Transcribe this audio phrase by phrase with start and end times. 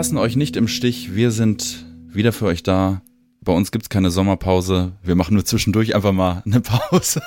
[0.00, 1.14] Wir lassen euch nicht im Stich.
[1.14, 3.02] Wir sind wieder für euch da.
[3.42, 4.92] Bei uns gibt's keine Sommerpause.
[5.02, 7.20] Wir machen nur zwischendurch einfach mal eine Pause.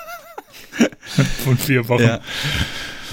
[1.43, 2.01] Von vier Wochen.
[2.01, 2.19] Ja.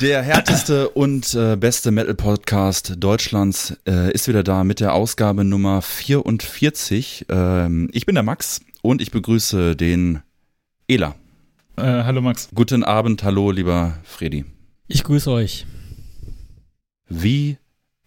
[0.00, 5.82] Der härteste und äh, beste Metal-Podcast Deutschlands äh, ist wieder da mit der Ausgabe Nummer
[5.82, 7.26] 44.
[7.28, 10.20] Ähm, ich bin der Max und ich begrüße den
[10.88, 11.16] Ela.
[11.76, 12.48] Äh, hallo Max.
[12.54, 14.46] Guten Abend, hallo lieber Fredi.
[14.88, 15.66] Ich grüße euch.
[17.10, 17.58] Wie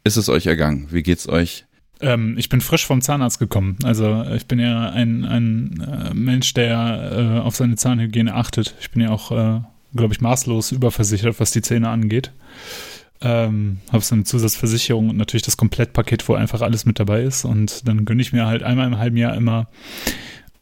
[0.03, 0.87] ist es euch ergangen?
[0.91, 1.65] Wie geht's euch?
[2.01, 3.77] Ähm, ich bin frisch vom Zahnarzt gekommen.
[3.83, 8.75] Also ich bin ja ein, ein äh, Mensch, der äh, auf seine Zahnhygiene achtet.
[8.81, 9.61] Ich bin ja auch, äh,
[9.95, 12.31] glaube ich, maßlos überversichert, was die Zähne angeht.
[13.21, 17.45] Ähm, habe so eine Zusatzversicherung und natürlich das Komplettpaket, wo einfach alles mit dabei ist.
[17.45, 19.69] Und dann gönne ich mir halt einmal im halben Jahr immer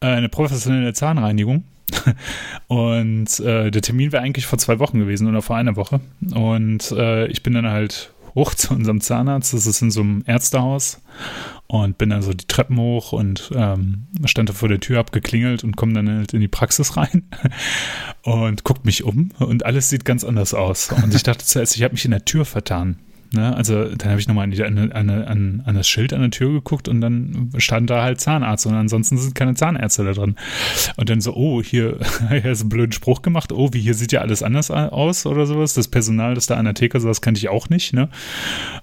[0.00, 1.64] äh, eine professionelle Zahnreinigung.
[2.68, 6.00] und äh, der Termin wäre eigentlich vor zwei Wochen gewesen oder vor einer Woche.
[6.32, 9.54] Und äh, ich bin dann halt hoch zu unserem Zahnarzt.
[9.54, 11.00] Das ist in so einem Ärztehaus.
[11.66, 15.10] Und bin dann so die Treppen hoch und ähm, stand da vor der Tür, hab
[15.10, 17.30] geklingelt und komme dann halt in die Praxis rein
[18.24, 20.92] und guckt mich um und alles sieht ganz anders aus.
[20.92, 22.98] Und ich dachte zuerst, ich habe mich in der Tür vertan.
[23.32, 23.54] Ne?
[23.56, 26.88] Also dann habe ich nochmal an, an, an, an, das Schild an der Tür geguckt
[26.88, 30.36] und dann stand da halt Zahnarzt und ansonsten sind keine Zahnärzte da drin.
[30.96, 34.12] Und dann so, oh, hier, hier ist ein blöden Spruch gemacht, oh, wie hier sieht
[34.12, 35.74] ja alles anders aus oder sowas.
[35.74, 37.92] Das Personal, das da an der Theke sowas kannte ich auch nicht.
[37.92, 38.08] Ne?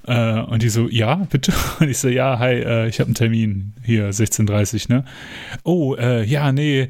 [0.08, 1.53] Äh, und die so, ja, bitte.
[1.80, 5.05] Und ich so, ja, hi, äh, ich habe einen Termin hier, 16.30 ne?
[5.64, 6.89] Oh, äh, ja, nee,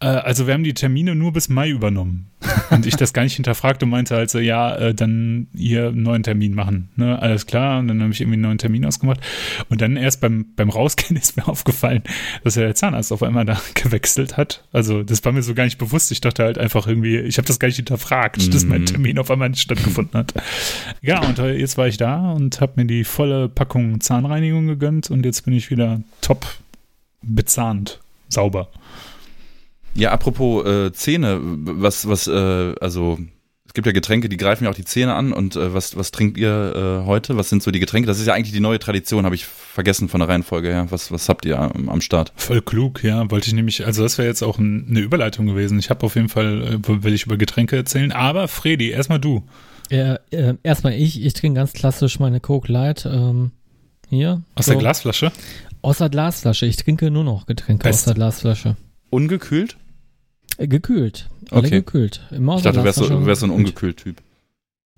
[0.00, 2.26] äh, also wir haben die Termine nur bis Mai übernommen.
[2.70, 6.02] Und ich das gar nicht hinterfragt und meinte halt so, ja, äh, dann hier einen
[6.02, 6.90] neuen Termin machen.
[6.96, 7.20] Ne?
[7.20, 7.80] Alles klar.
[7.80, 9.20] Und dann habe ich irgendwie einen neuen Termin ausgemacht.
[9.68, 12.02] Und dann erst beim, beim Rausgehen ist mir aufgefallen,
[12.44, 14.64] dass ja der Zahnarzt auf einmal da gewechselt hat.
[14.72, 16.12] Also das war mir so gar nicht bewusst.
[16.12, 18.50] Ich dachte halt einfach irgendwie, ich habe das gar nicht hinterfragt, mhm.
[18.50, 20.34] dass mein Termin auf einmal nicht stattgefunden hat.
[21.02, 25.24] Ja, und jetzt war ich da und habe mir die volle Packung Zahnreinigung gegönnt und
[25.24, 26.46] jetzt bin ich wieder top
[27.22, 28.68] bezahnt, sauber.
[29.98, 33.18] Ja, apropos äh, Zähne, was, was, äh, also
[33.66, 35.32] es gibt ja Getränke, die greifen ja auch die Zähne an.
[35.32, 37.36] Und äh, was, was trinkt ihr äh, heute?
[37.36, 38.06] Was sind so die Getränke?
[38.06, 40.86] Das ist ja eigentlich die neue Tradition, habe ich vergessen von der Reihenfolge her.
[40.90, 42.32] Was, was habt ihr am, am Start?
[42.36, 43.28] Voll klug, ja.
[43.30, 45.80] Wollte ich nämlich, also das wäre jetzt auch ein, eine Überleitung gewesen.
[45.80, 48.12] Ich habe auf jeden Fall, äh, will ich über Getränke erzählen.
[48.12, 49.42] Aber Fredi, erstmal du.
[49.90, 51.24] Ja, äh, erstmal ich.
[51.24, 53.04] Ich trinke ganz klassisch meine Coke Light.
[53.04, 53.50] Ähm,
[54.08, 54.42] hier.
[54.54, 54.72] Aus so.
[54.72, 55.32] der Glasflasche?
[55.82, 56.66] Aus der Glasflasche.
[56.66, 58.00] Ich trinke nur noch Getränke Best.
[58.00, 58.76] aus der Glasflasche.
[59.10, 59.76] Ungekühlt?
[60.58, 61.28] Gekühlt.
[61.50, 61.70] Alle okay.
[61.70, 62.20] gekühlt.
[62.30, 64.16] Im ich dachte, du wärst, so, du wärst so ein ungekühlt Typ.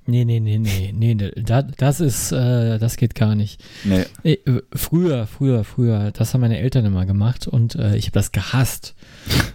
[0.06, 3.62] Nee, nee, nee, nee, nee, da, das ist, äh, das geht gar nicht.
[3.84, 4.06] Nee.
[4.24, 4.38] Äh,
[4.74, 8.94] früher, früher, früher, das haben meine Eltern immer gemacht und äh, ich habe das gehasst.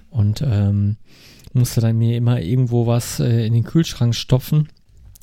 [0.09, 0.97] und ähm,
[1.53, 4.69] musste dann mir immer irgendwo was äh, in den Kühlschrank stopfen,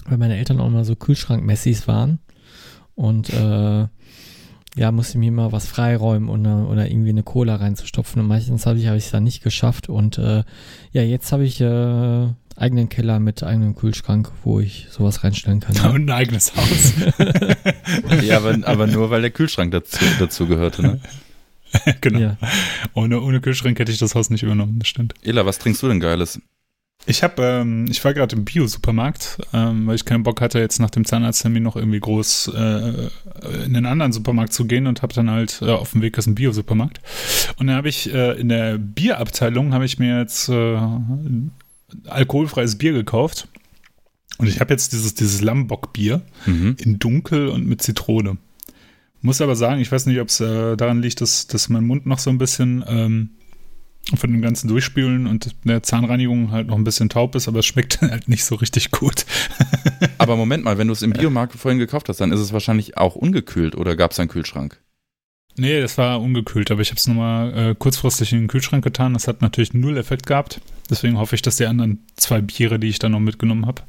[0.07, 2.19] weil meine Eltern auch immer so Kühlschrankmessis waren.
[2.95, 3.87] Und äh,
[4.75, 8.21] ja, musste mir immer was freiräumen oder, oder irgendwie eine Cola reinzustopfen.
[8.23, 9.89] Und meistens habe ich es dann nicht geschafft.
[9.89, 10.45] Und äh,
[10.93, 15.75] ja, jetzt habe ich äh, eigenen Keller mit eigenem Kühlschrank, wo ich sowas reinstellen kann.
[15.77, 15.91] Ja.
[15.95, 16.95] Und ein eigenes Haus.
[18.23, 21.01] ja, aber, aber nur weil der Kühlschrank dazu, dazu gehörte, ne?
[22.01, 22.19] genau.
[22.19, 22.37] Ja.
[22.95, 25.15] Ohne, ohne Kühlschrank hätte ich das Haus nicht übernommen, das stimmt.
[25.23, 26.41] Ela, was trinkst du denn Geiles?
[27.05, 30.79] Ich habe, ähm, ich war gerade im Bio-Supermarkt, ähm, weil ich keinen Bock hatte, jetzt
[30.79, 33.09] nach dem Zahnarzttermin noch irgendwie groß äh,
[33.65, 36.29] in einen anderen Supermarkt zu gehen und habe dann halt äh, auf dem Weg ist
[36.29, 37.01] ein Bio-Supermarkt.
[37.59, 40.79] Und dann habe ich äh, in der Bierabteilung habe ich mir jetzt äh,
[42.07, 43.49] alkoholfreies Bier gekauft.
[44.39, 46.77] Und ich habe jetzt dieses, dieses Lambock-Bier mhm.
[46.79, 48.39] in dunkel und mit Zitrone.
[49.21, 52.07] Muss aber sagen, ich weiß nicht, ob es äh, daran liegt, dass, dass mein Mund
[52.07, 53.31] noch so ein bisschen ähm,
[54.15, 57.67] von dem ganzen Durchspülen und der Zahnreinigung halt noch ein bisschen taub ist, aber es
[57.67, 59.25] schmeckt halt nicht so richtig gut.
[60.19, 62.97] aber Moment mal, wenn du es im Biomarkt vorhin gekauft hast, dann ist es wahrscheinlich
[62.99, 64.81] auch ungekühlt oder gab es einen Kühlschrank?
[65.57, 69.13] Nee, das war ungekühlt, aber ich habe es nochmal äh, kurzfristig in den Kühlschrank getan.
[69.13, 70.61] Das hat natürlich null Effekt gehabt.
[70.89, 73.83] Deswegen hoffe ich, dass die anderen zwei Biere, die ich dann noch mitgenommen habe,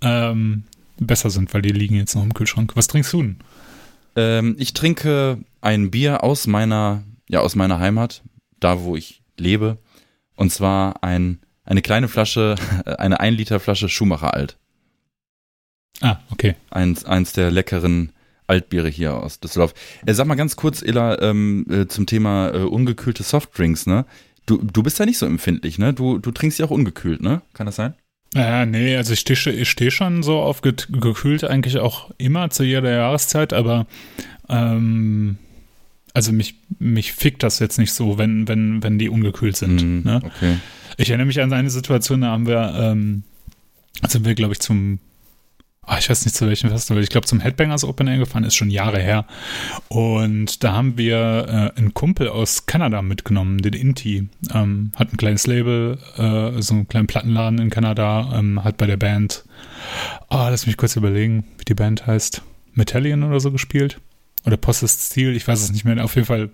[0.00, 0.64] ähm,
[0.98, 2.72] besser sind, weil die liegen jetzt noch im Kühlschrank.
[2.74, 3.36] Was trinkst du denn?
[4.16, 8.22] Ähm, ich trinke ein Bier aus meiner, ja, aus meiner Heimat,
[8.60, 9.78] da wo ich lebe.
[10.36, 12.56] Und zwar ein, eine kleine Flasche,
[12.98, 14.56] eine 1 Liter Flasche Schumacher Alt.
[16.00, 16.56] Ah, okay.
[16.70, 18.12] Eins, eins der leckeren
[18.46, 19.74] Altbiere hier aus Düsseldorf.
[20.04, 24.04] Äh, sag mal ganz kurz, Ella, ähm, äh, zum Thema äh, ungekühlte Softdrinks, ne?
[24.46, 25.94] Du, du bist ja nicht so empfindlich, ne?
[25.94, 27.40] Du, du trinkst ja auch ungekühlt, ne?
[27.54, 27.94] Kann das sein?
[28.34, 32.64] Ja, nee, also ich stehe ich steh schon so auf gekühlt eigentlich auch immer zu
[32.64, 33.86] jeder Jahreszeit, aber
[34.48, 35.38] ähm,
[36.14, 39.82] also mich, mich fickt das jetzt nicht so, wenn, wenn, wenn die ungekühlt sind.
[39.82, 40.20] Mm, ne?
[40.24, 40.58] okay.
[40.96, 43.24] Ich erinnere mich an eine Situation, da haben wir, ähm,
[44.08, 45.00] sind wir, glaube ich, zum
[45.86, 48.54] oh, ich weiß nicht zu welchem Festival, ich glaube zum Headbangers Open Air gefahren, ist
[48.54, 49.26] schon Jahre her.
[49.88, 54.28] Und da haben wir äh, einen Kumpel aus Kanada mitgenommen, den Inti.
[54.52, 58.86] Ähm, hat ein kleines Label, äh, so einen kleinen Plattenladen in Kanada, ähm, hat bei
[58.86, 59.44] der Band,
[60.30, 64.00] oh, lass mich kurz überlegen, wie die Band heißt, Metallion oder so gespielt
[64.44, 66.04] oder Possessed Steel, ich weiß es nicht mehr.
[66.04, 66.50] Auf jeden Fall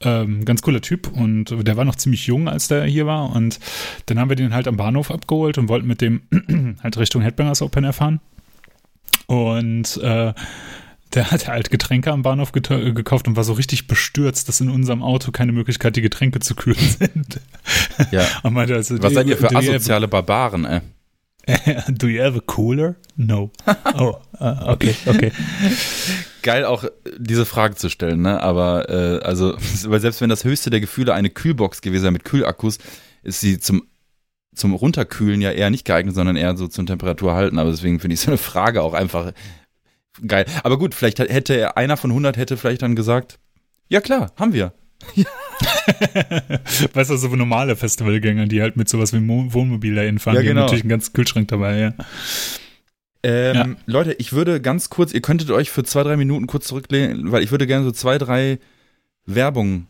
[0.00, 3.34] ähm, ganz cooler Typ und der war noch ziemlich jung, als der hier war.
[3.34, 3.60] Und
[4.06, 6.22] dann haben wir den halt am Bahnhof abgeholt und wollten mit dem
[6.82, 8.20] halt Richtung Headbangers Open erfahren.
[9.26, 10.32] Und äh,
[11.14, 15.02] der hat halt Getränke am Bahnhof gekauft und war so richtig bestürzt, dass in unserem
[15.02, 17.40] Auto keine Möglichkeit, die Getränke zu kühlen sind.
[18.10, 18.26] Ja.
[18.42, 20.80] also, Was seid ihr für asoziale Barbaren, ey?
[21.88, 22.96] Do you have a cooler?
[23.16, 23.50] No.
[23.98, 25.32] Oh, uh, okay, okay.
[26.42, 26.84] Geil auch
[27.16, 28.42] diese Frage zu stellen, ne?
[28.42, 29.56] Aber äh, also,
[29.86, 32.78] weil selbst wenn das höchste der Gefühle eine Kühlbox gewesen wäre mit Kühlakkus,
[33.22, 33.86] ist sie zum
[34.54, 37.58] zum Runterkühlen ja eher nicht geeignet, sondern eher so zum Temperatur halten.
[37.58, 39.32] Aber deswegen finde ich so eine Frage auch einfach
[40.26, 40.46] geil.
[40.62, 43.38] Aber gut, vielleicht hätte einer von 100 hätte vielleicht dann gesagt,
[43.88, 44.72] ja klar, haben wir.
[45.14, 45.24] Ja.
[46.92, 50.42] weißt du, so normale Festivalgänger, die halt mit sowas wie Wohnmobil da hinfahren, ja, genau.
[50.42, 50.60] die haben genau.
[50.62, 51.94] natürlich einen ganzen Kühlschrank dabei, ja.
[53.22, 53.66] Ähm, ja.
[53.86, 57.42] Leute, ich würde ganz kurz, ihr könntet euch für zwei, drei Minuten kurz zurücklehnen, weil
[57.42, 58.58] ich würde gerne so zwei, drei
[59.24, 59.86] Werbung,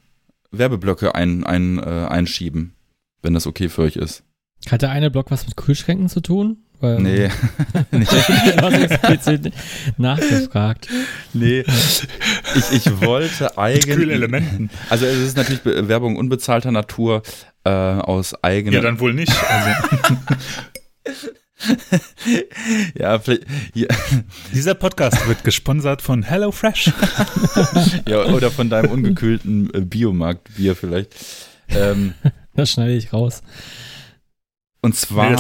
[0.51, 2.75] Werbeblöcke ein, ein, äh, einschieben,
[3.23, 4.23] wenn das okay für euch ist.
[4.71, 6.65] Hat der eine Block was mit Kühlschränken zu tun?
[6.81, 7.31] Weil, nee.
[7.91, 8.05] nee.
[9.97, 10.89] nachgefragt.
[11.33, 11.65] Nee.
[12.55, 13.97] Ich, ich wollte eigentlich.
[13.97, 14.71] Kühlelementen.
[14.91, 17.23] Also es ist natürlich Werbung unbezahlter Natur
[17.65, 18.75] äh, aus eigenem.
[18.75, 19.33] Ja, dann wohl nicht.
[19.49, 20.17] Also.
[22.95, 23.47] ja, vielleicht.
[23.75, 23.89] Ja.
[24.53, 26.93] Dieser Podcast wird gesponsert von HelloFresh.
[28.07, 31.15] ja, oder von deinem ungekühlten äh, Biomarktbier vielleicht.
[31.71, 32.15] Ähm,
[32.55, 33.43] das schneide ich raus.
[34.87, 35.37] Und zwar, nee,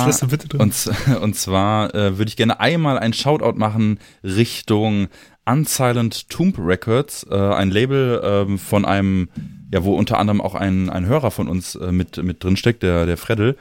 [0.58, 0.90] und,
[1.22, 5.06] und, zwar äh, würde ich gerne einmal ein Shoutout machen Richtung
[5.44, 9.28] Unsilent Tomb Records, äh, ein Label äh, von einem,
[9.72, 12.82] ja, wo unter anderem auch ein, ein Hörer von uns äh, mit, mit drin steckt,
[12.82, 13.56] der, der Freddel.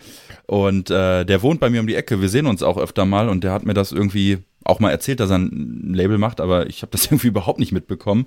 [0.47, 2.19] Und äh, der wohnt bei mir um die Ecke.
[2.19, 5.19] Wir sehen uns auch öfter mal und der hat mir das irgendwie auch mal erzählt,
[5.19, 8.25] dass er ein Label macht, aber ich habe das irgendwie überhaupt nicht mitbekommen.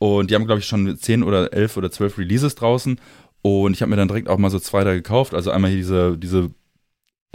[0.00, 2.98] Und die haben, glaube ich, schon zehn oder elf oder zwölf Releases draußen.
[3.42, 5.34] Und ich habe mir dann direkt auch mal so zwei da gekauft.
[5.34, 6.50] Also einmal hier diese, diese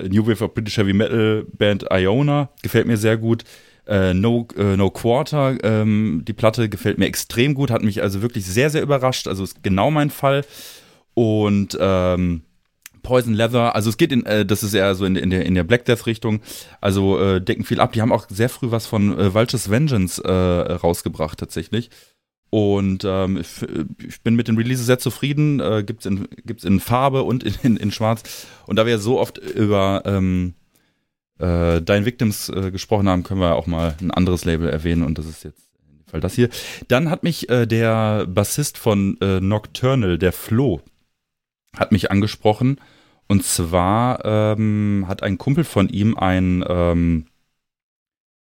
[0.02, 3.44] New Wave of British Heavy Metal Band Iona, gefällt mir sehr gut.
[3.88, 8.24] Äh, no, äh, no Quarter, ähm, die Platte gefällt mir extrem gut, hat mich also
[8.24, 9.28] wirklich sehr, sehr überrascht.
[9.28, 10.44] Also ist genau mein Fall.
[11.14, 12.42] Und ähm,
[13.04, 15.54] Poison Leather, also es geht in, äh, das ist eher so in, in, der, in
[15.54, 16.42] der Black Death Richtung,
[16.82, 17.94] also äh, decken viel ab.
[17.94, 21.92] Die haben auch sehr früh was von äh, Vulture's Vengeance äh, rausgebracht tatsächlich.
[22.56, 23.68] Und ähm, ich,
[24.08, 25.60] ich, bin mit den Releases sehr zufrieden.
[25.60, 28.48] Äh, gibt's in, gibt's in Farbe und in, in, in Schwarz.
[28.66, 30.54] Und da wir so oft über ähm,
[31.38, 35.04] äh, Dein Victims äh, gesprochen haben, können wir auch mal ein anderes Label erwähnen.
[35.04, 36.48] Und das ist jetzt in dem Fall das hier.
[36.88, 40.80] Dann hat mich äh, der Bassist von äh, Nocturnal, der Flo,
[41.76, 42.80] hat mich angesprochen.
[43.28, 47.26] Und zwar ähm, hat ein Kumpel von ihm ein ähm,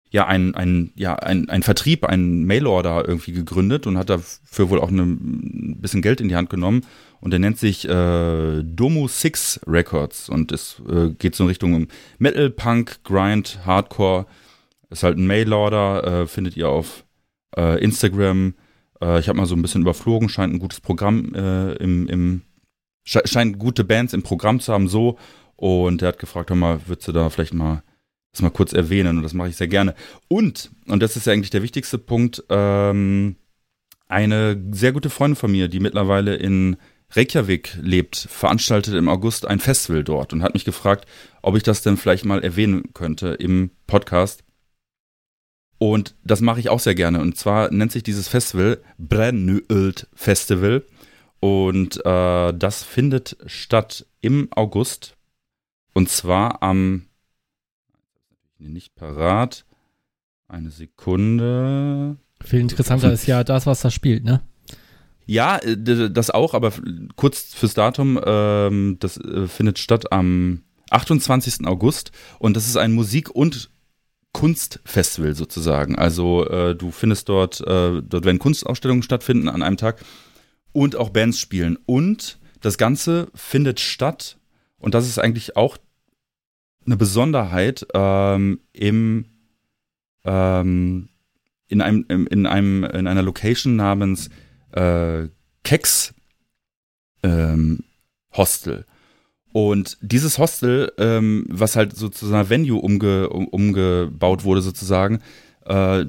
[0.09, 4.79] ja ein, ein, ja, ein, ein Vertrieb, ein Mailorder irgendwie gegründet und hat dafür wohl
[4.79, 6.81] auch ein bisschen Geld in die Hand genommen.
[7.19, 11.87] Und der nennt sich äh, Domo Six Records und es äh, geht so in Richtung
[12.19, 14.27] Metal, Punk, Grind, Hardcore.
[14.89, 17.03] Ist halt ein Mailorder, äh, findet ihr auf
[17.57, 18.53] äh, Instagram.
[19.01, 22.41] Äh, ich habe mal so ein bisschen überflogen, scheint ein gutes Programm äh, im, im
[23.03, 25.17] scheint gute Bands im Programm zu haben, so.
[25.55, 27.83] Und er hat gefragt, hör mal, würdest du da vielleicht mal
[28.37, 29.95] das mal kurz erwähnen und das mache ich sehr gerne.
[30.27, 33.35] Und, und das ist ja eigentlich der wichtigste Punkt, ähm,
[34.07, 36.77] eine sehr gute Freundin von mir, die mittlerweile in
[37.11, 41.05] Reykjavik lebt, veranstaltet im August ein Festival dort und hat mich gefragt,
[41.41, 44.43] ob ich das denn vielleicht mal erwähnen könnte im Podcast.
[45.79, 47.21] Und das mache ich auch sehr gerne.
[47.21, 50.83] Und zwar nennt sich dieses Festival Brennölt Festival.
[51.39, 55.15] Und äh, das findet statt im August.
[55.93, 57.06] Und zwar am
[58.59, 59.65] nicht parat.
[60.47, 62.17] Eine Sekunde.
[62.43, 64.41] Viel interessanter ist ja das, was da spielt, ne?
[65.25, 66.71] Ja, äh, das auch, aber
[67.15, 71.67] kurz fürs Datum, ähm, das äh, findet statt am 28.
[71.67, 73.69] August und das ist ein Musik- und
[74.31, 75.95] Kunstfestival sozusagen.
[75.97, 80.03] Also äh, du findest dort, äh, dort werden Kunstausstellungen stattfinden an einem Tag
[80.71, 81.77] und auch Bands spielen.
[81.85, 84.37] Und das Ganze findet statt,
[84.79, 85.77] und das ist eigentlich auch
[86.87, 89.25] eine Besonderheit ähm, im
[90.23, 91.09] ähm,
[91.67, 94.29] in einem in einem in einer Location namens
[94.71, 95.27] äh,
[95.63, 96.13] Keks
[97.23, 97.83] ähm,
[98.33, 98.85] Hostel.
[99.53, 105.19] Und dieses Hostel, ähm, was halt sozusagen Venue umge, um, umgebaut wurde sozusagen,
[105.65, 106.05] äh,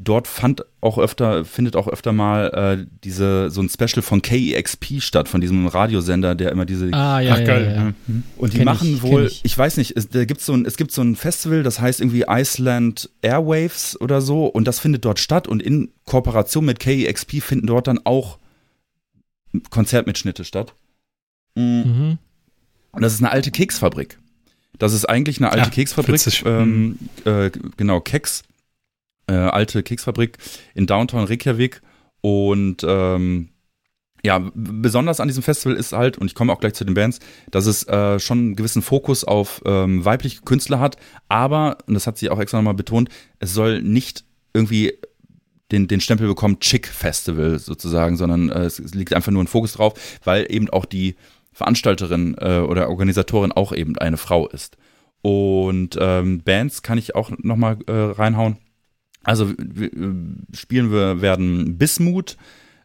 [0.00, 5.00] dort fand auch öfter, findet auch öfter mal äh, diese, so ein Special von KEXP
[5.00, 6.92] statt, von diesem Radiosender, der immer diese.
[6.92, 7.64] Ah, ja, Ach, geil.
[7.64, 7.94] Ja, ja.
[8.06, 8.22] Mhm.
[8.36, 9.44] Und die kenn machen ich, wohl, ich.
[9.44, 9.58] ich.
[9.58, 12.24] weiß nicht, es, da gibt's so ein, es gibt so ein Festival, das heißt irgendwie
[12.28, 17.66] Iceland Airwaves oder so, und das findet dort statt und in Kooperation mit KEXP finden
[17.66, 18.38] dort dann auch
[19.70, 20.74] Konzertmitschnitte statt.
[21.56, 21.62] Mhm.
[21.84, 22.18] mhm.
[22.90, 24.18] Und das ist eine alte Keksfabrik.
[24.78, 26.20] Das ist eigentlich eine alte ja, Keksfabrik.
[26.46, 27.30] Ähm, mhm.
[27.30, 28.44] äh, genau, Keks
[29.28, 30.38] äh, alte Keksfabrik
[30.74, 31.80] in Downtown Reykjavik.
[32.20, 33.50] Und ähm,
[34.24, 37.20] ja, besonders an diesem Festival ist halt, und ich komme auch gleich zu den Bands,
[37.50, 40.96] dass es äh, schon einen gewissen Fokus auf ähm, weibliche Künstler hat,
[41.28, 44.94] aber, und das hat sie auch extra nochmal betont, es soll nicht irgendwie
[45.70, 49.74] den, den Stempel bekommen, Chick Festival sozusagen, sondern äh, es liegt einfach nur ein Fokus
[49.74, 49.94] drauf,
[50.24, 51.14] weil eben auch die
[51.52, 54.76] Veranstalterin äh, oder Organisatorin auch eben eine Frau ist.
[55.22, 58.56] Und ähm, Bands kann ich auch nochmal äh, reinhauen.
[59.24, 59.52] Also
[60.52, 62.36] spielen wir werden Bismut,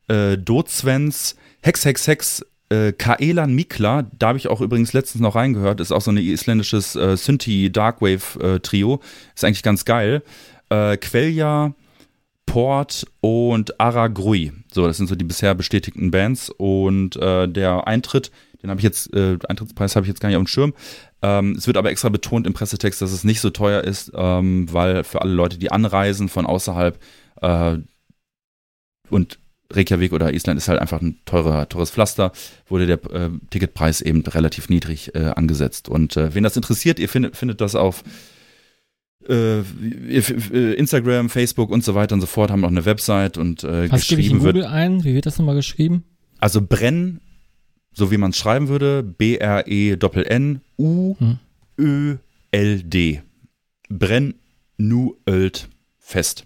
[0.07, 5.35] äh, Dozwens, Hex Hex Hex, äh, Kaelan Mikla, da habe ich auch übrigens letztens noch
[5.35, 8.99] reingehört, ist auch so ein isländisches äh, Synthi Darkwave äh, Trio,
[9.35, 10.23] ist eigentlich ganz geil.
[10.69, 11.73] Äh, Quelja,
[12.45, 14.51] Port und Aragrui.
[14.71, 18.31] So, das sind so die bisher bestätigten Bands und äh, der Eintritt,
[18.63, 20.73] den habe ich jetzt, äh, Eintrittspreis habe ich jetzt gar nicht auf dem Schirm,
[21.21, 24.71] ähm, es wird aber extra betont im Pressetext, dass es nicht so teuer ist, ähm,
[24.71, 26.97] weil für alle Leute, die anreisen von außerhalb
[27.41, 27.77] äh,
[29.09, 29.37] und
[29.71, 32.31] Reykjavik oder Island ist halt einfach ein teurer, teures Pflaster,
[32.67, 35.89] wurde der äh, Ticketpreis eben relativ niedrig äh, angesetzt.
[35.89, 38.03] Und äh, wen das interessiert, ihr findet, findet das auf
[39.27, 43.63] äh, äh, Instagram, Facebook und so weiter und so fort, haben auch eine Website und
[43.63, 45.03] äh, Was gebe ich in Google wird, ein?
[45.03, 46.03] Wie wird das nochmal geschrieben?
[46.39, 47.21] Also Brenn
[47.93, 49.61] so wie man es schreiben würde, B-R-E-N-N-U-Ö-L-D.
[53.89, 54.33] Brenn
[54.77, 55.69] nu ölt
[55.99, 56.45] fest.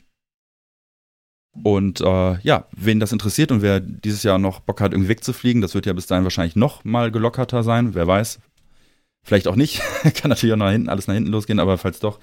[1.64, 5.62] Und äh, ja, wen das interessiert und wer dieses Jahr noch Bock hat, irgendwie wegzufliegen,
[5.62, 8.40] das wird ja bis dahin wahrscheinlich noch mal gelockerter sein, wer weiß.
[9.24, 9.82] Vielleicht auch nicht.
[10.04, 12.20] Kann natürlich auch nach hinten, alles nach hinten losgehen, aber falls doch.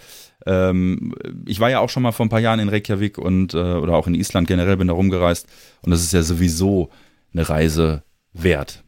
[0.46, 1.14] Ähm,
[1.46, 3.94] ich war ja auch schon mal vor ein paar Jahren in Reykjavik und äh, oder
[3.94, 5.48] auch in Island generell bin da rumgereist
[5.82, 6.90] und das ist ja sowieso
[7.32, 8.83] eine Reise wert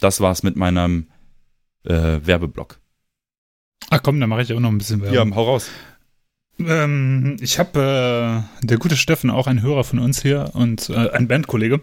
[0.00, 1.08] das war's mit meinem
[1.84, 2.78] äh, Werbeblock.
[3.90, 5.30] Ach komm, dann mache ich auch noch ein bisschen Werbung.
[5.30, 5.70] Ja, hau raus.
[6.58, 11.10] Ähm, ich habe äh, der gute Steffen, auch ein Hörer von uns hier und äh,
[11.10, 11.80] ein Bandkollege,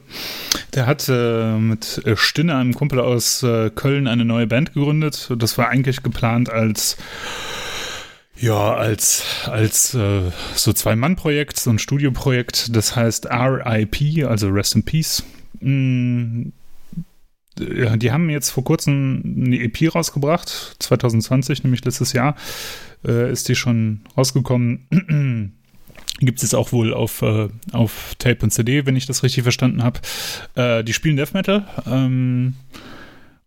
[0.73, 5.31] der hat äh, mit Stinne, einem Kumpel aus äh, Köln, eine neue Band gegründet.
[5.37, 6.97] Das war eigentlich geplant als
[8.35, 14.83] ja, als, als äh, so Zwei-Mann-Projekt, so ein Studioprojekt, das heißt RIP, also Rest in
[14.83, 15.23] Peace.
[15.61, 16.49] Mm,
[17.59, 22.35] ja, die haben jetzt vor kurzem eine EP rausgebracht, 2020, nämlich letztes Jahr,
[23.05, 25.53] äh, ist die schon rausgekommen.
[26.19, 29.43] Gibt es jetzt auch wohl auf, äh, auf Tape und CD, wenn ich das richtig
[29.43, 29.99] verstanden habe.
[30.55, 31.67] Äh, die spielen Death Metal.
[31.85, 32.53] Ähm,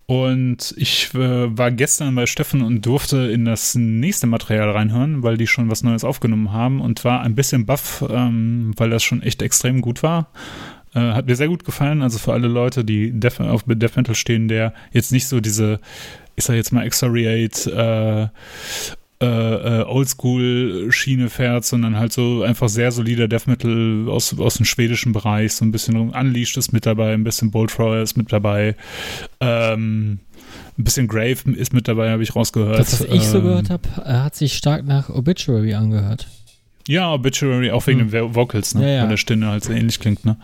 [0.07, 5.37] und ich äh, war gestern bei Steffen und durfte in das nächste Material reinhören, weil
[5.37, 9.23] die schon was Neues aufgenommen haben und war ein bisschen baff, ähm, weil das schon
[9.23, 10.31] echt extrem gut war.
[10.97, 12.01] Äh, hat mir sehr gut gefallen.
[12.03, 15.79] Also für alle Leute, die Def auf Death Metal stehen, der jetzt nicht so diese,
[16.37, 18.31] ich sag jetzt mal, Exariate,
[19.21, 24.55] äh, äh, äh, Oldschool-Schiene fährt, sondern halt so einfach sehr solider Death Metal aus, aus
[24.57, 28.33] dem schwedischen Bereich, so ein bisschen Unleashed ist mit dabei, ein bisschen Bolt ist mit
[28.33, 28.77] dabei,
[29.41, 30.19] ähm,
[30.79, 32.79] ein bisschen Grave ist mit dabei, habe ich rausgehört.
[32.79, 36.27] Das, was ich so ähm, gehört habe, hat sich stark nach Obituary angehört.
[36.89, 38.11] Ja, Obituary, auch wegen mhm.
[38.11, 38.83] den Vocals, ne?
[38.83, 39.03] Ja, ja.
[39.03, 40.37] Weil der Stimme halt so ähnlich klingt, ne?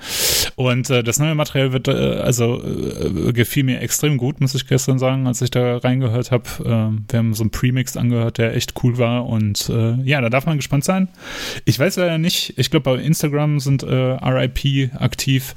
[0.56, 4.66] Und äh, das neue Material wird, äh, also äh, gefiel mir extrem gut, muss ich
[4.66, 6.44] gestern sagen, als ich da reingehört habe.
[6.60, 10.30] Äh, wir haben so einen Premix angehört, der echt cool war und äh, ja, da
[10.30, 11.08] darf man gespannt sein.
[11.64, 15.54] Ich weiß leider nicht, ich glaube bei Instagram sind äh, RIP aktiv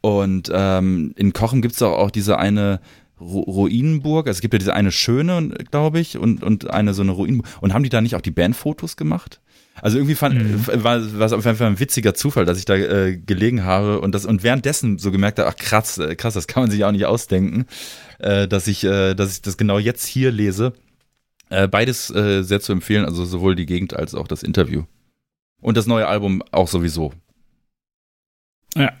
[0.00, 2.80] Und ähm, in Kochen gibt's auch, auch diese eine
[3.22, 4.26] Ruinenburg.
[4.26, 7.48] Also es gibt ja diese eine schöne, glaube ich, und, und eine so eine Ruinenburg.
[7.60, 9.40] Und haben die da nicht auch die Bandfotos gemacht?
[9.80, 10.84] Also irgendwie fand, mhm.
[10.84, 14.00] war, war es auf jeden Fall ein witziger Zufall, dass ich da äh, gelegen habe
[14.00, 16.84] und das und währenddessen so gemerkt habe, ach krass, äh, krass, das kann man sich
[16.84, 17.66] auch nicht ausdenken,
[18.18, 20.74] äh, dass ich, äh, dass ich das genau jetzt hier lese.
[21.48, 24.84] Äh, beides äh, sehr zu empfehlen, also sowohl die Gegend als auch das Interview.
[25.60, 27.12] Und das neue Album auch sowieso.
[28.76, 28.92] Ja,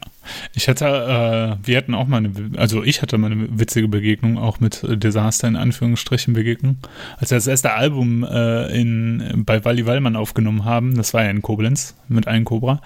[0.54, 4.38] ich hatte, äh, wir hatten auch mal eine, also ich hatte mal eine witzige Begegnung,
[4.38, 6.76] auch mit Desaster in Anführungsstrichen Begegnung.
[7.18, 11.30] Als wir das erste Album äh, in, bei Wally Wallmann aufgenommen haben, das war ja
[11.30, 12.80] in Koblenz mit einem Cobra,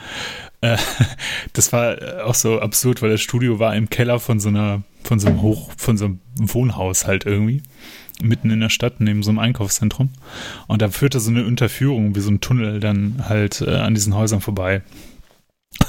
[0.61, 0.77] äh,
[1.53, 5.19] das war auch so absurd, weil das Studio war im Keller von so einer, von
[5.19, 7.63] so einem Hoch, von so einem Wohnhaus halt irgendwie
[8.23, 10.11] mitten in der Stadt, neben so einem Einkaufszentrum.
[10.69, 14.15] Und da führte so eine Unterführung, wie so ein Tunnel dann halt äh, an diesen
[14.15, 14.83] Häusern vorbei.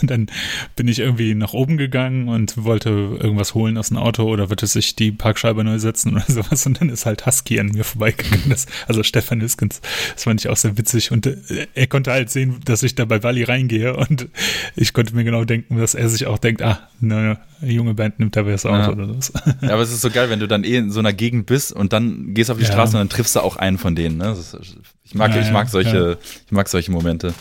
[0.01, 0.27] Und dann
[0.75, 4.67] bin ich irgendwie nach oben gegangen und wollte irgendwas holen aus dem Auto oder wollte
[4.67, 6.65] sich die Parkscheibe neu setzen oder sowas.
[6.65, 8.49] Und dann ist halt Husky an mir vorbeigegangen.
[8.49, 9.81] Das, also Stefan Iskens.
[10.13, 11.11] Das fand ich auch sehr witzig.
[11.11, 13.95] Und äh, er konnte halt sehen, dass ich da bei Wally reingehe.
[13.95, 14.27] Und
[14.75, 18.35] ich konnte mir genau denken, dass er sich auch denkt, ah, eine junge Band nimmt
[18.35, 18.89] da das Auto ja.
[18.91, 19.33] oder so.
[19.61, 21.71] Ja, aber es ist so geil, wenn du dann eh in so einer Gegend bist
[21.71, 22.71] und dann gehst auf die ja.
[22.71, 24.17] Straße und dann triffst du auch einen von denen.
[24.17, 24.31] Ne?
[24.31, 24.57] Ist,
[25.03, 27.33] ich mag, ja, ich mag solche, ich mag solche Momente.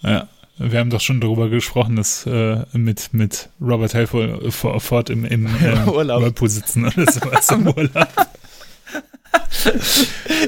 [0.00, 0.28] Ja.
[0.58, 5.84] Wir haben doch schon darüber gesprochen, dass äh, mit, mit Robert Halford im, im äh,
[5.86, 6.22] Urlaub.
[6.22, 8.08] Whirlpool sitzen oder sowas im Urlaub.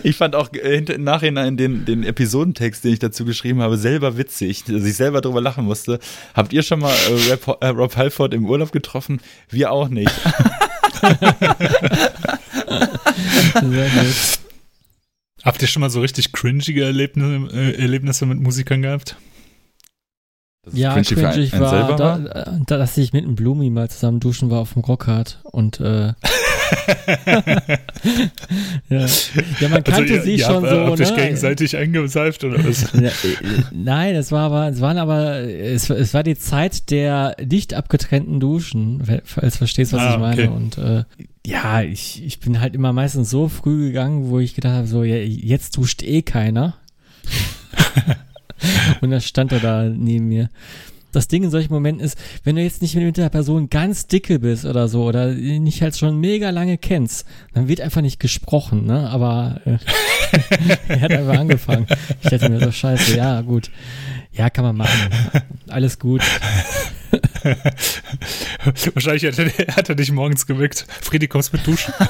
[0.02, 4.16] Ich fand auch äh, im Nachhinein den, den Episodentext, den ich dazu geschrieben habe, selber
[4.16, 5.98] witzig, dass ich selber drüber lachen musste.
[6.34, 9.20] Habt ihr schon mal äh, Rob, äh, Rob Halford im Urlaub getroffen?
[9.50, 10.12] Wir auch nicht.
[15.44, 19.16] Habt ihr schon mal so richtig cringige Erlebnisse, äh, Erlebnisse mit Musikern gehabt?
[20.72, 22.18] Ja, cringy, cringy ein, war, da,
[22.66, 26.12] da, dass ich mit einem Blumi mal zusammen duschen war auf dem Rockhard und äh,
[28.88, 29.06] ja.
[29.60, 30.86] ja, man kannte also, sie ja, schon so.
[30.86, 31.12] Habt ne?
[31.16, 32.92] gegenseitig eingeseift oder was?
[32.98, 33.12] Ja, äh,
[33.72, 38.40] nein, es war aber, es waren aber, es, es war die Zeit der nicht abgetrennten
[38.40, 40.42] Duschen, falls du verstehst, was ah, ich meine.
[40.42, 40.48] Okay.
[40.48, 41.04] Und äh,
[41.46, 45.04] ja, ich, ich bin halt immer meistens so früh gegangen, wo ich gedacht habe, so,
[45.04, 46.76] ja, jetzt duscht eh keiner.
[49.00, 50.48] und dann stand er da neben mir.
[51.18, 54.38] Das Ding in solchen Momenten ist, wenn du jetzt nicht mit der Person ganz dicke
[54.38, 58.86] bist oder so oder nicht halt schon mega lange kennst, dann wird einfach nicht gesprochen,
[58.86, 59.10] ne?
[59.10, 59.78] Aber äh,
[60.88, 61.88] er hat einfach angefangen.
[62.22, 63.72] Ich dachte mir so, scheiße, ja, gut.
[64.30, 65.10] Ja, kann man machen.
[65.66, 66.22] Alles gut.
[68.94, 70.86] Wahrscheinlich hat er, hat er dich morgens geweckt.
[71.02, 71.92] Friedi, kommst mit duschen?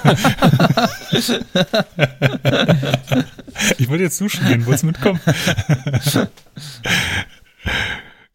[3.79, 5.19] ich wollte jetzt duschen gehen, wolltest mitkommen?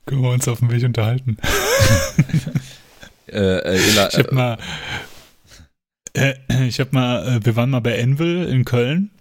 [0.05, 1.37] Können wir uns auf dem Weg unterhalten?
[3.27, 4.57] äh, äh, ich hab mal,
[6.13, 6.33] äh,
[6.67, 9.11] ich hab mal, äh, wir waren mal bei Envil in Köln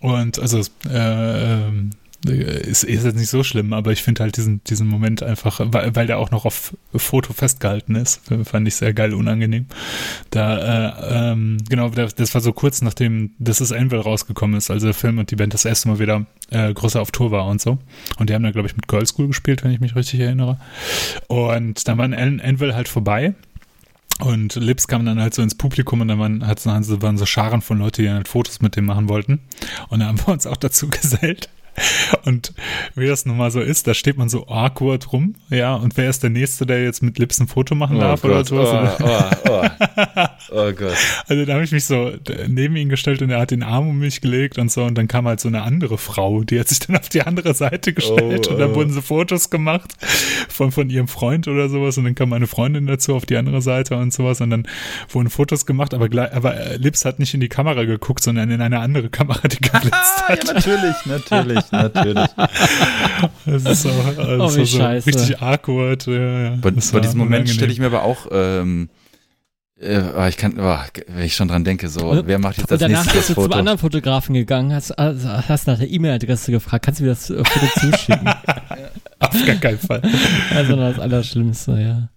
[0.00, 1.90] und also äh, ähm,
[2.30, 5.94] ist, ist jetzt nicht so schlimm, aber ich finde halt diesen, diesen Moment einfach, weil,
[5.94, 9.66] weil der auch noch auf Foto festgehalten ist, fand ich sehr geil unangenehm.
[10.30, 14.86] Da, äh, ähm, genau, das war so kurz nachdem das ist Anvil rausgekommen ist, also
[14.86, 17.60] der Film und die Band das erste Mal wieder äh, größer auf Tour war und
[17.60, 17.78] so.
[18.18, 20.58] Und die haben da, glaube ich, mit Girl School gespielt, wenn ich mich richtig erinnere.
[21.28, 23.34] Und dann war Anvil halt vorbei.
[24.20, 27.62] Und Lips kam dann halt so ins Publikum und dann waren, hat, waren so Scharen
[27.62, 29.40] von Leuten, die dann halt Fotos mit dem machen wollten.
[29.88, 31.48] Und da haben wir uns auch dazu gesellt.
[32.24, 32.52] Und
[32.94, 36.08] wie das nun mal so ist, da steht man so awkward rum, ja, und wer
[36.08, 38.96] ist der Nächste, der jetzt mit Lips ein Foto machen oh darf Gott, oder sowas?
[39.00, 40.26] Oh, oh, oh.
[40.52, 40.96] oh Gott.
[41.28, 42.12] Also da habe ich mich so
[42.48, 45.08] neben ihn gestellt und er hat den Arm um mich gelegt und so und dann
[45.08, 48.46] kam halt so eine andere Frau, die hat sich dann auf die andere Seite gestellt
[48.48, 48.74] oh, und dann oh.
[48.76, 49.94] wurden so Fotos gemacht
[50.48, 53.60] von, von ihrem Freund oder sowas und dann kam meine Freundin dazu auf die andere
[53.60, 54.66] Seite und sowas und dann
[55.10, 58.78] wurden Fotos gemacht, aber, aber Lips hat nicht in die Kamera geguckt, sondern in eine
[58.78, 60.46] andere Kamera, die geblitzt hat.
[60.46, 62.28] ja, natürlich, natürlich natürlich.
[63.46, 66.06] Das ist auch, das oh, so, so richtig awkward.
[66.06, 66.50] Ja, ja.
[66.60, 68.88] Bei, bei diesem Moment stelle ich mir aber auch, ähm,
[69.80, 72.80] äh, ah, ich kann, oh, wenn ich schon dran denke, so, wer macht jetzt das
[72.80, 73.06] nächste Foto?
[73.06, 77.04] Danach bist du zum anderen Fotografen gegangen, hast, hast nach der E-Mail-Adresse gefragt, kannst du
[77.04, 78.28] mir das Foto zuschicken?
[79.18, 80.02] Auf gar keinen Fall.
[80.54, 82.08] Also das Allerschlimmste,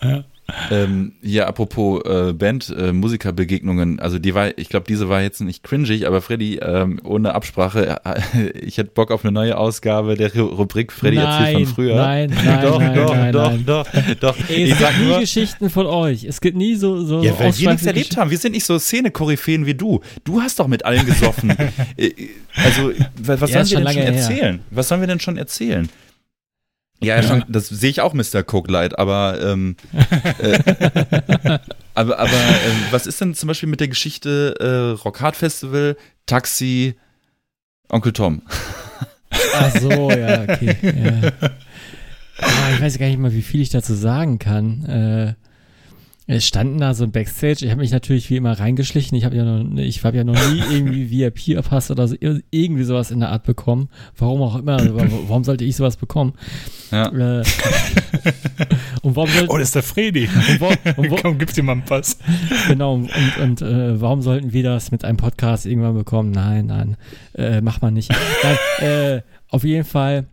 [0.00, 0.08] ja.
[0.08, 0.24] Ja.
[0.70, 5.40] Ähm, ja, apropos äh, Band, äh, Musikerbegegnungen, also die war, ich glaube, diese war jetzt
[5.40, 10.14] nicht cringig, aber Freddy, ähm, ohne Absprache, äh, ich hätte Bock auf eine neue Ausgabe
[10.14, 11.96] der Rubrik Freddy nein, erzählt von früher.
[11.96, 13.64] Nein, nein, doch, nein, doch, nein, doch, nein.
[13.66, 13.86] doch,
[14.20, 16.24] doch, Ey, es Ich gibt nie nur, Geschichten von euch.
[16.24, 18.30] Es gibt nie so so ja, weil wir nichts erlebt haben.
[18.30, 20.00] Wir sind nicht so Szene-Koryphäen wie du.
[20.24, 21.54] Du hast doch mit allen gesoffen.
[21.96, 22.10] Äh,
[22.64, 24.12] also, was Ja, sollen wir denn schon her.
[24.14, 24.60] erzählen?
[24.70, 25.88] Was sollen wir denn schon erzählen?
[27.00, 28.42] Ja, ja, schon, das sehe ich auch, Mr.
[28.42, 29.76] Coke Light, aber, ähm,
[30.38, 30.58] äh,
[31.94, 35.96] aber, aber ähm, was ist denn zum Beispiel mit der Geschichte äh, Rock Hard Festival,
[36.24, 36.94] Taxi,
[37.90, 38.42] Onkel Tom?
[39.54, 40.76] Ach so, ja, okay.
[40.82, 41.32] Ja.
[42.38, 44.84] Ah, ich weiß gar nicht mal, wie viel ich dazu sagen kann.
[44.86, 45.45] Äh,
[46.28, 47.64] es standen da so ein Backstage.
[47.64, 49.16] Ich habe mich natürlich wie immer reingeschlichen.
[49.16, 52.16] Ich habe ja noch, ich habe ja noch nie irgendwie VIP erfasst oder so,
[52.50, 53.88] irgendwie sowas in der Art bekommen.
[54.16, 54.78] Warum auch immer.
[54.94, 56.32] Wa- Warum sollte ich sowas bekommen?
[56.90, 57.06] Ja.
[57.40, 57.44] Äh,
[59.02, 60.28] und warum sollte, Oh, das ist der Freddy.
[60.48, 60.66] und wo,
[61.00, 62.18] und wo, Komm, gib dir mal einen Pass.
[62.68, 63.10] Genau, und,
[63.40, 66.30] und äh, warum sollten wir das mit einem Podcast irgendwann bekommen?
[66.32, 66.96] Nein, nein,
[67.34, 68.10] äh, macht man nicht.
[68.80, 70.26] Nein, äh, auf jeden Fall,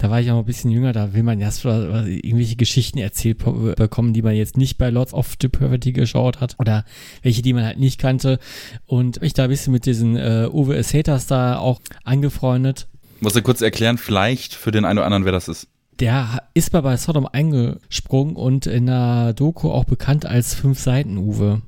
[0.00, 2.96] da war ich auch noch ein bisschen jünger, da will man erst mal irgendwelche Geschichten
[2.98, 6.86] erzählt po- bekommen, die man jetzt nicht bei Lords of Depravity geschaut hat oder
[7.22, 8.38] welche, die man halt nicht kannte.
[8.86, 10.82] Und mich da ein bisschen mit diesen äh, Uwe.
[10.82, 12.88] Haters da auch angefreundet.
[13.20, 15.68] Musst du kurz erklären, vielleicht für den einen oder anderen, wer das ist.
[15.98, 21.60] Der ist mal bei Sodom eingesprungen und in der Doku auch bekannt als Fünf-Seiten-Uwe.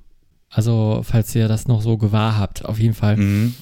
[0.49, 3.19] Also, falls ihr das noch so gewahr habt, auf jeden Fall.
[3.19, 3.55] Mhm.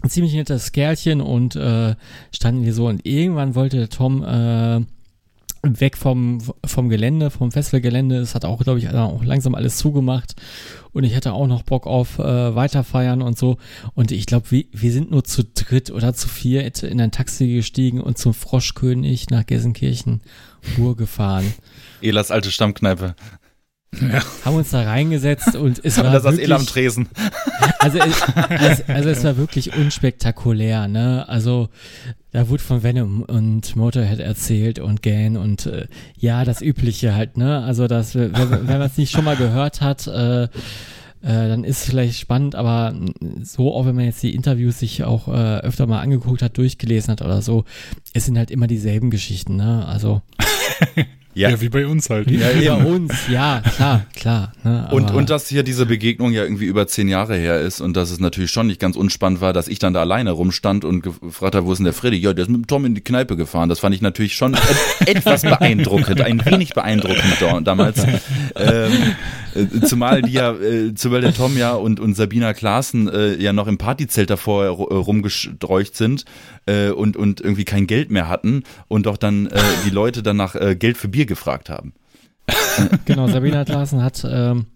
[0.00, 1.94] Ein ziemlich nettes Kerlchen und äh,
[2.32, 2.86] standen wir so.
[2.86, 4.80] Und irgendwann wollte der Tom äh,
[5.62, 8.16] weg vom, vom Gelände, vom Festivalgelände.
[8.18, 10.36] Es hat auch, glaube ich, auch langsam alles zugemacht.
[10.92, 13.58] Und ich hatte auch noch Bock auf äh, weiterfeiern und so.
[13.94, 17.48] Und ich glaube, wir, wir sind nur zu dritt oder zu viert in ein Taxi
[17.48, 20.20] gestiegen und zum Froschkönig nach Gelsenkirchen
[20.78, 21.52] Ruhr gefahren.
[22.00, 23.14] Elas alte Stammkneipe.
[24.44, 27.08] Haben uns da reingesetzt und es war das wirklich, am Tresen.
[27.78, 31.26] also, es, also, also es war wirklich unspektakulär, ne?
[31.28, 31.68] Also
[32.32, 35.86] da wurde von Venom und Motorhead erzählt und Gan und äh,
[36.18, 37.62] ja, das Übliche halt, ne?
[37.62, 40.48] Also das, wenn, wenn man es nicht schon mal gehört hat, äh, äh,
[41.22, 42.94] dann ist es vielleicht spannend, aber
[43.42, 47.10] so, auch wenn man jetzt die Interviews sich auch äh, öfter mal angeguckt hat, durchgelesen
[47.12, 47.64] hat oder so,
[48.12, 49.86] es sind halt immer dieselben Geschichten, ne?
[49.86, 50.20] Also
[51.38, 51.50] Ja.
[51.50, 51.60] Ja.
[51.60, 52.28] wie bei uns halt.
[52.28, 52.86] wie Ja, bei eben.
[52.86, 54.52] uns, ja, klar, klar.
[54.64, 54.88] Ne?
[54.90, 58.10] Und, und dass hier diese Begegnung ja irgendwie über zehn Jahre her ist und dass
[58.10, 61.54] es natürlich schon nicht ganz unspannend war, dass ich dann da alleine rumstand und gefragt
[61.54, 62.16] habe, wo ist denn der Freddy?
[62.16, 63.68] Ja, der ist mit dem Tom in die Kneipe gefahren.
[63.68, 64.60] Das fand ich natürlich schon et
[65.16, 68.04] etwas beeindruckend, ein wenig beeindruckend da, damals.
[68.56, 68.92] ähm,
[69.54, 73.52] äh, zumal die ja, äh, zumal der Tom ja und, und Sabina Klaassen äh, ja
[73.52, 76.24] noch im Partyzelt davor äh, rumgestreucht sind
[76.66, 80.36] äh, und, und irgendwie kein Geld mehr hatten und doch dann äh, die Leute dann
[80.36, 81.94] nach äh, Geld für Bier gefragt haben.
[83.04, 84.66] Genau, Sabina Klaassen hat ähm,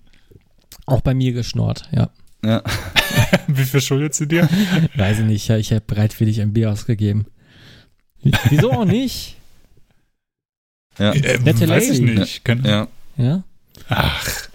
[0.87, 2.11] auch bei mir geschnort, ja.
[2.45, 2.63] Ja.
[3.47, 4.49] Wie viel schuldet sie dir?
[4.97, 7.27] Weiß ich nicht, ja, ich habe bereitwillig ein Bier ausgegeben.
[8.51, 9.37] Wieso auch nicht?
[10.99, 11.13] Ja.
[11.13, 12.19] Äh, Nette weiß ich Lady.
[12.19, 12.45] nicht.
[12.45, 12.89] Kann, ja.
[13.17, 13.43] Ja?
[13.89, 14.49] Ach.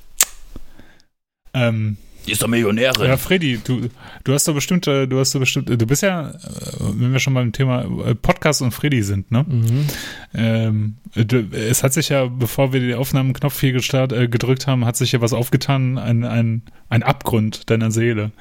[1.53, 3.07] Ähm, Die ist doch Millionärin.
[3.07, 3.89] ja, Freddy, du,
[4.23, 6.33] du hast doch bestimmt, äh, du hast doch bestimmt, du bist ja, äh,
[6.79, 9.45] wenn wir schon beim Thema äh, Podcast und Freddy sind, ne?
[9.47, 9.85] Mhm.
[10.33, 14.85] Ähm, du, es hat sich ja, bevor wir den Aufnahmenknopf hier gestart, äh, gedrückt haben,
[14.85, 18.31] hat sich ja was aufgetan, ein, ein, ein Abgrund deiner Seele.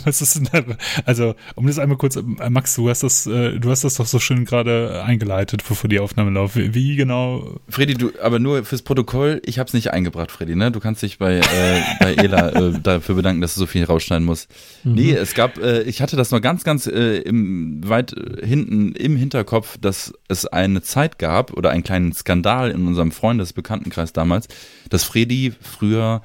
[0.04, 0.76] Was ist denn da?
[1.04, 4.06] Also, um das einmal kurz, äh, Max, du hast das, äh, du hast das doch
[4.06, 6.56] so schön gerade eingeleitet, bevor die Aufnahme läuft.
[6.56, 7.60] Wie, genau?
[7.68, 10.70] Freddy, du, aber nur fürs Protokoll, ich hab's nicht eingebracht, Freddy, ne?
[10.70, 14.24] Du kannst dich bei, äh, bei Ela äh, dafür bedanken, dass du so viel rausschneiden
[14.24, 14.50] musst.
[14.84, 14.94] Mhm.
[14.94, 19.16] Nee, es gab, äh, ich hatte das noch ganz, ganz äh, im, weit hinten im
[19.16, 24.48] Hinterkopf, dass es eine Zeit gab oder einen kleinen Skandal in unserem Freundesbekanntenkreis damals,
[24.90, 26.22] dass Freddy früher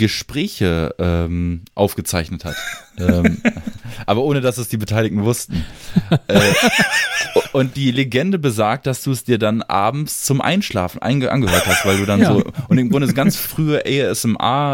[0.00, 2.56] Gespräche ähm, aufgezeichnet hat.
[2.98, 3.42] ähm,
[4.06, 5.62] aber ohne, dass es die Beteiligten wussten.
[6.28, 6.40] äh,
[7.52, 11.84] und die Legende besagt, dass du es dir dann abends zum Einschlafen einge angehört hast,
[11.84, 12.32] weil du dann Ja.
[12.32, 13.82] so und im Grunde ganz frühe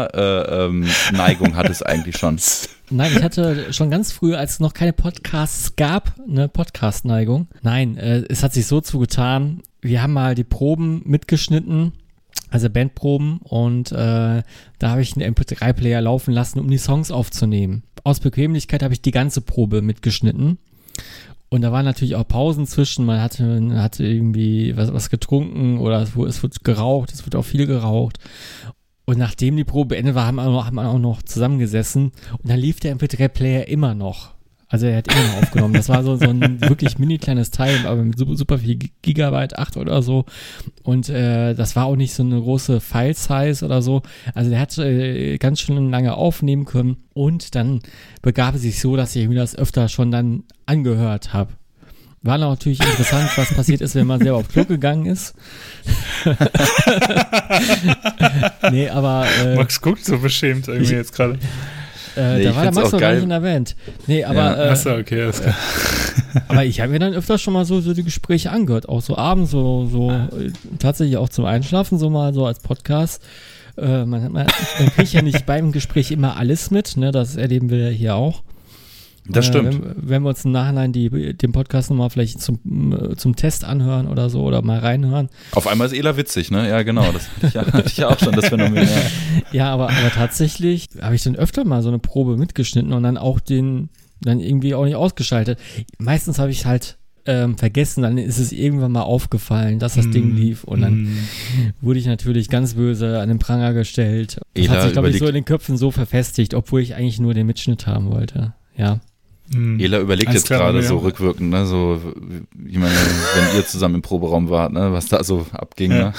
[0.07, 2.39] ASMR-Neigung hattest eigentlich schon.
[2.89, 7.47] Nein, ich hatte schon ganz früh, als es noch keine Podcasts gab, eine Podcast-Neigung.
[7.61, 11.91] Nein, äh, es hat sich so zugetan, wir haben mal die Proben mitgeschnitten,
[12.49, 14.43] also Bandproben, und äh,
[14.79, 17.83] da habe ich einen MP3-Player laufen lassen, um die Songs aufzunehmen.
[18.03, 20.57] Aus Bequemlichkeit habe ich die ganze Probe mitgeschnitten.
[21.49, 26.01] Und da waren natürlich auch Pausen zwischen, man hatte, hatte irgendwie was, was getrunken oder
[26.01, 28.19] es es wurde geraucht, es wurde auch viel geraucht.
[29.05, 32.97] Und nachdem die Probe beendet war, haben wir auch noch zusammengesessen und dann lief der
[32.97, 34.36] MP3-Player immer noch.
[34.69, 35.73] Also er hat immer noch aufgenommen.
[35.75, 39.77] Das war so, so ein wirklich mini kleines Teil, aber mit super viel Gigabyte, 8
[39.77, 40.25] oder so.
[40.83, 44.01] Und äh, das war auch nicht so eine große File-Size oder so.
[44.33, 46.97] Also der hat äh, ganz schön lange aufnehmen können.
[47.13, 47.81] Und dann
[48.21, 51.53] begab es sich so, dass ich mir das öfter schon dann angehört habe.
[52.23, 55.33] War natürlich interessant, was passiert ist, wenn man selber auf Klo gegangen ist.
[58.71, 59.27] nee, aber.
[59.41, 61.39] Äh, Max guckt so beschämt irgendwie ich, jetzt gerade.
[62.17, 63.75] Äh, nee, da war der Max noch gar nicht in der Band.
[64.07, 64.35] Nee, aber.
[64.35, 65.55] Ja, äh, achso, okay, alles klar.
[66.47, 69.17] aber ich habe mir dann öfter schon mal so, so die Gespräche angehört, auch so
[69.17, 73.21] abends, so, so äh, tatsächlich auch zum Einschlafen, so mal so als Podcast.
[73.77, 77.11] Äh, man, man, man kriegt ja nicht beim Gespräch immer alles mit, ne?
[77.11, 78.41] Das erleben wir hier auch.
[79.29, 79.81] Das äh, stimmt.
[79.81, 82.59] Wenn, wenn, wir uns im Nachhinein die, den Podcast nochmal vielleicht zum,
[82.93, 85.29] äh, zum Test anhören oder so oder mal reinhören.
[85.51, 86.67] Auf einmal ist Ela witzig, ne?
[86.67, 87.05] Ja, genau.
[87.11, 88.87] Das hatte ich ja auch schon, das Phänomen.
[88.87, 89.01] Ja,
[89.51, 93.17] ja aber, aber tatsächlich habe ich dann öfter mal so eine Probe mitgeschnitten und dann
[93.17, 93.89] auch den,
[94.21, 95.59] dann irgendwie auch nicht ausgeschaltet.
[95.97, 100.11] Meistens habe ich halt ähm, vergessen, dann ist es irgendwann mal aufgefallen, dass das mm,
[100.11, 101.17] Ding lief und dann mm.
[101.81, 104.39] wurde ich natürlich ganz böse an den Pranger gestellt.
[104.53, 107.19] Das Ela hat sich, glaube ich, so in den Köpfen so verfestigt, obwohl ich eigentlich
[107.19, 108.53] nur den Mitschnitt haben wollte.
[108.77, 109.01] Ja.
[109.53, 109.79] Mhm.
[109.79, 112.01] Ela überlegt Alles jetzt gerade so rückwirkend, ne, so,
[112.67, 115.97] ich meine, wenn ihr zusammen im Proberaum wart, ne, was da so abging, ja.
[115.97, 116.13] ne?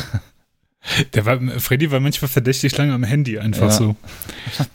[1.13, 3.71] Der war, Freddy war manchmal verdächtig lange am Handy einfach ja.
[3.73, 3.97] so.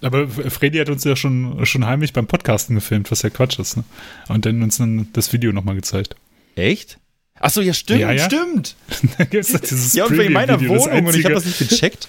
[0.02, 3.78] Aber Freddy hat uns ja schon, schon heimlich beim Podcasten gefilmt, was ja Quatsch ist,
[3.78, 3.84] ne?
[4.28, 6.16] Und dann uns dann das Video nochmal gezeigt.
[6.56, 7.00] Echt?
[7.40, 8.26] Achso, ja, stimmt, ja, ja.
[8.26, 8.76] stimmt.
[9.18, 12.08] da gibt's doch dieses Ja, und in meiner Wohnung und ich habe das nicht gecheckt.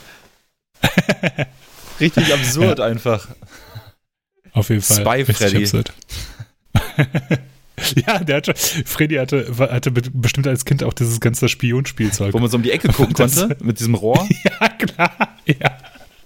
[2.00, 3.28] Richtig absurd einfach.
[4.52, 5.24] Auf jeden Fall.
[5.24, 5.85] Spy Freddy.
[8.06, 12.32] Ja, der hat schon, Freddy hatte, hatte bestimmt als Kind auch dieses ganze Spionspielzeug.
[12.32, 14.26] Wo man so um die Ecke gucken konnte, mit diesem Rohr.
[14.44, 15.76] Ja, klar, ja.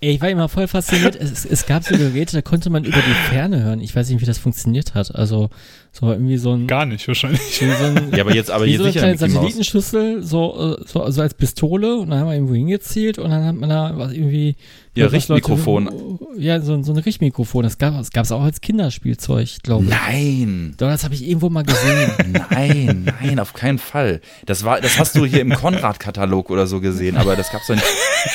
[0.00, 1.16] Ich war immer voll fasziniert.
[1.16, 3.80] Es, es, gab so Geräte, da konnte man über die Ferne hören.
[3.80, 5.12] Ich weiß nicht, wie das funktioniert hat.
[5.14, 5.50] Also
[5.98, 6.66] so irgendwie so ein.
[6.68, 7.40] Gar nicht, wahrscheinlich.
[7.40, 11.02] So ein, ja, aber jetzt, aber wie jetzt so eine kleine Satellitenschüssel, so, äh, so
[11.02, 14.12] also als Pistole und dann haben wir irgendwo hingezielt und dann hat man da was
[14.12, 14.54] irgendwie.
[14.94, 15.84] Ja, Richtmikrofon.
[15.84, 17.62] Leute, ja, so, so ein Richtmikrofon.
[17.62, 19.90] Das gab es gab's auch als Kinderspielzeug, glaube ich.
[19.90, 20.74] Nein.
[20.76, 22.12] Doch, das habe ich irgendwo mal gesehen.
[22.50, 24.20] nein, nein, auf keinen Fall.
[24.46, 27.74] Das war, das hast du hier im Konrad-Katalog oder so gesehen, aber das gab's doch
[27.74, 27.86] nicht,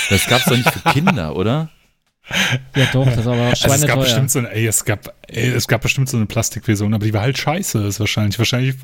[0.10, 1.70] das gab's doch nicht für Kinder, oder?
[2.76, 5.14] Ja, doch, das war aber auch also es gab bestimmt so eine, ey, es gab,
[5.28, 8.40] ey, es gab bestimmt so eine Plastikversion, aber die war halt scheiße, ist wahrscheinlich.
[8.40, 8.76] Wahrscheinlich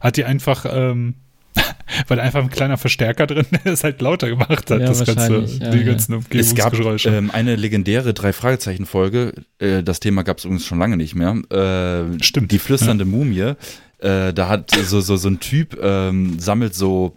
[0.00, 1.14] hat die einfach, ähm,
[2.08, 5.64] weil einfach ein kleiner Verstärker drin, der es halt lauter gemacht hat, ja, das ganze,
[5.64, 5.84] ja, die ja.
[5.84, 7.08] ganzen Umgebungsgeräusche.
[7.08, 11.14] Es gab ähm, eine legendäre Drei-Fragezeichen-Folge, äh, das Thema gab es übrigens schon lange nicht
[11.14, 11.32] mehr.
[11.50, 12.52] Äh, Stimmt.
[12.52, 13.54] Die flüsternde Mumie.
[13.98, 17.16] Äh, da hat so, so, so ein Typ ähm, sammelt so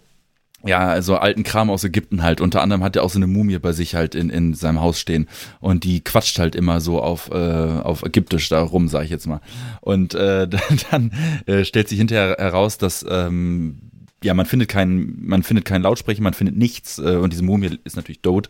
[0.64, 2.40] ja, so alten Kram aus Ägypten halt.
[2.40, 4.98] Unter anderem hat er auch so eine Mumie bei sich halt in, in seinem Haus
[4.98, 5.28] stehen.
[5.60, 9.26] Und die quatscht halt immer so auf, äh, auf Ägyptisch da rum, sag ich jetzt
[9.26, 9.40] mal.
[9.80, 10.48] Und äh,
[10.90, 11.12] dann
[11.46, 13.78] äh, stellt sich hinterher heraus, dass ähm,
[14.22, 17.78] ja, man findet keinen, man findet keinen Lautsprecher, man findet nichts äh, und diese Mumie
[17.84, 18.48] ist natürlich tot.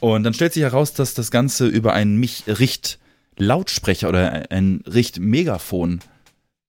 [0.00, 2.98] Und dann stellt sich heraus, dass das Ganze über einen mich Richt
[3.38, 6.00] Lautsprecher oder ein Richt Megafon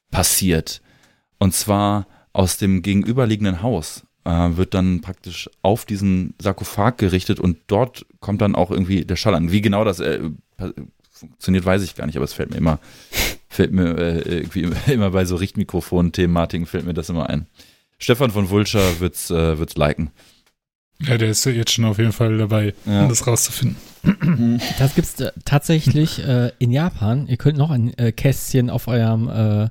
[0.10, 0.82] passiert.
[1.38, 4.04] Und zwar aus dem gegenüberliegenden Haus
[4.58, 9.36] wird dann praktisch auf diesen Sarkophag gerichtet und dort kommt dann auch irgendwie der Schall
[9.36, 9.52] an.
[9.52, 10.20] Wie genau das äh,
[11.12, 12.80] funktioniert, weiß ich gar nicht, aber es fällt mir immer,
[13.50, 17.48] fällt mir äh, irgendwie immer bei so Richtmikrofon-Thematiken fällt mir das immer ein.
[17.98, 20.12] Stefan von Vulture wird's, äh, wird's liken.
[21.02, 23.04] Ja, der ist jetzt schon auf jeden Fall dabei, ja.
[23.04, 23.78] um das rauszufinden.
[24.80, 27.28] Das gibt's äh, tatsächlich äh, in Japan.
[27.28, 29.70] Ihr könnt noch ein äh, Kästchen auf eurem äh,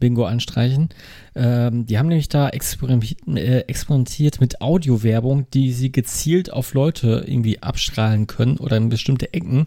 [0.00, 0.88] Bingo anstreichen.
[1.34, 7.62] Ähm, die haben nämlich da äh, experimentiert mit Audiowerbung, die sie gezielt auf Leute irgendwie
[7.62, 9.66] abstrahlen können oder in bestimmte Ecken.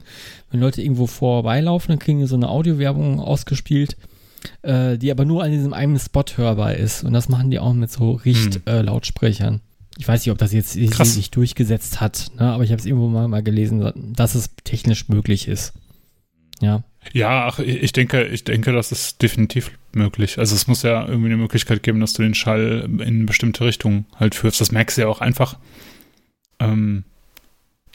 [0.52, 3.96] Wenn Leute irgendwo vorbeilaufen, dann kriegen die so eine Audiowerbung ausgespielt,
[4.64, 7.04] äh, die aber nur an diesem einen Spot hörbar ist.
[7.04, 9.54] Und das machen die auch mit so Richtlautsprechern.
[9.54, 9.60] Hm.
[9.60, 12.52] Äh, ich weiß nicht, ob das jetzt sich durchgesetzt hat, ne?
[12.52, 15.74] aber ich habe es irgendwo mal, mal gelesen, dass es technisch möglich ist.
[16.62, 16.84] Ja.
[17.12, 20.40] Ja, ach, ich denke, ich denke, das ist definitiv möglich.
[20.40, 24.06] Also es muss ja irgendwie eine Möglichkeit geben, dass du den Schall in bestimmte Richtungen
[24.20, 24.62] halt führst.
[24.62, 25.58] Das merkst du ja auch einfach.
[26.60, 27.04] Ähm,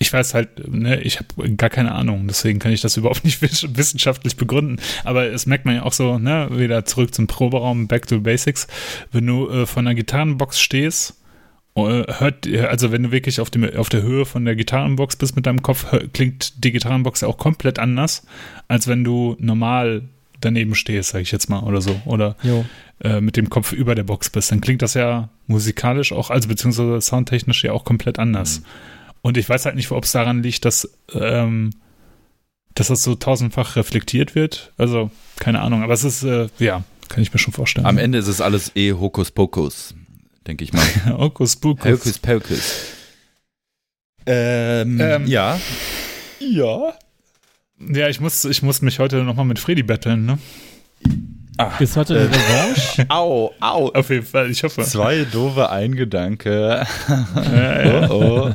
[0.01, 3.43] ich weiß halt, ne, ich habe gar keine Ahnung, deswegen kann ich das überhaupt nicht
[3.43, 4.81] wissenschaftlich begründen.
[5.05, 8.69] Aber es merkt man ja auch so, ne, wieder zurück zum Proberaum, back to basics.
[9.11, 11.18] Wenn du äh, von einer Gitarrenbox stehst
[11.87, 15.47] hört, also wenn du wirklich auf, dem, auf der Höhe von der Gitarrenbox bist mit
[15.47, 18.27] deinem Kopf, hör, klingt die Gitarrenbox ja auch komplett anders,
[18.67, 20.03] als wenn du normal
[20.41, 22.01] daneben stehst, sag ich jetzt mal, oder so.
[22.05, 22.37] Oder
[23.01, 24.51] äh, mit dem Kopf über der Box bist.
[24.51, 28.61] Dann klingt das ja musikalisch auch, also beziehungsweise soundtechnisch ja auch komplett anders.
[28.61, 28.65] Mhm.
[29.21, 31.71] Und ich weiß halt nicht, ob es daran liegt, dass ähm,
[32.79, 34.73] dass das so tausendfach reflektiert wird.
[34.77, 37.87] Also, keine Ahnung, aber es ist, äh, ja, kann ich mir schon vorstellen.
[37.87, 39.95] Am Ende ist es alles eh Hokuspokus,
[40.49, 40.85] denke ich mal.
[41.19, 41.93] Hokuspokus.
[41.93, 42.87] Hokuspokus.
[44.27, 45.61] Ähm, ähm, ja.
[46.41, 46.95] Ja.
[47.79, 50.39] Ja, ich muss, ich muss mich heute nochmal mit Freddy betteln, ne?
[51.61, 53.05] Ach, Ist heute eine Revanche?
[53.09, 53.89] au, au.
[53.89, 54.83] Auf jeden Fall, ich hoffe.
[54.83, 56.87] Zwei doofe Eingedanke.
[58.09, 58.53] oh, oh.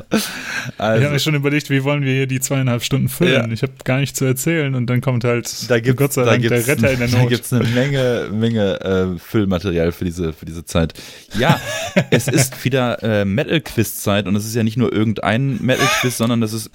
[0.78, 3.48] Also, ich habe mir schon überlegt, wie wollen wir hier die zweieinhalb Stunden füllen.
[3.48, 3.52] Ja.
[3.52, 6.48] Ich habe gar nichts zu erzählen und dann kommt halt da gibt's, Gott sei Dank
[6.48, 7.20] der Retter in der Not.
[7.20, 10.94] Da gibt es eine Menge, Menge äh, Füllmaterial für diese, für diese Zeit.
[11.38, 11.60] Ja,
[12.08, 16.54] es ist wieder äh, Metal-Quiz-Zeit und es ist ja nicht nur irgendein Metal-Quiz, sondern das
[16.54, 16.70] ist,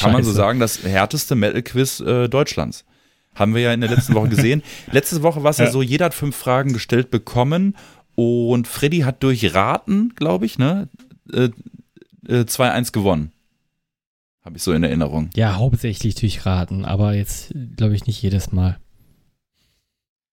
[0.00, 2.84] kann man so sagen, das härteste Metal-Quiz äh, Deutschlands.
[3.38, 4.62] Haben wir ja in der letzten Woche gesehen.
[4.92, 5.66] Letzte Woche war es ja.
[5.66, 7.76] ja so, jeder hat fünf Fragen gestellt bekommen
[8.16, 10.88] und Freddy hat durch Raten, glaube ich, ne,
[11.32, 11.50] äh,
[12.26, 13.32] äh, 2-1 gewonnen.
[14.44, 15.30] Habe ich so in Erinnerung.
[15.36, 18.78] Ja, hauptsächlich durch Raten, aber jetzt glaube ich nicht jedes Mal.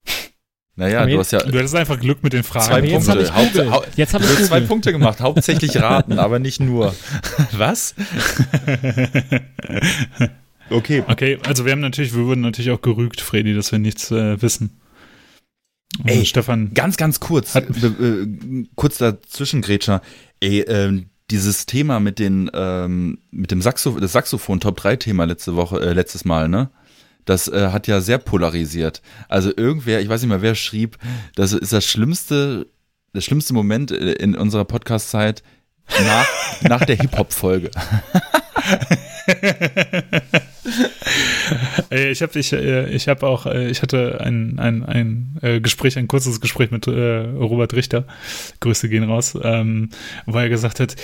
[0.78, 1.40] Naja, aber du hast ja.
[1.40, 2.66] Du hattest einfach Glück mit den Fragen.
[2.66, 3.34] Zwei jetzt Punkte.
[3.34, 5.22] Haupt, haupt, jetzt habe ich zwei Punkte gemacht.
[5.22, 6.94] Hauptsächlich raten, aber nicht nur.
[7.54, 7.96] Was?
[10.70, 11.04] Okay.
[11.08, 14.42] Okay, also wir haben natürlich, wir wurden natürlich auch gerügt, Freddy, dass wir nichts äh,
[14.42, 14.80] wissen.
[16.00, 16.74] Und Ey, Stefan.
[16.74, 18.28] Ganz, ganz kurz, hat, äh,
[18.76, 20.02] kurz dazwischen, Grätscher.
[20.40, 25.26] Ey, ähm, dieses Thema mit den, ähm, mit dem Saxo das Saxophon Top 3 Thema
[25.26, 26.70] letzte Woche, äh, letztes Mal, ne?
[27.24, 29.02] Das äh, hat ja sehr polarisiert.
[29.30, 31.00] Also irgendwer, ich weiß nicht mehr, wer schrieb,
[31.36, 32.68] das ist das schlimmste,
[33.14, 35.42] das schlimmste Moment äh, in unserer Podcast-Zeit
[35.88, 36.28] nach,
[36.62, 37.72] nach der Hip-Hop-Folge.
[41.90, 45.98] ich habe ich, äh, ich hab auch, äh, ich hatte ein, ein, ein äh, Gespräch,
[45.98, 48.06] ein kurzes Gespräch mit Robert Richter,
[48.60, 49.90] Grüße gehen raus, ähm,
[50.26, 50.96] wo er gesagt hat,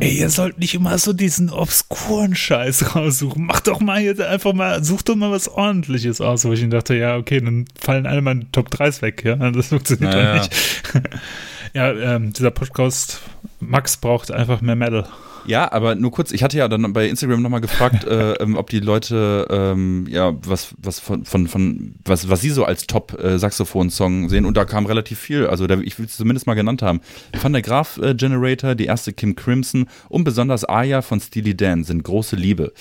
[0.00, 4.52] ey, ihr sollt nicht immer so diesen obskuren Scheiß raussuchen, macht doch mal jetzt einfach
[4.52, 8.06] mal, sucht doch mal was ordentliches aus, wo ich ihm dachte, ja, okay, dann fallen
[8.06, 10.36] alle meine Top 3s weg, ja, das funktioniert naja.
[10.36, 10.54] doch nicht.
[11.74, 13.20] ja, ähm, dieser Podcast,
[13.60, 15.06] Max braucht einfach mehr Metal.
[15.50, 18.70] Ja, aber nur kurz, ich hatte ja dann bei Instagram nochmal gefragt, äh, ähm, ob
[18.70, 24.28] die Leute ähm, ja was, was von, von, von was, was sie so als Top-Saxophon-Song
[24.28, 25.48] sehen und da kam relativ viel.
[25.48, 27.00] Also da, ich will es zumindest mal genannt haben.
[27.42, 31.82] Van der Graaf äh, Generator, die erste Kim Crimson und besonders Aya von Steely Dan
[31.82, 32.72] sind große Liebe.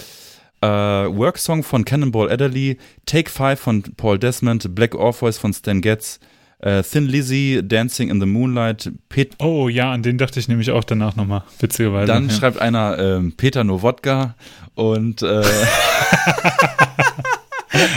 [0.63, 2.77] Uh, Work-Song von Cannonball Adderley,
[3.07, 6.19] Take Five von Paul Desmond, Black Orpheus von Stan Getz,
[6.59, 10.71] äh, Thin Lizzy, Dancing in the Moonlight, Pet Oh ja, an den dachte ich nämlich
[10.71, 12.07] auch danach nochmal, witzigerweise.
[12.07, 12.35] Dann ja.
[12.35, 14.35] schreibt einer ähm, Peter Nowodka
[14.75, 15.25] und äh,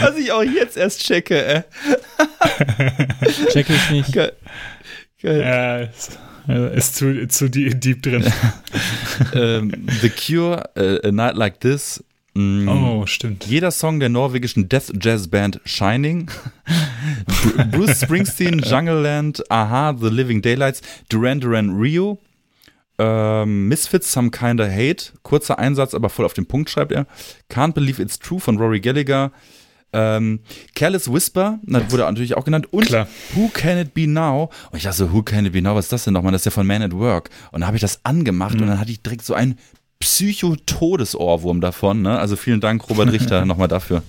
[0.01, 1.63] was ich auch jetzt erst checke, äh.
[3.51, 4.13] Checke ich nicht.
[4.13, 4.33] Geil.
[5.21, 5.89] Geil.
[6.47, 8.25] Ja, ist zu, zu deep drin.
[9.33, 9.71] ähm,
[10.01, 12.03] The Cure, uh, A Night Like This,
[12.35, 12.67] Mm.
[12.67, 13.45] Oh, stimmt.
[13.45, 16.31] Jeder Song der norwegischen Death Jazz Band Shining,
[17.71, 22.17] Bruce Springsteen, Jungle Land, Aha, The Living Daylights, Duran Duran Rio,
[22.97, 27.05] ähm, Misfits, Some Kinda Hate, kurzer Einsatz, aber voll auf den Punkt schreibt er.
[27.51, 29.31] Can't Believe It's True von Rory Gallagher.
[29.95, 30.39] Ähm,
[30.73, 32.73] Careless Whisper, das wurde natürlich auch genannt.
[32.73, 33.07] Und Klar.
[33.35, 34.49] Who Can It Be Now?
[34.71, 35.75] Und ich dachte so, Who Can It Be Now?
[35.75, 36.31] Was ist das denn nochmal?
[36.31, 37.29] Das ist ja von Man at Work.
[37.51, 38.61] Und dann habe ich das angemacht mhm.
[38.61, 39.59] und dann hatte ich direkt so ein
[40.03, 42.01] Psycho-Todesohrwurm davon.
[42.01, 42.19] Ne?
[42.19, 44.03] Also vielen Dank, Robert Richter, nochmal dafür.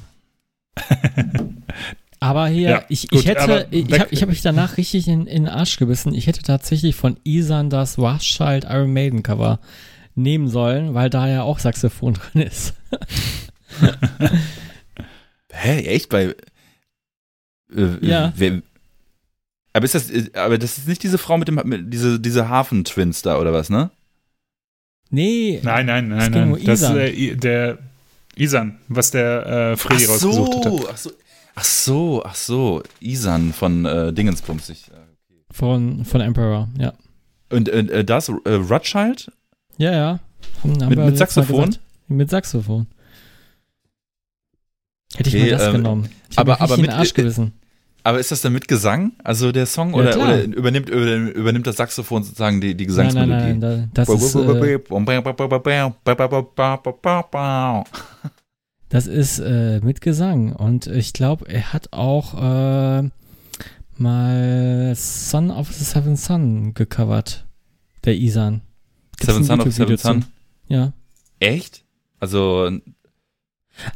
[2.21, 5.27] Aber hier, ja, ich, gut, ich hätte, ich habe ich hab mich danach richtig in,
[5.27, 6.15] in den Arsch gebissen.
[6.15, 9.61] Ich hätte tatsächlich von Isan das Wachschild Iron Maiden Cover
[10.15, 12.75] nehmen sollen, weil da ja auch Saxophon drin ist.
[15.53, 16.09] Hä, echt?
[16.09, 16.35] Bei.
[17.75, 18.33] Äh, ja.
[18.37, 18.63] Wer,
[19.75, 23.23] aber ist das, aber das ist nicht diese Frau mit dem, mit, diese, diese Hafen-Twins
[23.23, 23.91] da oder was, ne?
[25.11, 25.61] Nee.
[25.62, 26.59] Nein, nein, nein, nein.
[26.64, 27.79] Das ist äh, der
[28.37, 30.73] Isan, was der äh, Freddy ach so, rausgesucht hat.
[30.88, 31.11] Ach so,
[31.55, 32.83] ach so, ach so.
[33.00, 34.69] Isan von äh, Dingensbums.
[34.71, 35.40] Ich, äh, okay.
[35.50, 36.92] Von, von Emperor, ja.
[37.50, 39.31] Und äh, das, äh, Rothschild?
[39.79, 40.21] Ja, ja.
[40.63, 41.77] Haben, haben mit, mit Saxophon?
[42.09, 42.87] Mit Saxophon.
[45.17, 46.09] Hätte ich okay, mal das ähm, genommen.
[46.31, 47.52] Ich aber, aber mit Arsch gewissen.
[48.07, 51.77] Aber ist das dann mit Gesang, also der Song, ja, oder, oder, übernimmt, übernimmt das
[51.77, 53.31] Saxophon sozusagen die, die Gesangsmelodie?
[53.31, 54.40] Nein, nein, nein, das ist, äh,
[58.90, 63.09] das ist äh, mit Gesang und ich glaube, er hat auch äh,
[63.96, 67.46] mal Son of the Seven Sun gecovert,
[68.05, 68.61] der Isan.
[69.19, 70.27] Seven Son of the Seven Sun?
[70.69, 70.92] Ja.
[71.40, 71.85] Echt?
[72.21, 72.71] Also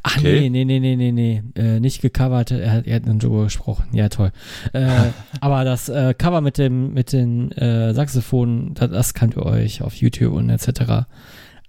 [0.03, 0.49] Ach okay.
[0.51, 1.43] nee, nee, nee, nee, nee, nee.
[1.55, 3.87] Äh, nicht gecovert, er hat, er hat einen Joe gesprochen.
[3.93, 4.33] Ja, toll.
[4.73, 5.11] Äh,
[5.41, 9.83] aber das äh, Cover mit dem, mit den äh, Saxophonen, das, das könnt ihr euch
[9.83, 11.07] auf YouTube und etc.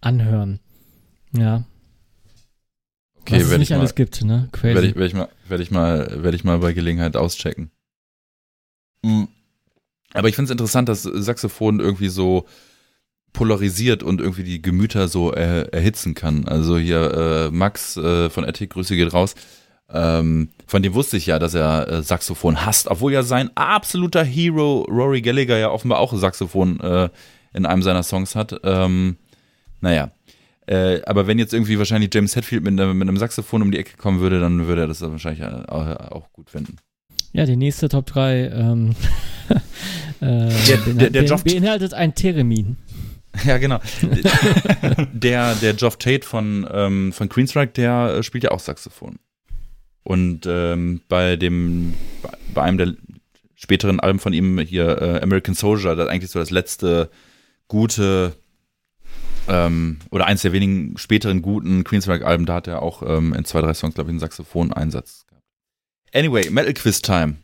[0.02, 0.60] anhören.
[1.34, 1.66] Ja.
[3.22, 4.50] Okay, Was es nicht alles gibt, ne?
[4.52, 4.76] Crazy.
[4.76, 7.70] Werde ich, werd ich, mal, werd ich, mal, werd ich mal bei Gelegenheit auschecken.
[9.04, 9.28] Mhm.
[10.14, 12.46] Aber ich finde es interessant, dass Saxophon irgendwie so
[13.34, 16.48] polarisiert und irgendwie die Gemüter so er, erhitzen kann.
[16.48, 19.36] Also hier äh, Max äh, von Ethik, Grüße geht raus.
[19.92, 24.24] Ähm, von dem wusste ich ja, dass er äh, Saxophon hasst, obwohl ja sein absoluter
[24.24, 27.10] Hero Rory Gallagher ja offenbar auch Saxophon äh,
[27.54, 28.60] in einem seiner Songs hat.
[28.64, 29.18] Ähm,
[29.82, 30.12] naja.
[30.68, 33.98] Äh, aber wenn jetzt irgendwie wahrscheinlich James Hetfield mit, mit, einem Saxophon um die Ecke
[33.98, 36.76] kommen würde, dann würde er das wahrscheinlich auch, auch gut finden.
[37.34, 38.96] Ja, die nächste Top 3 ähm,
[40.20, 42.78] äh, der, der, der beinhaltet ein Theremin.
[43.46, 43.80] Ja, genau.
[45.14, 49.20] der, der Geoff Tate von, ähm, von Queenstrike, der äh, spielt ja auch Saxophon.
[50.04, 51.94] Und ähm, bei dem,
[52.54, 52.94] bei einem der
[53.56, 57.10] späteren Alben von ihm hier, äh, American Soldier, das ist eigentlich so das letzte
[57.68, 58.34] gute
[59.48, 63.62] ähm, oder eins der wenigen späteren guten Queenstrike-Alben, da hat er auch ähm, in zwei,
[63.62, 65.46] drei Songs, glaube ich, einen Saxophon-Einsatz gehabt.
[66.14, 67.36] Anyway, Metal Quiz Time.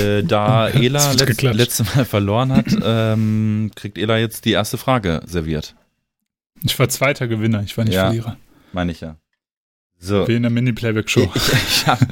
[0.00, 5.22] Äh, da Ela letzt, letztes Mal verloren hat, ähm, kriegt Ela jetzt die erste Frage
[5.26, 5.74] serviert.
[6.62, 8.36] Ich war zweiter Gewinner, ich war nicht ja, Verlierer.
[8.72, 9.16] Meine ich ja.
[10.00, 10.28] So.
[10.28, 11.30] Wie in der Mini-Playback-Show.
[11.34, 12.06] Ich, ich, habe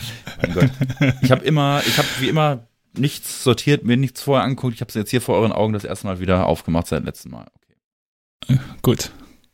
[1.29, 4.75] hab immer, ich habe wie immer nichts sortiert, mir nichts vorher angeguckt.
[4.75, 7.33] Ich habe es jetzt hier vor euren Augen das erste Mal wieder aufgemacht seit letztem
[7.33, 7.47] Mal.
[8.45, 8.61] Okay.
[8.83, 9.11] Gut.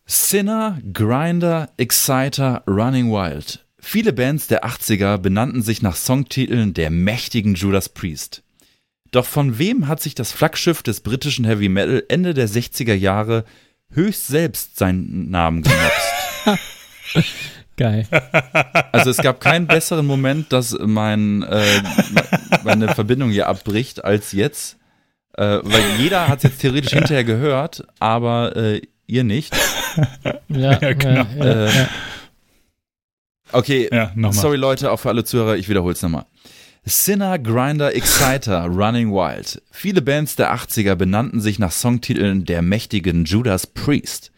[0.07, 3.66] Sinner, Grinder, Exciter, Running Wild.
[3.85, 8.43] Viele Bands der 80er benannten sich nach Songtiteln der mächtigen Judas Priest.
[9.11, 13.45] Doch von wem hat sich das Flaggschiff des britischen Heavy Metal Ende der 60er Jahre
[13.93, 16.64] höchst selbst seinen Namen gemobst?
[17.76, 18.07] Geil.
[18.93, 21.83] Also es gab keinen besseren Moment, dass mein, äh,
[22.64, 24.78] meine Verbindung hier abbricht als jetzt.
[25.37, 29.55] Äh, weil jeder hat es jetzt theoretisch hinterher gehört, aber äh, ihr nicht.
[30.49, 31.26] Ja, ja genau.
[31.45, 31.70] Äh,
[33.53, 36.26] okay, ja, sorry Leute, auch für alle Zuhörer, ich wiederhole es nochmal.
[36.84, 39.62] Sinner, Grinder, Exciter, Running Wild.
[39.70, 44.32] Viele Bands der 80er benannten sich nach Songtiteln der mächtigen Judas Priest.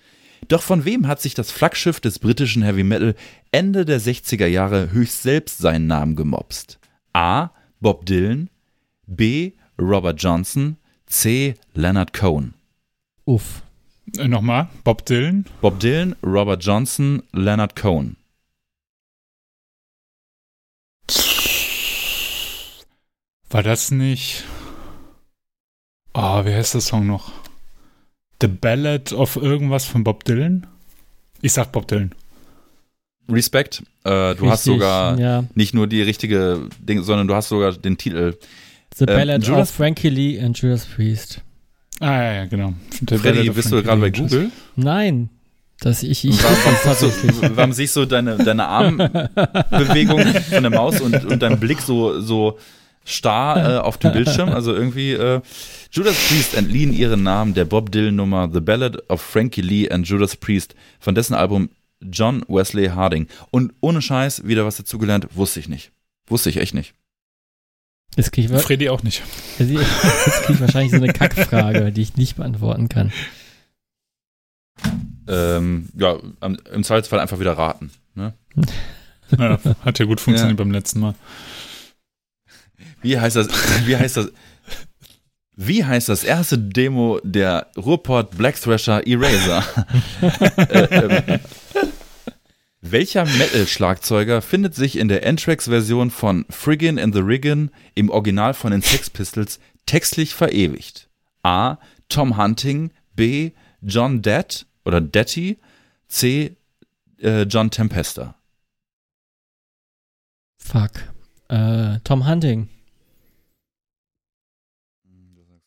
[0.48, 3.14] Doch von wem hat sich das Flaggschiff des britischen Heavy Metal
[3.50, 6.78] Ende der 60er Jahre höchst selbst seinen Namen gemobst?
[7.14, 7.50] A.
[7.80, 8.50] Bob Dylan,
[9.06, 9.52] B.
[9.80, 11.54] Robert Johnson, C.
[11.74, 12.54] Leonard Cohen.
[13.24, 13.62] Uff.
[14.18, 15.46] Äh, nochmal, Bob Dylan?
[15.60, 18.16] Bob Dylan, Robert Johnson, Leonard Cohen.
[23.54, 24.42] War das nicht.
[26.12, 27.30] Oh, wie heißt der Song noch?
[28.40, 30.66] The Ballad of irgendwas von Bob Dylan?
[31.40, 32.10] Ich sag Bob Dylan.
[33.28, 33.84] Respekt.
[34.02, 35.44] Äh, du Richtig, hast sogar ja.
[35.54, 38.36] nicht nur die richtige Ding, sondern du hast sogar den Titel.
[38.96, 41.40] The ähm, Ballad Judas of Frankie Lee and Judas Priest.
[42.00, 42.74] Ah, ja, ja genau.
[43.08, 44.50] The Freddy, bist du gerade bei Google?
[44.74, 45.28] Nein.
[45.78, 47.32] Das ich, ich warum, tatsächlich.
[47.32, 52.20] So, warum siehst du deine, deine Armbewegung von der Maus und, und dein Blick so,
[52.20, 52.58] so
[53.04, 54.50] starr äh, auf dem Bildschirm?
[54.50, 55.40] Also irgendwie, äh,
[55.90, 60.36] Judas Priest entliehen ihren Namen der Bob Dylan-Nummer The Ballad of Frankie Lee and Judas
[60.36, 63.28] Priest von dessen Album John Wesley Harding.
[63.50, 65.92] Und ohne Scheiß, wieder was dazugelernt, wusste ich nicht.
[66.26, 66.94] Wusste ich echt nicht.
[68.16, 69.22] Jetzt krieg ich Freddy auch nicht.
[69.58, 73.12] Jetzt kriege ich wahrscheinlich so eine Kackfrage, die ich nicht beantworten kann.
[75.26, 77.90] Ähm, ja, im Zweifelsfall einfach wieder raten.
[78.14, 78.34] Ne?
[79.38, 80.64] Ja, hat ja gut funktioniert ja.
[80.64, 81.14] beim letzten Mal.
[83.04, 83.48] Wie heißt das?
[83.86, 84.32] Wie heißt das?
[85.56, 89.62] Wie heißt das erste Demo der Ruhrport Black Thrasher Eraser?
[90.56, 91.38] äh, äh,
[92.80, 98.72] welcher Metal-Schlagzeuger findet sich in der Anthrax-Version von Friggin' and the Riggin im Original von
[98.72, 101.08] den Sex Pistols textlich verewigt?
[101.42, 101.76] A.
[102.08, 103.52] Tom Hunting, B.
[103.80, 105.58] John Dett oder Detty,
[106.08, 106.56] C.
[107.20, 108.34] Äh, John Tempesta.
[110.58, 110.92] Fuck.
[111.48, 112.68] Äh, Tom Hunting.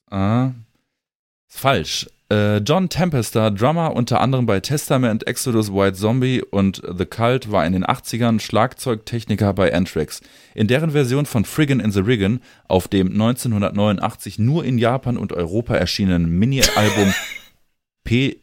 [0.09, 0.51] Ah,
[1.47, 2.07] falsch.
[2.29, 7.65] Äh, John Tempester, Drummer unter anderem bei Testament, Exodus, White Zombie und The Cult, war
[7.65, 10.21] in den 80ern Schlagzeugtechniker bei Anthrax.
[10.53, 15.31] In deren Version von Friggin' in the Riggin, auf dem 1989 nur in Japan und
[15.31, 17.13] Europa erschienenen Mini-Album
[18.03, 18.37] Pe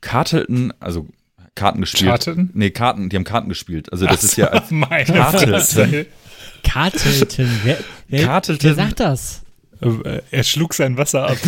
[0.00, 1.06] kartelten, also
[1.54, 2.08] Karten gespielt.
[2.08, 2.50] Karten?
[2.54, 3.92] Nee, Karten, die haben Karten gespielt.
[3.92, 4.70] Also das Ach ist ja als
[5.06, 6.06] Kartelten.
[6.62, 7.48] Kartelten.
[7.64, 8.64] Wer, wer, Kartelten.
[8.64, 9.42] wer sagt das?
[9.80, 11.38] Äh, er schlug sein Wasser ab.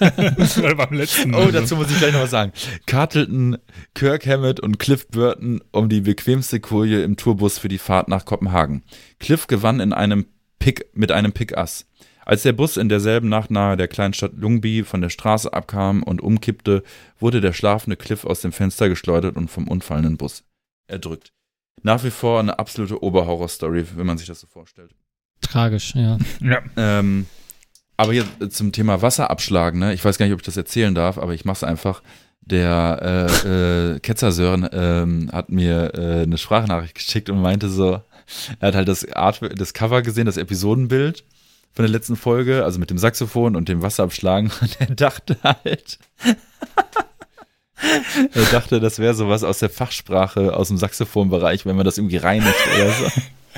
[0.76, 1.48] beim letzten Mal.
[1.48, 2.52] Oh, dazu muss ich gleich noch was sagen.
[2.86, 3.58] Kartelten
[3.94, 8.24] Kirk Hammett und Cliff Burton um die bequemste Koje im Tourbus für die Fahrt nach
[8.24, 8.82] Kopenhagen.
[9.18, 10.26] Cliff gewann in einem
[10.58, 11.86] Pick, mit einem Pick-Ass.
[12.24, 16.20] Als der Bus in derselben Nacht nahe der Kleinstadt Lungby von der Straße abkam und
[16.20, 16.84] umkippte,
[17.18, 20.44] wurde der schlafende Cliff aus dem Fenster geschleudert und vom unfallenden Bus
[20.86, 21.32] erdrückt.
[21.82, 24.94] Nach wie vor eine absolute Oberhorror-Story, wenn man sich das so vorstellt.
[25.40, 26.18] Tragisch, ja.
[26.40, 26.60] ja.
[26.76, 27.26] Ähm,
[27.96, 29.92] aber hier zum Thema Wasserabschlag, ne?
[29.94, 32.02] Ich weiß gar nicht, ob ich das erzählen darf, aber ich mach's einfach.
[32.42, 38.00] Der äh, äh, Ketzer Sören ähm, hat mir äh, eine Sprachnachricht geschickt und meinte so,
[38.58, 41.24] er hat halt das Art, das Cover gesehen, das Episodenbild
[41.72, 44.50] von der letzten Folge, also mit dem Saxophon und dem Wasserabschlagen.
[44.60, 45.98] Und er dachte halt,
[48.34, 52.18] er dachte, das wäre sowas aus der Fachsprache, aus dem Saxophonbereich, wenn man das irgendwie
[52.18, 53.10] reinigt oder so.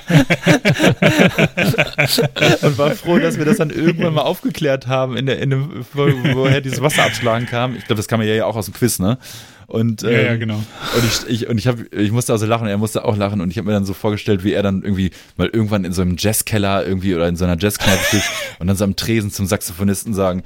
[2.67, 5.85] und war froh, dass wir das dann irgendwann mal aufgeklärt haben in der in dem,
[5.93, 7.77] woher dieses Wasser abschlagen kam.
[7.77, 9.19] Ich glaube, das kam ja auch aus dem Quiz, ne?
[9.67, 10.57] Und, ähm, ja, ja, genau.
[10.57, 13.51] Und ich, ich, und ich, hab, ich musste also lachen, er musste auch lachen und
[13.51, 16.17] ich habe mir dann so vorgestellt, wie er dann irgendwie mal irgendwann in so einem
[16.19, 18.25] Jazzkeller irgendwie oder in so einer Jazzkneipe steht
[18.59, 20.43] und dann so am Tresen zum Saxophonisten sagen,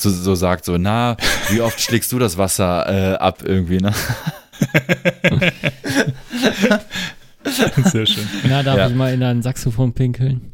[0.00, 1.16] so, so sagt so, na,
[1.50, 3.92] wie oft schlägst du das Wasser äh, ab irgendwie, ne?
[7.84, 8.28] Sehr schön.
[8.44, 8.88] Na, darf ja.
[8.88, 10.52] ich mal in ein Saxophon pinkeln?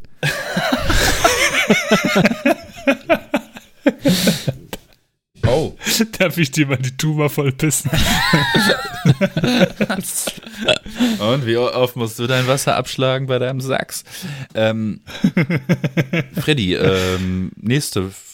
[5.47, 5.76] Oh.
[6.18, 7.90] Darf ich dir mal die Tuba vollpissen?
[11.18, 14.05] Und wie oft musst du dein Wasser abschlagen bei deinem Sachs?
[14.55, 15.03] Ähm,
[16.40, 18.34] Freddy, ähm, nächste Frage.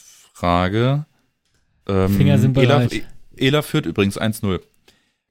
[1.86, 2.93] Ähm, Finger sind bereit.
[2.93, 3.03] Ela,
[3.36, 4.61] Ela führt übrigens 1-0.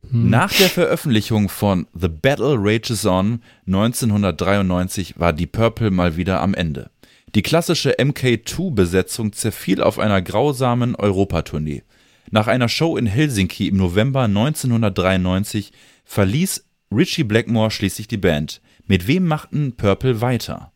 [0.09, 0.29] Hm.
[0.29, 6.53] Nach der Veröffentlichung von The Battle Rages On 1993 war die Purple mal wieder am
[6.53, 6.89] Ende.
[7.35, 11.83] Die klassische MK2-Besetzung zerfiel auf einer grausamen Europatournee.
[12.31, 15.71] Nach einer Show in Helsinki im November 1993
[16.05, 18.61] verließ Richie Blackmore schließlich die Band.
[18.87, 20.71] Mit wem machten Purple weiter?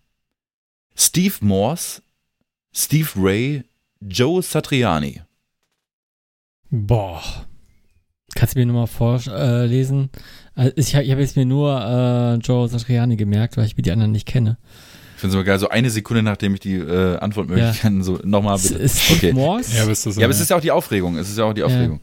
[0.95, 2.03] Steve Morse,
[2.71, 3.63] Steve Ray,
[4.07, 5.21] Joe Satriani.
[6.69, 7.21] Boah.
[8.35, 10.09] Kannst du mir nochmal vorlesen?
[10.57, 14.11] Äh, ich habe jetzt mir nur äh, Joe Satriani gemerkt, weil ich mir die anderen
[14.11, 14.57] nicht kenne.
[15.15, 18.03] Ich finde es aber geil, so eine Sekunde, nachdem ich die äh, Antwortmöglichkeiten ja.
[18.03, 18.75] so nochmal bitte.
[18.75, 19.33] Ist Steve okay.
[19.33, 19.77] Morse?
[19.77, 21.17] Ja, bist du so, ja, aber es ist ja auch die Aufregung.
[21.17, 22.01] Es ist ja auch die Aufregung.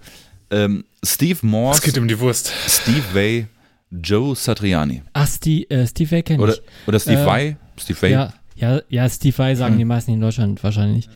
[0.53, 0.65] Ja.
[0.65, 1.81] Ähm, Steve Morse.
[1.81, 2.53] Es geht um die Wurst.
[2.67, 3.47] Steve Way,
[3.91, 5.03] Joe Satriani.
[5.13, 6.49] Ach, Steve, äh, Steve Way kenne ich.
[6.49, 7.57] Oder, oder Steve äh, Vai.
[7.77, 8.11] Steve Vai.
[8.11, 9.79] Ja, ja, ja, Steve Vai sagen hm.
[9.79, 11.09] die meisten in Deutschland wahrscheinlich.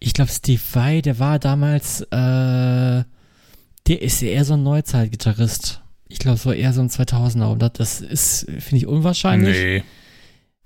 [0.00, 3.04] Ich glaube, Steve Vai, der war damals äh,
[3.90, 5.82] der ist eher so ein Neuzeitgitarrist.
[6.08, 7.50] Ich glaube, so eher so ein 2000er.
[7.50, 9.56] Und das ist, finde ich, unwahrscheinlich.
[9.56, 9.84] Nee.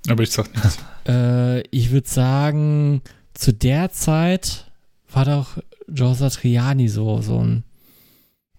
[0.09, 0.78] Aber ich sag nichts.
[1.09, 4.70] äh, ich würde sagen, zu der Zeit
[5.11, 5.59] war doch
[5.89, 7.64] Joe Satriani so, so ein,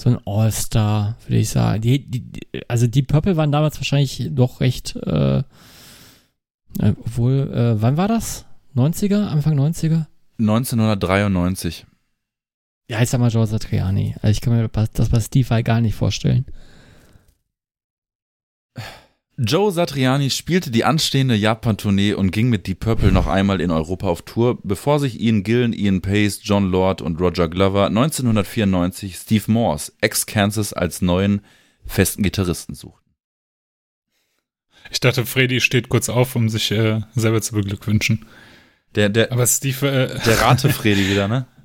[0.01, 1.81] so ein All-Star, würde ich sagen.
[1.81, 2.23] Die, die,
[2.67, 5.43] also die Purple waren damals wahrscheinlich doch recht, äh, äh
[7.05, 8.45] obwohl, äh, wann war das?
[8.75, 9.27] 90er?
[9.27, 10.05] Anfang 90er?
[10.39, 11.85] 1993.
[12.87, 14.15] Ja, ich sag mal Joe Satriani.
[14.21, 16.45] Also ich kann mir das bei Steve gar nicht vorstellen.
[19.37, 24.07] Joe Satriani spielte die anstehende Japan-Tournee und ging mit Deep Purple noch einmal in Europa
[24.07, 29.51] auf Tour, bevor sich Ian Gillen, Ian Pace, John Lord und Roger Glover 1994 Steve
[29.51, 31.41] Morse, ex-Kansas, als neuen
[31.85, 33.11] festen Gitarristen suchten.
[34.89, 38.25] Ich dachte, Freddy steht kurz auf, um sich äh, selber zu beglückwünschen.
[38.95, 41.45] Der, der, Aber Steve, äh, der Rate Freddy wieder, ne?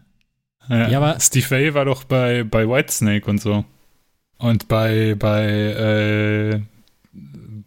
[0.68, 3.64] Ja, ja, aber Steve Vai war doch bei, bei Whitesnake und so.
[4.38, 6.60] Und bei, bei, äh,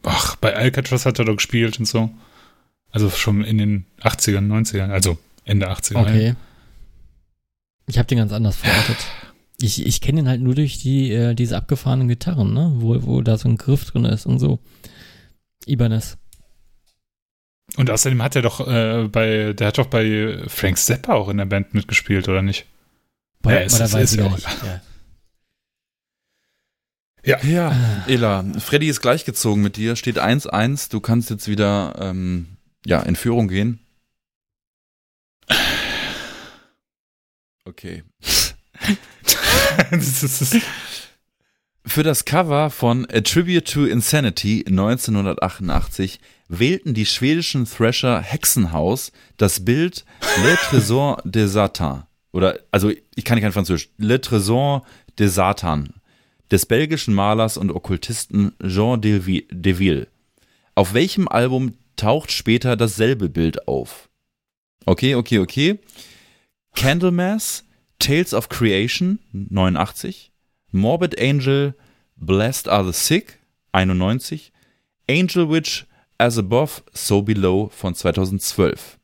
[0.03, 2.11] ach, bei Alcatraz hat er doch gespielt und so.
[2.91, 5.97] Also schon in den 80ern, 90ern, also Ende 80er.
[5.97, 6.35] Okay.
[7.87, 8.97] Ich habe den ganz anders verortet.
[9.59, 12.71] Ich, ich kenne ihn halt nur durch die, äh, diese abgefahrenen Gitarren, ne?
[12.75, 14.59] Wo, wo da so ein Griff drin ist und so.
[15.65, 16.17] Ibanez.
[17.75, 21.37] Und außerdem hat er doch äh, bei, der hat doch bei Frank Zappa auch in
[21.37, 22.65] der Band mitgespielt, oder nicht?
[23.41, 24.35] Bei, ja, bei der weiß ich auch.
[24.35, 24.47] Nicht.
[24.63, 24.81] Ja.
[27.25, 28.03] Ja, ja.
[28.07, 30.91] Ela, Freddy ist gleichgezogen mit dir, steht 1-1.
[30.91, 33.79] Du kannst jetzt wieder ähm, ja, in Führung gehen.
[37.65, 38.03] Okay.
[41.85, 46.19] Für das Cover von A Tribute to Insanity 1988
[46.59, 50.05] wählten die schwedischen Thrasher Hexenhaus das Bild
[50.43, 52.03] Le Trésor de Satan.
[52.31, 53.89] Oder, also ich kann kein Französisch.
[53.97, 54.83] Le Trésor
[55.19, 55.93] de Satan
[56.51, 60.07] des belgischen Malers und Okkultisten Jean Deville.
[60.75, 64.09] Auf welchem Album taucht später dasselbe Bild auf?
[64.85, 65.79] Okay, okay, okay.
[66.75, 67.63] Candlemass,
[67.99, 70.31] Tales of Creation 89,
[70.71, 71.75] Morbid Angel,
[72.15, 73.39] Blessed Are the Sick
[73.71, 74.51] 91,
[75.07, 75.85] Angel Witch,
[76.23, 78.97] As Above, So Below von 2012.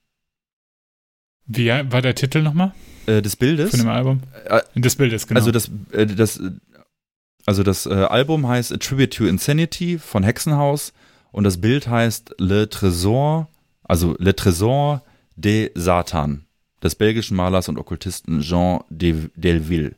[1.47, 2.73] Wie war der Titel nochmal?
[3.07, 3.71] Äh, des Bildes?
[3.71, 4.21] Von dem Album?
[4.45, 5.39] Äh, des Bildes, genau.
[5.41, 6.41] Also das, äh, das,
[7.45, 10.93] also das äh, Album heißt A Tribute to Insanity von Hexenhaus
[11.33, 13.47] und das Bild heißt Le Trésor,
[13.83, 15.01] also Le Trésor
[15.35, 16.45] de Satan
[16.81, 19.97] des belgischen Malers und Okkultisten Jean de Delville.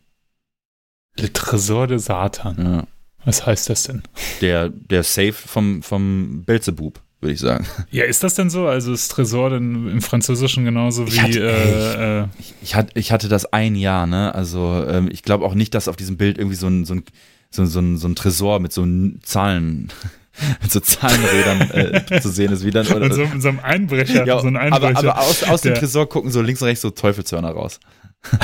[1.20, 2.56] Le Trésor de Satan.
[2.58, 2.88] Ja.
[3.26, 4.02] Was heißt das denn?
[4.42, 7.66] Der, der Safe vom, vom Belzebub, würde ich sagen.
[7.92, 8.68] Ja, ist das denn so?
[8.68, 11.12] Also ist Tresor denn im Französischen genauso wie.
[11.12, 14.34] Ich hatte, äh, äh, ich, ich, hatte, ich hatte das ein Jahr, ne?
[14.34, 17.04] Also ähm, ich glaube auch nicht, dass auf diesem Bild irgendwie so ein, so ein,
[17.52, 18.86] so, so ein, so ein Tresor mit so
[19.22, 19.92] Zahlen
[20.62, 22.66] mit so Zahlenrädern äh, zu sehen ist.
[22.66, 24.26] Wie dann, oder, so, so einem Einbrecher.
[24.26, 26.82] Ja, so ein Einbrecher aber, aber aus, aus dem Tresor gucken so links und rechts
[26.82, 27.80] so Teufelshörner raus.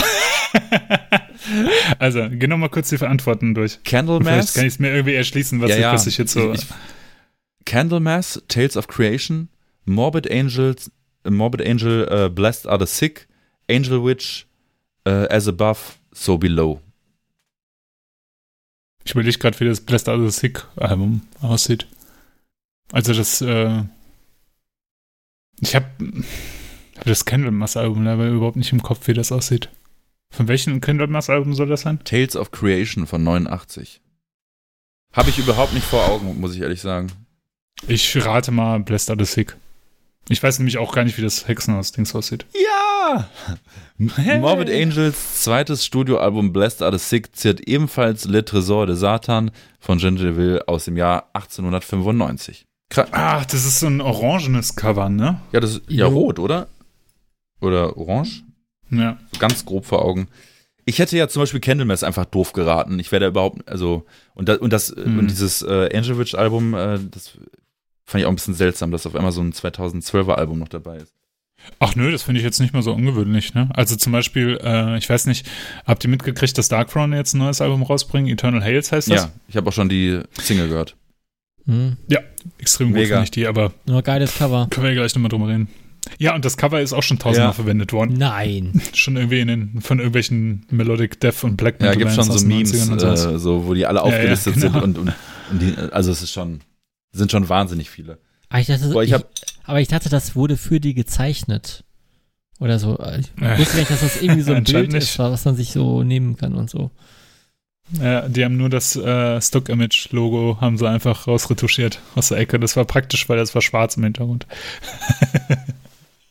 [1.99, 3.79] also, geh noch mal kurz die Verantworten durch.
[3.83, 4.27] Candlemass.
[4.27, 5.95] Vielleicht kann ich es mir irgendwie erschließen, was, ja, ja.
[5.95, 6.51] Ich jetzt so.
[6.51, 6.67] Ich, ich,
[7.67, 9.49] Candlemass, Tales of Creation,
[9.85, 10.89] Morbid Angels,
[11.29, 13.27] Morbid Angel, uh, Blessed Are the Sick,
[13.69, 14.47] Angel Witch,
[15.05, 16.79] uh, As Above, So Below.
[19.03, 21.87] Ich überlege gerade, wie das Blessed Are the Sick Album aussieht.
[22.93, 23.83] Also das, äh,
[25.59, 25.87] ich habe
[26.95, 29.69] hab das Candlemass-Album aber überhaupt nicht im Kopf, wie das aussieht.
[30.29, 32.01] Von welchem Candlemass-Album soll das sein?
[32.05, 34.01] Tales of Creation von 89.
[35.11, 37.11] Habe ich überhaupt nicht vor Augen, muss ich ehrlich sagen.
[37.85, 39.55] Ich rate mal Blessed Are the Sick.
[40.29, 42.45] Ich weiß nämlich auch gar nicht, wie das Hexenhaus-Dings aussieht.
[42.53, 43.29] Ja!
[44.15, 44.37] Hey.
[44.39, 49.49] Morbid Angels zweites Studioalbum Blessed Are the Sick ziert ebenfalls Le Trésor de Satan
[49.79, 52.67] von Jean Deville aus dem Jahr 1895.
[53.11, 55.41] Ach, das ist so ein orangenes Cover, ne?
[55.51, 56.67] Ja, das ist ja rot, oder?
[57.59, 58.43] Oder orange?
[58.91, 59.17] Ja.
[59.33, 60.27] So ganz grob vor Augen.
[60.85, 62.99] Ich hätte ja zum Beispiel Candlemass einfach doof geraten.
[62.99, 64.05] Ich werde überhaupt, also,
[64.35, 65.19] und, das, und, das, mhm.
[65.19, 67.31] und dieses äh, Angel Witch Album, äh, das
[68.07, 70.97] fand ich auch ein bisschen seltsam, dass auf einmal so ein 2012er Album noch dabei
[70.97, 71.13] ist.
[71.79, 73.69] Ach nö, das finde ich jetzt nicht mal so ungewöhnlich, ne?
[73.73, 75.45] Also zum Beispiel, äh, ich weiß nicht,
[75.85, 78.31] habt ihr mitgekriegt, dass Dark Throne jetzt ein neues Album rausbringen?
[78.31, 79.23] Eternal Hails heißt das?
[79.23, 80.95] Ja, ich habe auch schon die Single gehört.
[81.65, 81.97] Mhm.
[82.07, 82.19] Ja,
[82.57, 83.01] extrem Mega.
[83.01, 83.73] gut finde ich die, aber.
[83.85, 84.67] Nur geiles Cover.
[84.69, 85.67] Können wir ja gleich nochmal drüber reden.
[86.19, 87.53] Ja, und das Cover ist auch schon tausendmal ja.
[87.53, 88.15] verwendet worden.
[88.17, 88.81] Nein.
[88.93, 92.45] schon irgendwie in den, von irgendwelchen Melodic Death und Black Metal Ja, gibt schon so
[92.45, 94.81] Memes, äh, so, wo die alle aufgelistet ja, ja, genau.
[94.85, 95.13] sind und, und,
[95.51, 96.61] und die, also es ist schon,
[97.11, 98.19] sind schon wahnsinnig viele.
[98.49, 99.21] Aber ich, dachte, Boah, ich, ich
[99.63, 101.83] aber ich dachte, das wurde für die gezeichnet.
[102.59, 102.97] Oder so.
[103.19, 103.29] Ich
[103.59, 106.55] wusste nicht, dass das irgendwie so ein Bild ist, was man sich so nehmen kann
[106.55, 106.91] und so.
[107.91, 112.59] Ja, die haben nur das äh, Stock-Image-Logo haben sie einfach rausretuschiert aus der Ecke.
[112.59, 114.45] Das war praktisch, weil das war schwarz im Hintergrund.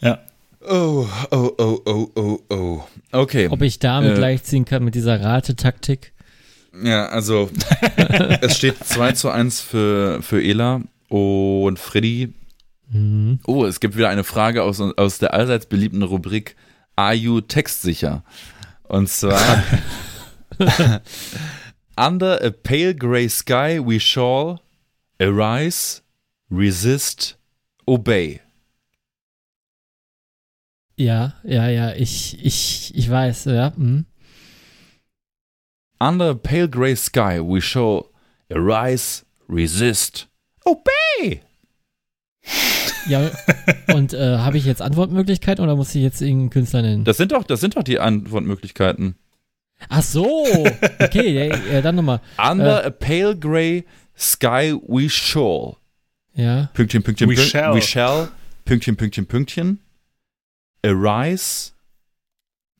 [0.00, 0.20] ja.
[0.68, 2.84] Oh, oh, oh, oh, oh, oh.
[3.12, 3.48] Okay.
[3.50, 6.12] Ob ich damit äh, gleichziehen kann mit dieser Ratetaktik?
[6.82, 7.50] Ja, also
[8.40, 12.34] es steht 2 zu 1 für, für Ela und Freddy.
[12.90, 13.40] Mhm.
[13.46, 16.56] Oh, es gibt wieder eine Frage aus, aus der allseits beliebten Rubrik
[16.94, 18.24] Are you textsicher?
[18.84, 19.62] Und zwar
[21.98, 24.60] Under a pale gray sky we shall
[25.18, 26.02] arise,
[26.50, 27.38] resist,
[27.86, 28.40] obey.
[30.96, 33.74] Ja, ja, ja, ich, ich, ich weiß, ja.
[33.76, 34.06] Hm.
[35.98, 38.10] Under a pale gray sky we shall
[38.50, 40.28] arise, resist,
[40.64, 41.40] obey.
[43.08, 43.30] Ja,
[43.94, 47.04] und äh, habe ich jetzt Antwortmöglichkeiten oder muss ich jetzt irgendeinen Künstler nennen?
[47.04, 49.14] Das sind doch, das sind doch die Antwortmöglichkeiten.
[49.88, 50.44] Ach so,
[50.98, 52.20] okay, ja, ja, dann nochmal.
[52.36, 53.84] Under äh, a pale gray
[54.18, 55.76] Sky We Shall.
[56.34, 56.68] Ja.
[56.74, 57.60] Pünktchen, Pünktchen, We Pünktchen.
[57.60, 57.74] shall.
[57.74, 58.28] We shall.
[58.64, 59.78] Pünktchen, Pünktchen, Pünktchen.
[60.84, 61.72] Arise,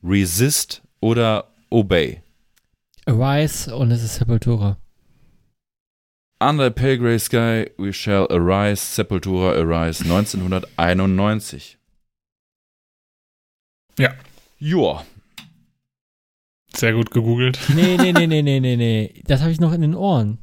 [0.03, 2.23] Resist oder Obey.
[3.07, 4.77] Arise und es ist Sepultura.
[6.41, 11.79] Under a pale grey sky, we shall arise, Sepultura arise, 1991.
[13.99, 14.13] Ja.
[14.59, 15.05] Joa.
[16.75, 17.59] Sehr gut gegoogelt.
[17.75, 19.23] Nee, nee, nee, nee, nee, nee, nee.
[19.27, 20.39] Das habe ich noch in den Ohren.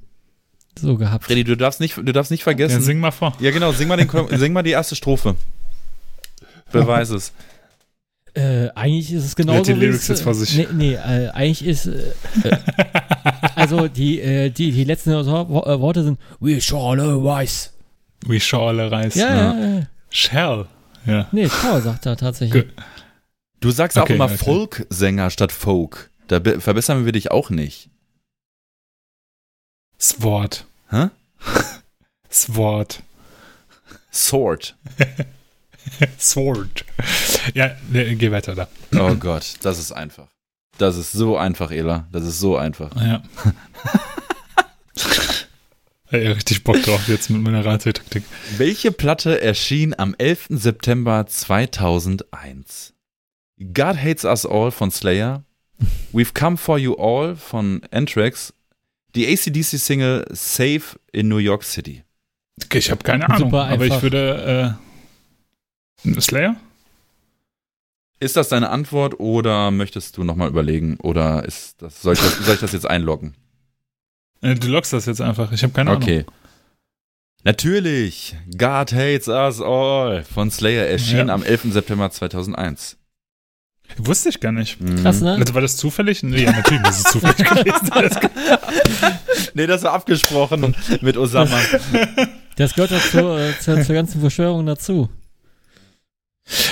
[0.80, 1.26] So gehabt.
[1.26, 2.82] Freddy, du darfst nicht, du darfst nicht Ja, vergessen.
[2.82, 3.36] sing mal vor.
[3.40, 4.10] Ja, genau, sing mal, den,
[4.40, 5.36] sing mal die erste Strophe.
[6.72, 7.32] Beweis es.
[8.36, 9.64] Äh, eigentlich ist es genauso.
[9.64, 10.58] die wie Lyrics jetzt vor sich.
[10.58, 11.86] Nee, nee äh, eigentlich ist.
[11.86, 12.14] Äh,
[12.44, 12.58] äh,
[13.56, 17.70] also die, äh, die, die letzten Wo- äh, Worte sind We shall arise.
[18.26, 19.20] We shall arise.
[19.20, 19.88] Ja, ja, ja.
[20.10, 20.66] Shall.
[21.06, 21.28] Ja.
[21.32, 22.66] Nee, Paul sagt da tatsächlich.
[23.60, 24.38] Du sagst auch Okay, immer okay.
[24.38, 26.10] Folksänger statt Folk.
[26.28, 27.90] Da be- verbessern wir dich auch nicht.
[30.00, 30.66] Sword.
[30.90, 31.10] Hä?
[32.32, 33.04] Sword.
[34.12, 34.76] Sword.
[36.20, 36.86] Sword.
[37.54, 38.68] Ja, nee, geh weiter da.
[38.98, 40.28] Oh Gott, das ist einfach.
[40.78, 42.08] Das ist so einfach, Ela.
[42.12, 42.96] Das ist so einfach.
[42.96, 43.22] Ja.
[46.12, 48.24] ja, richtig Bock drauf jetzt mit meiner Ratetaktik.
[48.58, 50.48] Welche Platte erschien am 11.
[50.50, 52.94] September 2001?
[53.60, 55.44] God Hates Us All von Slayer,
[56.12, 58.54] We've Come For You All von Anthrax,
[59.16, 60.82] die ACDC-Single Safe
[61.12, 62.04] in New York City.
[62.64, 64.83] Okay, ich habe keine Ahnung, Super aber ich würde äh,
[66.20, 66.56] Slayer?
[68.20, 70.98] Ist das deine Antwort oder möchtest du nochmal überlegen?
[71.02, 73.34] Oder ist das, soll, ich das, soll ich das jetzt einloggen?
[74.42, 75.52] Äh, du lockst das jetzt einfach.
[75.52, 76.04] Ich habe keine Ahnung.
[76.04, 76.26] Okay.
[77.44, 78.36] Natürlich.
[78.58, 81.34] God Hates Us All von Slayer erschien Ja.
[81.34, 81.74] am 11.
[81.74, 82.98] September 2001.
[83.98, 84.80] Wusste ich gar nicht.
[84.80, 85.04] Mhm.
[85.04, 85.34] Krass, ne?
[85.36, 86.24] Also war das zufällig?
[86.24, 88.10] Nee, ja, natürlich muss es zufällig gewesen sein.
[89.56, 91.60] Nee, das war abgesprochen mit Osama.
[92.56, 95.10] Das gehört dazu, äh, zur, zur ganzen Verschwörung dazu.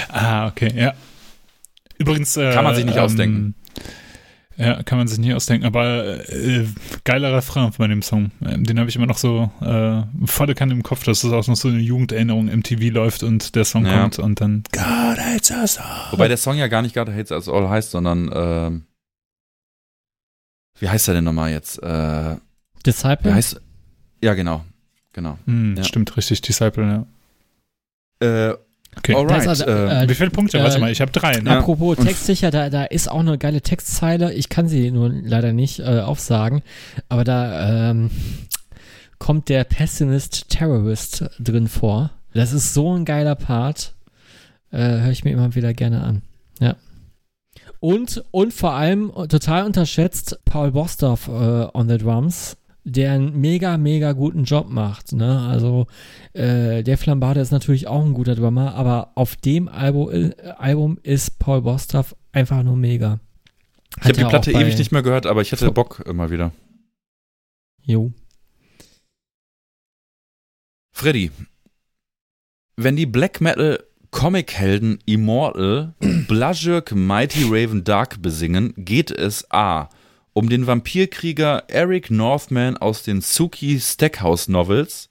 [0.09, 0.93] Ah, okay, ja.
[1.97, 2.35] Übrigens.
[2.37, 3.55] Äh, Kann man sich nicht ausdenken.
[4.57, 6.67] Ja, kann man sich nicht ausdenken, aber äh,
[7.03, 8.31] geiler Refrain bei dem Song.
[8.45, 11.47] Ähm, Den habe ich immer noch so äh, volle Kanne im Kopf, dass das auch
[11.47, 14.01] noch so eine Jugenderinnerung im TV läuft und der Song Ja.
[14.01, 14.83] kommt und dann God
[15.17, 16.11] hates us all.
[16.11, 18.83] Wobei der Song ja gar nicht God Hates Us All heißt, sondern ähm,
[20.79, 21.81] wie heißt er denn nochmal jetzt?
[21.81, 22.35] Äh,
[22.85, 23.33] Disciple?
[23.33, 23.59] heißt
[24.21, 24.65] Ja, genau.
[25.13, 25.39] Genau.
[25.45, 25.83] Hm, Ja.
[25.83, 27.05] Stimmt, richtig, Disciple,
[28.21, 28.49] ja.
[28.51, 28.57] Äh,
[29.03, 29.15] Okay.
[29.15, 29.47] alright.
[29.47, 30.59] Also, äh, Wie viele Punkte?
[30.59, 31.49] äh, Warte mal, ich habe drei, ne?
[31.49, 31.59] Ja.
[31.59, 34.33] Apropos Und- textsicher, da, da ist auch eine geile Textzeile.
[34.33, 36.61] Ich kann sie nur leider nicht äh, aufsagen,
[37.09, 38.11] aber da ähm,
[39.17, 42.11] kommt der Pessimist Terrorist drin vor.
[42.33, 43.93] Das ist so ein geiler Part.
[44.71, 46.21] Äh, Höre ich mir immer wieder gerne an.
[46.59, 46.75] Ja.
[47.79, 53.77] Und, und vor allem total unterschätzt Paul Bostorff äh, on the Drums, der einen mega,
[53.77, 55.13] mega guten Job macht.
[55.13, 55.39] Ne?
[55.39, 55.87] Also
[56.33, 60.97] äh, der Flambade ist natürlich auch ein guter Drummer, aber auf dem Album, äh, Album
[61.03, 63.19] ist Paul Bostorff einfach nur mega.
[63.99, 65.71] ich habe die Platte ewig nicht mehr gehört, aber ich hatte.
[65.71, 66.51] Bock immer wieder.
[67.83, 68.11] Jo.
[70.93, 71.31] Freddy,
[72.75, 75.93] wenn die Black Metal Comichelden Immortal
[76.27, 79.89] Blazhirk Mighty Raven Dark besingen, geht es A.
[80.33, 85.09] um den Vampirkrieger Eric Northman aus den Suki Stackhouse Novels,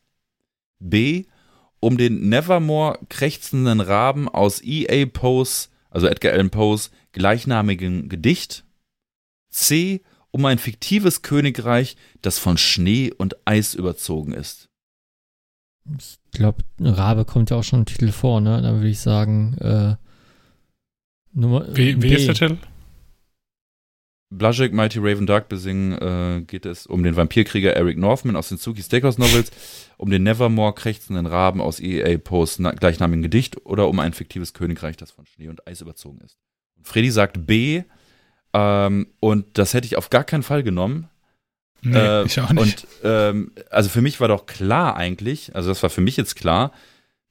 [0.79, 1.25] B.
[1.81, 5.07] um den Nevermore krächzenden Raben aus E.A.
[5.07, 8.65] Poes, also Edgar Allan Poes, gleichnamigen Gedicht,
[9.51, 10.03] C.
[10.31, 14.69] um ein fiktives Königreich, das von Schnee und Eis überzogen ist.
[15.99, 18.63] Ich glaube, Rabe kommt ja auch schon im Titel vor, ne?
[18.63, 19.97] Da würde ich sagen, äh,
[21.33, 22.15] Nummer Wie, wie B.
[22.15, 22.59] ist der Titel?
[24.31, 28.59] Blazek Mighty Raven Dark besingen äh, geht es um den Vampirkrieger Eric Northman aus den
[28.59, 29.51] Suki Steakhouse Novels,
[29.97, 32.17] um den Nevermore krächzenden Raben aus E.A.
[32.19, 36.21] Poes na- gleichnamigen Gedicht oder um ein fiktives Königreich, das von Schnee und Eis überzogen
[36.25, 36.39] ist.
[36.83, 37.83] Freddy sagt B
[38.53, 41.09] ähm, und das hätte ich auf gar keinen Fall genommen.
[41.83, 42.85] Nee, Äh, ich auch nicht.
[42.85, 46.37] Und ähm, also für mich war doch klar eigentlich, also das war für mich jetzt
[46.37, 46.73] klar,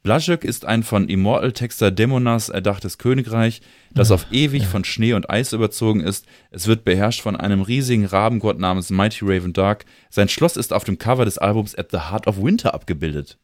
[0.01, 3.61] Blazek ist ein von Immortal-Texter Dämonas erdachtes Königreich,
[3.93, 4.67] das Ja, auf ewig ja.
[4.69, 6.25] von Schnee und Eis überzogen ist.
[6.51, 9.85] Es wird beherrscht von einem riesigen Rabengott namens Mighty Raven Dark.
[10.09, 13.37] Sein Schloss ist auf dem Cover des Albums At the Heart of Winter abgebildet.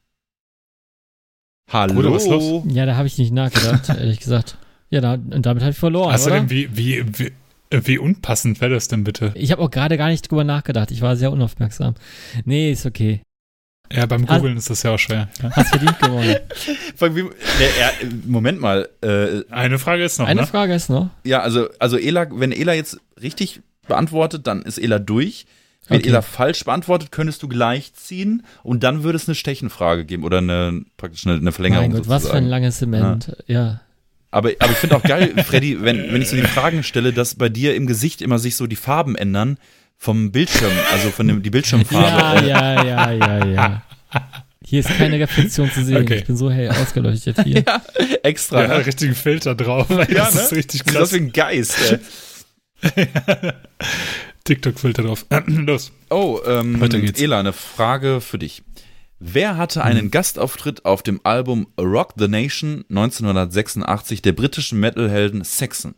[1.70, 1.94] Hallo?
[1.96, 2.64] Bruder, was ist los?
[2.68, 4.58] Ja, da habe ich nicht nachgedacht, ehrlich gesagt.
[4.90, 6.40] Ja, da, und damit habe ich verloren, Hast du oder?
[6.40, 7.32] denn, wie, wie, wie,
[7.72, 9.34] wie unpassend wäre das denn bitte?
[9.36, 10.92] Ich habe auch gerade gar nicht drüber nachgedacht.
[10.92, 11.96] Ich war sehr unaufmerksam.
[12.46, 13.22] Nee, ist okay.
[13.92, 15.30] Ja, beim Googlen ist das ja auch schwer.
[15.42, 15.52] Ja.
[15.52, 16.36] Hast verdient gewonnen.
[18.26, 20.48] Moment mal, äh, Eine Frage ist noch, Eine ne?
[20.48, 21.10] Frage ist noch.
[21.24, 25.46] Ja, also, also Ela, wenn Ela jetzt richtig beantwortet, dann ist Ela durch.
[25.88, 26.10] Wenn okay.
[26.10, 30.40] Ela falsch beantwortet, könntest du gleich ziehen und dann würde es eine Stechenfrage geben oder
[30.40, 31.90] eine praktisch eine, eine Verlängerung.
[31.90, 33.60] Mein Gott, was für ein langes Zement, ja.
[33.60, 33.82] ja.
[34.32, 37.36] Aber, aber ich finde auch geil, Freddy, wenn, wenn ich so die Fragen stelle, dass
[37.36, 39.58] bei dir im Gesicht immer sich so die Farben ändern
[39.98, 42.48] vom Bildschirm, also von dem, die Bildschirmfarbe.
[42.48, 43.84] Ja, ja, ja, ja, ja.
[44.68, 46.04] Hier ist keine Reflexion zu sehen.
[46.04, 46.18] Okay.
[46.18, 47.64] Ich bin so hell ausgeleuchtet hier.
[47.68, 47.82] ja,
[48.24, 48.64] extra.
[48.64, 48.86] Ja, ne?
[48.86, 49.90] richtigen Filter drauf.
[49.90, 50.42] Ja, das ne?
[50.42, 50.94] ist richtig krass.
[50.94, 52.00] Das ist ein Geist, ey.
[54.44, 55.26] TikTok-Filter drauf.
[55.48, 55.92] Los.
[56.10, 57.22] Oh, ähm, Weiter geht's.
[57.22, 58.64] Ela, eine Frage für dich.
[59.20, 60.12] Wer hatte einen mhm.
[60.12, 65.96] Gastauftritt auf dem Album Rock the Nation 1986 der britischen Metalhelden Saxon?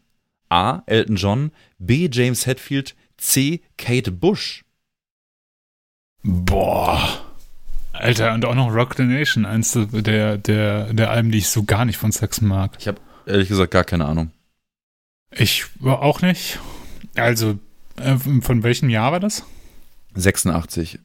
[0.49, 0.83] A.
[0.85, 2.09] Elton John, B.
[2.11, 3.61] James Hetfield, C.
[3.77, 4.63] Kate Bush.
[6.23, 7.23] Boah.
[7.93, 11.63] Alter, und auch noch Rock the Nation, eins der, der, der Alben, die ich so
[11.63, 12.75] gar nicht von Saxon mag.
[12.79, 14.31] Ich habe ehrlich gesagt gar keine Ahnung.
[15.31, 16.59] Ich war auch nicht.
[17.15, 17.57] Also,
[17.97, 19.43] äh, von welchem Jahr war das?
[20.13, 20.99] 86.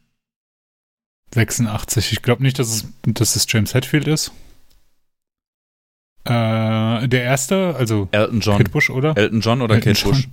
[1.34, 2.12] 86.
[2.12, 4.32] Ich glaube nicht, dass es, dass es James Hetfield ist.
[6.24, 8.58] Äh, der erste, also Elton John.
[8.58, 9.16] Kate Bush, oder?
[9.16, 10.12] Elton John oder Elton Kate John.
[10.12, 10.28] Bush?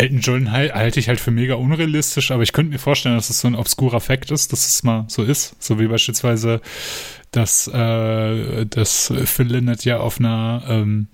[0.00, 3.40] Elton John halte ich halt für mega unrealistisch, aber ich könnte mir vorstellen, dass es
[3.40, 5.62] so ein obskurer Fakt ist, dass es mal so ist.
[5.62, 6.62] So wie beispielsweise,
[7.32, 11.08] dass, äh, dass Phil Lynott ja auf einer, ähm,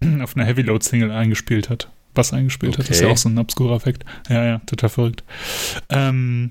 [0.20, 1.88] auf einer Heavy Load Single eingespielt hat.
[2.14, 2.82] Was eingespielt okay.
[2.82, 4.04] hat, ist ja auch so ein obskurer Fakt.
[4.28, 5.24] Ja, ja, total verrückt.
[5.88, 6.50] Ähm,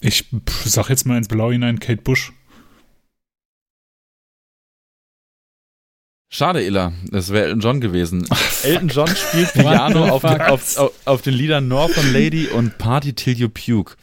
[0.00, 0.26] ich
[0.64, 2.32] sag jetzt mal ins Blau hinein Kate Bush.
[6.30, 6.92] Schade, Illa.
[7.10, 8.26] Das wäre Elton John gewesen.
[8.62, 13.34] Elton John spielt Piano auf, auf, auf, auf, den Liedern Northern Lady und Party Till
[13.34, 13.96] You Puke.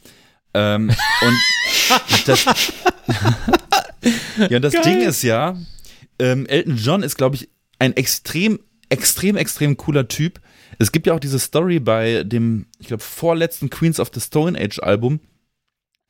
[0.55, 0.89] Ähm,
[1.21, 1.37] und
[2.25, 2.45] das,
[4.49, 5.55] ja, das Ding ist ja,
[6.17, 8.59] ähm, Elton John ist, glaube ich, ein extrem,
[8.89, 10.39] extrem, extrem cooler Typ.
[10.79, 14.59] Es gibt ja auch diese Story bei dem, ich glaube, vorletzten Queens of the Stone
[14.59, 15.19] Age Album.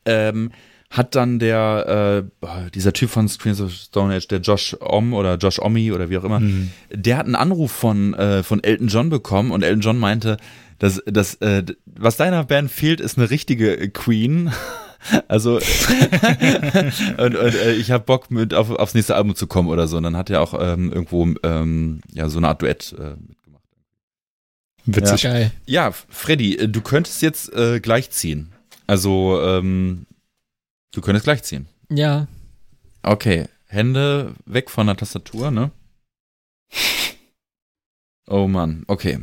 [0.06, 0.52] Ähm,
[0.90, 5.36] hat dann der, äh, dieser Typ von Queens of Stone Age, der Josh Om oder
[5.36, 6.72] Josh Omi oder wie auch immer, mhm.
[6.92, 10.38] der hat einen Anruf von, äh, von Elton John bekommen und Elton John meinte,
[10.80, 14.52] dass, dass äh, was deiner Band fehlt, ist eine richtige Queen.
[15.28, 15.58] Also
[17.18, 19.98] und, und äh, ich habe Bock mit auf, aufs nächste Album zu kommen oder so.
[19.98, 23.62] Und dann hat er auch ähm, irgendwo ähm, ja so eine Art Duett äh, mitgemacht.
[24.86, 25.22] Witzig.
[25.22, 25.32] Ja.
[25.32, 25.52] Geil.
[25.68, 28.52] ja, Freddy, äh, du könntest jetzt äh, gleich ziehen.
[28.88, 30.08] Also ähm,
[30.96, 31.68] Du könntest gleich ziehen.
[31.90, 32.28] Ja.
[33.04, 35.72] Okay, Hände weg von der Tastatur, ne?
[38.28, 39.20] Oh Mann, okay.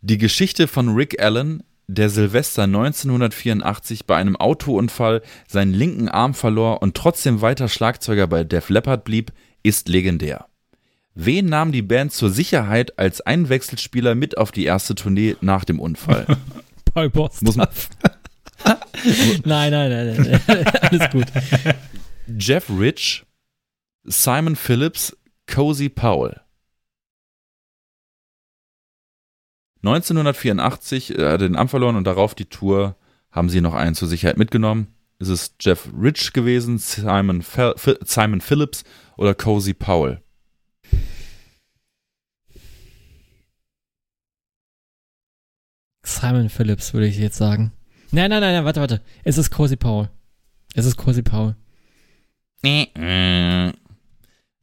[0.00, 6.82] Die Geschichte von Rick Allen, der Silvester 1984 bei einem Autounfall seinen linken Arm verlor
[6.82, 9.32] und trotzdem weiter Schlagzeuger bei Def Leppard blieb,
[9.64, 10.46] ist legendär.
[11.14, 15.80] Wen nahm die Band zur Sicherheit als Einwechselspieler mit auf die erste Tournee nach dem
[15.80, 16.26] Unfall?
[16.94, 17.10] Paul.
[17.40, 17.68] Muss man,
[19.44, 20.66] nein, nein, nein, nein.
[20.82, 21.26] Alles gut.
[22.38, 23.24] Jeff Rich,
[24.04, 25.16] Simon Phillips,
[25.46, 26.40] Cozy Powell.
[29.82, 32.96] 1984 äh, hat er den Arm verloren und darauf die Tour
[33.30, 34.88] haben sie noch einen zur Sicherheit mitgenommen.
[35.18, 38.84] Ist es Jeff Rich gewesen, Simon, Fel Simon Phillips
[39.16, 40.22] oder Cozy Powell?
[46.04, 47.72] Simon Phillips würde ich jetzt sagen.
[48.10, 49.00] Nein, nein, nein, nein, warte, warte.
[49.24, 50.08] Es ist Cozy Paul.
[50.74, 51.56] Es ist Cozy Paul.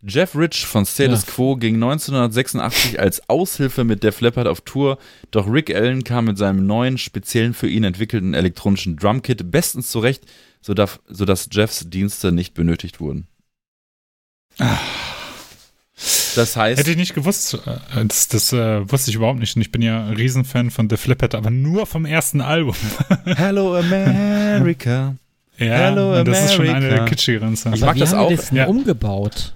[0.08, 1.32] Jeff Rich von Status ja.
[1.32, 5.00] Quo ging 1986 als Aushilfe mit Def Leppard auf Tour,
[5.32, 10.26] doch Rick Allen kam mit seinem neuen, speziellen für ihn entwickelten elektronischen Drumkit bestens zurecht,
[10.62, 13.28] sodass Jeffs Dienste nicht benötigt wurden.
[16.36, 16.80] Das heißt.
[16.80, 17.54] Hätte ich nicht gewusst.
[17.54, 19.56] Äh, das, das äh, wusste ich überhaupt nicht.
[19.56, 22.76] Und ich bin ja ein Riesenfan von The Flippet, aber nur vom ersten Album.
[23.26, 25.16] Hello America.
[25.58, 26.32] ja, Hello America.
[26.32, 27.78] das ist schon eine der kitschigeren Songs.
[27.78, 28.30] Ich mag das auch.
[28.30, 28.68] Das ja.
[28.68, 29.55] umgebaut.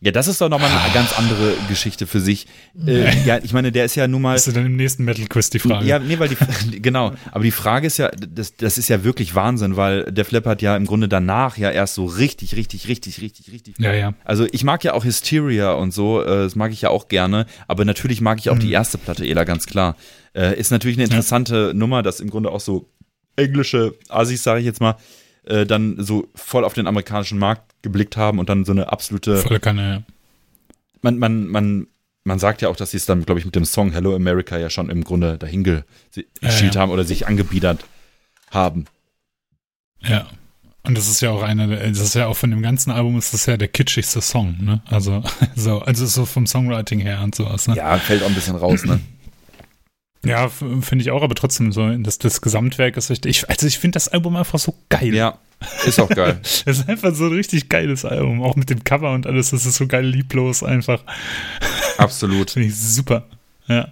[0.00, 2.46] Ja, das ist doch nochmal eine ganz andere Geschichte für sich.
[2.86, 4.34] Äh, ja, ich meine, der ist ja nun mal.
[4.34, 5.84] Das ist dann im nächsten Metal Quiz die Frage.
[5.86, 6.36] Ja, nee, weil die,
[6.80, 7.14] genau.
[7.32, 10.62] Aber die Frage ist ja, das, das ist ja wirklich Wahnsinn, weil der Flip hat
[10.62, 13.74] ja im Grunde danach ja erst so richtig, richtig, richtig, richtig, richtig.
[13.78, 14.14] Ja, ja.
[14.24, 17.46] Also ich mag ja auch Hysteria und so, äh, das mag ich ja auch gerne.
[17.66, 18.60] Aber natürlich mag ich auch mhm.
[18.60, 19.96] die erste Platte, Ela, ganz klar.
[20.32, 21.74] Äh, ist natürlich eine interessante ja.
[21.74, 22.88] Nummer, dass im Grunde auch so
[23.34, 24.96] englische Assis, sage ich jetzt mal,
[25.48, 29.38] äh, dann so voll auf den amerikanischen Markt geblickt haben und dann so eine absolute.
[29.38, 30.02] Volle Kanne, ja.
[31.02, 31.86] Man, man, man,
[32.24, 34.58] man sagt ja auch, dass sie es dann, glaube ich, mit dem Song Hello America
[34.58, 36.74] ja schon im Grunde dahin geschielt ja, ja.
[36.80, 37.84] haben oder sich angebiedert
[38.50, 38.86] haben.
[40.02, 40.26] Ja.
[40.82, 43.34] Und das ist ja auch einer, das ist ja auch von dem ganzen Album ist
[43.34, 44.80] das ja der kitschigste Song, ne?
[44.86, 45.22] Also,
[45.54, 47.76] so, also so vom Songwriting her und sowas, ne?
[47.76, 49.00] Ja, fällt auch ein bisschen raus, ne?
[50.24, 53.48] Ja, finde ich auch, aber trotzdem so, das, das Gesamtwerk ist richtig.
[53.48, 55.14] Also ich finde das Album einfach so geil.
[55.14, 55.38] Ja,
[55.86, 56.40] ist auch geil.
[56.42, 59.64] das ist einfach so ein richtig geiles Album, auch mit dem Cover und alles, das
[59.64, 61.02] ist so geil lieblos einfach.
[61.98, 62.50] Absolut.
[62.52, 63.26] finde ich super.
[63.68, 63.88] Ja.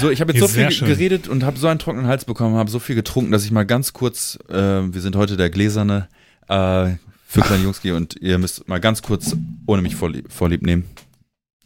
[0.00, 2.56] So, ich habe jetzt ja, so viel geredet und habe so einen trockenen Hals bekommen,
[2.56, 6.08] habe so viel getrunken, dass ich mal ganz kurz, äh, wir sind heute der Gläserne,
[6.48, 6.94] äh,
[7.28, 9.36] für kleine Jungs gehe und ihr müsst mal ganz kurz
[9.66, 10.84] ohne mich vorlieb, vorlieb nehmen.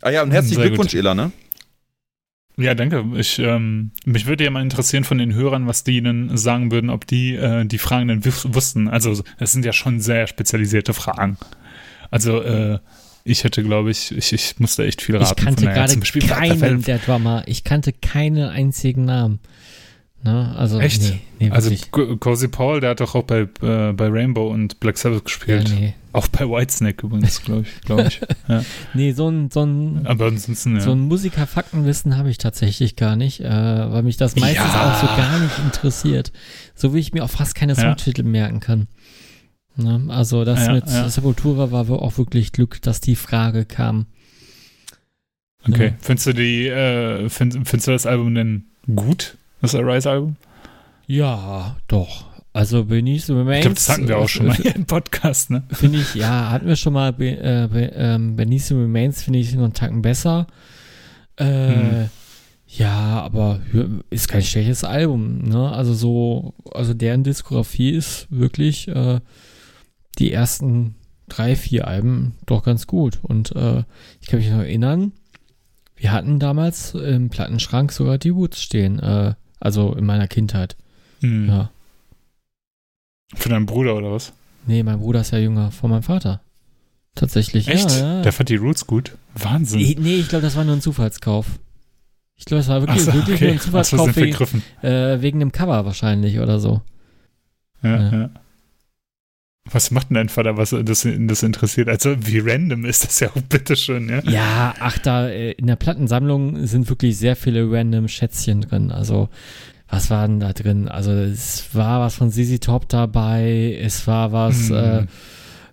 [0.01, 0.99] Ah ja, und herzlichen Sehr Glückwunsch, gut.
[0.99, 1.31] Ela, ne?
[2.57, 3.05] Ja, danke.
[3.17, 6.91] Ich, ähm, mich würde ja mal interessieren von den Hörern, was die ihnen sagen würden,
[6.91, 8.89] ob die äh, die Fragen denn wussten.
[8.89, 11.39] Also, es sind ja schon sehr spezialisierte Fragen.
[12.11, 12.79] Also, äh,
[13.25, 15.35] ich hätte, glaube ich, ich, ich musste echt viel raten.
[15.39, 17.45] Ich kannte gerade keinen der Drummer.
[17.47, 19.39] Ich kannte keinen einzigen Namen.
[20.25, 20.55] Ne?
[20.57, 21.03] Also, Echt?
[21.03, 24.97] Nee, nee, also Cozy Paul, der hat doch auch bei, äh, bei Rainbow und Black
[24.97, 25.69] Sabbath gespielt.
[25.69, 25.95] Ja, nee.
[26.13, 27.81] Auch bei Whitesnake übrigens, glaube ich.
[27.85, 28.21] Glaub ich.
[28.49, 28.65] Ja.
[28.95, 30.81] nee, so ein, so ein, Aber ansonsten, ja.
[30.81, 34.93] so ein Musiker-Faktenwissen habe ich tatsächlich gar nicht, äh, weil mich das meistens ja.
[34.93, 36.33] auch so gar nicht interessiert.
[36.75, 38.89] So wie ich mir auch fast keine Songtitel merken kann.
[39.77, 40.05] Ne?
[40.09, 44.07] Also das mit Sepultura war auch wirklich Glück, dass die Frage kam.
[45.67, 45.95] Okay.
[46.01, 48.65] Findest du die, äh, find, findest du das Album denn
[48.95, 49.39] gut?
[49.63, 50.37] Das Arise-Album?
[51.07, 52.27] Ja, doch.
[52.53, 53.59] Also Benicio Remains.
[53.59, 55.63] Ich glaube, das hatten wir auch schon mal hier im Podcast, ne?
[55.73, 57.15] Finde ich, ja, hatten wir schon mal.
[57.19, 60.47] Äh, ähm, Benicio Remains finde ich noch einen Tacken besser.
[61.37, 62.11] Äh, hm.
[62.67, 63.61] Ja, aber
[64.11, 65.71] ist kein schlechtes Album, ne?
[65.71, 69.21] Also so, also deren Diskografie ist wirklich äh,
[70.19, 70.97] die ersten
[71.29, 73.21] drei, vier Alben doch ganz gut.
[73.23, 73.85] Und äh,
[74.21, 75.13] ich kann mich noch erinnern,
[75.97, 78.99] wir hatten damals im Plattenschrank sogar die Woods stehen.
[78.99, 80.77] Äh, also in meiner Kindheit.
[81.21, 81.49] Hm.
[81.49, 81.71] Ja.
[83.35, 84.33] Für deinen Bruder oder was?
[84.67, 86.41] Nee, mein Bruder ist ja jünger von meinem Vater.
[87.15, 87.69] Tatsächlich.
[87.69, 87.91] Echt?
[87.91, 88.23] Ja, ja.
[88.23, 89.17] Der fand die Roots gut.
[89.35, 89.81] Wahnsinn.
[89.81, 91.47] Nee, nee ich glaube, das war nur ein Zufallskauf.
[92.35, 93.45] Ich glaube, es war wirklich, so, wirklich okay.
[93.45, 96.83] nur ein Zufallskauf wegen, äh, wegen dem Cover wahrscheinlich oder so.
[97.83, 98.13] Ja, ja.
[98.13, 98.31] ja.
[99.71, 101.89] Was macht denn dein Vater, was das, das interessiert?
[101.89, 104.21] Also, wie random ist das ja auch, bitteschön, ja?
[104.25, 108.91] Ja, ach, da äh, in der Plattensammlung sind wirklich sehr viele random Schätzchen drin.
[108.91, 109.29] Also,
[109.89, 110.89] was war denn da drin?
[110.89, 114.75] Also, es war was von ZZ Top dabei, es war was hm.
[114.77, 115.07] äh,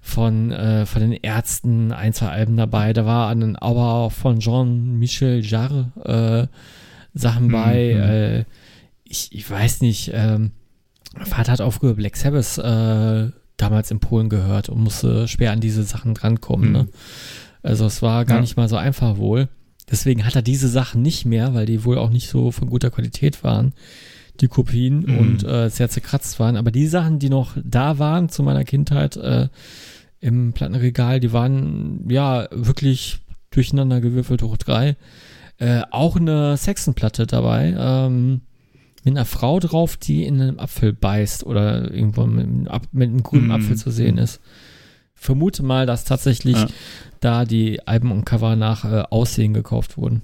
[0.02, 2.94] von, äh, von den Ärzten, ein, zwei Alben dabei.
[2.94, 7.94] Da war dann aber auch von Jean-Michel Jarre äh, Sachen hm, bei.
[7.94, 8.02] Hm.
[8.02, 8.46] Äh,
[9.04, 10.52] ich, ich weiß nicht, ähm,
[11.16, 13.32] mein Vater hat früher Black Sabbath äh,
[13.62, 16.72] damals in Polen gehört und musste schwer an diese Sachen drankommen.
[16.72, 16.80] Ne?
[16.80, 16.86] Mhm.
[16.86, 16.92] Ne?
[17.62, 18.42] Also es war gar ja.
[18.42, 19.50] nicht mal so einfach wohl.
[19.92, 22.92] Deswegen hat er diese Sachen nicht mehr, weil die wohl auch nicht so von guter
[22.92, 23.74] Qualität waren,
[24.40, 25.18] die Kopien mhm.
[25.18, 26.56] und äh, sehr zerkratzt waren.
[26.56, 29.50] Aber die Sachen, die noch da waren zu meiner Kindheit äh,
[30.20, 33.20] im Plattenregal, die waren ja wirklich
[33.52, 34.96] durcheinander gewürfelt hoch drei.
[35.58, 37.76] Äh, auch eine Sexenplatte dabei.
[37.78, 38.42] Ähm,
[39.04, 42.48] mit einer Frau drauf, die in einem Apfel beißt oder irgendwo mit,
[42.92, 43.52] mit einem grünen mm.
[43.52, 44.42] Apfel zu sehen ist.
[45.14, 46.68] Vermute mal, dass tatsächlich ja.
[47.20, 50.22] da die Alben und Cover nach äh, Aussehen gekauft wurden.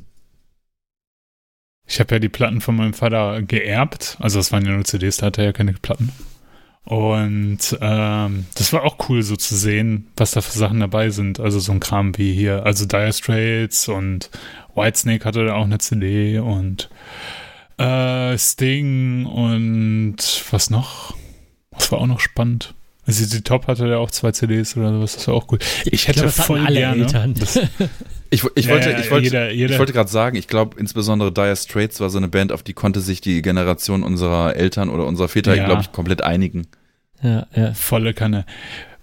[1.87, 4.17] Ich habe ja die Platten von meinem Vater geerbt.
[4.19, 6.11] Also das waren ja nur CDs, da hatte er ja keine Platten.
[6.85, 11.39] Und ähm, das war auch cool so zu sehen, was da für Sachen dabei sind.
[11.39, 14.29] Also so ein Kram wie hier, also Dire Straits und
[14.75, 16.89] Whitesnake hatte da auch eine CD und
[17.77, 20.17] äh, Sting und
[20.51, 21.15] was noch?
[21.71, 22.73] Was war auch noch spannend?
[23.07, 25.59] Also die Top hatte ja auch zwei CDs oder sowas, das war auch cool.
[25.85, 27.05] Ich, ich hätte glaub, voll gerne.
[27.05, 27.55] Das,
[28.31, 29.73] ich, ich, wollte, ja, ich wollte, jeder, jeder.
[29.73, 32.73] ich wollte gerade sagen, ich glaube insbesondere Dire Straits war so eine Band, auf die
[32.73, 35.65] konnte sich die Generation unserer Eltern oder unserer Väter, ja.
[35.65, 36.65] glaube ich, komplett einigen.
[37.21, 37.73] Ja, ja.
[37.75, 38.45] Volle Kanne.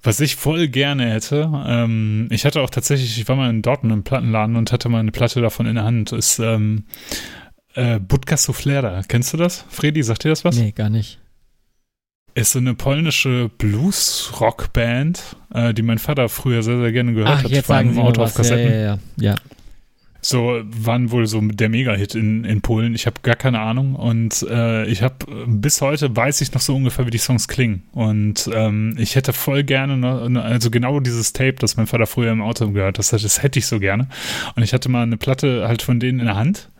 [0.03, 3.95] Was ich voll gerne hätte, ähm, ich hatte auch tatsächlich, ich war mal in Dortmund
[3.95, 6.87] im Plattenladen und hatte mal eine Platte davon in der Hand, ist ähm,
[7.75, 9.65] äh, Budka Suflera, kennst du das?
[9.69, 10.57] Fredi, sagt dir das was?
[10.57, 11.19] Nee, gar nicht.
[12.35, 17.45] Ist so eine polnische Blues-Rock-Band, äh, die mein Vater früher sehr, sehr gerne gehört Ach,
[17.45, 17.51] hat.
[17.51, 18.73] Jetzt vor allem im Auto auf Kassetten.
[18.73, 18.99] Ja, ja, ja.
[19.19, 19.35] ja.
[20.25, 22.95] So waren wohl so der Mega-Hit in, in Polen.
[22.95, 25.17] Ich habe gar keine Ahnung und äh, ich habe
[25.47, 27.83] bis heute weiß ich noch so ungefähr, wie die Songs klingen.
[27.91, 32.31] Und ähm, ich hätte voll gerne, noch, also genau dieses Tape, das mein Vater früher
[32.31, 34.07] im Auto gehört hat, das, das hätte ich so gerne.
[34.55, 36.71] Und ich hatte mal eine Platte halt von denen in der Hand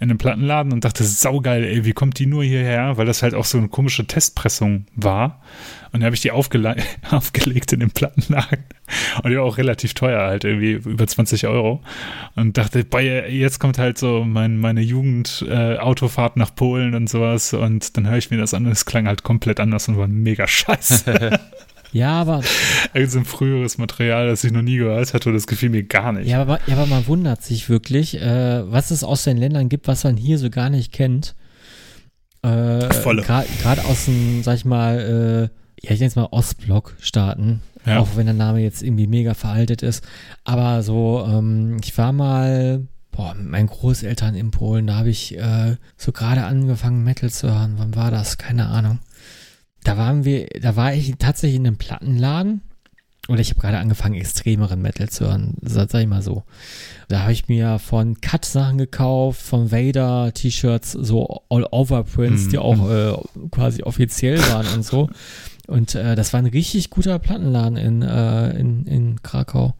[0.00, 2.96] in einem Plattenladen und dachte, saugeil, ey, wie kommt die nur hierher?
[2.96, 5.42] Weil das halt auch so eine komische Testpressung war.
[5.92, 6.76] Und dann habe ich die aufgele
[7.10, 8.64] aufgelegt in dem Plattenladen.
[9.22, 11.82] Und die war auch relativ teuer, halt irgendwie über 20 Euro.
[12.34, 15.76] Und dachte, boah, jetzt kommt halt so mein, meine Jugend, äh,
[16.34, 17.52] nach Polen und sowas.
[17.54, 20.08] Und dann höre ich mir das an und es klang halt komplett anders und war
[20.08, 21.38] mega scheiße.
[21.94, 22.42] Ja, aber.
[22.92, 26.12] Irgend so ein früheres Material, das ich noch nie gehört hatte, das gefiel mir gar
[26.12, 26.28] nicht.
[26.28, 29.86] Ja, aber, ja, aber man wundert sich wirklich, äh, was es aus den Ländern gibt,
[29.86, 31.36] was man hier so gar nicht kennt.
[32.42, 37.62] Äh, Gerade aus den, sag ich mal, äh, ja, ich nenne es mal Ostblock-Staaten.
[37.86, 38.00] Ja.
[38.00, 40.04] Auch wenn der Name jetzt irgendwie mega veraltet ist.
[40.42, 45.36] Aber so, ähm, ich war mal boah, mit meinen Großeltern in Polen, da habe ich
[45.38, 47.74] äh, so gerade angefangen, Metal zu hören.
[47.76, 48.38] Wann war das?
[48.38, 48.98] Keine Ahnung.
[49.84, 52.62] Da waren wir, da war ich tatsächlich in einem Plattenladen.
[53.28, 56.42] Oder ich habe gerade angefangen, extremeren Metal zu hören, sag ich mal so.
[57.08, 62.58] Da habe ich mir von Cut Sachen gekauft, von Vader T-Shirts, so All-Over-Prints, mm, die
[62.58, 63.14] auch äh,
[63.50, 65.08] quasi offiziell waren und so.
[65.66, 69.74] Und äh, das war ein richtig guter Plattenladen in, äh, in, in Krakau.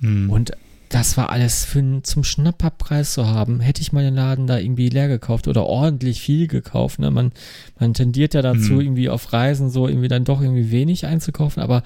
[0.00, 0.28] Mm.
[0.28, 0.52] Und
[0.88, 3.60] das war alles für, zum Schnapperpreis zu haben.
[3.60, 6.98] Hätte ich meinen Laden da irgendwie leer gekauft oder ordentlich viel gekauft.
[6.98, 7.10] Ne?
[7.10, 7.32] Man,
[7.78, 8.80] man tendiert ja dazu, mhm.
[8.80, 11.82] irgendwie auf Reisen so irgendwie dann doch irgendwie wenig einzukaufen, aber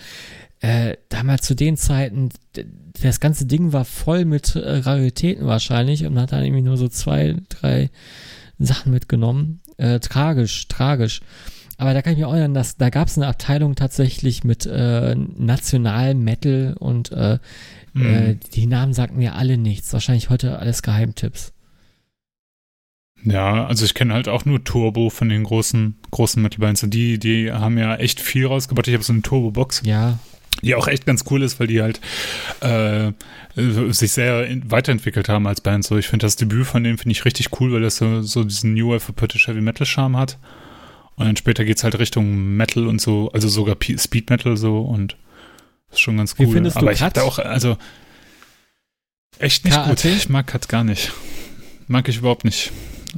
[0.60, 2.28] äh, damals zu den Zeiten,
[3.02, 6.76] das ganze Ding war voll mit äh, Raritäten wahrscheinlich und man hat dann irgendwie nur
[6.76, 7.90] so zwei, drei
[8.58, 9.60] Sachen mitgenommen.
[9.78, 11.22] Äh, tragisch, tragisch.
[11.78, 14.66] Aber da kann ich mir auch erinnern, dass da gab es eine Abteilung tatsächlich mit
[14.66, 17.38] äh, nationalem Metal und äh,
[17.92, 18.06] Mhm.
[18.06, 19.92] Äh, die Namen sagten mir alle nichts.
[19.92, 21.52] Wahrscheinlich heute alles Geheimtipps.
[23.24, 26.82] Ja, also ich kenne halt auch nur Turbo von den großen, großen Metal-Bands.
[26.84, 28.88] Und die, die haben ja echt viel rausgebracht.
[28.88, 29.82] Ich habe so eine Turbo-Box.
[29.84, 30.18] Ja.
[30.62, 32.00] Die auch echt ganz cool ist, weil die halt
[32.60, 33.12] äh,
[33.56, 35.84] sich sehr weiterentwickelt haben als Band.
[35.84, 38.44] So, ich finde das Debüt von denen finde ich richtig cool, weil das so, so
[38.44, 40.38] diesen New Wave British Heavy Metal Charme hat.
[41.16, 44.80] Und dann später geht es halt Richtung Metal und so, also sogar Speed Metal so
[44.80, 45.16] und
[45.90, 46.46] ist schon ganz cool.
[46.46, 47.18] Wie findest du Aber ich Cut?
[47.18, 47.76] auch, also
[49.38, 50.04] echt nicht gut.
[50.04, 51.12] Ich mag Cut gar nicht.
[51.88, 52.72] Mag ich überhaupt nicht.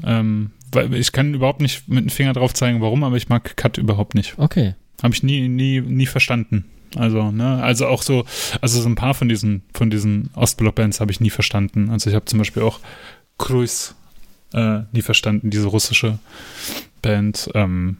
[0.05, 3.57] Ähm, weil ich kann überhaupt nicht mit dem Finger drauf zeigen, warum, aber ich mag
[3.57, 4.39] Cut überhaupt nicht.
[4.39, 4.75] Okay.
[5.03, 6.65] Habe ich nie, nie, nie verstanden.
[6.97, 8.25] Also, ne, also auch so,
[8.61, 11.91] also so ein paar von diesen, von diesen Ostblock-Bands habe ich nie verstanden.
[11.91, 12.81] Also ich habe zum Beispiel auch
[13.39, 13.95] Cruise
[14.53, 16.19] äh, nie verstanden, diese russische
[17.01, 17.51] Band.
[17.55, 17.97] Ähm,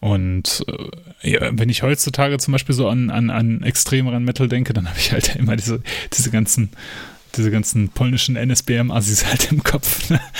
[0.00, 4.72] und äh, ja, wenn ich heutzutage zum Beispiel so an, an, an extremeren Metal denke,
[4.72, 5.82] dann habe ich halt immer diese,
[6.16, 6.70] diese ganzen,
[7.36, 10.10] diese ganzen polnischen NSBM-Assis halt im Kopf.
[10.10, 10.20] Ne?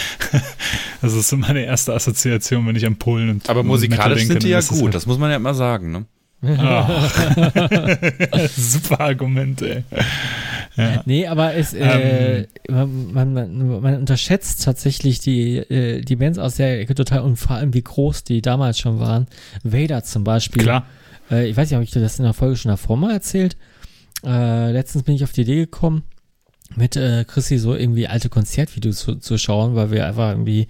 [1.00, 4.42] Das ist so meine erste Assoziation, wenn ich an Polen und Aber musikalisch denke, sind
[4.42, 6.04] die ja gut, halt das muss man ja immer sagen, ne?
[6.42, 6.48] Oh.
[8.56, 9.84] Super Argument, ey.
[10.78, 11.02] Ja.
[11.06, 13.12] Nee, aber es, äh, ähm.
[13.12, 17.56] man, man, man, unterschätzt tatsächlich die, äh, die Bands aus der Ecke total und vor
[17.56, 19.26] allem wie groß die damals schon waren.
[19.64, 20.62] Vader zum Beispiel.
[20.62, 20.86] Klar.
[21.30, 23.56] Äh, ich weiß nicht, ob ich dir das in der Folge schon davor mal erzählt.
[24.24, 26.04] Äh, letztens bin ich auf die Idee gekommen,
[26.76, 30.68] mit äh, Chrissy so irgendwie alte Konzertvideos zu, zu schauen, weil wir einfach irgendwie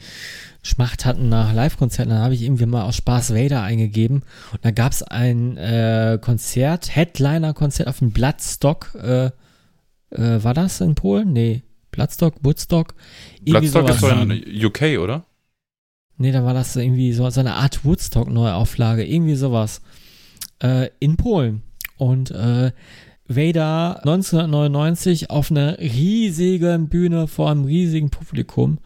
[0.63, 4.71] Schmacht hatten nach Live-Konzerten, dann habe ich irgendwie mal aus Spaß Vader eingegeben und da
[4.71, 9.31] gab es ein äh, Konzert, Headliner-Konzert auf dem Bloodstock, äh,
[10.11, 11.33] äh, war das in Polen?
[11.33, 12.95] Nee, Bloodstock, Woodstock.
[13.43, 15.25] Bloodstock ist doch in UK, oder?
[16.17, 19.81] Nee, da war das irgendwie so, so eine Art Woodstock-Neuauflage, irgendwie sowas.
[20.61, 21.63] Äh, in Polen.
[21.97, 22.73] Und äh,
[23.29, 28.79] Vader 1999 auf einer riesigen Bühne vor einem riesigen Publikum.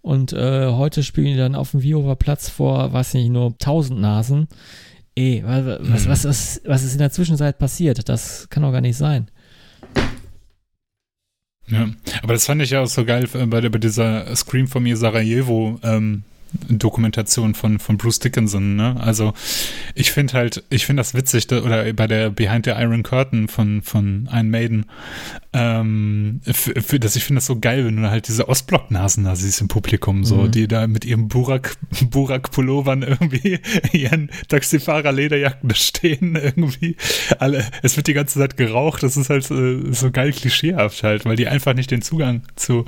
[0.00, 4.00] Und äh, heute spielen die dann auf dem Viover Platz vor, weiß nicht, nur 1000
[4.00, 4.48] Nasen.
[5.14, 8.08] Ey, was, was, ist, was ist in der Zwischenzeit passiert?
[8.08, 9.30] Das kann doch gar nicht sein.
[11.70, 11.88] Ja,
[12.22, 14.96] aber das fand ich ja auch so geil bei, der, bei dieser Scream von mir
[14.96, 16.24] Sarajevo ähm,
[16.68, 18.96] Dokumentation von, von Bruce Dickinson, ne?
[19.00, 19.32] Also
[19.94, 23.48] ich finde halt, ich finde das witzig, da, oder bei der Behind the Iron Curtain
[23.48, 24.86] von, von Iron Maiden,
[25.52, 29.60] ähm, für, dass ich finde das so geil, wenn du halt diese Ostblock-Nasen da siehst
[29.60, 30.50] im Publikum, so, mhm.
[30.50, 31.76] die da mit ihrem Burak,
[32.10, 33.60] Burak-Pullovern irgendwie,
[33.92, 36.96] ihren Taxifahrer-Lederjacken stehen, irgendwie.
[37.38, 41.24] Alle, es wird die ganze Zeit geraucht, das ist halt äh, so geil klischeehaft halt,
[41.24, 42.84] weil die einfach nicht den Zugang zu,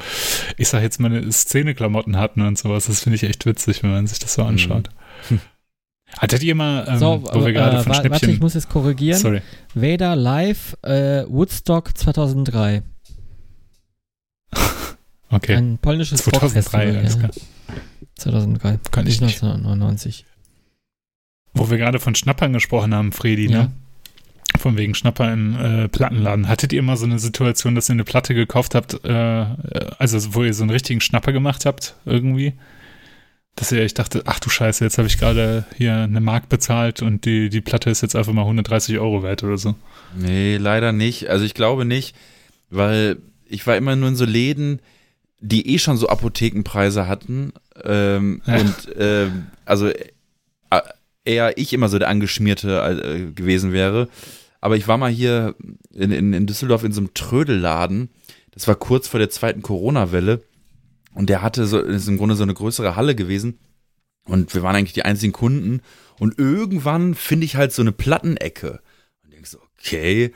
[0.57, 2.87] ich sag jetzt meine Szene-Klamotten hatten und sowas.
[2.87, 4.89] Das finde ich echt witzig witzig, wenn man sich das so anschaut.
[5.29, 5.41] Mhm.
[6.19, 8.11] Hattet ihr mal, ähm, so, wo wir gerade äh, von Schnäppchen...
[8.11, 9.19] Warte, ich muss jetzt korrigieren.
[9.19, 9.43] Sorry.
[9.75, 12.83] Vader Live äh, Woodstock 2003.
[15.31, 15.55] okay.
[15.55, 17.31] Ein polnisches 2003, alles ja.
[18.17, 18.79] 2003.
[18.91, 19.43] Kann ich nicht.
[19.43, 20.27] 1999.
[21.55, 23.53] Wo wir gerade von Schnappern gesprochen haben, Fredi, ne?
[23.53, 23.63] ja.
[23.65, 23.73] ne?
[24.59, 26.47] Von wegen Schnapper im äh, Plattenladen.
[26.47, 29.47] Hattet ihr mal so eine Situation, dass ihr eine Platte gekauft habt, äh,
[29.99, 32.53] also wo ihr so einen richtigen Schnapper gemacht habt, irgendwie?
[33.57, 37.25] Dass ich dachte, ach du Scheiße, jetzt habe ich gerade hier eine Mark bezahlt und
[37.27, 39.75] die, die Platte ist jetzt einfach mal 130 Euro wert oder so.
[40.17, 41.29] Nee, leider nicht.
[41.29, 42.17] Also ich glaube nicht,
[42.71, 44.81] weil ich war immer nur in so Läden,
[45.41, 47.53] die eh schon so Apothekenpreise hatten.
[47.85, 48.57] Ähm, ja.
[48.57, 49.97] Und ähm, also äh,
[51.25, 54.09] eher ich immer so der Angeschmierte äh, gewesen wäre.
[54.61, 55.57] Aber ich war mal hier
[55.93, 58.11] in, in, in Düsseldorf in so einem Trödelladen.
[58.53, 60.43] Das war kurz vor der zweiten Corona-Welle.
[61.15, 63.59] Und der hatte so, ist im Grunde so eine größere Halle gewesen.
[64.25, 65.81] Und wir waren eigentlich die einzigen Kunden.
[66.19, 68.81] Und irgendwann finde ich halt so eine Plattenecke.
[69.25, 70.33] Und denkst so, okay,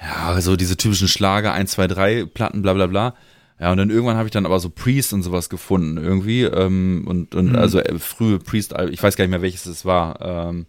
[0.00, 3.14] ja, so diese typischen Schlager, 1, 2, 3 Platten, bla bla bla.
[3.60, 6.42] Ja, und dann irgendwann habe ich dann aber so Priest und sowas gefunden irgendwie.
[6.42, 7.56] Ähm, und und mhm.
[7.56, 10.20] also äh, frühe Priest, ich weiß gar nicht mehr, welches es war.
[10.20, 10.66] Ähm,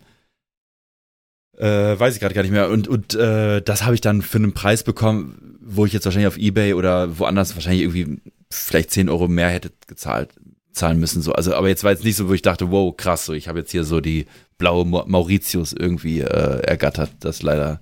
[1.57, 2.69] äh, weiß ich gerade gar nicht mehr.
[2.69, 6.27] Und, und äh, das habe ich dann für einen Preis bekommen, wo ich jetzt wahrscheinlich
[6.27, 10.29] auf Ebay oder woanders wahrscheinlich irgendwie vielleicht 10 Euro mehr hätte gezahlt
[10.73, 11.21] zahlen müssen.
[11.21, 11.33] So.
[11.33, 13.59] Also, aber jetzt war jetzt nicht so, wo ich dachte, wow, krass, so ich habe
[13.59, 14.25] jetzt hier so die
[14.57, 17.11] blaue Mauritius irgendwie äh, ergattert.
[17.19, 17.79] Das leider,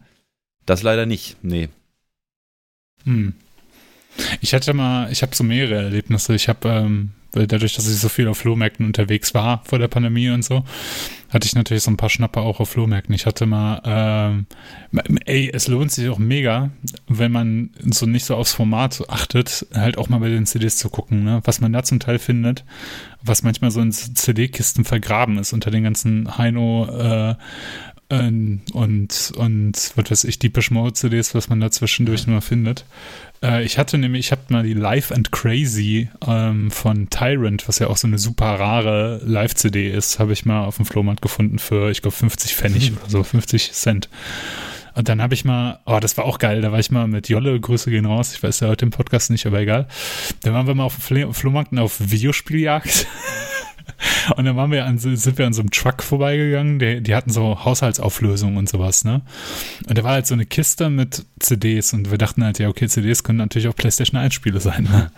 [0.66, 1.38] das leider nicht.
[1.42, 1.70] Nee.
[3.06, 3.34] Hm.
[4.42, 6.36] Ich hatte mal, ich habe so mehrere Erlebnisse.
[6.36, 10.30] Ich habe ähm, dadurch, dass ich so viel auf Flohmärkten unterwegs war vor der Pandemie
[10.30, 10.64] und so,
[11.30, 13.16] hatte ich natürlich so ein paar Schnapper auch auf Flohmärkten.
[13.16, 14.46] Ich hatte mal, ähm,
[15.26, 16.72] ey, es lohnt sich auch mega,
[17.08, 20.90] wenn man so nicht so aufs Format achtet, halt auch mal bei den CDs zu
[20.90, 21.42] gucken, ne?
[21.46, 22.66] was man da zum Teil findet,
[23.22, 27.36] was manchmal so in CD-Kisten vergraben ist unter den ganzen Heino, äh,
[28.74, 32.86] und, und, was weiß ich, die Mode CDs, was man da zwischendurch nur findet.
[33.42, 37.80] Äh, ich hatte nämlich, ich habe mal die Live and Crazy ähm, von Tyrant, was
[37.80, 41.60] ja auch so eine super rare Live-CD ist, habe ich mal auf dem Flohmarkt gefunden
[41.60, 44.10] für, ich glaube, 50 Pfennig oder so, 50 Cent.
[44.94, 47.30] Und dann habe ich mal, oh, das war auch geil, da war ich mal mit
[47.30, 49.88] Jolle, Grüße gehen raus, ich weiß ja heute im Podcast nicht, aber egal.
[50.44, 53.08] Da waren wir mal auf dem Flohmarkt auf Videospieljagd.
[54.36, 57.30] Und dann waren wir an, sind wir an so einem Truck vorbeigegangen, die, die hatten
[57.30, 59.22] so Haushaltsauflösungen und sowas, ne?
[59.88, 62.88] Und da war halt so eine Kiste mit CDs und wir dachten halt, ja, okay,
[62.88, 64.84] CDs können natürlich auch PlayStation 1 Spiele sein.
[64.84, 65.12] Ne?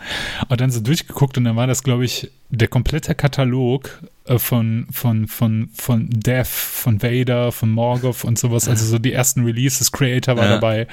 [0.49, 4.87] Und dann so durchgeguckt und dann war das, glaube ich, der komplette Katalog äh, von,
[4.91, 9.91] von, von, von Death, von Vader, von Morgoth und sowas, also so die ersten Releases,
[9.91, 10.51] Creator war ja.
[10.51, 10.87] dabei,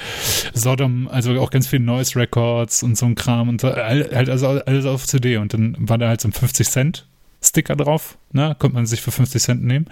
[0.53, 4.87] Sodom, also auch ganz viel Noise Records und so ein Kram und halt also alles
[4.87, 7.07] auf CD und dann war da halt so ein 50 Cent
[7.43, 8.55] Sticker drauf, ne?
[8.59, 9.87] Konnte man sich für 50 Cent nehmen.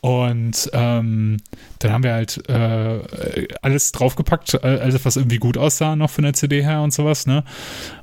[0.00, 1.36] Und ähm,
[1.78, 6.34] dann haben wir halt äh, alles draufgepackt, alles, was irgendwie gut aussah, noch von der
[6.34, 7.44] CD her und sowas, ne?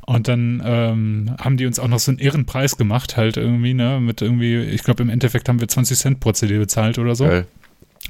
[0.05, 3.99] Und dann ähm, haben die uns auch noch so einen Ehrenpreis gemacht, halt irgendwie, ne?
[3.99, 7.25] Mit irgendwie, ich glaube, im Endeffekt haben wir 20 Cent pro CD bezahlt oder so.
[7.25, 7.47] Geil.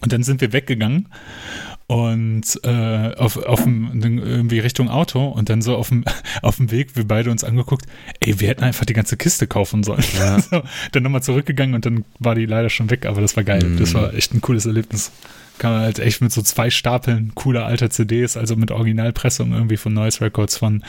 [0.02, 1.10] Und dann sind wir weggegangen
[1.92, 6.06] und äh, auf, auf dem, irgendwie Richtung Auto und dann so auf dem,
[6.42, 7.86] auf dem Weg, wir beide uns angeguckt,
[8.22, 10.02] ey, wir hätten einfach die ganze Kiste kaufen sollen.
[10.18, 10.40] Ja.
[10.52, 10.64] so,
[10.94, 13.66] dann nochmal zurückgegangen und dann war die leider schon weg, aber das war geil.
[13.66, 13.78] Mhm.
[13.78, 15.12] Das war echt ein cooles Erlebnis.
[15.62, 19.78] Kann man halt echt mit so zwei Stapeln cooler alter CDs, also mit Originalpressung irgendwie
[19.78, 20.84] von Noise Records, von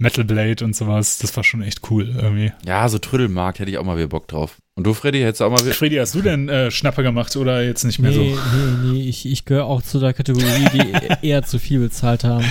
[0.00, 1.18] Metal Blade und sowas.
[1.18, 2.50] Das war schon echt cool irgendwie.
[2.66, 4.56] Ja, so Trödelmarkt hätte ich auch mal wieder Bock drauf.
[4.74, 5.74] Und du, Freddy, hättest auch mal wieder.
[5.74, 8.40] Freddy, hast du denn äh, Schnapper gemacht oder jetzt nicht mehr nee, so?
[8.56, 10.92] Nee, nee, ich, ich gehöre auch zu der Kategorie, die
[11.28, 12.46] eher zu viel bezahlt haben.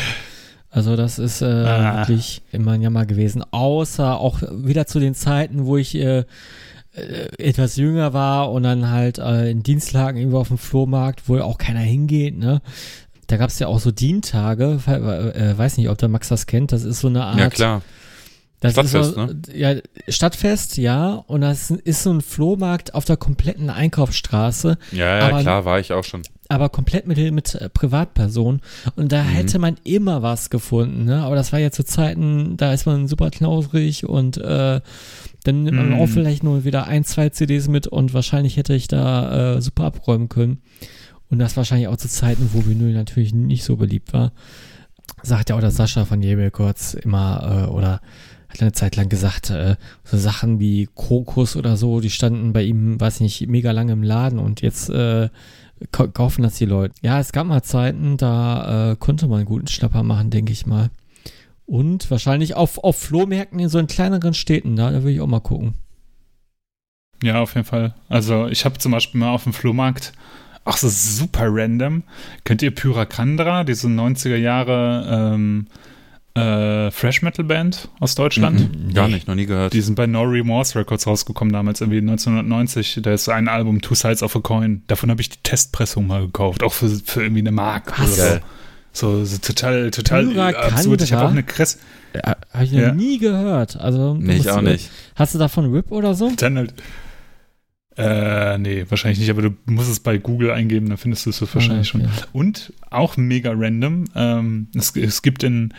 [0.69, 2.07] Also das ist äh, ah.
[2.07, 3.43] wirklich immer ein Jammer gewesen.
[3.51, 6.23] Außer auch wieder zu den Zeiten, wo ich äh,
[7.37, 11.57] etwas jünger war und dann halt äh, in Dienstlagen irgendwo auf dem Flohmarkt, wo auch
[11.57, 12.61] keiner hingeht, ne?
[13.27, 16.71] Da gab es ja auch so Dientage, äh, weiß nicht, ob der Max das kennt,
[16.71, 17.39] das ist so eine Art.
[17.39, 17.81] Ja, klar
[18.67, 19.41] Stadtfest, so, ne?
[19.53, 19.75] Ja,
[20.07, 21.13] Stadtfest, ja.
[21.27, 24.77] Und das ist so ein Flohmarkt auf der kompletten Einkaufsstraße.
[24.91, 26.23] Ja, ja, aber, klar, war ich auch schon.
[26.49, 28.61] Aber komplett mit, mit äh, Privatpersonen.
[28.95, 29.27] Und da mhm.
[29.27, 31.23] hätte man immer was gefunden, ne?
[31.23, 34.81] Aber das war ja zu Zeiten, da ist man super knausrig und äh,
[35.43, 38.87] dann nimmt man auch vielleicht nur wieder ein, zwei CDs mit und wahrscheinlich hätte ich
[38.87, 40.61] da äh, super abräumen können.
[41.29, 44.31] Und das wahrscheinlich auch zu Zeiten, wo Vinyl natürlich nicht so beliebt war.
[45.21, 48.01] Sagt ja auch der Sascha von Jebel kurz immer, äh, oder
[48.49, 52.63] hat eine Zeit lang gesagt, äh, so Sachen wie Krokus oder so, die standen bei
[52.63, 55.29] ihm, weiß nicht, mega lange im Laden und jetzt äh,
[55.91, 56.93] kaufen das die Leute.
[57.01, 60.65] Ja, es gab mal Zeiten, da äh, konnte man einen guten Schnapper machen, denke ich
[60.65, 60.89] mal.
[61.69, 65.27] Und wahrscheinlich auf, auf Flohmärkten in so in kleineren Städten, da, da will ich auch
[65.27, 65.75] mal gucken.
[67.21, 67.93] Ja, auf jeden Fall.
[68.07, 70.13] Also ich habe zum Beispiel mal auf dem Flohmarkt,
[70.65, 72.01] ach so super random,
[72.43, 75.67] kennt ihr Pyracandra, diese 90er Jahre ähm,
[76.33, 78.59] äh, Fresh Metal Band aus Deutschland.
[78.59, 79.73] Mhm, gar nicht, noch nie gehört.
[79.73, 83.01] Die sind bei No Remorse Records rausgekommen damals, irgendwie 1990.
[83.03, 84.81] Da ist ein Album Two Sides of a Coin.
[84.87, 87.99] Davon habe ich die Testpressung mal gekauft, auch für, für irgendwie eine Mark.
[87.99, 88.17] Was?
[88.17, 88.39] Oder so.
[88.99, 91.01] So, so total, total absurd.
[91.01, 91.79] Ich habe auch eine Kress.
[92.13, 92.93] Ja, habe ich noch ja.
[92.93, 93.77] nie gehört.
[93.77, 94.89] Also, nee, ich auch nicht.
[95.15, 96.29] Hast du davon Rip oder so?
[96.35, 96.73] Dann halt.
[97.95, 101.41] Äh, nee, wahrscheinlich nicht, aber du musst es bei Google eingeben, dann findest du es
[101.41, 102.07] wahrscheinlich okay.
[102.07, 102.25] schon.
[102.31, 105.73] Und auch mega random, ähm, es, es gibt in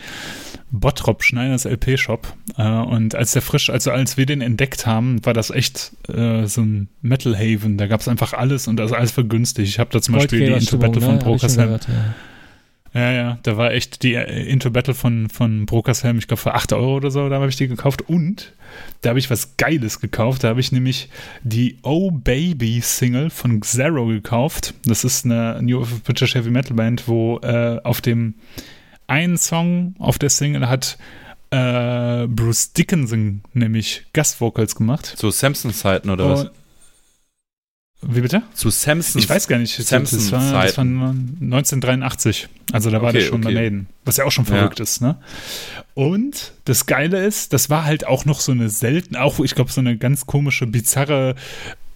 [0.69, 5.33] Bottrop Schneiders LP-Shop äh, und als der frisch, also als wir den entdeckt haben, war
[5.33, 9.11] das echt äh, so ein Metal Haven, da gab es einfach alles und das alles
[9.11, 9.69] für günstig.
[9.69, 11.19] Ich habe da zum Beispiel die Into Battle von ne?
[11.23, 11.79] Brokersheim.
[12.93, 16.53] Ja, ja, da war echt die äh, Into Battle von, von Brokershelm, ich glaube für
[16.53, 18.09] 8 Euro oder so, da habe ich die gekauft.
[18.09, 18.53] Und
[19.01, 20.43] da habe ich was Geiles gekauft.
[20.43, 21.09] Da habe ich nämlich
[21.43, 24.73] die Oh Baby Single von Xero gekauft.
[24.85, 28.35] Das ist eine New British Heavy Metal Band, wo äh, auf dem
[29.07, 30.97] einen Song auf der Single hat
[31.51, 35.05] äh, Bruce Dickinson nämlich Gastvocals gemacht.
[35.05, 36.51] Zu Samson-Zeiten oder was?
[38.03, 38.41] Wie bitte?
[38.53, 39.21] Zu Samson.
[39.21, 39.75] Ich weiß gar nicht.
[39.75, 42.49] Samson das, war, das war 1983.
[42.71, 43.53] Also da war okay, das schon okay.
[43.53, 43.87] bei Maiden.
[44.05, 44.83] Was ja auch schon verrückt ja.
[44.83, 45.17] ist, ne?
[45.93, 49.71] Und das Geile ist, das war halt auch noch so eine selten, auch ich glaube
[49.71, 51.35] so eine ganz komische, bizarre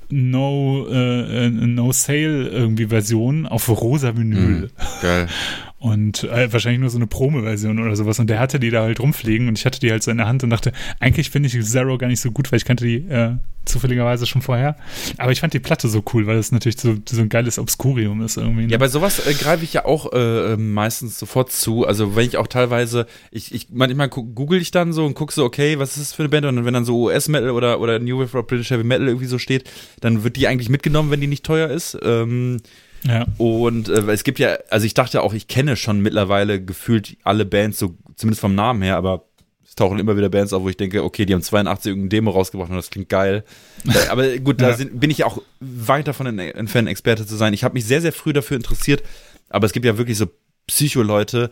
[0.09, 4.67] No, äh, äh, No Sale irgendwie Version auf rosa Vinyl.
[4.67, 4.69] Mm,
[5.01, 5.27] geil.
[5.77, 8.19] Und äh, wahrscheinlich nur so eine Promo-Version oder sowas.
[8.19, 10.27] Und der hatte die da halt rumfliegen und ich hatte die halt so in der
[10.27, 12.95] Hand und dachte, eigentlich finde ich Zero gar nicht so gut, weil ich kannte die
[12.95, 13.35] äh,
[13.65, 14.77] zufälligerweise schon vorher.
[15.17, 18.21] Aber ich fand die Platte so cool, weil es natürlich so, so ein geiles Obskurium
[18.21, 18.65] ist irgendwie.
[18.65, 18.71] Ne?
[18.71, 21.85] Ja, bei sowas äh, greife ich ja auch äh, ähm, meistens sofort zu.
[21.85, 25.43] Also wenn ich auch teilweise, ich, ich manchmal google ich dann so und gucke so,
[25.43, 26.45] okay, was ist das für eine Band?
[26.45, 29.39] Und wenn dann so US-Metal oder, oder New Wave of British Heavy Metal irgendwie so
[29.39, 29.69] steht,
[29.99, 31.97] dann wird die eigentlich mitgenommen, wenn die nicht teuer ist.
[32.01, 32.61] Ähm,
[33.07, 33.25] ja.
[33.37, 37.45] Und äh, es gibt ja, also ich dachte auch, ich kenne schon mittlerweile gefühlt alle
[37.45, 39.25] Bands, so zumindest vom Namen her, aber
[39.63, 42.31] es tauchen immer wieder Bands auf, wo ich denke, okay, die haben 82 irgendeine Demo
[42.31, 43.43] rausgebracht und das klingt geil.
[43.85, 44.69] Äh, aber gut, ja.
[44.69, 47.53] da sind, bin ich auch weit davon entfernt, Experte zu sein.
[47.53, 49.03] Ich habe mich sehr, sehr früh dafür interessiert,
[49.49, 50.25] aber es gibt ja wirklich so
[50.67, 51.51] Psycho-Leute,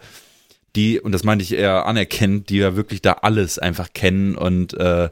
[0.75, 4.73] die, und das meinte ich eher anerkennt, die ja wirklich da alles einfach kennen und
[4.73, 5.09] äh,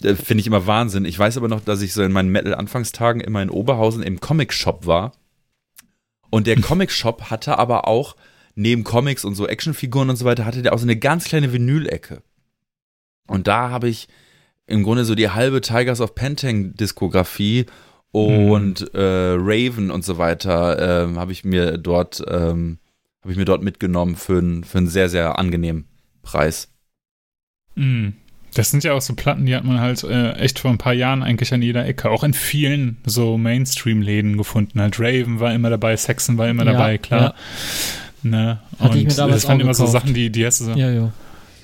[0.00, 1.04] finde ich immer Wahnsinn.
[1.04, 4.86] Ich weiß aber noch, dass ich so in meinen Metal-Anfangstagen immer in Oberhausen im Comic-Shop
[4.86, 5.12] war
[6.36, 8.14] und der Comic-Shop hatte aber auch,
[8.54, 11.50] neben Comics und so Actionfiguren und so weiter, hatte der auch so eine ganz kleine
[11.50, 12.22] Vinyl-Ecke.
[13.26, 14.06] Und da habe ich
[14.66, 17.64] im Grunde so die halbe Tigers of Pentang-Diskografie
[18.12, 18.88] und mhm.
[18.92, 22.80] äh, Raven und so weiter äh, habe ich mir dort ähm,
[23.22, 25.86] habe ich mir dort mitgenommen für, ein, für einen sehr sehr angenehmen
[26.20, 26.68] Preis.
[27.76, 28.12] Mhm.
[28.56, 30.94] Das sind ja auch so Platten, die hat man halt äh, echt vor ein paar
[30.94, 34.80] Jahren eigentlich an jeder Ecke, auch in vielen so Mainstream-Läden gefunden.
[34.80, 37.20] Halt Raven war immer dabei, Saxon war immer ja, dabei, klar.
[37.20, 37.34] Ja.
[38.22, 38.58] Ne?
[38.78, 40.72] Und das waren immer so Sachen, die, die hast du so.
[40.72, 41.12] Ja, ja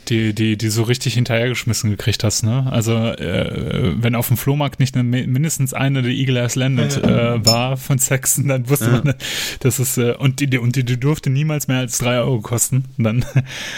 [0.08, 2.66] die, die, die so richtig hinterhergeschmissen gekriegt hast, ne?
[2.70, 7.44] Also, äh, wenn auf dem Flohmarkt nicht eine, mindestens eine der Eagle Ass Landed äh,
[7.44, 9.02] war von Saxon, dann wusste ja.
[9.04, 9.14] man,
[9.60, 12.84] dass es, äh, und die, und die, die durfte niemals mehr als drei Euro kosten.
[12.98, 13.24] dann,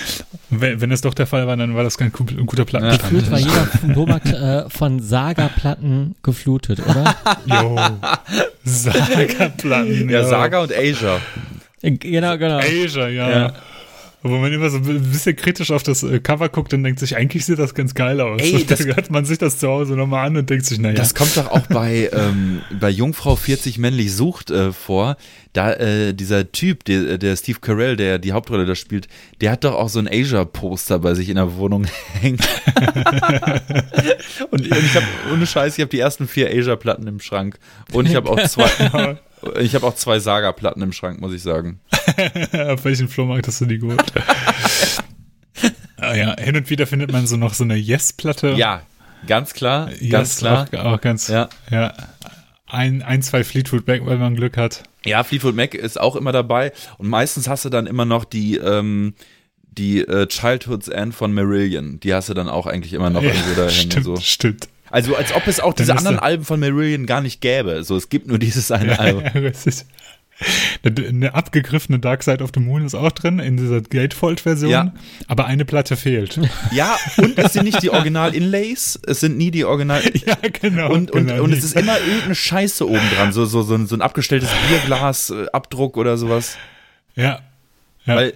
[0.51, 2.87] wenn, wenn es doch der Fall war, dann war das kein guter Platten.
[2.87, 2.97] Ja.
[2.97, 7.15] Gefühlt war jeder Flohmarkt äh, von Saga-Platten geflutet, oder?
[7.47, 7.79] jo.
[8.65, 10.09] Saga-Platten.
[10.09, 11.21] Ja, Saga und Asia.
[11.83, 12.59] Genau, genau.
[12.59, 13.31] Asia, ja.
[13.31, 13.53] ja.
[14.27, 17.15] Wo man immer so ein bisschen kritisch auf das äh, Cover guckt und denkt sich,
[17.15, 18.41] eigentlich sieht das ganz geil aus.
[18.41, 20.95] Ey, das hört man sich das zu Hause nochmal an und denkt sich, naja.
[20.95, 25.19] Das kommt doch auch bei, ähm, bei Jungfrau 40 männlich sucht äh, vor.
[25.53, 29.09] Da, äh, dieser Typ, der, der Steve Carell, der die Hauptrolle da spielt,
[29.43, 31.85] der hat doch auch so ein Asia-Poster bei sich in der Wohnung
[32.19, 32.39] hängen.
[34.51, 37.59] und, und ich habe, ohne Scheiß, ich habe die ersten vier Asia-Platten im Schrank.
[37.93, 39.19] Und ich habe auch zwei.
[39.61, 41.79] Ich habe auch zwei Saga-Platten im Schrank, muss ich sagen.
[42.73, 44.03] Auf welchen Flohmarkt hast du die geholt?
[45.97, 48.55] ah, ja, hin und wieder findet man so noch so eine Yes-Platte.
[48.57, 48.83] Ja,
[49.27, 49.91] ganz klar.
[49.93, 50.69] Yes, ganz klar.
[50.73, 51.49] Auch, auch ganz, ja.
[51.71, 51.93] ja.
[52.67, 54.83] Ein, ein, zwei Fleetwood Mac, weil man Glück hat.
[55.05, 56.73] Ja, Fleetwood Mac ist auch immer dabei.
[56.99, 59.15] Und meistens hast du dann immer noch die, ähm,
[59.63, 62.01] die äh, Childhood's End von Marillion.
[62.01, 63.91] Die hast du dann auch eigentlich immer noch ja, irgendwo da hängen.
[63.91, 64.17] Stimmt, so.
[64.17, 64.69] stimmt.
[64.91, 67.83] Also als ob es auch diese anderen Alben von Marillion gar nicht gäbe.
[67.83, 69.25] So, es gibt nur dieses eine Album.
[70.85, 74.93] Eine abgegriffene Dark Side of the Moon ist auch drin in dieser Gatefold-Version, ja.
[75.29, 76.41] aber eine Platte fehlt.
[76.73, 80.03] Ja, und es sind nicht die Original-Inlays, es sind nie die Original.
[80.27, 80.91] Ja, genau.
[80.93, 83.95] Und, genau, und es ist immer irgendeine Scheiße oben dran, so, so, so, ein, so
[83.95, 86.57] ein abgestelltes Bierglas-Abdruck oder sowas.
[87.15, 87.41] Ja.
[88.07, 88.17] ja.
[88.17, 88.35] Weil,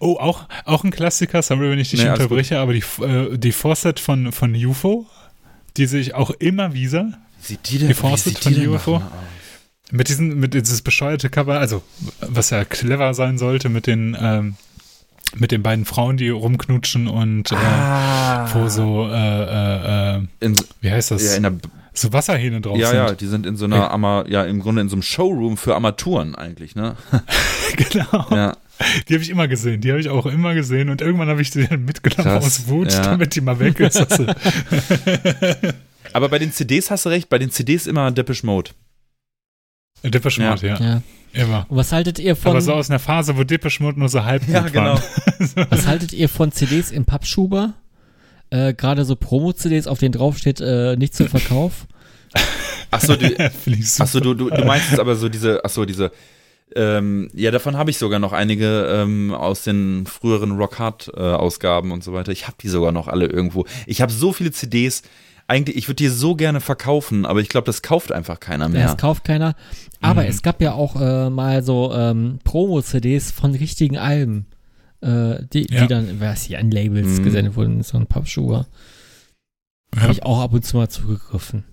[0.00, 3.52] oh, auch, auch ein Klassiker, sorry, wenn ich dich nee, unterbreche, aber die, äh, die
[3.52, 5.06] Fawcett von, von UFO
[5.76, 7.12] die sehe ich auch immer wieder.
[7.40, 9.02] Sieht die denn, geforstet von die UFO.
[9.92, 11.82] Mit diesem, mit dieses bescheuerte Cover, also
[12.20, 14.54] was ja clever sein sollte mit den, ähm,
[15.36, 18.48] mit den beiden Frauen, die rumknutschen und äh, ah.
[18.54, 21.24] wo so, äh, äh, äh in, wie heißt das?
[21.24, 21.52] Ja, in der
[21.92, 22.96] so Wasserhähne drauf ja, sind.
[22.96, 25.56] Ja, ja, die sind in so einer, Ama ja, im Grunde in so einem Showroom
[25.56, 26.96] für Armaturen eigentlich, ne?
[27.76, 28.26] genau.
[28.30, 28.56] Ja.
[29.08, 31.50] Die habe ich immer gesehen, die habe ich auch immer gesehen und irgendwann habe ich
[31.50, 33.02] sie dann mitgenommen Krass, aus Wut, ja.
[33.02, 34.00] damit die mal weg ist.
[36.12, 38.70] Aber bei den CDs hast du recht, bei den CDs immer Depeche Mode.
[40.02, 40.80] Depeche Mode, ja.
[40.80, 41.02] ja.
[41.32, 41.66] Immer.
[41.68, 42.52] Und was haltet ihr von.
[42.52, 44.98] Aber so aus einer Phase, wo Depeche Mode nur so halb ja, genau.
[45.70, 47.74] was haltet ihr von CDs im Pappschuber?
[48.50, 51.86] Äh, Gerade so Promo-CDs, auf denen draufsteht, äh, nicht zum Verkauf.
[52.90, 56.10] Achso, du, ach du, du, du meinst jetzt aber so diese, achso, diese,
[56.74, 62.04] ähm, ja, davon habe ich sogar noch einige ähm, aus den früheren Rockhard-Ausgaben äh, und
[62.04, 62.32] so weiter.
[62.32, 63.66] Ich habe die sogar noch alle irgendwo.
[63.86, 65.02] Ich habe so viele CDs.
[65.50, 68.82] Eigentlich, ich würde die so gerne verkaufen, aber ich glaube, das kauft einfach keiner mehr.
[68.82, 69.56] Ja, das kauft keiner.
[70.00, 70.28] Aber mhm.
[70.28, 74.46] es gab ja auch äh, mal so ähm, Promo-CDs von richtigen Alben,
[75.00, 75.80] äh, die, ja.
[75.80, 77.24] die dann, was hier an Labels mhm.
[77.24, 78.66] gesendet wurden, so ein Pappschuhe.
[79.92, 80.02] Ja.
[80.02, 81.64] Habe ich auch ab und zu mal zugegriffen.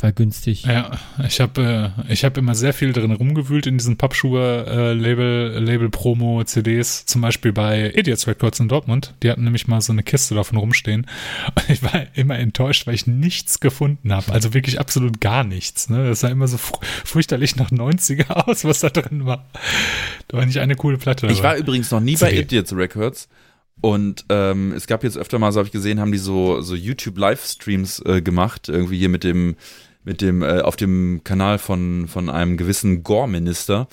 [0.00, 0.64] War günstig.
[0.64, 6.82] Ja, ich habe äh, ich hab immer sehr viel drin rumgewühlt in diesen Pappschuhe-Label, äh,
[6.82, 9.14] zum Beispiel bei Idiots Records in Dortmund.
[9.22, 11.06] Die hatten nämlich mal so eine Kiste davon rumstehen.
[11.54, 14.32] Und ich war immer enttäuscht, weil ich nichts gefunden habe.
[14.32, 15.90] Also wirklich absolut gar nichts.
[15.90, 16.06] Ne?
[16.08, 16.58] Das sah immer so
[17.04, 19.46] fürchterlich nach 90er aus, was da drin war.
[20.28, 21.26] Da war nicht eine coole Platte.
[21.26, 22.30] Ich war übrigens noch nie CD.
[22.30, 23.28] bei Idiots Records.
[23.80, 26.74] Und ähm, es gab jetzt öfter mal, so habe ich gesehen, haben die so, so
[26.74, 29.56] YouTube-Livestreams äh, gemacht, irgendwie hier mit dem
[30.08, 33.88] mit dem, äh, auf dem Kanal von, von einem gewissen Gore-Minister.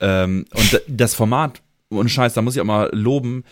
[0.00, 3.44] Ähm, und das Format, und Scheiß, da muss ich auch mal loben,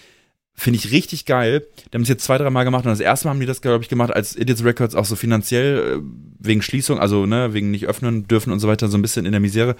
[0.54, 1.66] finde ich richtig geil.
[1.92, 3.60] Die haben es jetzt zwei, drei Mal gemacht und das erste Mal haben die das,
[3.60, 6.02] glaube ich, gemacht, als Idiots Records auch so finanziell äh,
[6.38, 9.32] wegen Schließung, also ne, wegen nicht öffnen dürfen und so weiter, so ein bisschen in
[9.32, 9.76] der Misere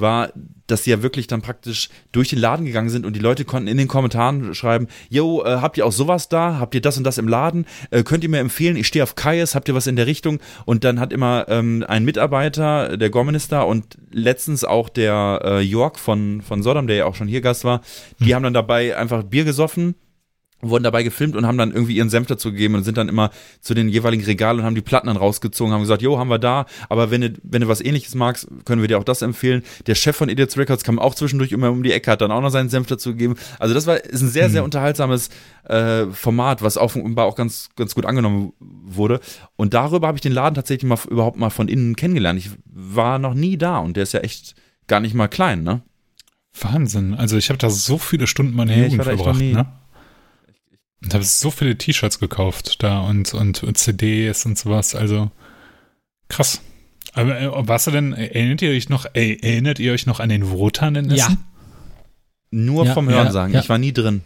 [0.00, 0.32] war,
[0.66, 3.68] dass sie ja wirklich dann praktisch durch den Laden gegangen sind und die Leute konnten
[3.68, 6.58] in den Kommentaren schreiben, yo, äh, habt ihr auch sowas da?
[6.58, 7.66] Habt ihr das und das im Laden?
[7.90, 10.38] Äh, könnt ihr mir empfehlen, ich stehe auf Kaius, habt ihr was in der Richtung?
[10.64, 15.98] Und dann hat immer ähm, ein Mitarbeiter, der Gorminister und letztens auch der äh, York
[15.98, 17.80] von, von Sodom, der ja auch schon hier Gast war,
[18.20, 18.34] die hm.
[18.34, 19.94] haben dann dabei einfach Bier gesoffen
[20.62, 23.30] wurden dabei gefilmt und haben dann irgendwie ihren Senf dazu gegeben und sind dann immer
[23.60, 26.38] zu den jeweiligen Regalen und haben die Platten dann rausgezogen, haben gesagt, jo, haben wir
[26.38, 29.62] da, aber wenn du, wenn du was ähnliches magst, können wir dir auch das empfehlen.
[29.86, 32.40] Der Chef von Idiots Records kam auch zwischendurch immer um die Ecke, hat dann auch
[32.40, 33.36] noch seinen Senf dazu gegeben.
[33.58, 34.66] Also das war, ist ein sehr, sehr mhm.
[34.66, 35.30] unterhaltsames
[35.64, 39.20] äh, Format, was offenbar auch ganz, ganz gut angenommen wurde.
[39.56, 42.38] Und darüber habe ich den Laden tatsächlich mal überhaupt mal von innen kennengelernt.
[42.38, 44.54] Ich war noch nie da und der ist ja echt
[44.86, 45.82] gar nicht mal klein, ne?
[46.60, 47.14] Wahnsinn.
[47.14, 49.66] Also ich habe da so viele Stunden meiner nee, Jugend verbracht, ne?
[51.02, 54.94] Und habe so viele T-Shirts gekauft da und, und, und, CDs und sowas.
[54.94, 55.30] Also
[56.28, 56.60] krass.
[57.12, 60.28] Aber äh, was du denn, erinnert ihr euch noch, äh, erinnert ihr euch noch an
[60.28, 61.16] den Wotan in Essen?
[61.16, 61.36] Ja.
[62.50, 63.52] Nur ja, vom Hörensagen.
[63.52, 63.62] Ja, ja.
[63.62, 64.22] Ich war nie drin.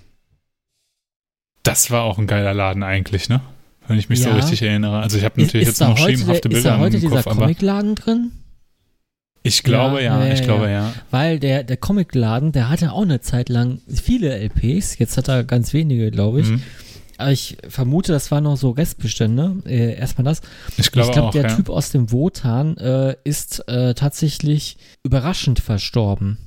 [1.62, 3.40] Das war auch ein geiler Laden eigentlich, ne?
[3.86, 5.00] Wenn ich mich so richtig erinnere.
[5.00, 7.22] Also ich habe natürlich ist, ist jetzt noch schemenhafte Bilder ist da heute im Kopf,
[7.22, 8.32] dieser Comicladen drin?
[9.46, 10.94] Ich glaube ja, ja ich glaube ja.
[11.10, 15.44] Weil der, der Comicladen, der hatte auch eine Zeit lang viele LPs, jetzt hat er
[15.44, 16.48] ganz wenige, glaube ich.
[16.48, 16.62] Mhm.
[17.18, 19.62] Aber ich vermute, das waren noch so Restbestände.
[19.66, 20.40] Äh, erstmal das.
[20.78, 21.56] Ich glaube, ich glaube der ja.
[21.56, 26.38] Typ aus dem Wotan äh, ist äh, tatsächlich überraschend verstorben.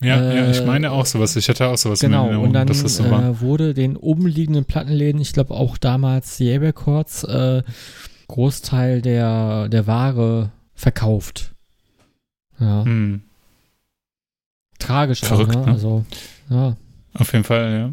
[0.00, 1.36] Ja, äh, ja, ich meine auch sowas.
[1.36, 3.22] Ich hatte auch sowas genau, in und dann dass das so war.
[3.22, 7.62] Äh, wurde den oben liegenden Plattenläden, ich glaube auch damals die Records, äh,
[8.28, 11.51] Großteil der, der Ware verkauft.
[12.62, 12.84] Ja.
[12.84, 13.22] Hm.
[14.78, 15.72] Tragisch Verrückt, auch, ne?
[15.72, 16.04] Also,
[16.48, 16.76] ja.
[17.14, 17.92] Auf jeden Fall, ja.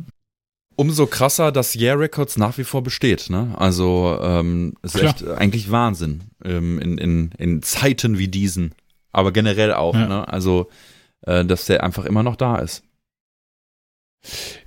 [0.76, 3.54] Umso krasser, dass Yeah Records nach wie vor besteht, ne?
[3.58, 5.14] Also, ähm, es ist Klar.
[5.14, 8.74] echt eigentlich Wahnsinn ähm, in, in, in Zeiten wie diesen.
[9.12, 10.08] Aber generell auch, ja.
[10.08, 10.28] ne?
[10.28, 10.70] Also,
[11.24, 12.84] äh, dass der einfach immer noch da ist.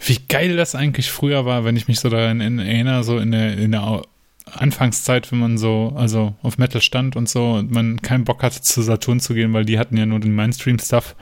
[0.05, 3.57] Wie geil das eigentlich früher war, wenn ich mich so daran erinnere, so in der,
[3.57, 4.03] in der
[4.51, 8.61] Anfangszeit, wenn man so, also auf Metal stand und so und man keinen Bock hatte,
[8.61, 11.15] zu Saturn zu gehen, weil die hatten ja nur den Mainstream-Stuff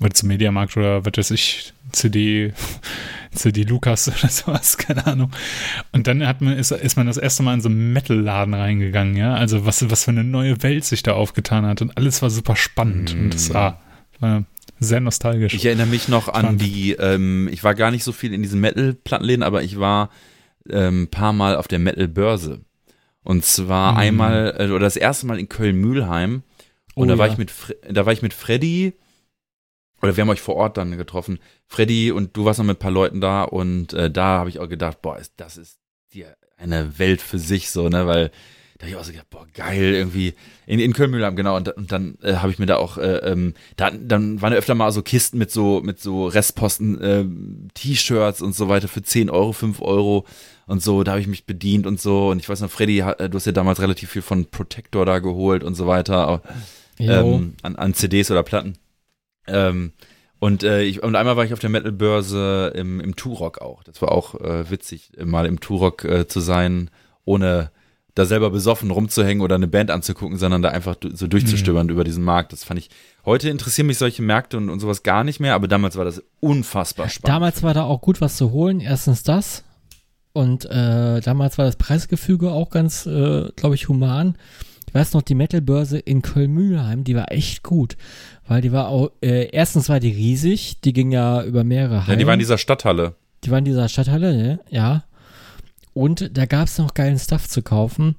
[0.00, 2.52] oder zum Mediamarkt oder was weiß ich, CD,
[3.32, 5.30] CD Lukas oder sowas, keine Ahnung.
[5.92, 9.16] Und dann hat man, ist, ist man das erste Mal in so einen Metal-Laden reingegangen,
[9.16, 9.34] ja.
[9.34, 12.56] Also was, was für eine neue Welt sich da aufgetan hat und alles war super
[12.56, 13.20] spannend mm.
[13.20, 13.80] und das war,
[14.18, 14.44] war
[14.80, 15.54] sehr nostalgisch.
[15.54, 18.60] Ich erinnere mich noch an die, ähm, ich war gar nicht so viel in diesen
[18.60, 20.10] Metal-Plattenläden, aber ich war
[20.70, 22.60] ähm, paar Mal auf der Metal-Börse.
[23.22, 23.98] Und zwar mhm.
[23.98, 26.42] einmal, äh, oder das erste Mal in Köln-Mühlheim.
[26.94, 27.32] Und oh, da war ja.
[27.32, 27.52] ich mit,
[27.90, 28.94] da war ich mit Freddy,
[30.04, 31.38] oder wir haben euch vor Ort dann getroffen.
[31.66, 34.60] Freddy und du warst noch mit ein paar Leuten da und äh, da habe ich
[34.60, 35.78] auch gedacht, boah, das ist
[36.12, 36.26] die,
[36.58, 38.30] eine Welt für sich so, ne, weil
[38.76, 40.34] da habe ich auch so gedacht, boah, geil, irgendwie
[40.66, 41.56] in, in Köln-Mühlheim, genau.
[41.56, 44.58] Und, und dann äh, habe ich mir da auch, äh, ähm, da, dann waren ja
[44.58, 47.24] öfter mal so Kisten mit so, mit so Restposten, äh,
[47.72, 50.26] T-Shirts und so weiter für 10 Euro, 5 Euro
[50.66, 52.30] und so, da habe ich mich bedient und so.
[52.30, 55.18] Und ich weiß noch, Freddy, äh, du hast ja damals relativ viel von Protector da
[55.18, 56.42] geholt und so weiter,
[56.98, 58.78] ähm, an, an CDs oder Platten.
[59.46, 59.92] Ähm,
[60.38, 63.82] und, äh, ich, und einmal war ich auf der Metal-Börse im, im Turok auch.
[63.82, 66.90] Das war auch äh, witzig, mal im Turok äh, zu sein,
[67.24, 67.70] ohne
[68.14, 71.92] da selber besoffen rumzuhängen oder eine Band anzugucken, sondern da einfach so durchzustöbern mhm.
[71.92, 72.52] über diesen Markt.
[72.52, 72.90] Das fand ich,
[73.24, 76.22] heute interessieren mich solche Märkte und, und sowas gar nicht mehr, aber damals war das
[76.40, 77.34] unfassbar spannend.
[77.34, 78.80] Damals war da auch gut was zu holen.
[78.80, 79.63] Erstens das.
[80.34, 84.36] Und äh, damals war das Preisgefüge auch ganz, äh, glaube ich, human.
[84.88, 87.96] Ich weiß noch, die Metalbörse in Köln-Mühlheim, die war echt gut.
[88.46, 92.10] Weil die war auch, äh, erstens war die riesig, die ging ja über mehrere Hallen.
[92.10, 93.14] Ja, die war in dieser Stadthalle.
[93.44, 94.60] Die war in dieser Stadthalle, ne?
[94.70, 95.04] ja.
[95.92, 98.16] Und da gab es noch geilen Stuff zu kaufen.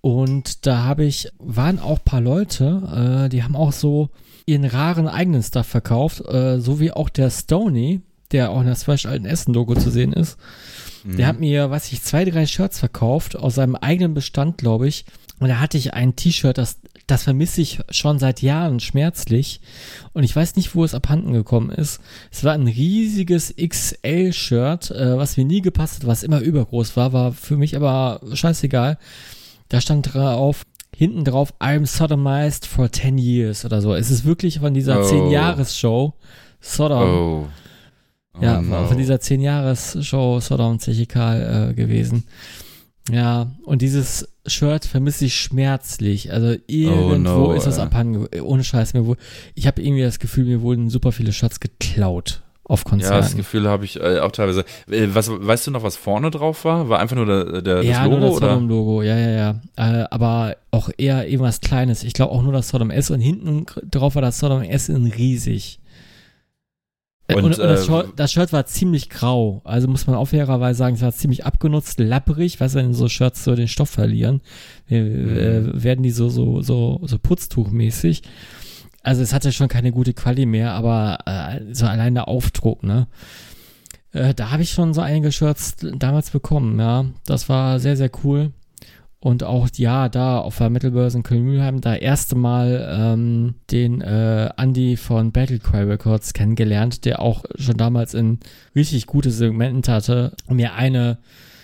[0.00, 4.10] Und da habe ich, waren auch ein paar Leute, äh, die haben auch so
[4.46, 8.00] ihren raren eigenen Stuff verkauft, äh, so wie auch der Stony,
[8.30, 10.38] der auch in der Swash Alten Essen-Logo zu sehen ist.
[11.04, 11.16] Mhm.
[11.16, 15.04] Der hat mir, weiß ich, zwei, drei Shirts verkauft aus seinem eigenen Bestand, glaube ich.
[15.38, 19.60] Und da hatte ich ein T-Shirt, das, das vermisse ich schon seit Jahren schmerzlich.
[20.12, 22.00] Und ich weiß nicht, wo es abhanden gekommen ist.
[22.30, 27.12] Es war ein riesiges XL-Shirt, äh, was mir nie gepasst hat, was immer übergroß war,
[27.12, 28.98] war für mich aber scheißegal.
[29.68, 30.64] Da stand drauf,
[30.94, 33.94] hinten drauf, I'm sodomized for 10 years oder so.
[33.94, 35.04] Es ist wirklich von dieser oh.
[35.04, 36.14] 10-Jahres-Show
[36.60, 37.02] Sodom.
[37.02, 37.48] Oh.
[38.34, 38.86] Oh ja, no.
[38.86, 42.24] von dieser 10-Jahres-Show Sodom Zechikal äh, gewesen.
[43.10, 46.32] Ja, und dieses Shirt vermisse ich schmerzlich.
[46.32, 48.28] Also irgendwo oh no, ist das abhanden.
[48.40, 48.94] Ohne Scheiß.
[48.94, 49.16] Mir wohl,
[49.54, 53.14] ich habe irgendwie das Gefühl, mir wurden super viele Shirts geklaut auf Konzerten.
[53.14, 54.64] Ja, das Gefühl habe ich äh, auch teilweise.
[54.88, 56.88] Äh, was, weißt du noch, was vorne drauf war?
[56.88, 58.18] War einfach nur der, der, ja, das Logo?
[58.18, 58.48] Nur das oder?
[58.48, 59.60] Sodom Logo, ja, ja, ja.
[59.76, 62.04] Äh, aber auch eher irgendwas Kleines.
[62.04, 65.06] Ich glaube auch nur das Sodom S und hinten drauf war das Sodom S in
[65.06, 65.80] riesig.
[67.28, 69.62] Und, und, und das, äh, Shirt, das, Shirt, war ziemlich grau.
[69.64, 72.60] Also muss man auch fairerweise sagen, es war ziemlich abgenutzt, lapperig.
[72.60, 74.40] Weißt du, wenn so Shirts so den Stoff verlieren,
[74.90, 75.82] äh, mhm.
[75.82, 78.22] werden die so, so, so, so putztuchmäßig.
[79.02, 83.08] Also es hatte schon keine gute Quali mehr, aber äh, so allein der Aufdruck, ne?
[84.12, 87.06] Äh, da habe ich schon so einige Shirts damals bekommen, ja.
[87.24, 88.52] Das war sehr, sehr cool.
[89.22, 94.50] Und auch, ja, da auf der Metalbörse in Köln-Mühlheim, da erste Mal ähm, den äh,
[94.56, 98.40] Andy von Battlecry Records kennengelernt, der auch schon damals in
[98.74, 101.18] richtig gute Segmenten hatte und mir eine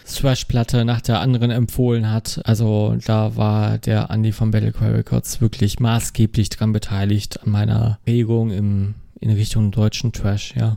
[0.06, 2.40] Thrash-Platte nach der anderen empfohlen hat.
[2.44, 8.52] Also da war der Andy von Battlecry Records wirklich maßgeblich dran beteiligt an meiner Regung
[8.52, 10.76] im, in Richtung deutschen Trash, ja.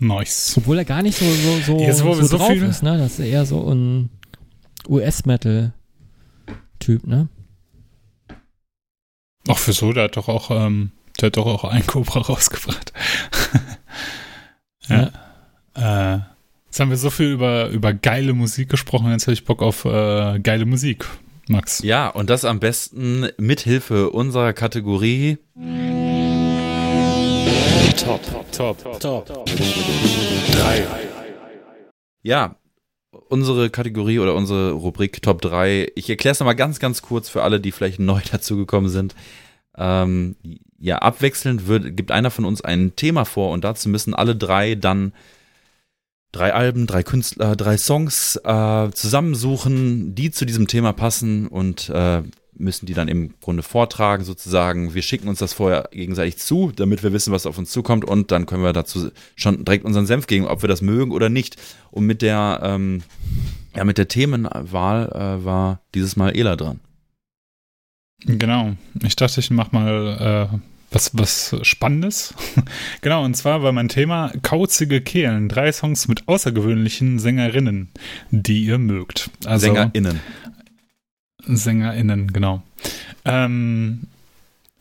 [0.00, 0.54] Nice.
[0.56, 2.98] Obwohl er gar nicht so, so, so, Jetzt, so, so drauf ist, ne?
[2.98, 4.10] Das ist eher so ein
[4.88, 7.28] US-Metal-Typ, ne?
[9.48, 12.92] Ach, für so, der hat doch auch, ähm, der hat doch auch ein Cobra rausgebracht.
[14.88, 15.10] ja.
[15.76, 16.14] ja.
[16.14, 16.18] Äh,
[16.66, 19.84] jetzt haben wir so viel über, über geile Musik gesprochen, jetzt habe ich Bock auf
[19.84, 21.06] äh, geile Musik,
[21.48, 21.82] Max.
[21.82, 25.38] Ja, und das am besten mithilfe unserer Kategorie
[27.96, 29.46] Top, Top, Top, Top.
[30.52, 30.86] Drei.
[32.22, 32.56] Ja,
[33.30, 35.92] unsere Kategorie oder unsere Rubrik Top 3.
[35.94, 39.14] Ich erkläre es nochmal ganz, ganz kurz für alle, die vielleicht neu dazugekommen sind.
[39.76, 40.36] Ähm,
[40.78, 44.74] ja, abwechselnd wird, gibt einer von uns ein Thema vor und dazu müssen alle drei
[44.74, 45.12] dann
[46.32, 52.22] drei Alben, drei Künstler, drei Songs äh, zusammensuchen, die zu diesem Thema passen und äh,
[52.54, 54.94] müssen die dann im Grunde vortragen sozusagen.
[54.94, 58.30] Wir schicken uns das vorher gegenseitig zu, damit wir wissen, was auf uns zukommt und
[58.30, 61.56] dann können wir dazu schon direkt unseren Senf geben, ob wir das mögen oder nicht.
[61.90, 63.02] Und mit der, ähm,
[63.74, 66.80] ja, mit der Themenwahl äh, war dieses Mal Ela dran.
[68.26, 68.74] Genau.
[69.02, 70.58] Ich dachte, ich mach mal äh,
[70.90, 72.34] was, was Spannendes.
[73.00, 75.48] genau, und zwar war mein Thema Kauzige Kehlen.
[75.48, 77.90] Drei Songs mit außergewöhnlichen Sängerinnen,
[78.30, 79.30] die ihr mögt.
[79.44, 80.20] Also, SängerInnen.
[81.46, 82.62] SängerInnen, genau.
[83.24, 84.02] Ähm,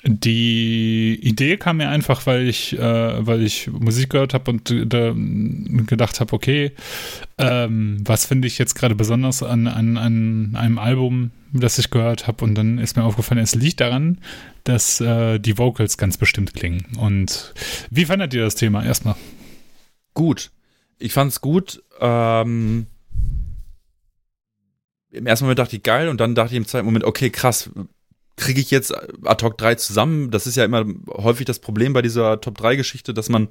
[0.03, 5.13] die Idee kam mir einfach, weil ich, äh, weil ich Musik gehört habe und äh,
[5.85, 6.71] gedacht habe, okay,
[7.37, 12.27] ähm, was finde ich jetzt gerade besonders an, an, an einem Album, das ich gehört
[12.27, 12.45] habe?
[12.45, 14.19] Und dann ist mir aufgefallen, es liegt daran,
[14.63, 16.85] dass äh, die Vocals ganz bestimmt klingen.
[16.97, 17.53] Und
[17.89, 19.15] wie fandet ihr das Thema erstmal?
[20.13, 20.51] Gut.
[20.97, 21.83] Ich fand's gut.
[21.99, 22.87] Ähm,
[25.11, 27.69] im ersten Moment dachte ich geil und dann dachte ich im zweiten Moment, okay, krass,
[28.35, 28.93] kriege ich jetzt
[29.25, 30.31] ad hoc 3 zusammen?
[30.31, 33.49] Das ist ja immer häufig das Problem bei dieser Top 3 Geschichte, dass man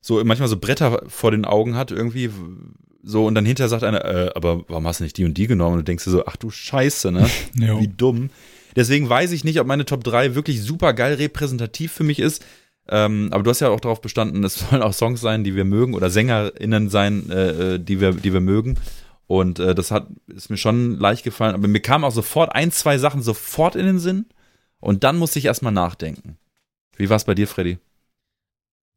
[0.00, 2.30] so manchmal so Bretter vor den Augen hat irgendwie
[3.02, 5.46] so und dann hinterher sagt einer, äh, aber warum hast du nicht die und die
[5.46, 5.74] genommen?
[5.74, 7.28] Und du denkst dir so, ach du Scheiße, ne?
[7.54, 8.30] Wie dumm.
[8.74, 12.44] Deswegen weiß ich nicht, ob meine Top 3 wirklich super geil repräsentativ für mich ist.
[12.88, 15.64] Ähm, aber du hast ja auch darauf bestanden, es sollen auch Songs sein, die wir
[15.64, 18.76] mögen oder SängerInnen sein, äh, äh die wir, die wir mögen.
[19.26, 22.70] Und äh, das hat ist mir schon leicht gefallen, aber mir kamen auch sofort ein,
[22.70, 24.26] zwei Sachen sofort in den Sinn
[24.78, 26.38] und dann musste ich erstmal nachdenken.
[26.96, 27.78] Wie war es bei dir, Freddy?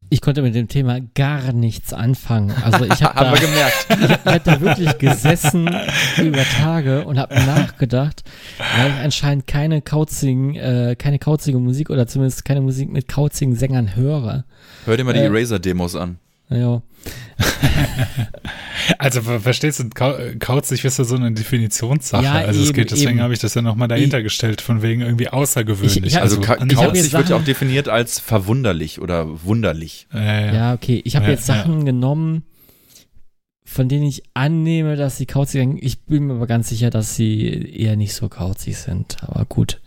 [0.10, 2.52] ich konnte mit dem Thema gar nichts anfangen.
[2.64, 3.88] Also ich habe da, gemerkt.
[3.90, 5.70] ich habe da wirklich gesessen
[6.18, 8.24] über Tage und habe nachgedacht,
[8.78, 13.56] weil ich anscheinend keine kauzigen, äh, keine kauzige Musik oder zumindest keine Musik mit kauzigen
[13.56, 14.46] Sängern höre.
[14.86, 16.18] Hör dir mal die äh, Eraser-Demos an.
[16.50, 16.82] Ja.
[18.98, 19.90] also verstehst du,
[20.40, 22.24] kauzig ist ja so eine Definitionssache.
[22.24, 25.02] Ja, also es geht, deswegen habe ich das ja nochmal dahinter ich, gestellt, von wegen
[25.02, 25.98] irgendwie außergewöhnlich.
[25.98, 30.08] Ich, ich, also, also kauzig wird ja auch definiert als verwunderlich oder wunderlich.
[30.14, 31.02] Äh, ja, okay.
[31.06, 31.86] Ich habe ja, jetzt Sachen ja.
[31.86, 32.44] genommen,
[33.64, 35.84] von denen ich annehme, dass sie kauzig sind.
[35.84, 39.18] Ich bin mir aber ganz sicher, dass sie eher nicht so kauzig sind.
[39.22, 39.82] Aber gut.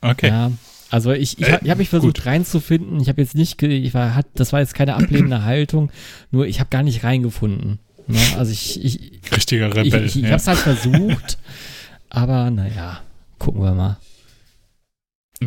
[0.00, 0.28] Okay.
[0.28, 0.50] Ja,
[0.92, 2.26] also ich, ich, äh, habe hab mich versucht gut.
[2.26, 3.00] reinzufinden.
[3.00, 5.90] Ich habe jetzt nicht, ich war, hat, das war jetzt keine ablehnende Haltung,
[6.30, 7.78] nur ich habe gar nicht reingefunden.
[8.06, 8.18] Ne?
[8.36, 10.04] Also ich, ich richtiger Rebell.
[10.04, 10.28] Ich, ich, ich ja.
[10.28, 11.38] habe es halt versucht,
[12.10, 13.00] aber naja,
[13.38, 13.96] gucken wir mal.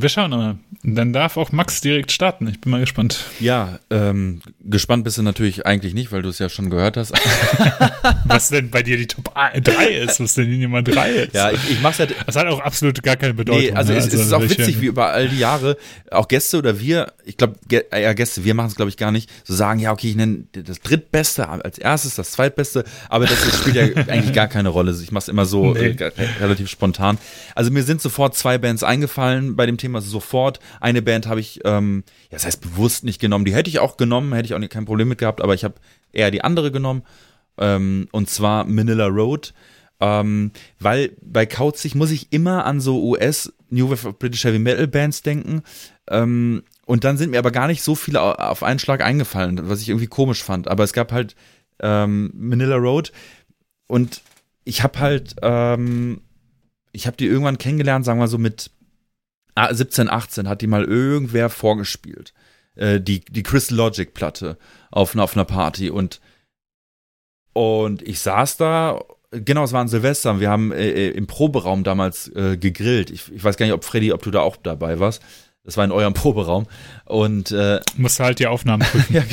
[0.02, 0.58] Wir schauen mal.
[0.84, 2.48] Dann darf auch Max direkt starten.
[2.48, 3.26] Ich bin mal gespannt.
[3.40, 7.14] Ja, ähm, gespannt bist du natürlich eigentlich nicht, weil du es ja schon gehört hast.
[8.26, 11.34] was denn bei dir die Top 3 ist, was denn die Nummer 3 ist.
[11.34, 12.08] Ja, ich, ich mach's ja.
[12.26, 13.64] Das hat auch absolut gar keine Bedeutung.
[13.64, 13.98] Nee, also, ne?
[13.98, 15.78] es, also es, ist auch witzig, wie über all die Jahre
[16.12, 19.30] auch Gäste oder wir, ich glaube, ja, Gäste, wir machen es glaube ich gar nicht,
[19.44, 23.60] so sagen, ja, okay, ich nenne das drittbeste als erstes, das zweitbeste, aber das, das
[23.60, 24.96] spielt ja eigentlich gar keine Rolle.
[25.02, 25.96] Ich mach's immer so nee.
[25.98, 27.18] äh, relativ spontan.
[27.56, 30.60] Also mir sind sofort zwei Bands eingefallen bei dem Thema sofort.
[30.80, 33.46] Eine Band habe ich, ähm, ja, das heißt bewusst nicht genommen.
[33.46, 35.76] Die hätte ich auch genommen, hätte ich auch kein Problem mit gehabt, aber ich habe
[36.12, 37.04] eher die andere genommen.
[37.58, 39.54] Ähm, und zwar Manila Road.
[40.02, 44.60] Ähm, weil bei Kauzig muss ich immer an so US New Wave of British Heavy
[44.60, 45.64] Metal Bands denken.
[46.10, 49.82] Ähm, und dann sind mir aber gar nicht so viele auf einen Schlag eingefallen, was
[49.82, 50.68] ich irgendwie komisch fand.
[50.68, 51.36] Aber es gab halt
[51.80, 53.12] ähm, Manila Road
[53.88, 54.22] und
[54.66, 56.22] ich habe halt, ähm,
[56.92, 58.72] ich habe die irgendwann kennengelernt, sagen wir so mit
[59.56, 62.34] 17, ah, 18 hat die mal irgendwer vorgespielt.
[62.76, 64.58] Äh, die, die Chris Logic Platte
[64.92, 66.20] auf, auf einer Party und,
[67.54, 69.00] und ich saß da,
[69.32, 73.10] genau, es war ein Silvester, wir haben äh, äh, im Proberaum damals äh, gegrillt.
[73.12, 75.22] Ich, ich weiß gar nicht, ob Freddy, ob du da auch dabei warst.
[75.64, 76.68] Das war in eurem Proberaum.
[77.06, 79.14] Und äh, musst halt die Aufnahmen prüfen.
[79.16, 79.24] ja,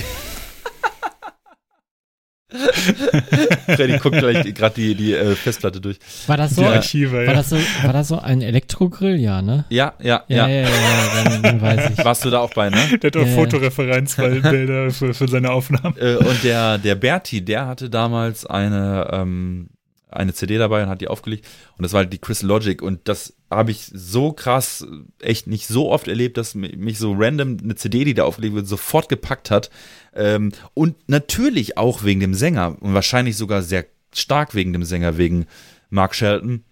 [3.66, 5.98] Freddy guckt gleich gerade die, die äh, Festplatte durch.
[6.26, 6.64] War das so?
[6.64, 7.32] Archive, war, ja.
[7.32, 9.16] das so war das so ein Elektrogrill?
[9.16, 9.64] Ja, ne?
[9.68, 10.48] Ja, ja, ja.
[10.48, 12.04] Ja, ja, ja, ja dann, dann weiß ich.
[12.04, 12.98] Warst du da auch bei, ne?
[12.98, 15.96] Der hat auch ja, Fotoreferenzbilder für, für seine Aufnahmen.
[15.98, 19.70] Äh, und der, der Berti, der hatte damals eine, ähm,
[20.12, 21.46] eine CD dabei und hat die aufgelegt.
[21.76, 22.80] Und das war halt die Chris Logic.
[22.80, 24.86] Und das habe ich so krass,
[25.20, 28.66] echt nicht so oft erlebt, dass mich so random eine CD, die da aufgelegt wird,
[28.66, 29.70] sofort gepackt hat.
[30.14, 32.76] Ähm, und natürlich auch wegen dem Sänger.
[32.80, 35.46] Und wahrscheinlich sogar sehr stark wegen dem Sänger, wegen
[35.90, 36.64] Mark Shelton,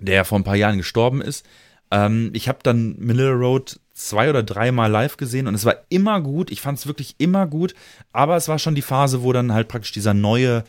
[0.00, 1.44] der vor ein paar Jahren gestorben ist.
[1.90, 6.20] Ähm, ich habe dann Manila Road zwei oder dreimal live gesehen und es war immer
[6.20, 6.50] gut.
[6.50, 7.74] Ich fand es wirklich immer gut.
[8.12, 10.64] Aber es war schon die Phase, wo dann halt praktisch dieser neue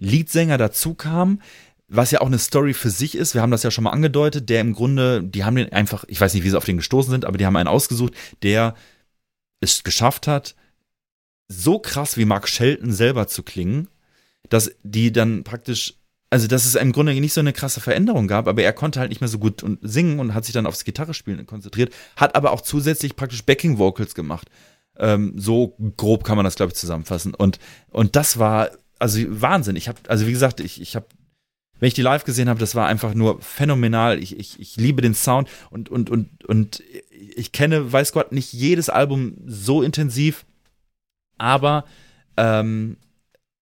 [0.00, 1.40] Leadsänger dazu kam,
[1.86, 3.34] was ja auch eine Story für sich ist.
[3.34, 6.20] Wir haben das ja schon mal angedeutet, der im Grunde, die haben den einfach, ich
[6.20, 8.74] weiß nicht, wie sie auf den gestoßen sind, aber die haben einen ausgesucht, der
[9.60, 10.54] es geschafft hat,
[11.48, 13.88] so krass wie Mark Shelton selber zu klingen,
[14.48, 15.94] dass die dann praktisch,
[16.30, 19.10] also dass es im Grunde nicht so eine krasse Veränderung gab, aber er konnte halt
[19.10, 22.60] nicht mehr so gut singen und hat sich dann aufs Gitarrespielen konzentriert, hat aber auch
[22.60, 24.48] zusätzlich praktisch Backing Vocals gemacht.
[24.96, 27.34] Ähm, so grob kann man das, glaube ich, zusammenfassen.
[27.34, 27.58] Und,
[27.90, 28.70] und das war
[29.00, 29.76] also Wahnsinn.
[29.76, 31.06] Ich habe, also wie gesagt, ich, ich habe,
[31.80, 34.22] wenn ich die live gesehen habe, das war einfach nur phänomenal.
[34.22, 38.52] Ich, ich, ich liebe den Sound und, und, und, und ich kenne, weiß Gott, nicht
[38.52, 40.44] jedes Album so intensiv,
[41.38, 41.84] aber
[42.36, 42.98] ähm,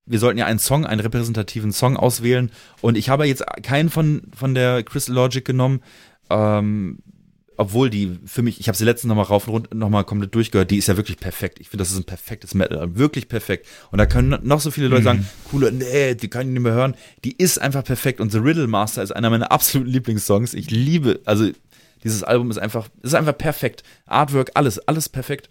[0.05, 2.51] wir sollten ja einen Song, einen repräsentativen Song auswählen
[2.81, 5.81] und ich habe jetzt keinen von, von der Crystal Logic genommen.
[6.31, 6.99] Ähm,
[7.59, 10.71] obwohl die für mich, ich habe sie letztens nochmal rauf und runter nochmal komplett durchgehört,
[10.71, 11.59] die ist ja wirklich perfekt.
[11.59, 13.67] Ich finde, das ist ein perfektes Metal, wirklich perfekt.
[13.91, 15.05] Und da können noch so viele Leute mhm.
[15.05, 16.95] sagen, coole, nee, die kann ich nicht mehr hören.
[17.25, 20.55] Die ist einfach perfekt und The Riddle Master ist einer meiner absoluten Lieblingssongs.
[20.55, 21.51] Ich liebe, also
[22.05, 23.83] dieses Album ist einfach, ist einfach perfekt.
[24.07, 25.51] Artwork, alles, alles perfekt.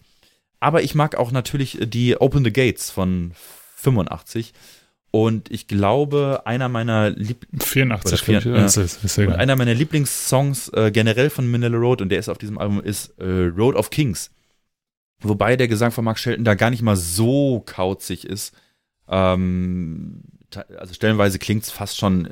[0.62, 3.34] Aber ich mag auch natürlich die Open the Gates von
[3.76, 4.54] 85.
[5.18, 10.92] Und ich glaube, einer meiner Lieb 84 vier, ist, ist und einer meiner Lieblingssongs äh,
[10.92, 14.30] generell von Manila Road und der ist auf diesem Album ist äh, Road of Kings.
[15.20, 18.54] Wobei der Gesang von Mark Shelton da gar nicht mal so kauzig ist.
[19.10, 20.22] Ähm,
[20.78, 22.32] also stellenweise klingt es fast schon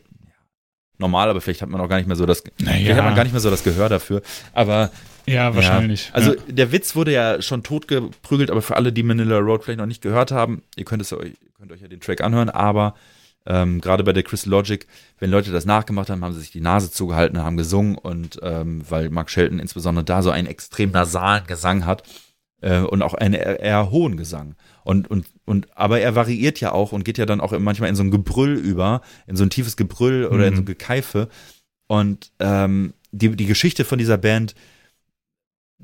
[0.97, 2.95] normal, aber vielleicht hat man auch gar nicht mehr so das, naja.
[2.95, 4.21] hat man gar nicht mehr so das Gehör dafür.
[4.53, 4.91] Aber
[5.25, 6.07] ja, wahrscheinlich.
[6.09, 6.13] Ja.
[6.13, 6.41] Also ja.
[6.47, 10.01] der Witz wurde ja schon totgeprügelt, aber für alle, die Manila Road vielleicht noch nicht
[10.01, 12.95] gehört haben, ihr könnt es euch, könnt euch ja den Track anhören, aber
[13.47, 14.87] ähm, gerade bei der Crystal Logic,
[15.19, 18.81] wenn Leute das nachgemacht haben, haben sie sich die Nase zugehalten, haben gesungen und ähm,
[18.89, 22.03] weil Mark Shelton insbesondere da so einen extrem nasalen Gesang hat,
[22.65, 24.55] äh, und auch einen eher, eher hohen Gesang.
[24.83, 27.95] Und, und, und, aber er variiert ja auch und geht ja dann auch manchmal in
[27.95, 30.47] so ein Gebrüll über, in so ein tiefes Gebrüll oder mhm.
[30.47, 31.29] in so ein Gekeife.
[31.87, 34.55] Und ähm, die, die Geschichte von dieser Band,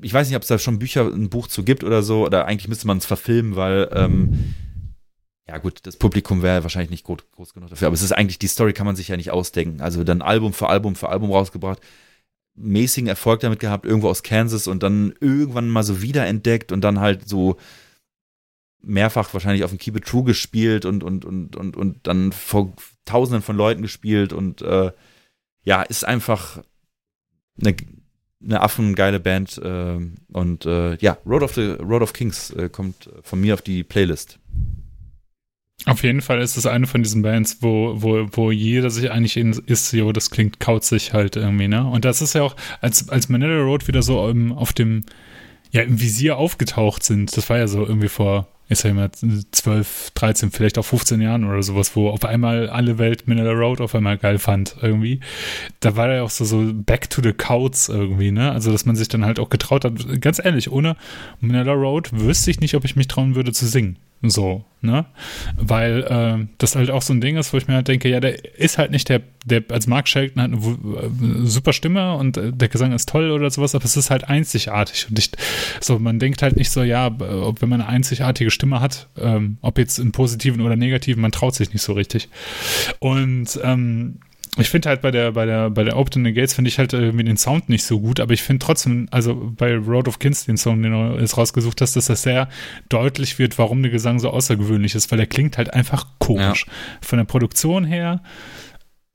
[0.00, 2.46] ich weiß nicht, ob es da schon Bücher, ein Buch zu gibt oder so, oder
[2.46, 4.54] eigentlich müsste man es verfilmen, weil ähm,
[5.48, 8.38] ja gut, das Publikum wäre wahrscheinlich nicht groß, groß, genug dafür, aber es ist eigentlich,
[8.38, 9.80] die Story kann man sich ja nicht ausdenken.
[9.80, 11.80] Also dann Album für Album für Album rausgebracht,
[12.54, 17.00] mäßigen Erfolg damit gehabt, irgendwo aus Kansas und dann irgendwann mal so wiederentdeckt und dann
[17.00, 17.56] halt so
[18.82, 22.74] mehrfach wahrscheinlich auf dem Keep It True gespielt und, und, und, und, und dann vor
[23.04, 24.92] tausenden von Leuten gespielt und äh,
[25.64, 26.62] ja, ist einfach
[27.60, 27.76] eine,
[28.44, 29.98] eine affengeile Band äh,
[30.32, 33.84] und äh, ja, Road of the Road of Kings äh, kommt von mir auf die
[33.84, 34.38] Playlist.
[35.84, 39.36] Auf jeden Fall ist es eine von diesen Bands, wo, wo, wo jeder sich eigentlich
[39.36, 41.84] in, ist, jo, das klingt kauzig halt irgendwie, ne?
[41.84, 45.04] Und das ist ja auch, als, als Manila Road wieder so um, auf dem,
[45.72, 50.10] ja, im Visier aufgetaucht sind, das war ja so irgendwie vor, ich sag mal, 12,
[50.14, 53.94] 13, vielleicht auch 15 Jahren oder sowas, wo auf einmal alle Welt Manila Road auf
[53.94, 55.20] einmal geil fand irgendwie.
[55.80, 58.52] Da war ja auch so, so back to the couch irgendwie, ne?
[58.52, 60.20] Also, dass man sich dann halt auch getraut hat.
[60.20, 60.96] Ganz ehrlich, ohne
[61.40, 63.98] Manila Road wüsste ich nicht, ob ich mich trauen würde zu singen.
[64.24, 65.06] So, ne?
[65.56, 68.20] Weil äh, das halt auch so ein Ding ist, wo ich mir halt denke, ja,
[68.20, 72.36] der ist halt nicht der, der als Mark Shelton hat eine äh, super Stimme und
[72.36, 75.08] äh, der Gesang ist toll oder sowas, aber es ist halt einzigartig.
[75.10, 75.32] Und ich,
[75.80, 79.58] so, man denkt halt nicht so, ja, ob wenn man eine einzigartige Stimme hat, ähm,
[79.60, 82.28] ob jetzt im positiven oder negativen, man traut sich nicht so richtig.
[83.00, 84.20] Und ähm,
[84.58, 86.92] ich finde halt bei der, bei der, bei der Open the Gates finde ich halt
[86.92, 90.44] irgendwie den Sound nicht so gut, aber ich finde trotzdem, also bei Road of Kings,
[90.44, 92.50] den Song, den du jetzt rausgesucht hast, dass das sehr
[92.90, 96.66] deutlich wird, warum der Gesang so außergewöhnlich ist, weil der klingt halt einfach komisch.
[96.66, 96.72] Ja.
[97.00, 98.22] Von der Produktion her,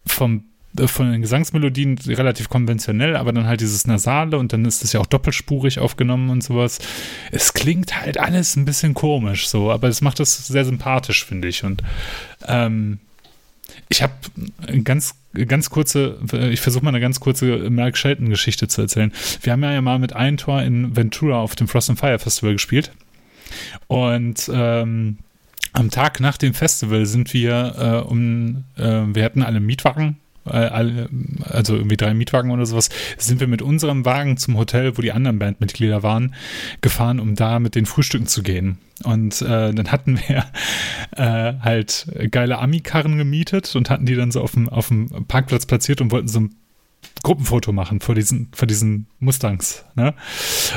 [0.07, 0.45] vom
[0.79, 4.93] äh, von den Gesangsmelodien relativ konventionell, aber dann halt dieses Nasale und dann ist das
[4.93, 6.79] ja auch doppelspurig aufgenommen und sowas.
[7.31, 11.47] Es klingt halt alles ein bisschen komisch so, aber es macht das sehr sympathisch, finde
[11.47, 11.63] ich.
[11.63, 11.83] Und
[12.47, 12.99] ähm,
[13.89, 14.13] ich habe
[14.83, 15.15] ganz,
[15.47, 16.17] ganz kurze,
[16.51, 19.11] ich versuche mal eine ganz kurze Mark Shelton-Geschichte zu erzählen.
[19.41, 22.53] Wir haben ja mal mit einem Tor in Ventura auf dem Frost and Fire Festival
[22.53, 22.91] gespielt.
[23.87, 25.17] Und ähm,
[25.73, 30.17] am Tag nach dem Festival sind wir äh, um, äh, wir hatten alle Mietwagen
[30.49, 35.11] also irgendwie drei Mietwagen oder sowas, sind wir mit unserem Wagen zum Hotel, wo die
[35.11, 36.35] anderen Bandmitglieder waren,
[36.81, 38.77] gefahren, um da mit den Frühstücken zu gehen.
[39.03, 40.45] Und äh, dann hatten wir
[41.11, 45.65] äh, halt geile Ami-Karren gemietet und hatten die dann so auf dem, auf dem Parkplatz
[45.65, 46.55] platziert und wollten so ein
[47.23, 49.85] Gruppenfoto machen vor diesen, vor diesen Mustangs.
[49.95, 50.13] Ne?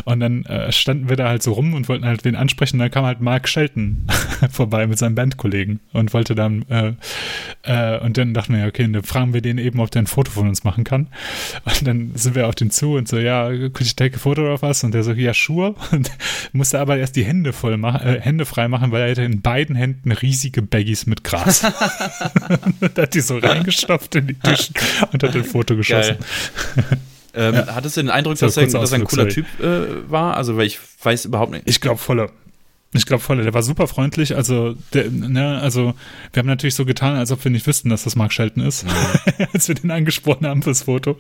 [0.04, 2.76] Und dann äh, standen wir da halt so rum und wollten halt wen ansprechen.
[2.76, 4.06] Und dann kam halt Mark Shelton
[4.50, 6.92] vorbei mit seinem Bandkollegen und wollte dann, äh,
[7.62, 10.30] äh, und dann dachten wir, okay, dann fragen wir den eben, ob der ein Foto
[10.30, 11.08] von uns machen kann.
[11.64, 14.52] Und dann sind wir auf den zu und so, ja, could you take a photo
[14.52, 14.82] of us?
[14.84, 15.74] Und der so, ja, sure.
[15.92, 16.10] Und
[16.52, 19.42] musste aber erst die Hände voll machen, äh, Hände frei machen, weil er hatte in
[19.42, 21.64] beiden Händen riesige Baggies mit Gras.
[22.80, 24.74] und hat die so reingestopft in die Tischen
[25.12, 26.16] und hat ein Foto geschossen.
[26.18, 26.26] Geil.
[27.35, 27.74] ähm, ja.
[27.74, 30.36] Hattest du den Eindruck, dass er, dass er ein cooler Typ äh, war?
[30.36, 31.62] Also, weil ich weiß überhaupt nicht.
[31.66, 32.31] Ich glaube, voller.
[32.93, 34.35] Ich glaube voll, der war super freundlich.
[34.35, 35.94] Also, der, ne, also
[36.32, 38.85] wir haben natürlich so getan, als ob wir nicht wüssten, dass das Mark Shelton ist,
[38.85, 39.47] ja.
[39.52, 41.16] als wir den angesprochen haben fürs Foto.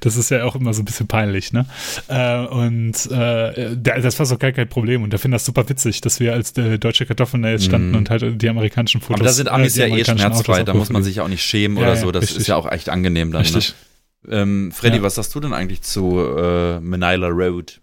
[0.00, 1.66] Das ist ja auch immer so ein bisschen peinlich, ne?
[2.08, 5.02] Äh, und äh, der, das war so gar kein Problem.
[5.02, 7.90] Und der findet das super witzig, dass wir als äh, deutsche Kartoffeln da jetzt standen
[7.90, 7.96] mhm.
[7.96, 9.20] und halt die amerikanischen Fotos.
[9.20, 11.76] Aber da sind Amis äh, ja eh schmerzfrei, da muss man sich auch nicht schämen
[11.76, 12.10] ja, oder so.
[12.10, 12.38] Das richtig.
[12.38, 13.42] ist ja auch echt angenehm dann.
[13.42, 13.48] Ne?
[13.48, 13.68] Richtig.
[13.68, 13.74] Ne?
[14.28, 15.02] Ähm, Freddy, ja.
[15.02, 17.80] was sagst du denn eigentlich zu äh, Manila Road?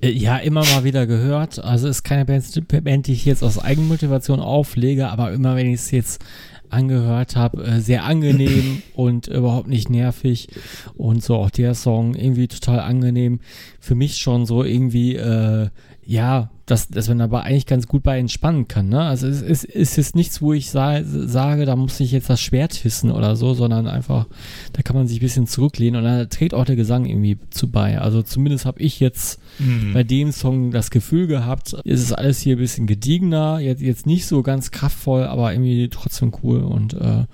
[0.00, 1.62] Äh, ja, immer mal wieder gehört.
[1.62, 5.90] Also ist keine Band, die ich jetzt aus Eigenmotivation auflege, aber immer wenn ich es
[5.90, 6.24] jetzt
[6.68, 10.48] angehört habe, äh, sehr angenehm und überhaupt nicht nervig
[10.94, 13.40] und so auch der Song irgendwie total angenehm.
[13.80, 15.68] Für mich schon so irgendwie, äh,
[16.04, 18.88] ja, dass, dass man aber eigentlich ganz gut bei entspannen kann.
[18.88, 19.00] Ne?
[19.00, 22.74] Also es, es ist nichts, wo ich sa sage, da muss ich jetzt das Schwert
[22.74, 24.26] hissen oder so, sondern einfach,
[24.72, 27.70] da kann man sich ein bisschen zurücklehnen und dann trägt auch der Gesang irgendwie zu
[27.70, 28.00] bei.
[28.00, 29.92] Also zumindest habe ich jetzt mhm.
[29.94, 34.06] bei dem Song das Gefühl gehabt, ist es alles hier ein bisschen gediegener, jetzt, jetzt
[34.06, 37.24] nicht so ganz kraftvoll, aber irgendwie trotzdem cool und äh,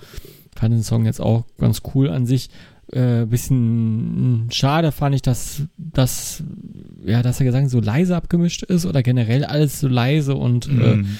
[0.56, 2.48] fand den Song jetzt auch ganz cool an sich
[2.92, 6.42] äh, bisschen schade fand ich, dass, dass,
[7.04, 10.96] ja, dass der Gesang so leise abgemischt ist oder generell alles so leise und äh,
[10.96, 11.18] mhm.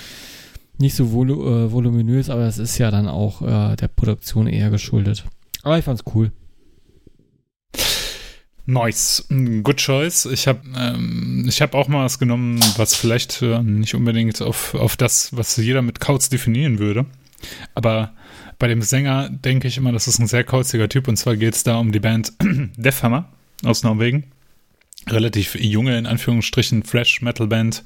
[0.78, 4.70] nicht so volu äh, voluminös, aber das ist ja dann auch äh, der Produktion eher
[4.70, 5.24] geschuldet.
[5.62, 6.30] Aber ich fand's cool.
[8.66, 9.26] Nice.
[9.28, 10.26] Good choice.
[10.26, 14.74] Ich habe ähm, ich hab auch mal was genommen, was vielleicht äh, nicht unbedingt auf,
[14.74, 17.06] auf das, was jeder mit Kauz definieren würde.
[17.74, 18.12] Aber
[18.58, 21.54] bei dem Sänger denke ich immer, das ist ein sehr kauziger Typ und zwar geht
[21.54, 22.32] es da um die Band
[22.76, 23.28] Death Hammer
[23.64, 24.24] aus Norwegen.
[25.08, 27.84] relativ junge, in Anführungsstrichen, Fresh Metal Band,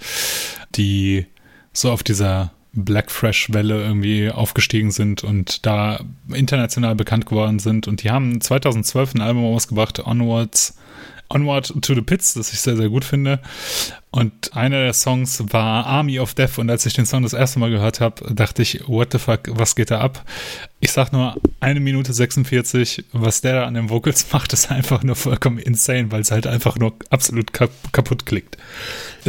[0.77, 1.27] die
[1.73, 6.01] so auf dieser Black Fresh Welle irgendwie aufgestiegen sind und da
[6.33, 7.89] international bekannt geworden sind.
[7.89, 10.79] Und die haben 2012 ein Album ausgebracht, Onwards
[11.33, 13.41] Onward to the Pits, das ich sehr, sehr gut finde.
[14.11, 16.59] Und einer der Songs war Army of Death.
[16.59, 19.43] Und als ich den Song das erste Mal gehört habe, dachte ich, what the fuck,
[19.51, 20.25] was geht da ab?
[20.81, 23.05] Ich sag nur eine Minute 46.
[23.13, 26.49] Was der da an den Vocals macht, ist einfach nur vollkommen insane, weil es halt
[26.49, 28.57] einfach nur absolut kap kaputt klickt.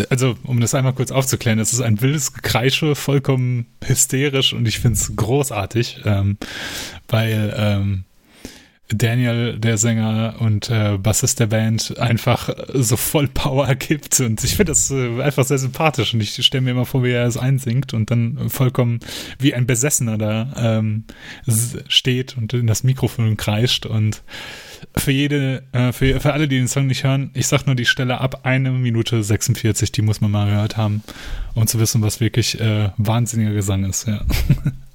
[0.10, 4.80] Also, um das einmal kurz aufzuklären, es ist ein wildes Gekreische, vollkommen hysterisch und ich
[4.80, 6.38] finde es großartig, ähm,
[7.08, 8.06] weil ähm,
[8.94, 14.20] Daniel, der Sänger und äh, Bassist der Band, einfach so voll Power gibt.
[14.20, 16.14] Und ich finde das äh, einfach sehr sympathisch.
[16.14, 19.00] Und ich stelle mir immer vor, wie er es einsingt und dann vollkommen
[19.40, 21.06] wie ein Besessener da ähm,
[21.88, 23.86] steht und in das Mikrofon kreischt.
[23.86, 24.24] Und
[24.96, 27.86] für jede, äh, für, für alle, die den Song nicht hören, ich sag nur die
[27.86, 31.04] Stelle ab eine Minute 46, die muss man mal gehört haben,
[31.54, 34.22] um zu wissen, was wirklich äh, wahnsinniger Gesang ist, ja.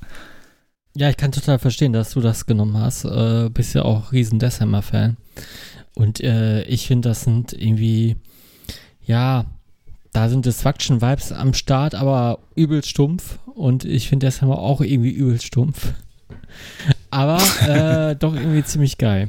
[0.98, 3.04] Ja, ich kann total verstehen, dass du das genommen hast.
[3.04, 5.18] Äh, bist ja auch riesen Deathhammer-Fan.
[5.94, 8.16] Und äh, ich finde, das sind irgendwie,
[9.04, 9.44] ja,
[10.14, 13.38] da sind Destruction-Vibes am Start, aber übel stumpf.
[13.54, 15.92] Und ich finde Deathhammer auch irgendwie übel stumpf.
[17.10, 19.28] Aber äh, doch irgendwie ziemlich geil.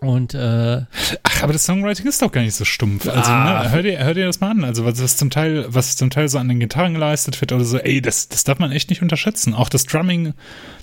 [0.00, 0.82] Und äh,
[1.22, 3.06] Ach, aber das Songwriting ist doch gar nicht so stumpf.
[3.06, 3.64] Also, ah.
[3.64, 4.64] ne, hör, dir, hör dir das mal an.
[4.64, 7.64] Also, was, was zum Teil, was zum Teil so an den Gitarren geleistet wird oder
[7.64, 9.52] so, ey, das, das darf man echt nicht unterschätzen.
[9.52, 10.32] Auch das Drumming,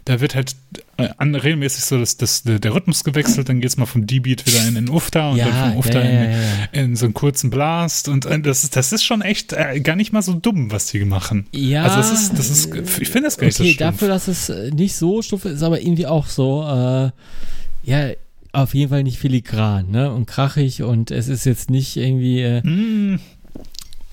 [0.06, 0.56] da wird halt
[0.98, 4.68] äh, an, regelmäßig so das, das, der Rhythmus gewechselt, dann geht's mal vom D-Beat wieder
[4.68, 6.38] in den Ufta und ja, dann vom Ufta ja, ja,
[6.72, 9.80] in, in, so einen kurzen Blast und äh, das ist, das ist schon echt äh,
[9.80, 11.48] gar nicht mal so dumm, was die machen.
[11.54, 11.84] Ja.
[11.84, 13.78] Also, das ist, das ist, ich finde das gar nicht okay, so stumpf.
[13.78, 17.12] dafür, dass es nicht so stumpf ist, aber irgendwie auch so, äh,
[17.84, 18.12] ja,
[18.58, 20.12] auf jeden Fall nicht filigran, ne?
[20.12, 22.42] Und krachig und es ist jetzt nicht irgendwie.
[22.42, 23.20] Äh mm.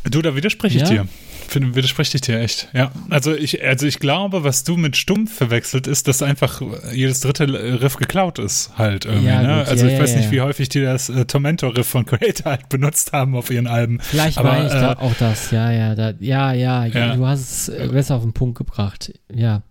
[0.05, 0.89] Du, da widerspreche ich ja?
[0.89, 1.09] dir.
[1.49, 2.69] Finde, widerspreche ich dir echt.
[2.75, 2.91] Ja.
[3.09, 6.61] Also ich, also ich glaube, was du mit stumpf verwechselt, ist, dass einfach
[6.93, 7.47] jedes dritte
[7.81, 9.29] Riff geklaut ist, halt irgendwie.
[9.29, 9.65] Ja, ne?
[9.67, 13.13] Also ja, ich weiß nicht, wie häufig die das äh, Tormentor-Riff von Creator halt benutzt
[13.13, 13.99] haben auf ihren Alben.
[14.01, 17.41] Vielleicht Aber, meine ich äh, da auch das, ja, ja, da, ja, ja, Du hast
[17.41, 19.13] es äh, besser auf den Punkt gebracht.
[19.33, 19.63] Ja,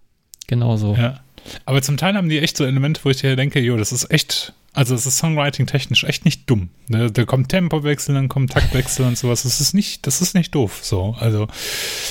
[0.47, 0.95] genau so.
[0.95, 1.19] Ja.
[1.65, 4.09] Aber zum Teil haben die echt so Elemente, wo ich dir denke, jo, das ist
[4.11, 6.69] echt also es ist Songwriting-technisch echt nicht dumm.
[6.87, 7.11] Ne?
[7.11, 9.43] Da kommt Tempowechsel, dann kommt Taktwechsel und sowas.
[9.43, 10.79] Das ist nicht, das ist nicht doof.
[10.81, 11.47] So, also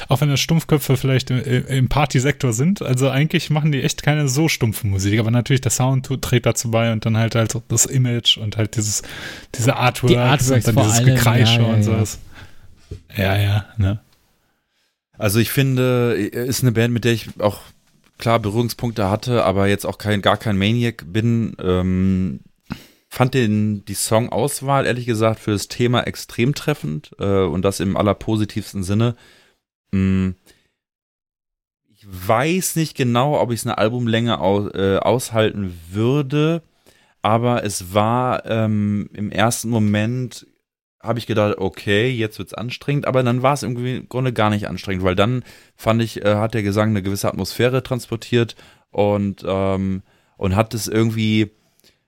[0.09, 4.49] auch wenn das Stumpfköpfe vielleicht im Partysektor sind, also eigentlich machen die echt keine so
[4.49, 5.19] stumpfe Musik.
[5.19, 8.77] Aber natürlich der Sound trägt dazu bei und dann halt halt das Image und halt
[8.77, 9.03] dieses
[9.57, 12.19] diese Artwork die Artworks und dann dieses allem, Gekreische ja, ja, und sowas.
[13.17, 14.01] Ja, ja, ne.
[15.19, 17.61] Also ich finde, ist eine Band, mit der ich auch
[18.19, 21.57] klar Berührungspunkte hatte, aber jetzt auch kein, gar kein Maniac bin.
[21.61, 22.41] Ähm,
[23.13, 27.95] fand den, die Songauswahl, ehrlich gesagt, für das Thema extrem treffend äh, und das im
[27.99, 29.17] allerpositivsten Sinne.
[29.93, 30.31] Mm,
[31.91, 36.63] ich weiß nicht genau, ob ich es eine Albumlänge aus, äh, aushalten würde,
[37.21, 40.47] aber es war ähm, im ersten Moment,
[40.99, 44.49] habe ich gedacht, okay, jetzt wird es anstrengend, aber dann war es im Grunde gar
[44.49, 45.45] nicht anstrengend, weil dann
[45.77, 48.57] fand ich, äh, hat der Gesang eine gewisse Atmosphäre transportiert
[48.91, 50.03] und, ähm,
[50.39, 51.51] und hat es irgendwie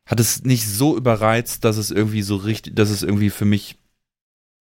[0.07, 3.77] hat es nicht so überreizt, dass es irgendwie so richtig, dass es irgendwie für mich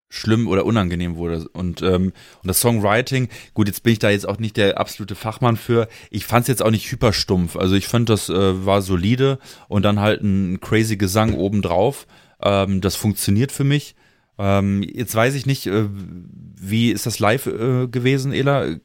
[0.10, 1.48] schlimm oder unangenehm wurde.
[1.50, 5.16] Und, ähm, und das Songwriting, gut, jetzt bin ich da jetzt auch nicht der absolute
[5.16, 5.88] Fachmann für.
[6.10, 7.56] Ich fand es jetzt auch nicht hyperstumpf.
[7.56, 12.08] Also ich fand, das äh, war solide und dann halt ein crazy Gesang obendrauf.
[12.42, 13.96] Ähm, das funktioniert für mich.
[14.40, 18.78] Ähm, jetzt weiß ich nicht, äh, wie ist das live äh, gewesen, Ela?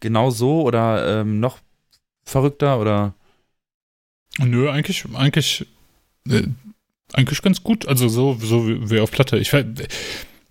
[0.00, 1.58] Genau so oder ähm, noch
[2.24, 3.14] verrückter oder?
[4.38, 5.66] Nö, eigentlich, eigentlich
[6.30, 6.48] äh,
[7.12, 7.86] eigentlich ganz gut.
[7.86, 9.38] Also so, so wie auf Platte.
[9.38, 9.52] Ich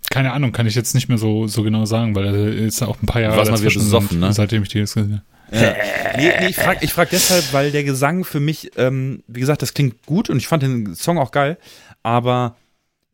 [0.10, 3.02] keine Ahnung, kann ich jetzt nicht mehr so, so genau sagen, weil er ist auch
[3.02, 4.32] ein paar Jahre Was man wieder besoffen, ne?
[4.34, 5.24] seitdem ich die jetzt gesehen habe.
[5.52, 5.76] Ja.
[6.18, 9.62] nee, nee, ich frage ich frag deshalb, weil der Gesang für mich, ähm, wie gesagt,
[9.62, 11.58] das klingt gut und ich fand den Song auch geil,
[12.02, 12.56] aber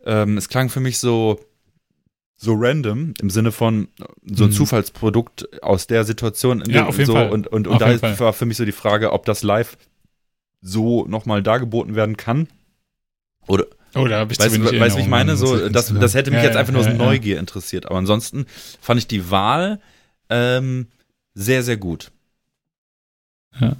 [0.06, 1.40] ähm, es klang für mich so,
[2.38, 3.88] so random im Sinne von
[4.26, 4.54] so ein mhm.
[4.54, 6.64] Zufallsprodukt aus der Situation.
[6.68, 7.30] Ja, auf jeden so, Fall.
[7.30, 9.78] Und, und, und da war für mich so die Frage, ob das live
[10.62, 12.48] so nochmal dargeboten werden kann.
[13.48, 15.36] Oder, Oh, da habe ich weißt, weißt, weißt wie ich meine?
[15.36, 17.88] So, das, das hätte mich ja, jetzt einfach nur aus ja, Neugier interessiert.
[17.88, 18.46] Aber ansonsten
[18.80, 19.82] fand ich die Wahl
[20.30, 20.88] ähm,
[21.34, 22.12] sehr, sehr gut.
[23.60, 23.76] Ja.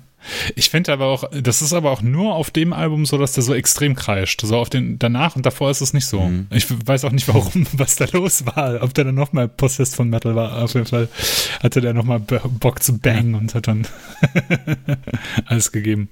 [0.56, 3.44] Ich finde aber auch, das ist aber auch nur auf dem Album so, dass der
[3.44, 4.42] so extrem kreischt.
[4.42, 6.22] So auf den danach und davor ist es nicht so.
[6.22, 6.48] Mhm.
[6.52, 8.84] Ich weiß auch nicht, warum, was da los war.
[8.84, 10.62] Ob der dann nochmal Possessed von Metal war.
[10.62, 11.08] Auf jeden Fall
[11.64, 13.88] hatte der nochmal Bock zu bangen und hat dann
[15.46, 16.10] alles gegeben.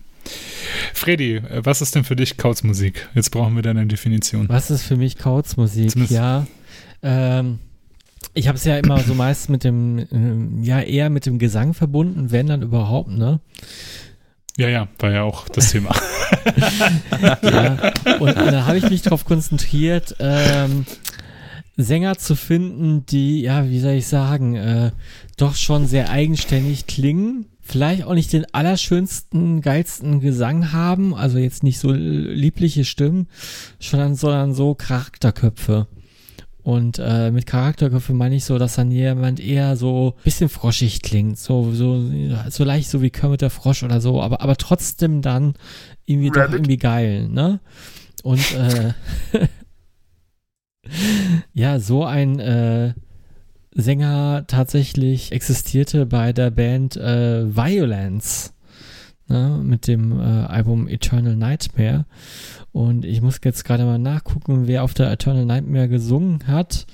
[0.94, 3.10] Freddy, was ist denn für dich Kauzmusik?
[3.16, 4.50] Jetzt brauchen wir deine Definition.
[4.50, 5.96] Was ist für mich Kauzmusik?
[6.10, 6.48] Ja,
[7.02, 7.60] ähm,
[8.34, 11.74] ich habe es ja immer so meist mit dem, ähm, ja, eher mit dem Gesang
[11.74, 13.40] verbunden, wenn dann überhaupt, ne?
[14.58, 15.96] Ja, ja, war ja auch das Thema.
[17.42, 20.86] ja, und, und da habe ich mich darauf konzentriert, ähm,
[21.78, 24.92] Sänger zu finden, die, ja, wie soll ich sagen, äh,
[25.38, 31.64] doch schon sehr eigenständig klingen, vielleicht auch nicht den allerschönsten, geilsten Gesang haben, also jetzt
[31.64, 33.28] nicht so liebliche Stimmen,
[33.80, 35.88] sondern, sondern so Charakterköpfe.
[36.62, 41.40] Und äh, mit Charakterköpfe meine ich so, dass dann jemand eher so bisschen froschig klingt,
[41.40, 42.04] so so
[42.50, 45.54] so leicht so wie Kermit der Frosch oder so, aber aber trotzdem dann
[46.06, 46.48] irgendwie Rabbit.
[46.48, 47.60] doch irgendwie geil, ne?
[48.24, 48.94] Und äh,
[51.54, 52.94] ja, so ein äh,
[53.82, 58.54] Sänger tatsächlich existierte bei der Band äh, Violence
[59.28, 62.06] ne, mit dem äh, Album Eternal Nightmare.
[62.72, 66.86] Und ich muss jetzt gerade mal nachgucken, wer auf der Eternal Nightmare gesungen hat.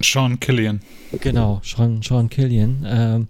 [0.00, 0.80] Sean Killian.
[1.20, 2.84] Genau, Sean, Sean Killian.
[2.86, 3.28] Ähm,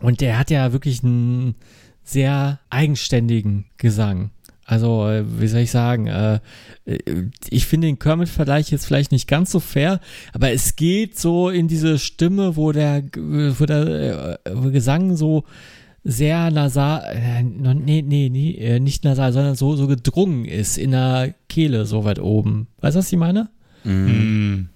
[0.00, 1.54] und der hat ja wirklich einen
[2.02, 4.30] sehr eigenständigen Gesang.
[4.66, 6.40] Also, äh, wie soll ich sagen, äh,
[6.86, 6.98] äh,
[7.50, 10.00] ich finde den Kermit-Vergleich jetzt vielleicht nicht ganz so fair,
[10.32, 15.44] aber es geht so in diese Stimme, wo der, wo der wo Gesang so
[16.02, 21.34] sehr nasal, äh, nee, nee, nee, nicht nasal, sondern so, so gedrungen ist in der
[21.48, 22.68] Kehle so weit oben.
[22.80, 23.48] Weißt du, was ich meine?
[23.84, 24.68] Mm.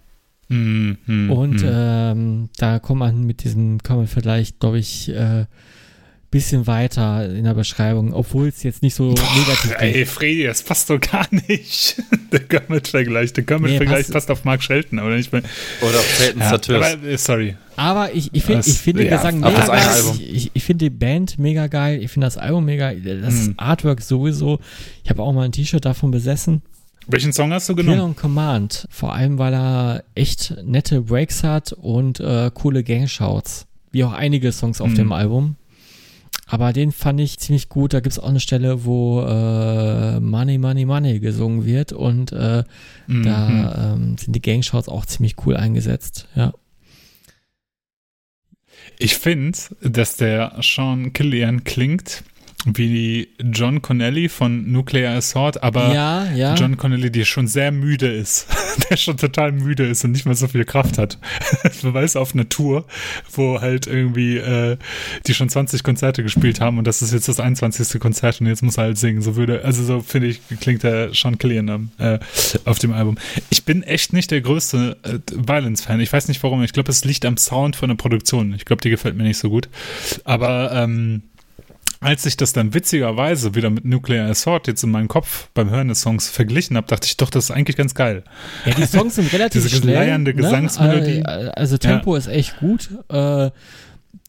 [0.51, 5.45] Mm, mm, Und ähm, da kommt man mit diesem Kermit-Vergleich, glaube ich, äh,
[6.31, 9.81] bisschen weiter in der Beschreibung, obwohl es jetzt nicht so Boah, negativ ist.
[9.81, 12.03] Ey, Freddy, das passt doch gar nicht.
[12.33, 13.33] der Kermit-Vergleich.
[13.33, 15.43] Der Kermit-Vergleich nee, passt auf Mark Shelton, aber nicht mehr.
[15.81, 17.57] Oder auf Peyton ja, aber, äh, Sorry.
[17.77, 20.03] Aber ich, ich, find, ich finde ja, Gesang mega geil.
[20.15, 22.03] Ich, ich, ich finde die Band mega geil.
[22.03, 23.55] Ich finde das Album mega Das hm.
[23.57, 24.59] Artwork sowieso.
[25.05, 26.63] Ich habe auch mal ein T-Shirt davon besessen.
[27.07, 27.97] Welchen Song hast du genommen?
[27.97, 28.87] Kill on Command.
[28.91, 33.67] Vor allem, weil er echt nette Breaks hat und äh, coole Gangshouts.
[33.93, 34.97] Wie auch einige Songs auf hm.
[34.97, 35.57] dem Album.
[36.51, 37.93] Aber den fand ich ziemlich gut.
[37.93, 42.65] Da gibt es auch eine Stelle, wo äh, Money, Money, Money gesungen wird und äh,
[43.07, 43.23] mhm.
[43.23, 46.27] da ähm, sind die Gangshots auch ziemlich cool eingesetzt.
[46.35, 46.55] Ja.
[48.99, 52.25] Ich finde, dass der Sean Killian klingt
[52.65, 56.55] wie John Connelly von Nuclear Assault, aber ja, ja.
[56.55, 58.49] John Connelly, der schon sehr müde ist,
[58.91, 61.19] der schon total müde ist und nicht mehr so viel Kraft hat.
[61.83, 62.85] Man weiß auf einer Tour,
[63.33, 64.77] wo halt irgendwie äh,
[65.27, 68.01] die schon 20 Konzerte gespielt haben und das ist jetzt das 21.
[68.01, 69.23] Konzert und jetzt muss er halt singen.
[69.23, 72.19] So würde, also so finde ich, klingt der Sean Killian äh,
[72.65, 73.19] auf dem Album.
[73.51, 76.01] Ich bin echt nicht der größte äh, Violence-Fan.
[76.01, 76.63] Ich weiß nicht warum.
[76.65, 78.53] Ich glaube, es liegt am Sound von der Produktion.
[78.55, 79.69] Ich glaube, die gefällt mir nicht so gut.
[80.25, 81.23] Aber ähm,
[82.01, 85.89] als ich das dann witzigerweise wieder mit Nuclear Assault jetzt in meinem Kopf beim Hören
[85.89, 88.23] des Songs verglichen habe, dachte ich doch, das ist eigentlich ganz geil.
[88.65, 90.19] Ja, die Songs sind relativ Diese schnell.
[90.19, 91.21] Diese Gesangsmelodie.
[91.21, 91.53] Ne?
[91.57, 92.19] Also Tempo ja.
[92.19, 92.91] ist echt gut.
[93.09, 93.51] Äh,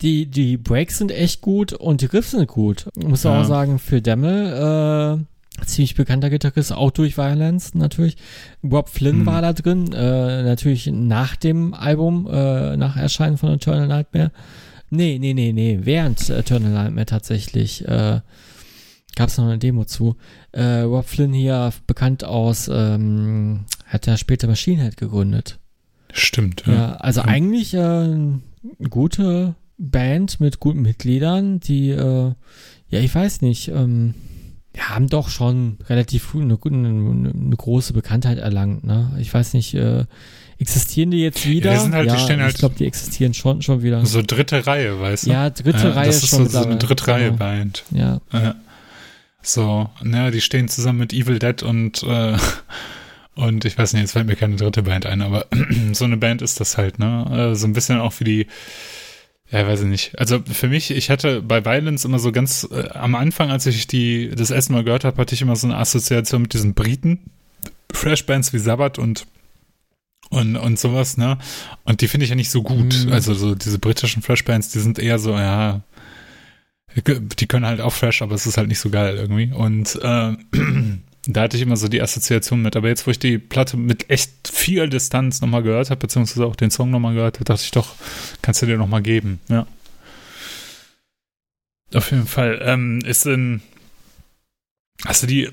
[0.02, 2.88] die, die Breaks sind echt gut und die Riffs sind gut.
[2.98, 3.40] Ich muss ja.
[3.40, 5.20] auch sagen, für Demmel,
[5.60, 8.16] äh, ziemlich bekannter Gitarrist, auch durch Violence natürlich.
[8.64, 9.26] Rob Flynn hm.
[9.26, 14.32] war da drin, äh, natürlich nach dem Album, äh, nach Erscheinen von Eternal Nightmare.
[14.90, 15.80] Nee, nee, nee, nee.
[15.84, 18.22] Während Eternal Nightmare tatsächlich äh,
[19.16, 20.16] gab es noch eine Demo zu.
[20.52, 25.60] Äh, Rob Flynn hier, bekannt aus, ähm, hat ja später Machine Head gegründet.
[26.12, 26.74] Stimmt, ja.
[26.74, 27.28] ja also ja.
[27.28, 28.42] eigentlich äh, eine
[28.90, 32.34] gute Band mit guten Mitgliedern, die, äh,
[32.90, 34.16] ja, ich weiß nicht, ähm,
[34.80, 38.84] ja, haben doch schon relativ früh eine, eine, eine große Bekanntheit erlangt.
[38.84, 39.12] Ne?
[39.20, 40.06] Ich weiß nicht, äh,
[40.62, 41.72] Existieren die jetzt wieder?
[41.72, 44.06] Ja, halt, ja ich halt glaube, die existieren schon, schon wieder.
[44.06, 45.32] So dritte Reihe, weißt du?
[45.32, 47.86] Ja, dritte ja, Reihe das ist schon so, so eine dritte Reihe Band.
[47.92, 48.20] Ja.
[48.34, 48.56] ja.
[49.42, 52.36] So, ne, die stehen zusammen mit Evil Dead und äh,
[53.36, 55.46] und ich weiß nicht, jetzt fällt mir keine dritte Band ein, aber
[55.94, 57.52] so eine Band ist das halt, ne?
[57.52, 58.48] Äh, so ein bisschen auch wie die
[59.52, 60.20] ja, weiß ich nicht.
[60.20, 63.88] Also für mich, ich hatte bei Violence immer so ganz äh, am Anfang, als ich
[63.88, 67.20] die das erste Mal gehört habe, hatte ich immer so eine Assoziation mit diesen Briten,
[67.92, 69.26] Fresh Bands wie Sabbath und
[70.30, 71.40] und, und sowas, ne?
[71.86, 73.06] Und die finde ich ja nicht so gut.
[73.06, 73.12] Mhm.
[73.12, 75.82] Also so diese britischen Flashbands, die sind eher so, ja,
[76.96, 79.52] die können halt auch Fresh, aber es ist halt nicht so geil irgendwie.
[79.52, 80.34] Und äh,
[81.34, 82.76] da hatte ich immer so die Assoziation mit.
[82.76, 86.56] Aber jetzt, wo ich die Platte mit echt viel Distanz nochmal gehört habe, beziehungsweise auch
[86.56, 87.96] den Song nochmal gehört habe, dachte ich doch,
[88.42, 89.68] kannst du dir nochmal geben, ja.
[91.94, 92.60] Auf jeden Fall.
[92.64, 93.62] Ähm, ist denn,
[95.06, 95.50] hast du die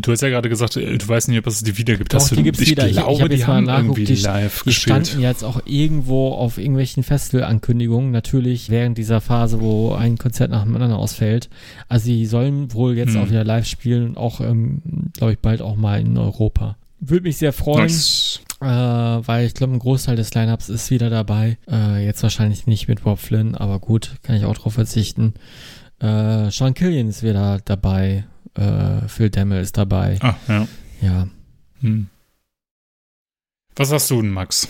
[0.00, 2.14] Du hast ja gerade gesagt, äh, du weißt nicht, ob es die wieder gibt.
[2.14, 2.88] Doch, die gibt es wieder.
[2.88, 6.58] Glaube, ich ich habe jetzt mal nachgeguckt, die, live die standen jetzt auch irgendwo auf
[6.58, 8.10] irgendwelchen Festival-Ankündigungen.
[8.10, 11.48] Natürlich während dieser Phase, wo ein Konzert nach dem anderen ausfällt.
[11.88, 13.22] Also sie sollen wohl jetzt hm.
[13.22, 14.82] auch wieder live spielen, auch, ähm,
[15.16, 16.76] glaube ich, bald auch mal in Europa.
[17.00, 17.84] Würde mich sehr freuen.
[17.84, 18.40] Nice.
[18.60, 21.56] Äh, weil ich glaube, ein Großteil des Lineups ist wieder dabei.
[21.70, 25.32] Äh, jetzt wahrscheinlich nicht mit Bob Flynn, aber gut, kann ich auch drauf verzichten.
[25.98, 28.24] Äh, Sean Killian ist wieder dabei.
[28.54, 30.18] Äh, Phil Demmel ist dabei.
[30.20, 30.68] Ah, ja.
[31.00, 31.28] Ja.
[31.80, 32.08] Hm.
[33.76, 34.68] Was hast du denn, Max?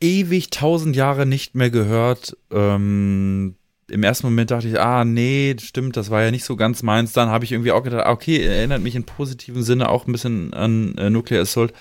[0.00, 2.36] Ewig tausend Jahre nicht mehr gehört.
[2.52, 3.56] Ähm,
[3.90, 7.12] Im ersten Moment dachte ich, ah, nee, stimmt, das war ja nicht so ganz meins.
[7.12, 10.54] Dann habe ich irgendwie auch gedacht, okay, erinnert mich in positiven Sinne auch ein bisschen
[10.54, 11.72] an äh, Nuclear Assault.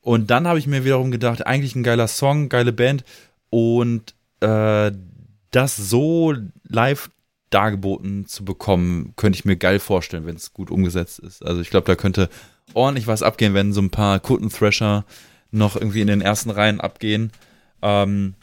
[0.00, 3.04] Und dann habe ich mir wiederum gedacht, eigentlich ein geiler Song, geile Band.
[3.48, 4.92] Und äh,
[5.50, 6.34] das so
[6.68, 7.08] live
[7.54, 11.44] dargeboten zu bekommen, könnte ich mir geil vorstellen, wenn es gut umgesetzt ist.
[11.44, 12.28] Also ich glaube, da könnte
[12.74, 15.04] ordentlich was abgehen, wenn so ein paar Kutten-Thrasher
[15.52, 17.30] noch irgendwie in den ersten Reihen abgehen.
[17.80, 18.34] Ähm,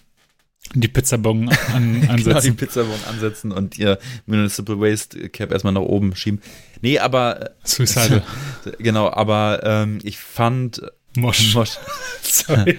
[0.74, 2.16] die Pizzabong an, ansetzen.
[2.24, 6.42] genau, die Pizzabong ansetzen und ihr Municipal Waste Cap erstmal nach oben schieben.
[6.82, 7.42] Nee, aber.
[7.42, 8.24] Äh, Suicide.
[8.80, 10.82] genau, aber ähm, ich fand.
[11.18, 11.54] Mosch.
[11.56, 11.78] Mosch.
[12.22, 12.78] Sorry.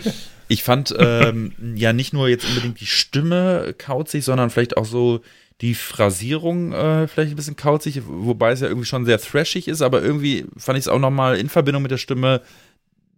[0.48, 5.20] Ich fand ähm, ja nicht nur jetzt unbedingt die Stimme kauzig, sondern vielleicht auch so
[5.62, 9.80] die Phrasierung äh, vielleicht ein bisschen kauzig, wobei es ja irgendwie schon sehr thrashig ist,
[9.80, 12.42] aber irgendwie fand ich es auch nochmal in Verbindung mit der Stimme,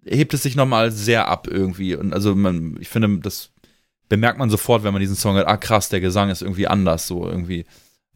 [0.05, 1.97] hebt es sich nochmal sehr ab irgendwie.
[1.97, 3.51] Und also man, ich finde, das
[4.11, 7.07] bemerkt man sofort, wenn man diesen Song hört, ah krass, der Gesang ist irgendwie anders,
[7.07, 7.65] so irgendwie.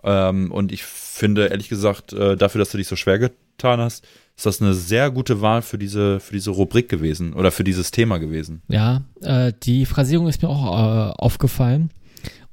[0.05, 4.07] Ähm, und ich finde, ehrlich gesagt, äh, dafür, dass du dich so schwer getan hast,
[4.37, 7.91] ist das eine sehr gute Wahl für diese, für diese Rubrik gewesen oder für dieses
[7.91, 8.63] Thema gewesen.
[8.69, 11.91] Ja, äh, die Phrasierung ist mir auch äh, aufgefallen.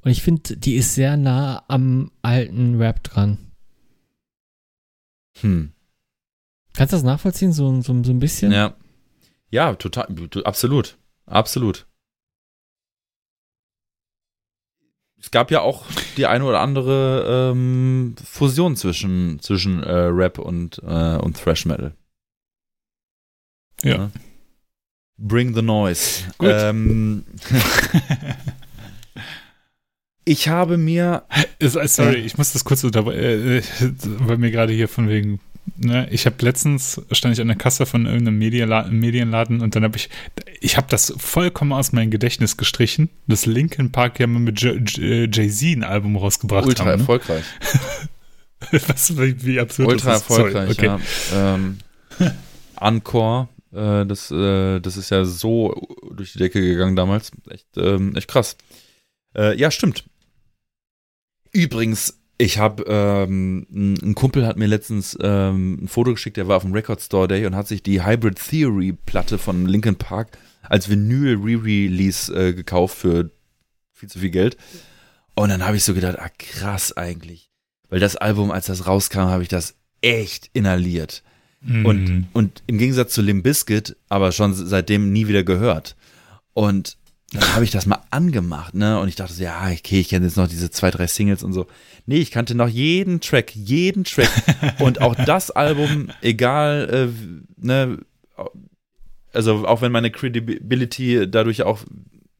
[0.06, 3.38] Und ich finde, die ist sehr nah am alten Rap dran.
[5.40, 5.72] Hm.
[6.74, 8.52] Kannst du das nachvollziehen, so, so, so ein bisschen?
[8.52, 8.76] Ja.
[9.50, 10.06] Ja, total,
[10.44, 10.96] absolut.
[11.26, 11.88] Absolut.
[15.18, 15.84] Es gab ja auch
[16.16, 21.96] die eine oder andere ähm, Fusion zwischen, zwischen äh, Rap und, äh, und Thrash Metal.
[23.82, 23.96] Ja.
[23.96, 24.10] ja.
[25.18, 26.30] Bring the Noise.
[26.38, 26.50] Gut.
[26.52, 27.24] Ähm,
[30.28, 31.22] Ich habe mir.
[31.60, 33.62] Äh, sorry, ich muss das kurz unter, äh,
[34.02, 35.40] weil mir gerade hier von wegen.
[35.78, 39.82] Ne, ich habe letztens stand ich an der Kasse von irgendeinem Medienladen, Medienladen und dann
[39.82, 40.10] habe ich,
[40.60, 45.76] ich habe das vollkommen aus meinem Gedächtnis gestrichen, dass Linkin Park ja mal mit Jay-Z
[45.76, 47.00] ein Album rausgebracht Ultra haben.
[47.00, 47.44] Ultra erfolgreich.
[48.88, 50.30] Was, wie absurd Ultra das ist.
[50.30, 51.02] erfolgreich, Sorry, okay.
[51.32, 51.54] ja.
[51.54, 51.78] Ähm,
[52.80, 55.74] Encore, äh, das, äh, das ist ja so
[56.12, 57.32] durch die Decke gegangen damals.
[57.50, 58.56] Echt, ähm, echt krass.
[59.36, 60.04] Äh, ja, stimmt.
[61.56, 66.58] Übrigens, ich habe, ähm, ein Kumpel hat mir letztens ähm, ein Foto geschickt, der war
[66.58, 70.36] auf dem Record Store Day und hat sich die Hybrid Theory Platte von Linkin Park
[70.62, 73.30] als Vinyl Re-Release äh, gekauft für
[73.94, 74.58] viel zu viel Geld.
[75.34, 77.50] Und dann habe ich so gedacht, ah krass eigentlich.
[77.88, 81.22] Weil das Album, als das rauskam, habe ich das echt inhaliert.
[81.62, 81.86] Mm.
[81.86, 85.96] Und, und im Gegensatz zu Limp Bizkit, aber schon seitdem nie wieder gehört.
[86.52, 86.98] Und
[87.32, 89.00] dann habe ich das mal angemacht, ne?
[89.00, 91.52] Und ich dachte so, ja, okay, ich kenne jetzt noch diese zwei, drei Singles und
[91.52, 91.66] so.
[92.06, 94.30] Nee, ich kannte noch jeden Track, jeden Track.
[94.78, 97.98] und auch das Album, egal, äh, ne,
[99.32, 101.80] also auch wenn meine Credibility dadurch auch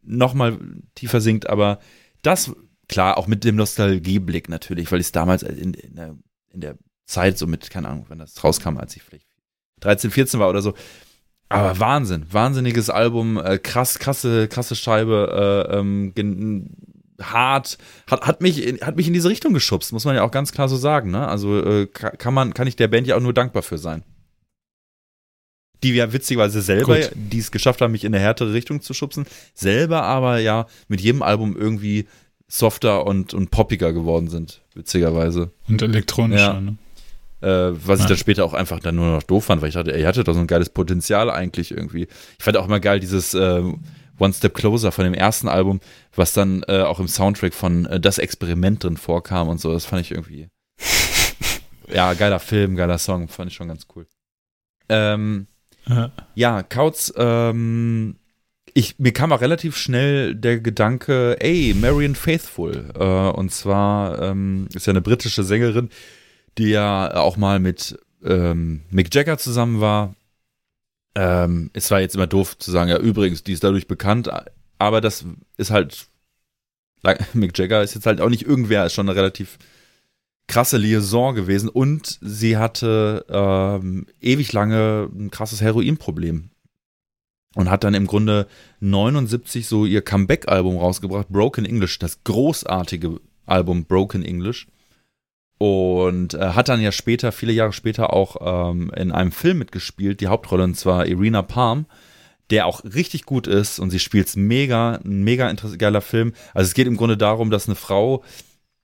[0.02, 0.58] noch mal
[0.94, 1.80] tiefer sinkt, aber
[2.22, 2.52] das,
[2.88, 6.16] klar, auch mit dem Nostalgieblick natürlich, weil ich es damals in, in, der,
[6.52, 9.26] in der Zeit so mit, keine Ahnung, wenn das rauskam, als ich vielleicht
[9.80, 10.74] 13, 14 war oder so,
[11.48, 16.12] aber Wahnsinn, wahnsinniges Album, äh, krass, krasse, krasse Scheibe, äh, ähm,
[17.20, 20.52] hart, hat, hat mich, hat mich in diese Richtung geschubst, muss man ja auch ganz
[20.52, 21.26] klar so sagen, ne?
[21.28, 24.02] Also äh, kann man, kann ich der Band ja auch nur dankbar für sein.
[25.82, 27.10] Die ja witzigerweise selber, Gut.
[27.14, 31.00] die es geschafft haben, mich in eine härtere Richtung zu schubsen, selber aber ja mit
[31.00, 32.06] jedem Album irgendwie
[32.48, 35.52] softer und, und poppiger geworden sind, witzigerweise.
[35.68, 36.60] Und elektronischer, ja.
[36.60, 36.76] ne?
[37.46, 39.92] Äh, was ich dann später auch einfach dann nur noch doof fand, weil ich dachte,
[39.92, 42.08] er hatte doch so ein geiles Potenzial eigentlich irgendwie.
[42.38, 43.62] Ich fand auch immer geil dieses äh,
[44.18, 45.78] One Step Closer von dem ersten Album,
[46.16, 49.72] was dann äh, auch im Soundtrack von äh, Das Experiment drin vorkam und so.
[49.72, 50.48] Das fand ich irgendwie.
[51.94, 54.08] ja, geiler Film, geiler Song, fand ich schon ganz cool.
[54.88, 55.46] Ähm,
[55.86, 56.10] ja.
[56.34, 58.16] ja, Kautz, ähm,
[58.74, 62.90] ich, mir kam auch relativ schnell der Gedanke, ey, Marion Faithful.
[62.98, 65.90] Äh, und zwar ähm, ist ja eine britische Sängerin,
[66.58, 70.14] die ja auch mal mit ähm, Mick Jagger zusammen war.
[71.14, 74.30] Ähm, es war jetzt immer doof zu sagen, ja, übrigens, die ist dadurch bekannt,
[74.78, 75.24] aber das
[75.56, 76.08] ist halt,
[77.32, 79.58] Mick Jagger ist jetzt halt auch nicht irgendwer, ist schon eine relativ
[80.48, 86.50] krasse Liaison gewesen und sie hatte ähm, ewig lange ein krasses Heroinproblem
[87.56, 88.46] und hat dann im Grunde
[88.80, 94.68] 79 so ihr Comeback-Album rausgebracht, Broken English, das großartige Album Broken English.
[95.58, 98.36] Und äh, hat dann ja später, viele Jahre später auch
[98.70, 101.86] ähm, in einem Film mitgespielt, die Hauptrolle, und zwar Irina Palm,
[102.50, 106.32] der auch richtig gut ist und sie spielt es mega, ein mega geiler Film.
[106.54, 108.22] Also es geht im Grunde darum, dass eine Frau,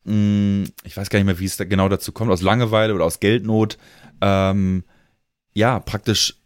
[0.05, 2.95] mh, hm, ich weiß gar nicht mehr, wie es da genau dazu kommt, aus Langeweile
[2.95, 3.79] oder aus Geldnot,
[4.21, 4.85] ähm,
[5.53, 6.37] ja, praktisch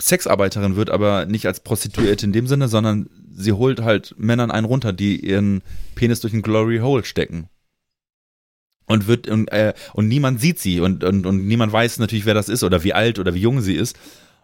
[0.00, 4.66] Sexarbeiterin wird, aber nicht als Prostituierte in dem Sinne, sondern sie holt halt Männern einen
[4.66, 5.62] runter, die ihren
[5.94, 7.48] Penis durch ein Glory Hole stecken.
[8.86, 12.34] Und wird und, äh, und niemand sieht sie und, und, und niemand weiß natürlich, wer
[12.34, 13.96] das ist oder wie alt oder wie jung sie ist.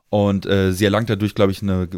[0.09, 1.89] Und äh, sie erlangt dadurch, glaube ich, eine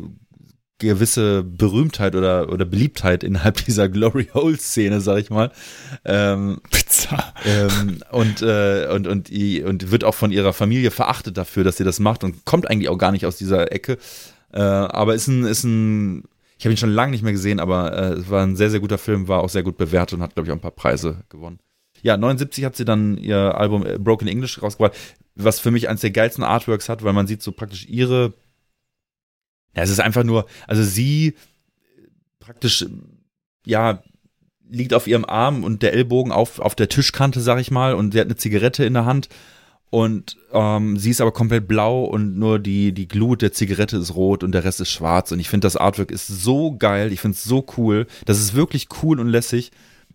[0.78, 5.50] gewisse Berühmtheit oder, oder Beliebtheit innerhalb dieser Glory Hole Szene, sag ich mal.
[6.04, 7.32] Ähm, Pizza.
[7.44, 11.84] Ähm, und, äh, und, und, und wird auch von ihrer Familie verachtet dafür, dass sie
[11.84, 13.98] das macht und kommt eigentlich auch gar nicht aus dieser Ecke.
[14.52, 16.24] Äh, aber ist ein, ist ein,
[16.58, 18.80] ich habe ihn schon lange nicht mehr gesehen, aber äh, es war ein sehr, sehr
[18.80, 21.24] guter Film, war auch sehr gut bewertet und hat, glaube ich, auch ein paar Preise
[21.28, 21.58] gewonnen.
[22.04, 24.94] Ja, 79 hat sie dann ihr Album äh, Broken English rausgebracht,
[25.34, 28.34] was für mich eines der geilsten Artworks hat, weil man sieht so praktisch ihre
[29.76, 31.34] ja, es ist einfach nur, also sie
[32.38, 32.86] praktisch,
[33.66, 34.02] ja,
[34.70, 38.12] liegt auf ihrem Arm und der Ellbogen auf, auf der Tischkante, sag ich mal, und
[38.12, 39.28] sie hat eine Zigarette in der Hand
[39.90, 44.14] und ähm, sie ist aber komplett blau und nur die, die Glut der Zigarette ist
[44.14, 45.30] rot und der Rest ist schwarz.
[45.30, 48.06] Und ich finde, das Artwork ist so geil, ich finde es so cool.
[48.24, 49.70] Das ist wirklich cool und lässig.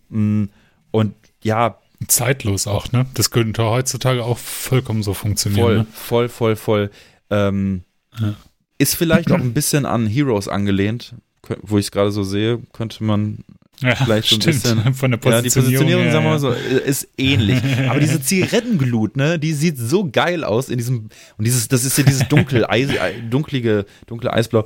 [0.09, 0.45] Mm,
[0.91, 1.13] und
[1.43, 1.77] ja.
[2.07, 3.05] Zeitlos auch, ne?
[3.13, 5.65] Das könnte heutzutage auch vollkommen so funktionieren.
[5.65, 5.87] Voll, ne?
[5.91, 6.91] voll, voll, voll.
[7.29, 7.83] Ähm,
[8.17, 8.35] ja.
[8.77, 11.15] Ist vielleicht auch ein bisschen an Heroes angelehnt,
[11.61, 13.43] wo ich es gerade so sehe, könnte man
[13.81, 14.63] ja, vielleicht so ein stimmt.
[14.63, 14.93] bisschen.
[14.93, 15.33] Von der Positionierung.
[15.33, 17.61] Ja, die Positionierung, ja, sagen wir mal so, ist ähnlich.
[17.89, 21.97] Aber diese Zigarettenglut, ne, die sieht so geil aus in diesem, und dieses, das ist
[21.97, 22.89] ja dieses dunkel, Eis,
[23.29, 24.65] dunklige, dunkle Eisblau.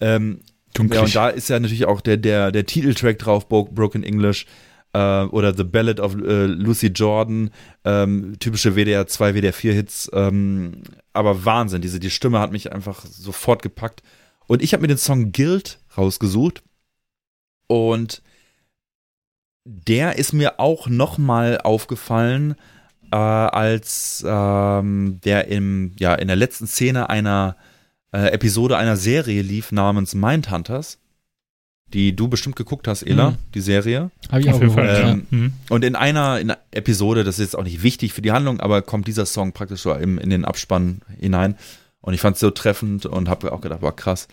[0.00, 0.40] Ähm,
[0.74, 0.96] Dunklig.
[0.96, 4.46] Ja, und da ist ja natürlich auch der, der, der Titeltrack drauf, Broken English
[4.92, 7.50] äh, oder The Ballad of äh, Lucy Jordan,
[7.84, 10.82] ähm, typische WDR 2, WDR 4 Hits, ähm,
[11.12, 14.02] aber Wahnsinn, diese, die Stimme hat mich einfach sofort gepackt.
[14.46, 16.62] Und ich habe mir den Song Guild rausgesucht
[17.66, 18.22] und
[19.64, 22.56] der ist mir auch nochmal aufgefallen,
[23.12, 27.56] äh, als ähm, der im, ja, in der letzten Szene einer
[28.12, 30.98] äh, Episode einer Serie lief namens Mindhunters
[31.92, 33.36] die du bestimmt geguckt hast, Ela, mhm.
[33.54, 34.10] die Serie.
[34.30, 35.38] Habe ich auch gehört, ähm, ja.
[35.38, 35.52] mhm.
[35.68, 38.60] Und in einer, in einer Episode, das ist jetzt auch nicht wichtig für die Handlung,
[38.60, 41.56] aber kommt dieser Song praktisch so in, in den Abspann hinein.
[42.00, 44.28] Und ich fand es so treffend und habe auch gedacht, boah, krass.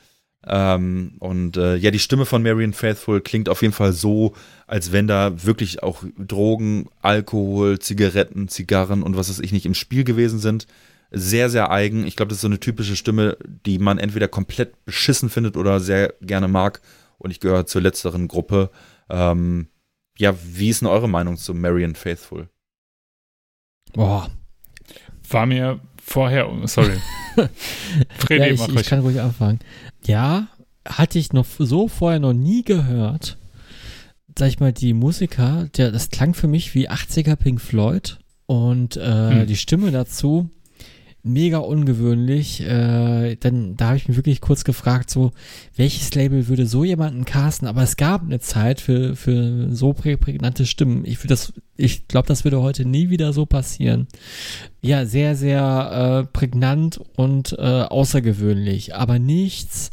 [0.48, 4.34] Ähm, und äh, ja, die Stimme von Marion Faithful klingt auf jeden Fall so,
[4.68, 9.74] als wenn da wirklich auch Drogen, Alkohol, Zigaretten, Zigarren und was weiß ich nicht im
[9.74, 10.66] Spiel gewesen sind.
[11.12, 12.06] Sehr, sehr eigen.
[12.06, 15.80] Ich glaube, das ist so eine typische Stimme, die man entweder komplett beschissen findet oder
[15.80, 16.82] sehr gerne mag
[17.20, 18.72] und ich gehöre zur letzteren Gruppe.
[19.10, 19.68] Ähm,
[20.18, 22.50] ja, wie ist denn eure Meinung zu Marion Faithful?
[23.94, 24.30] Boah.
[25.30, 26.98] War mir vorher, sorry.
[28.18, 29.60] Freddy, ja, ich, ich kann ruhig anfangen.
[30.06, 30.48] Ja,
[30.88, 33.38] hatte ich noch so vorher noch nie gehört.
[34.38, 38.98] Sag ich mal, die Musiker, der, das klang für mich wie 80er Pink Floyd und
[38.98, 39.48] äh, hm.
[39.48, 40.50] die Stimme dazu
[41.24, 42.62] mega ungewöhnlich.
[42.62, 45.32] Äh, dann, da habe ich mich wirklich kurz gefragt, so,
[45.76, 47.68] welches Label würde so jemanden casten?
[47.68, 51.06] Aber es gab eine Zeit für, für so prägnante Stimmen.
[51.06, 51.20] Ich,
[51.76, 54.08] ich glaube, das würde heute nie wieder so passieren.
[54.82, 58.96] Ja, sehr, sehr äh, prägnant und äh, außergewöhnlich.
[58.96, 59.90] Aber nichts,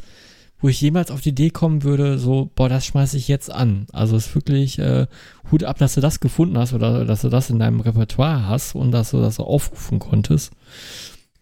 [0.61, 3.85] wo ich jemals auf die Idee kommen würde, so, boah, das schmeiße ich jetzt an.
[3.91, 5.07] Also es ist wirklich äh,
[5.51, 8.75] Hut ab, dass du das gefunden hast oder dass du das in deinem Repertoire hast
[8.75, 10.53] und dass du das so aufrufen konntest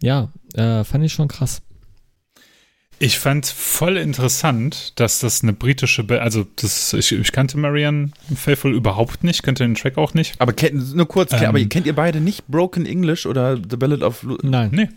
[0.02, 1.62] ja, äh, fand ich schon krass.
[2.98, 8.12] Ich fand voll interessant, dass das eine britische, Be also das, ich, ich, kannte Marianne
[8.34, 10.40] Faithful überhaupt nicht, kannte den Track auch nicht.
[10.40, 14.02] Aber kennt, nur kurz, ähm, aber kennt ihr beide nicht Broken English oder The Ballad
[14.02, 14.70] of Lu Nein.
[14.72, 14.90] Nee.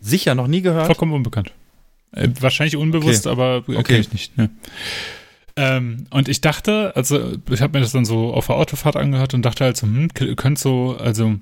[0.00, 0.86] Sicher, noch nie gehört?
[0.86, 1.52] Vollkommen unbekannt.
[2.12, 3.32] Äh, wahrscheinlich unbewusst, okay.
[3.32, 3.82] aber okay.
[3.82, 4.36] kenne ich nicht.
[4.36, 4.50] Ne.
[5.56, 9.34] Ähm, und ich dachte, also ich habe mir das dann so auf der Autofahrt angehört
[9.34, 11.36] und dachte halt so, hm, könnte so, also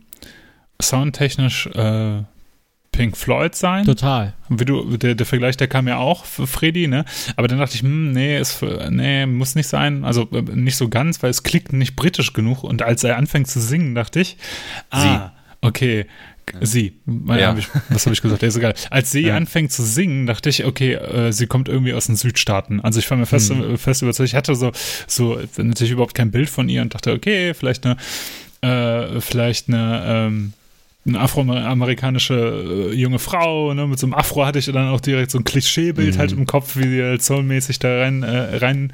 [0.82, 2.22] soundtechnisch äh,
[2.98, 3.84] Pink Floyd sein.
[3.84, 4.34] Total.
[4.48, 7.04] Wie du, der, der Vergleich, der kam ja auch für Freddy, ne?
[7.36, 8.60] Aber dann dachte ich, hm, nee, ist,
[8.90, 10.04] nee, muss nicht sein.
[10.04, 12.64] Also äh, nicht so ganz, weil es klingt nicht britisch genug.
[12.64, 14.36] Und als er anfängt zu singen, dachte ich,
[14.90, 15.20] ah, sie.
[15.60, 16.06] okay,
[16.60, 16.94] sie.
[17.28, 17.50] Ja.
[17.50, 18.42] Hab ich, was habe ich gesagt?
[18.42, 18.74] Der ist egal.
[18.90, 19.36] Als sie ja.
[19.36, 22.80] anfängt zu singen, dachte ich, okay, äh, sie kommt irgendwie aus den Südstaaten.
[22.80, 23.78] Also ich war mir fest, hm.
[23.78, 24.28] fest überzeugt.
[24.28, 24.72] Ich hatte so,
[25.06, 27.96] so natürlich überhaupt kein Bild von ihr und dachte, okay, vielleicht eine
[28.60, 30.52] äh, vielleicht eine, ähm,
[31.08, 35.30] eine afroamerikanische äh, junge Frau, ne, mit so einem Afro hatte ich dann auch direkt
[35.30, 36.18] so ein Klischeebild mhm.
[36.18, 38.92] halt im Kopf, wie sie halt soulmäßig da rein, äh, rein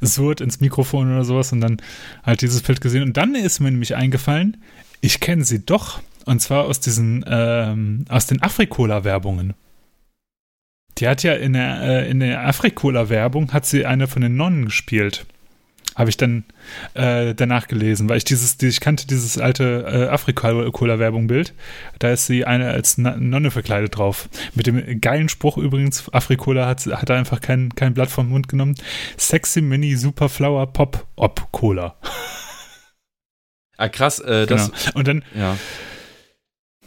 [0.00, 1.78] surrt ins Mikrofon oder sowas und dann
[2.22, 3.02] halt dieses Bild gesehen.
[3.02, 4.58] Und dann ist mir nämlich eingefallen,
[5.00, 9.54] ich kenne sie doch, und zwar aus diesen, ähm, aus den Afrikola-Werbungen.
[10.98, 14.66] Die hat ja in der, äh, in der Afrikola-Werbung hat sie eine von den Nonnen
[14.66, 15.26] gespielt.
[15.94, 16.44] Habe ich dann
[16.94, 21.54] äh, danach gelesen, weil ich dieses, ich kannte dieses alte äh, Afrikola-Werbung-Bild.
[21.98, 24.28] Da ist sie eine als Nonne verkleidet drauf.
[24.54, 28.74] Mit dem geilen Spruch übrigens, Afrikola hat, hat einfach kein, kein Blatt vom Mund genommen.
[29.16, 31.96] Sexy Mini Super Flower Pop Op Cola.
[33.76, 34.70] Ah, krass, äh, das.
[34.70, 34.98] Genau.
[34.98, 35.24] Und dann.
[35.34, 35.56] Ja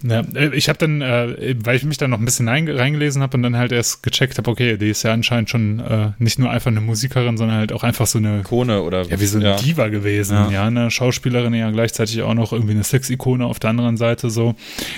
[0.04, 3.38] ja, äh, ich habe dann, äh, weil ich mich da noch ein bisschen reingelesen habe
[3.38, 6.50] und dann halt erst gecheckt habe, okay, die ist ja anscheinend schon äh, nicht nur
[6.50, 9.50] einfach eine Musikerin, sondern halt auch einfach so eine Ikone oder ja, wie so eine
[9.50, 9.56] ja.
[9.56, 10.52] Diva gewesen, ja.
[10.52, 14.56] ja, eine Schauspielerin, ja gleichzeitig auch noch irgendwie eine Sex-Ikone auf der anderen Seite so.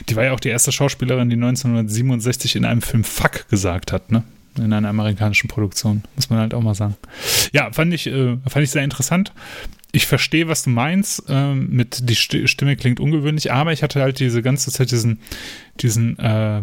[0.10, 4.12] Die war ja auch die erste Schauspielerin, die 1967 in einem Film Fuck gesagt hat,
[4.12, 4.24] ne?
[4.61, 6.95] In einer amerikanischen Produktion, muss man halt auch mal sagen.
[7.52, 9.34] Ja, fand ich, äh, fand ich sehr interessant
[9.91, 11.23] ich verstehe, was du meinst.
[11.30, 15.19] Ähm, mit die Stimme klingt ungewöhnlich, aber ich hatte halt diese ganze Zeit diesen,
[15.81, 16.61] diesen, äh,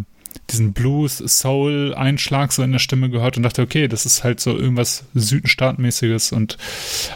[0.51, 5.05] diesen Blues-Soul-Einschlag so in der Stimme gehört und dachte, okay, das ist halt so irgendwas
[5.15, 6.59] Südenstaatmäßiges und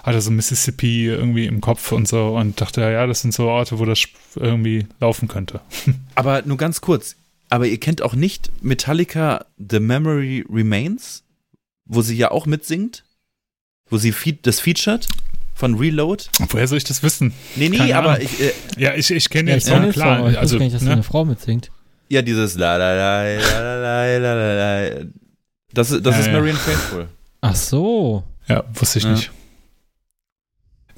[0.02, 3.78] hatte so Mississippi irgendwie im Kopf und so und dachte, ja, das sind so Orte,
[3.78, 4.04] wo das
[4.36, 5.60] irgendwie laufen könnte.
[6.14, 7.16] Aber nur ganz kurz,
[7.50, 11.24] aber ihr kennt auch nicht Metallica The Memory Remains,
[11.84, 13.04] wo sie ja auch mitsingt,
[13.88, 15.08] wo sie fe das featured
[15.54, 16.24] von Reload.
[16.48, 17.34] Woher soll ich das wissen?
[17.56, 18.40] Nee, nee, Keine aber ich.
[18.40, 20.30] Äh, ja, ich, ich kenne ja, den Song, klar.
[20.30, 20.92] Ich also, wusste nicht, dass ne?
[20.92, 21.70] eine Frau mitsingt.
[22.08, 25.04] Ja, dieses la la la la la la la.
[25.72, 26.32] Das, das ja, ist ja.
[26.32, 27.08] Marion Faithful.
[27.40, 28.24] Ach so.
[28.48, 29.10] Ja, wusste ich ja.
[29.12, 29.30] nicht.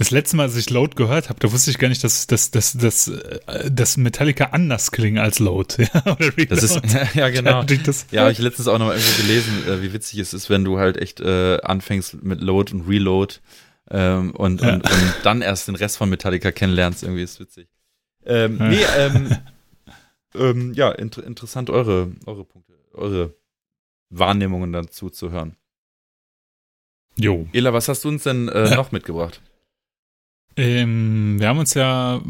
[0.02, 2.50] Das letzte Mal, als ich Load gehört habe, da wusste ich gar nicht, dass, dass,
[2.50, 5.76] dass, dass, äh, dass Metallica anders klingen als Load.
[6.02, 6.16] Ja,
[6.46, 7.64] das ist, ja, ja genau.
[8.10, 10.64] Ja, habe ich letztens auch noch mal irgendwo gelesen, äh, wie witzig es ist, wenn
[10.64, 13.36] du halt echt äh, anfängst mit Load und Reload
[13.92, 14.74] ähm, und, ja.
[14.74, 17.04] und, und, dann erst den Rest von Metallica kennenlernst.
[17.04, 17.68] Irgendwie ist witzig.
[18.26, 19.36] Ähm, nee, ähm,
[20.34, 23.36] ähm, ja, inter interessant eure, eure Punkte, eure
[24.10, 25.54] Wahrnehmungen dazu zu hören.
[27.14, 27.46] Jo.
[27.52, 29.40] Ela, was hast du uns denn äh, noch mitgebracht?
[30.56, 32.20] Ähm, wir haben uns ja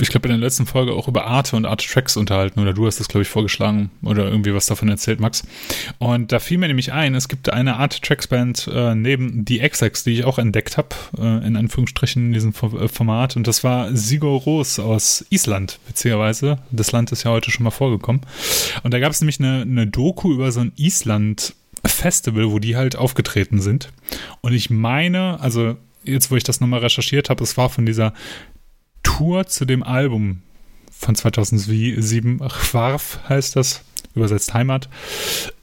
[0.00, 2.86] ich glaube, in der letzten Folge auch über Arte und Arte Tracks unterhalten oder du
[2.86, 5.42] hast das, glaube ich, vorgeschlagen oder irgendwie was davon erzählt, Max.
[5.98, 9.60] Und da fiel mir nämlich ein, es gibt eine Arte Tracks Band äh, neben die
[9.60, 10.88] XX, die ich auch entdeckt habe,
[11.18, 13.36] äh, in Anführungsstrichen in diesem äh, Format.
[13.36, 16.58] Und das war Sigur Ros aus Island, beziehungsweise.
[16.70, 18.22] Das Land ist ja heute schon mal vorgekommen.
[18.82, 22.76] Und da gab es nämlich eine, eine Doku über so ein Island Festival, wo die
[22.76, 23.92] halt aufgetreten sind.
[24.40, 25.76] Und ich meine, also
[26.06, 28.12] jetzt, wo ich das nochmal recherchiert habe, es war von dieser
[29.02, 30.42] Tour zu dem Album
[30.90, 33.84] von 2007, Chwarf heißt das,
[34.14, 34.88] übersetzt Heimat.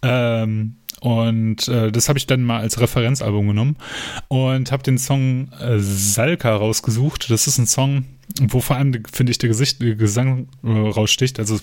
[0.02, 3.76] Ähm, und äh, das habe ich dann mal als Referenzalbum genommen
[4.30, 7.30] und habe den Song äh, Salka rausgesucht.
[7.30, 8.06] Das ist ein Song,
[8.40, 11.40] wo vor allem, finde ich, der, Gesicht, der Gesang äh, raussticht.
[11.40, 11.60] Also,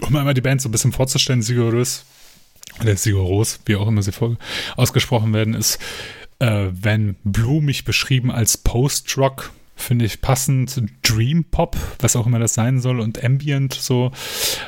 [0.00, 2.06] um einmal die Band so ein bisschen vorzustellen, Sigurus,
[2.80, 4.12] oder Siguros, wie auch immer sie
[4.76, 5.78] ausgesprochen werden, ist,
[6.38, 10.82] äh, wenn blumig beschrieben als Post-Rock finde ich passend.
[11.02, 14.10] Dream Pop, was auch immer das sein soll, und Ambient so.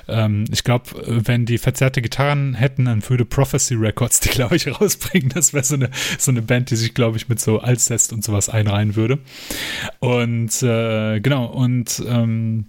[0.07, 4.69] Ähm, ich glaube, wenn die verzerrte Gitarren hätten, dann würde Prophecy Records die, glaube ich,
[4.81, 5.31] rausbringen.
[5.31, 8.23] Das wäre so eine, so eine Band, die sich, glaube ich, mit so Alcest und
[8.23, 9.19] sowas einreihen würde.
[9.99, 12.67] Und äh, genau, und ähm,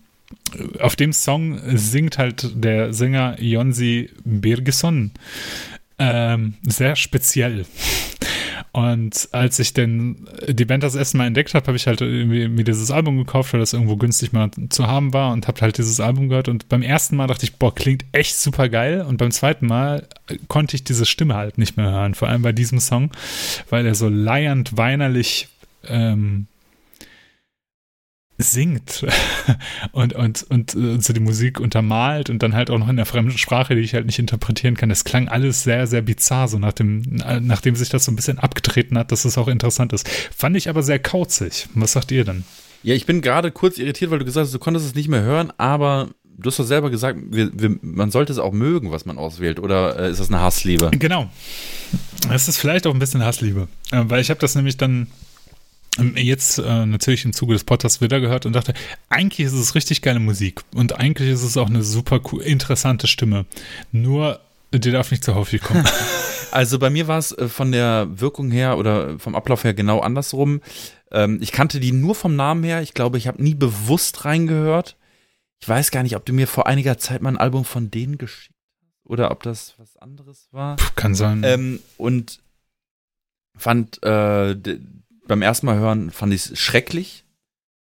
[0.80, 5.12] auf dem Song singt halt der Sänger Jonsi Birgesson
[6.00, 7.66] ähm, sehr speziell.
[8.72, 12.48] Und als ich denn die Band das erste Mal entdeckt habe, habe ich halt irgendwie
[12.48, 15.78] mir dieses Album gekauft, weil das irgendwo günstig mal zu haben war und habe halt
[15.78, 16.50] dieses Album gehört.
[16.50, 19.02] Und beim ersten Mal dachte ich, boah, klingt echt super geil.
[19.02, 20.08] Und beim zweiten Mal
[20.48, 23.12] konnte ich diese Stimme halt nicht mehr hören, vor allem bei diesem Song,
[23.70, 25.48] weil er so leiernd, weinerlich
[25.88, 26.48] ähm,
[28.40, 29.06] singt
[29.92, 32.96] und, und, und, und äh, so die Musik untermalt und dann halt auch noch in
[32.96, 34.90] der fremden Sprache, die ich halt nicht interpretieren kann.
[34.90, 37.04] Das klang alles sehr, sehr bizarr, so nach dem,
[37.42, 40.08] nachdem sich das so ein bisschen abgetreten hat, dass es auch interessant ist.
[40.36, 41.68] Fand ich aber sehr kauzig.
[41.76, 42.46] Was sagt ihr denn?
[42.82, 45.22] Ja, ich bin gerade kurz irritiert, weil du gesagt hast, du konntest es nicht mehr
[45.22, 49.06] hören, aber du hast doch selber gesagt, wir, wir, man sollte es auch mögen, was
[49.06, 50.90] man auswählt, oder äh, ist das eine Hassliebe?
[50.98, 51.30] Genau.
[52.32, 55.08] Es ist vielleicht auch ein bisschen Hassliebe, äh, weil ich habe das nämlich dann
[56.16, 58.74] jetzt äh, natürlich im Zuge des Podcasts wieder gehört und dachte,
[59.10, 63.46] eigentlich ist es richtig geile Musik und eigentlich ist es auch eine super interessante Stimme.
[63.92, 64.40] Nur,
[64.72, 65.86] die darf nicht zu häufig kommen.
[66.52, 70.00] Also bei mir war es äh, von der Wirkung her oder vom Ablauf her genau
[70.00, 70.62] andersrum.
[71.12, 72.82] Ähm, ich kannte die nur vom Namen her.
[72.82, 74.98] Ich glaube, ich habe nie bewusst reingehört.
[75.62, 78.18] Ich weiß gar nicht, ob du mir vor einiger Zeit mal ein Album von denen
[78.18, 80.78] geschickt hast oder ob das was anderes war.
[80.78, 81.44] Puh, kann sein.
[81.44, 82.42] Ähm, und
[83.56, 84.56] fand äh,
[85.30, 87.24] beim ersten Mal hören fand ich es schrecklich.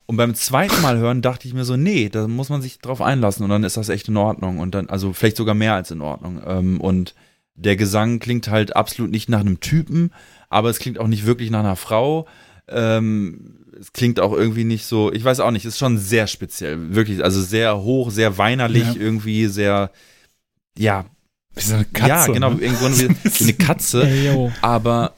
[0.05, 3.01] Und beim zweiten Mal hören dachte ich mir so, nee, da muss man sich drauf
[3.01, 4.59] einlassen und dann ist das echt in Ordnung.
[4.59, 6.41] Und dann, also vielleicht sogar mehr als in Ordnung.
[6.45, 7.13] Ähm, und
[7.55, 10.11] der Gesang klingt halt absolut nicht nach einem Typen,
[10.49, 12.27] aber es klingt auch nicht wirklich nach einer Frau.
[12.67, 16.95] Ähm, es klingt auch irgendwie nicht so, ich weiß auch nicht, ist schon sehr speziell,
[16.95, 19.01] wirklich, also sehr hoch, sehr weinerlich, ja.
[19.01, 19.91] irgendwie sehr,
[20.77, 21.05] ja.
[21.55, 22.09] Wie so eine Katze.
[22.09, 22.61] Ja, genau, ne?
[22.61, 23.09] irgendwo wie,
[23.39, 24.51] wie eine Katze.
[24.61, 25.13] Aber,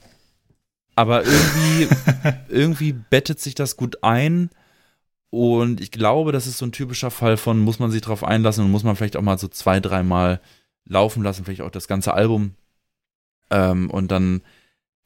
[0.96, 1.88] aber irgendwie,
[2.50, 4.50] irgendwie bettet sich das gut ein.
[5.30, 8.64] Und ich glaube, das ist so ein typischer Fall von, muss man sich drauf einlassen
[8.64, 10.40] und muss man vielleicht auch mal so zwei, dreimal
[10.86, 12.56] laufen lassen, vielleicht auch das ganze Album.
[13.50, 14.42] Ähm, und dann,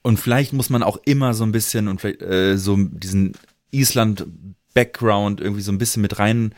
[0.04, 3.34] und vielleicht muss man auch immer so ein bisschen und vielleicht äh, so diesen
[3.72, 6.54] Island-Background irgendwie so ein bisschen mit rein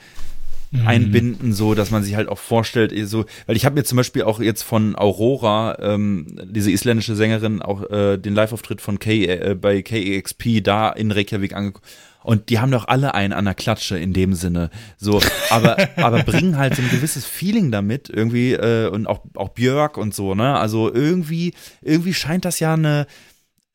[0.71, 0.87] mhm.
[0.87, 3.97] einbinden, so dass man sich halt auch vorstellt, eh so, weil ich habe mir zum
[3.97, 9.25] Beispiel auch jetzt von Aurora, ähm, diese isländische Sängerin, auch äh, den Live-Auftritt von K
[9.25, 11.85] äh, bei KEXP da in Reykjavik angeguckt.
[12.23, 14.69] Und die haben doch alle einen an der Klatsche in dem Sinne.
[14.97, 19.49] So, aber, aber bringen halt so ein gewisses Feeling damit, irgendwie, äh, und auch, auch
[19.49, 20.57] Björk und so, ne?
[20.57, 23.07] Also irgendwie, irgendwie scheint das ja eine,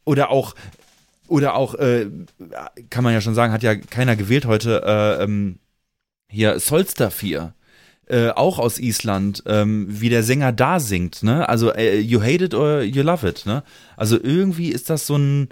[0.04, 0.54] oder auch,
[1.26, 2.06] oder auch, äh,
[2.88, 5.58] kann man ja schon sagen, hat ja keiner gewählt heute, äh, ähm,
[6.28, 7.54] hier Solster 4.
[8.08, 11.48] Äh, auch aus Island, ähm, wie der Sänger da singt, ne?
[11.48, 13.64] Also äh, you hate it or you love it, ne?
[13.96, 15.48] Also irgendwie ist das so ein,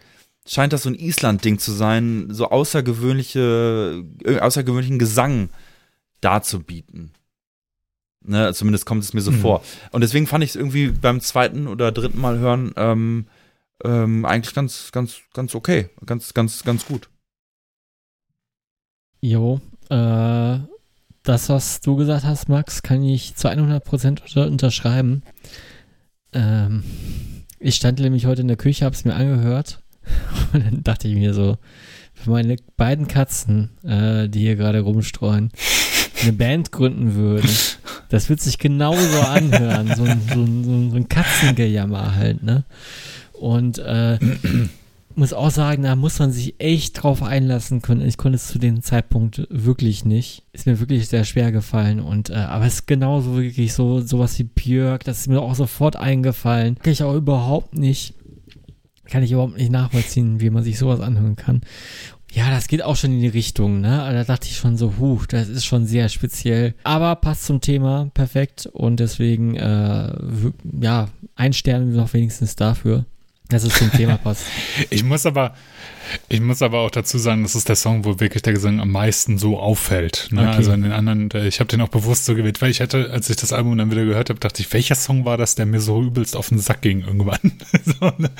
[0.46, 5.48] scheint das so ein Island-Ding zu sein, so außergewöhnliche, äh, außergewöhnlichen Gesang
[6.20, 7.10] darzubieten.
[8.26, 9.40] Ne, zumindest kommt es mir so mhm.
[9.40, 9.64] vor.
[9.90, 13.26] Und deswegen fand ich es irgendwie beim zweiten oder dritten Mal hören ähm,
[13.84, 15.90] ähm, eigentlich ganz, ganz, ganz okay.
[16.06, 17.10] Ganz, ganz, ganz gut.
[19.20, 19.60] Jo,
[19.94, 20.58] äh,
[21.22, 25.22] das, was du gesagt hast, Max, kann ich zu 100% unterschreiben.
[26.32, 26.82] Ähm,
[27.58, 29.80] ich stand nämlich heute in der Küche, habe es mir angehört
[30.52, 31.56] und dann dachte ich mir so,
[32.12, 35.50] für meine beiden Katzen, äh, die hier gerade rumstreuen,
[36.22, 37.50] eine Band gründen würden,
[38.08, 39.94] das wird sich genauso anhören.
[39.94, 42.64] So ein, so ein, so ein Katzengejammer halt, ne?
[43.32, 44.18] Und äh,
[45.16, 48.06] muss auch sagen, da muss man sich echt drauf einlassen können.
[48.06, 50.42] Ich konnte es zu dem Zeitpunkt wirklich nicht.
[50.52, 52.00] Ist mir wirklich sehr schwer gefallen.
[52.00, 55.54] Und äh, aber es ist genauso wirklich so sowas wie Björk, das ist mir auch
[55.54, 56.76] sofort eingefallen.
[56.82, 58.14] Kann ich auch überhaupt nicht,
[59.04, 61.62] kann ich überhaupt nicht nachvollziehen, wie man sich sowas anhören kann.
[62.32, 64.02] Ja, das geht auch schon in die Richtung, ne?
[64.02, 66.74] Also da dachte ich schon so, huh, das ist schon sehr speziell.
[66.82, 70.12] Aber passt zum Thema perfekt und deswegen, äh,
[70.80, 73.04] ja, ein Stern noch wenigstens dafür
[73.48, 74.44] dass es zum Thema passt.
[74.90, 75.54] ich muss aber,
[76.28, 78.90] ich muss aber auch dazu sagen, das ist der Song, wo wirklich der Gesang am
[78.90, 80.28] meisten so auffällt.
[80.30, 80.42] Ne?
[80.42, 80.56] Okay.
[80.56, 83.28] Also in den anderen, ich habe den auch bewusst so gewählt, weil ich hatte, als
[83.28, 85.80] ich das Album dann wieder gehört habe, dachte ich, welcher Song war das, der mir
[85.80, 87.52] so übelst auf den Sack ging irgendwann.
[87.84, 88.30] so, ne?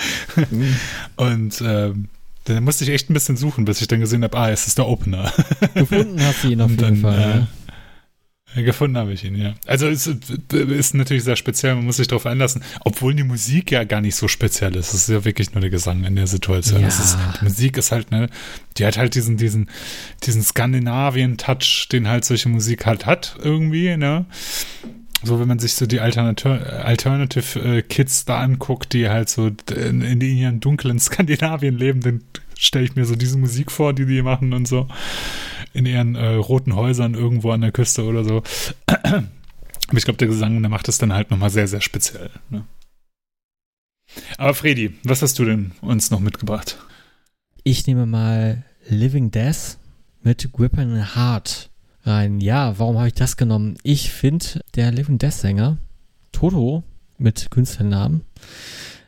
[0.50, 0.76] mhm.
[1.16, 2.08] Und ähm,
[2.44, 4.78] dann musste ich echt ein bisschen suchen, bis ich dann gesehen habe, ah, es ist
[4.78, 5.32] der Opener.
[5.74, 7.18] Gefunden hast du ihn auf jeden dann, Fall.
[7.18, 7.48] Äh, ja.
[8.62, 9.54] Gefunden habe ich ihn, ja.
[9.66, 13.84] Also es ist natürlich sehr speziell, man muss sich darauf einlassen, obwohl die Musik ja
[13.84, 14.94] gar nicht so speziell ist.
[14.94, 16.80] Es ist ja wirklich nur der Gesang in der Situation.
[16.80, 16.88] Ja.
[16.88, 18.28] Ist, die Musik ist halt, ne,
[18.76, 19.68] die hat halt diesen, diesen,
[20.22, 24.26] diesen Skandinavien-Touch, den halt solche Musik halt hat, irgendwie, ne?
[25.22, 29.50] So, wenn man sich so die Alternative, Alternative äh, Kids da anguckt, die halt so
[29.74, 32.22] in, in ihrem dunklen Skandinavien leben, dann
[32.58, 34.86] stelle ich mir so diese Musik vor, die die machen und so
[35.74, 38.42] in ihren äh, roten Häusern irgendwo an der Küste oder so.
[38.86, 42.30] Aber ich glaube, der Gesang, der macht es dann halt nochmal sehr, sehr speziell.
[42.48, 42.64] Ne?
[44.38, 46.78] Aber Fredi, was hast du denn uns noch mitgebracht?
[47.64, 49.78] Ich nehme mal Living Death
[50.22, 51.70] mit Gripping Heart
[52.04, 52.40] rein.
[52.40, 53.76] Ja, warum habe ich das genommen?
[53.82, 55.78] Ich finde, der Living Death Sänger,
[56.32, 56.82] Toto
[57.18, 58.22] mit Künstlernamen,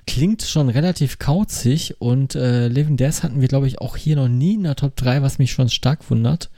[0.06, 4.28] klingt schon relativ kauzig und äh, Living Death hatten wir, glaube ich, auch hier noch
[4.28, 6.50] nie in der Top 3, was mich schon stark wundert.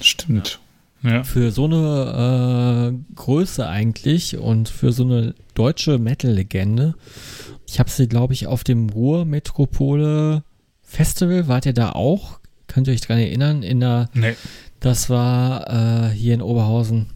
[0.00, 0.60] Stimmt.
[1.02, 1.22] Ja.
[1.22, 6.94] Für so eine äh, Größe eigentlich und für so eine deutsche Metal-Legende.
[7.68, 10.42] Ich habe sie, glaube ich, auf dem Ruhr-Metropole
[10.82, 12.40] Festival, wart ihr da auch?
[12.66, 13.62] Könnt ihr euch dran erinnern?
[13.62, 14.34] In der, nee.
[14.80, 17.06] Das war äh, hier in Oberhausen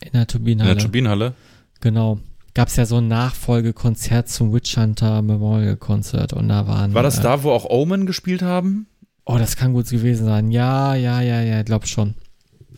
[0.00, 0.72] in der Turbinenhalle.
[0.72, 1.34] In der Turbinenhalle?
[1.80, 2.20] Genau
[2.56, 6.94] gab es ja so ein Nachfolgekonzert zum Witch Hunter Memorial Concert und da waren.
[6.94, 8.86] War das äh, da, wo auch Omen gespielt haben?
[9.26, 10.50] Oh, das kann gut gewesen sein.
[10.50, 12.14] Ja, ja, ja, ja, glaub schon.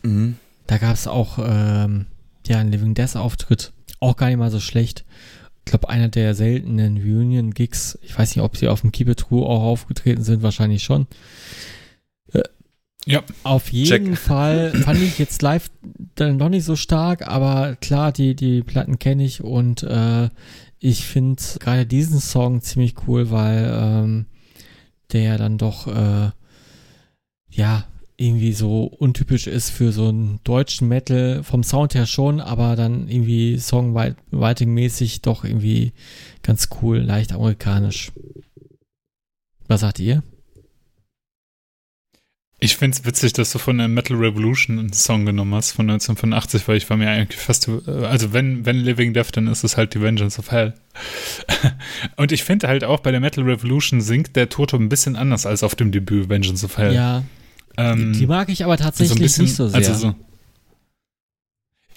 [0.03, 0.35] Mhm.
[0.67, 2.07] Da gab es auch ähm,
[2.45, 3.71] ja einen Living Death Auftritt.
[4.01, 5.05] Auch gar nicht mal so schlecht.
[5.63, 7.99] glaube, einer der seltenen Reunion-Gigs.
[8.01, 11.07] Ich weiß nicht, ob sie auf dem Keep It True auch aufgetreten sind, wahrscheinlich schon.
[13.05, 13.23] Ja.
[13.43, 14.17] Auf jeden Check.
[14.17, 15.69] Fall fand ich jetzt live
[16.15, 20.29] dann noch nicht so stark, aber klar, die, die Platten kenne ich und äh,
[20.79, 24.25] ich finde gerade diesen Song ziemlich cool, weil ähm,
[25.11, 26.31] der dann doch äh,
[27.49, 27.85] ja
[28.19, 33.07] irgendwie so untypisch ist für so einen deutschen Metal, vom Sound her schon, aber dann
[33.07, 35.93] irgendwie Songwriting-mäßig doch irgendwie
[36.43, 38.11] ganz cool, leicht amerikanisch.
[39.67, 40.21] Was sagt ihr?
[42.61, 45.89] Ich finde es witzig, dass du von der Metal Revolution einen Song genommen hast von
[45.89, 49.77] 1985, weil ich war mir eigentlich fast, also wenn, wenn Living Death, dann ist es
[49.77, 50.73] halt die Vengeance of Hell.
[52.17, 55.45] Und ich finde halt auch bei der Metal Revolution singt der Toto ein bisschen anders
[55.45, 56.93] als auf dem Debüt Vengeance of Hell.
[56.93, 57.23] Ja,
[57.77, 59.77] ähm, die, die, mag ich aber tatsächlich so bisschen, nicht so sehr.
[59.77, 60.15] Also so,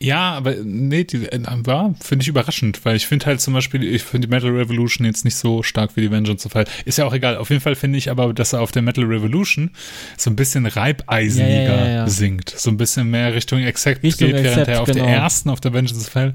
[0.03, 3.85] ja, aber nee, die äh, war, finde ich überraschend, weil ich finde halt zum Beispiel,
[3.85, 6.65] ich finde die Metal Revolution jetzt nicht so stark wie die Vengeance of Hell.
[6.85, 7.37] Ist ja auch egal.
[7.37, 9.71] Auf jeden Fall finde ich aber, dass er auf der Metal Revolution
[10.17, 12.51] so ein bisschen reibeiseniger ja, ja, ja, singt.
[12.51, 15.05] So ein bisschen mehr Richtung Accept Richtung geht, während er auf genau.
[15.05, 16.35] der ersten, auf der Vengeance of Hell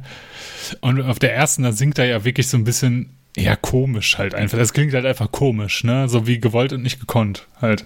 [0.79, 4.33] und auf der ersten, da singt er ja wirklich so ein bisschen eher komisch halt
[4.33, 4.57] einfach.
[4.57, 6.07] Das klingt halt einfach komisch, ne?
[6.07, 7.85] So wie gewollt und nicht gekonnt halt.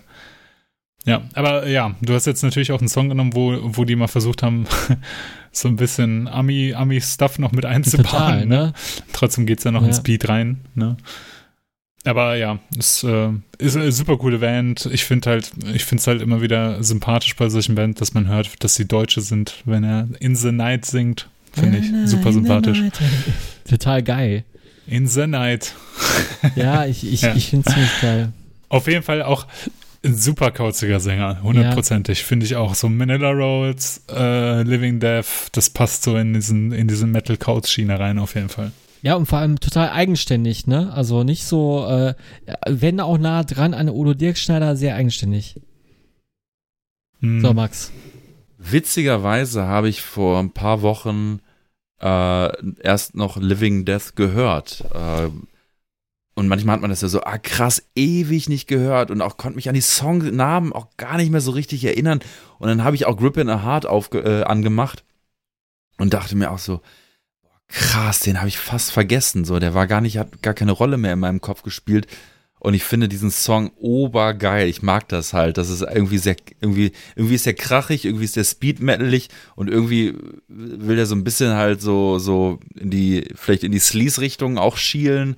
[1.06, 4.07] Ja, aber ja, du hast jetzt natürlich auch einen Song genommen, wo, wo die mal
[4.07, 4.65] versucht haben,
[5.52, 8.06] so ein bisschen Ami-Stuff Ami noch mit einzubauen.
[8.06, 8.56] Total, ne?
[8.56, 8.73] ne?
[9.11, 9.88] Trotzdem geht's ja noch ja.
[9.88, 10.98] in Speed rein, ne?
[12.03, 13.30] Aber ja, es äh,
[13.60, 14.90] ist eine super coole Band.
[14.91, 18.28] Ich finde halt, ich finde es halt immer wieder sympathisch bei solchen Bands, dass man
[18.28, 21.30] hört, dass sie Deutsche sind, wenn er In the Night singt.
[21.53, 22.82] Finde ich super sympathisch.
[23.69, 24.45] Total geil.
[24.88, 25.76] In the Night.
[26.56, 27.36] Ja, ich, ich, ja.
[27.36, 28.34] ich finde es ziemlich geil.
[28.69, 29.45] Auf jeden Fall auch
[30.03, 32.26] ein super kauziger Sänger, hundertprozentig, ja.
[32.26, 32.73] finde ich auch.
[32.76, 38.18] So Manila Rolls, äh, Living Death, das passt so in diesen, in diesen Metal-Couch-Schiene rein,
[38.18, 38.72] auf jeden Fall.
[39.03, 40.91] Ja, und vor allem total eigenständig, ne?
[40.94, 42.14] Also nicht so, äh,
[42.68, 45.60] wenn auch nah dran an Udo Dirkschneider, sehr eigenständig.
[47.19, 47.41] Hm.
[47.41, 47.91] So, Max.
[48.57, 51.40] Witzigerweise habe ich vor ein paar Wochen
[51.99, 54.84] äh, erst noch Living Death gehört.
[54.94, 55.30] Äh,
[56.34, 59.58] und manchmal hat man das ja so, ah krass, ewig nicht gehört und auch konnte
[59.58, 62.22] mich an die Songnamen auch gar nicht mehr so richtig erinnern.
[62.58, 65.03] Und dann habe ich auch Grip in a Heart aufge äh, angemacht
[65.98, 66.82] und dachte mir auch so,
[67.68, 69.45] krass, den habe ich fast vergessen.
[69.45, 72.08] So, der war gar nicht, hat gar keine Rolle mehr in meinem Kopf gespielt.
[72.60, 74.68] Und ich finde diesen Song obergeil.
[74.68, 75.58] Ich mag das halt.
[75.58, 80.16] Das ist irgendwie sehr, irgendwie, irgendwie ist der krachig, irgendwie ist der speedmetalig und irgendwie
[80.48, 84.78] will der so ein bisschen halt so, so in die, vielleicht in die Sleaze-Richtung auch
[84.78, 85.38] schielen.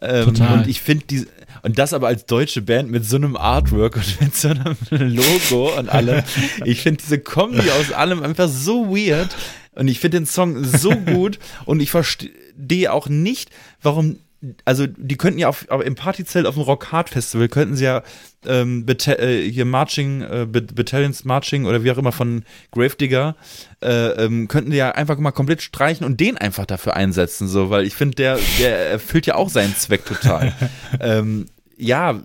[0.00, 0.58] Ähm, Total.
[0.58, 1.26] Und ich finde die,
[1.62, 5.78] und das aber als deutsche Band mit so einem Artwork und mit so einem Logo
[5.78, 6.22] und allem.
[6.64, 9.34] Ich finde diese Kombi aus allem einfach so weird.
[9.74, 13.50] Und ich finde den Song so gut und ich verstehe auch nicht,
[13.82, 14.18] warum
[14.64, 18.02] also die könnten ja auf, im Partyzelt auf dem Rock Hard Festival könnten sie ja
[18.46, 23.36] ähm, äh, hier Marching, äh, Battalions Marching oder wie auch immer von Gravedigger,
[23.82, 27.70] äh, ähm, könnten die ja einfach mal komplett streichen und den einfach dafür einsetzen, so,
[27.70, 30.52] weil ich finde, der, der erfüllt ja auch seinen Zweck total.
[31.00, 31.46] ähm,
[31.76, 32.20] ja,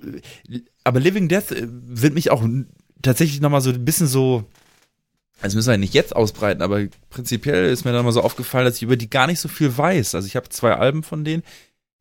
[0.84, 2.44] aber Living Death äh, wird mich auch
[3.02, 4.46] tatsächlich nochmal so ein bisschen so,
[5.42, 8.76] das müssen wir nicht jetzt ausbreiten, aber prinzipiell ist mir dann mal so aufgefallen, dass
[8.78, 10.16] ich über die gar nicht so viel weiß.
[10.16, 11.44] Also ich habe zwei Alben von denen,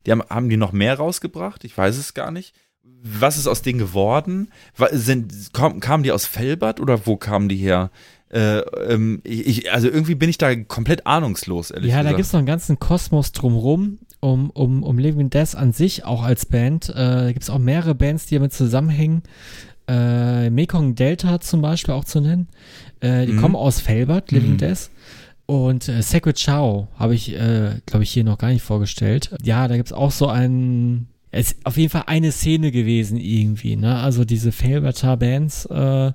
[0.05, 1.63] die haben, haben die noch mehr rausgebracht?
[1.63, 2.55] Ich weiß es gar nicht.
[3.01, 4.51] Was ist aus denen geworden?
[4.91, 7.91] Sind, kam, kamen die aus Felbert oder wo kamen die her?
[8.29, 12.05] Äh, ähm, ich, also irgendwie bin ich da komplett ahnungslos, ehrlich ja, gesagt.
[12.05, 15.73] Ja, da gibt es noch einen ganzen Kosmos drumrum, um, um, um Living Death an
[15.73, 16.89] sich auch als Band.
[16.89, 19.23] Äh, da gibt es auch mehrere Bands, die damit zusammenhängen.
[19.87, 22.47] Äh, Mekong Delta zum Beispiel auch zu nennen.
[22.99, 23.41] Äh, die mhm.
[23.41, 24.57] kommen aus Felbert, Living mhm.
[24.57, 24.91] Death.
[25.49, 29.35] Und äh, Sacred Chow habe ich, äh, glaube ich, hier noch gar nicht vorgestellt.
[29.41, 33.75] Ja, da gibt's auch so einen, es ist auf jeden Fall eine Szene gewesen irgendwie,
[33.75, 33.95] ne?
[33.95, 36.11] Also diese Failbatter Bands, äh,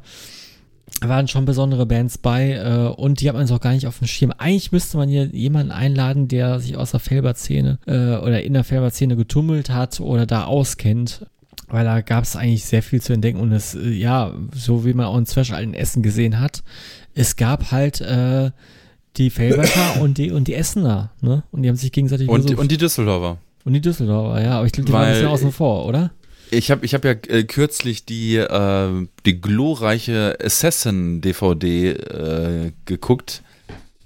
[1.00, 4.06] waren schon besondere Bands bei äh, und die hat man so gar nicht auf dem
[4.06, 4.32] Schirm.
[4.38, 8.62] Eigentlich müsste man hier jemanden einladen, der sich aus der Felbert-Szene äh, oder in der
[8.62, 11.26] Felbert-Szene getummelt hat oder da auskennt.
[11.66, 14.94] Weil da gab es eigentlich sehr viel zu entdecken und es, äh, ja, so wie
[14.94, 16.62] man auch in Zwash alten Essen gesehen hat,
[17.14, 18.52] es gab halt äh,
[19.16, 21.44] die Felberter und die und die Essener, ne?
[21.52, 23.38] Und die haben sich gegenseitig und, und die Düsseldorfer.
[23.64, 26.10] Und die Düsseldorfer, ja, aber ich glaube, die Weil waren ein bisschen außen vor, oder?
[26.50, 33.42] Ich habe ich hab ja äh, kürzlich die, äh, die glorreiche Assassin-DVD äh, geguckt.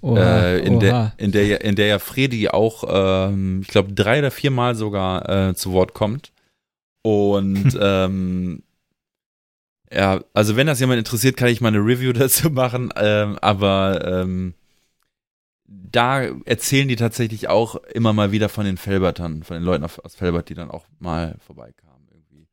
[0.01, 4.21] Oha, äh, in, der, in, der, in der ja Fredi auch, ähm, ich glaube, drei
[4.21, 6.33] oder viermal sogar äh, zu Wort kommt.
[7.03, 8.63] Und ähm,
[9.93, 12.93] ja, also wenn das jemand interessiert, kann ich mal eine Review dazu machen.
[12.97, 14.55] Ähm, aber ähm,
[15.69, 20.15] da erzählen die tatsächlich auch immer mal wieder von den Felbertern, von den Leuten aus
[20.15, 22.49] Felbert, die dann auch mal vorbeikamen irgendwie.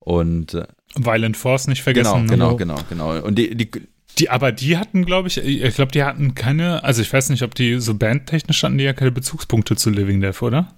[0.00, 0.66] Und äh,
[0.96, 2.26] Violent Force nicht vergessen.
[2.26, 2.56] Genau, ne?
[2.56, 3.24] genau, genau, genau.
[3.24, 3.70] Und die, die,
[4.18, 7.42] die, aber die hatten, glaube ich, ich glaube, die hatten keine, also ich weiß nicht,
[7.42, 10.68] ob die so bandtechnisch hatten, die ja keine Bezugspunkte zu Living Death, oder?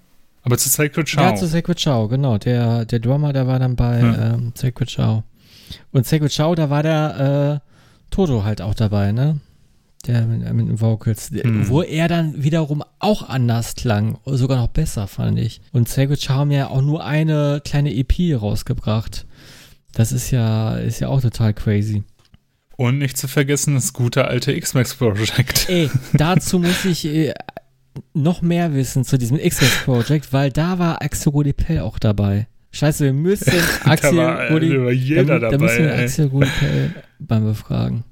[0.42, 1.20] Aber zu Sacred Show.
[1.20, 2.38] Ja, zu Sacred Show, genau.
[2.38, 4.34] Der, der Drummer, der war dann bei ja.
[4.34, 5.22] ähm, Sacred Show.
[5.92, 7.68] Und Sacred Show, da war der äh,
[8.10, 9.40] Toto halt auch dabei, ne?
[10.08, 11.30] Der mit, mit den Vocals.
[11.30, 11.68] Hm.
[11.68, 14.18] Wo er dann wiederum auch anders klang.
[14.24, 15.60] Sogar noch besser, fand ich.
[15.72, 19.26] Und Show haben ja auch nur eine kleine EP rausgebracht.
[19.92, 22.04] Das ist ja, ist ja auch total crazy.
[22.76, 25.68] Und nicht zu vergessen, das gute alte X-Max Project.
[25.68, 27.34] Ey, dazu muss ich äh,
[28.14, 32.46] noch mehr wissen zu diesem X-Max Project, weil da war Axel Godipel auch dabei.
[32.70, 33.52] Scheiße, wir müssen
[33.84, 35.50] Axel war, da war da.
[35.50, 38.04] Da müssen wir Axel Godipel beim Befragen.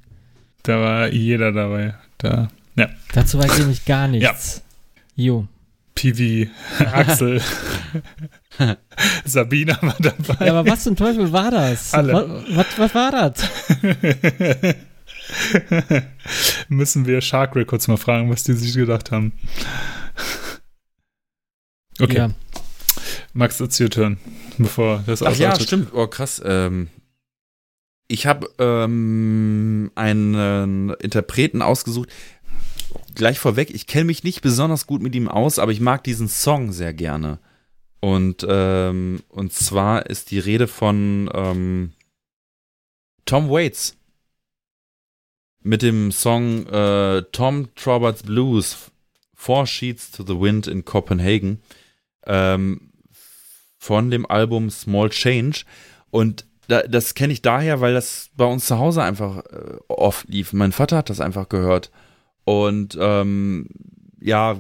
[0.67, 1.95] Da war jeder dabei.
[2.19, 2.89] Da, ja.
[3.13, 4.63] Dazu weiß ich nämlich gar nichts.
[5.15, 5.25] Ja.
[5.25, 5.49] Jo.
[5.95, 6.51] PV,
[6.93, 7.41] Axel,
[9.25, 10.45] Sabina war dabei.
[10.45, 11.95] Ja, aber was zum Teufel war das?
[11.95, 12.13] Alle.
[12.13, 13.49] Was, was, was war das?
[16.69, 19.35] Müssen wir Shark Records mal fragen, was die sich gedacht haben.
[22.01, 22.17] Okay.
[22.17, 22.31] Ja.
[23.35, 24.19] Max, it's your turn,
[24.59, 25.95] bevor das Ach ja, stimmt.
[25.95, 26.43] Oh, krass.
[26.45, 26.89] Ähm,
[28.09, 32.11] ich habe ähm, einen Interpreten ausgesucht,
[33.15, 36.29] gleich vorweg, ich kenne mich nicht besonders gut mit ihm aus, aber ich mag diesen
[36.29, 37.39] Song sehr gerne.
[38.01, 41.93] Und, ähm, und zwar ist die Rede von ähm,
[43.25, 43.97] Tom Waits
[45.63, 48.93] mit dem Song äh, Tom Trobert's Blues,
[49.35, 51.61] Four Sheets to the Wind in Copenhagen
[52.25, 52.93] ähm,
[53.77, 55.65] von dem Album Small Change.
[56.11, 60.29] Und da, das kenne ich daher, weil das bei uns zu Hause einfach äh, oft
[60.29, 60.53] lief.
[60.53, 61.91] Mein Vater hat das einfach gehört.
[62.45, 63.69] Und ähm,
[64.21, 64.57] ja,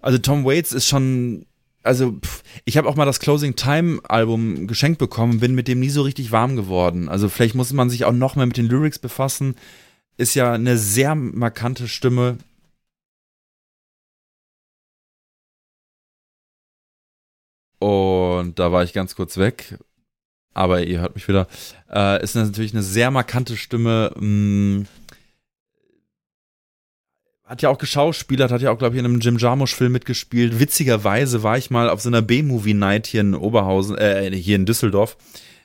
[0.00, 1.46] also Tom Waits ist schon,
[1.82, 5.80] also pff, ich habe auch mal das Closing Time Album geschenkt bekommen, bin mit dem
[5.80, 7.08] nie so richtig warm geworden.
[7.08, 9.56] Also vielleicht muss man sich auch noch mehr mit den Lyrics befassen.
[10.16, 12.38] Ist ja eine sehr markante Stimme.
[17.78, 19.78] Und da war ich ganz kurz weg.
[20.52, 21.46] Aber ihr hört mich wieder.
[21.92, 24.12] Äh, ist natürlich eine sehr markante Stimme.
[24.16, 24.24] Mh,
[24.80, 24.86] mm,
[27.50, 30.60] hat ja auch geschauspielert, hat ja auch, glaube ich, in einem Jim Jarmusch-Film mitgespielt.
[30.60, 35.16] Witzigerweise war ich mal auf so einer B-Movie-Night hier in Oberhausen, äh, hier in Düsseldorf,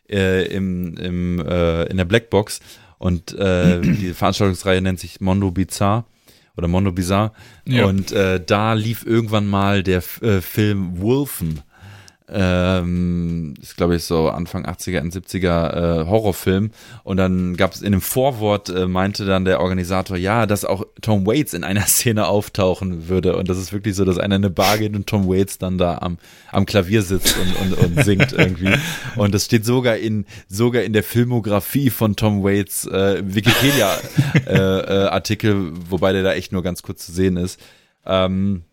[0.10, 2.60] äh, im, im, äh, in der Blackbox.
[2.98, 6.06] Und äh, die Veranstaltungsreihe nennt sich Mondo Bizarre
[6.58, 7.34] oder Mondo Bizarre.
[7.68, 7.86] Ja.
[7.86, 11.62] Und äh, da lief irgendwann mal der äh, Film Wolfen
[12.28, 16.72] ähm, ist glaube ich so Anfang 80er, End 70er äh, Horrorfilm.
[17.04, 20.86] Und dann gab es in dem Vorwort äh, meinte dann der Organisator, ja, dass auch
[21.02, 23.36] Tom Waits in einer Szene auftauchen würde.
[23.36, 25.78] Und das ist wirklich so, dass einer in eine Bar geht und Tom Waits dann
[25.78, 26.18] da am,
[26.52, 28.76] am Klavier sitzt und, und, und singt irgendwie.
[29.16, 33.98] Und das steht sogar in sogar in der Filmografie von Tom Waits äh, Wikipedia
[34.46, 37.60] äh, äh, Artikel, wobei der da echt nur ganz kurz zu sehen ist.
[38.06, 38.64] Ähm,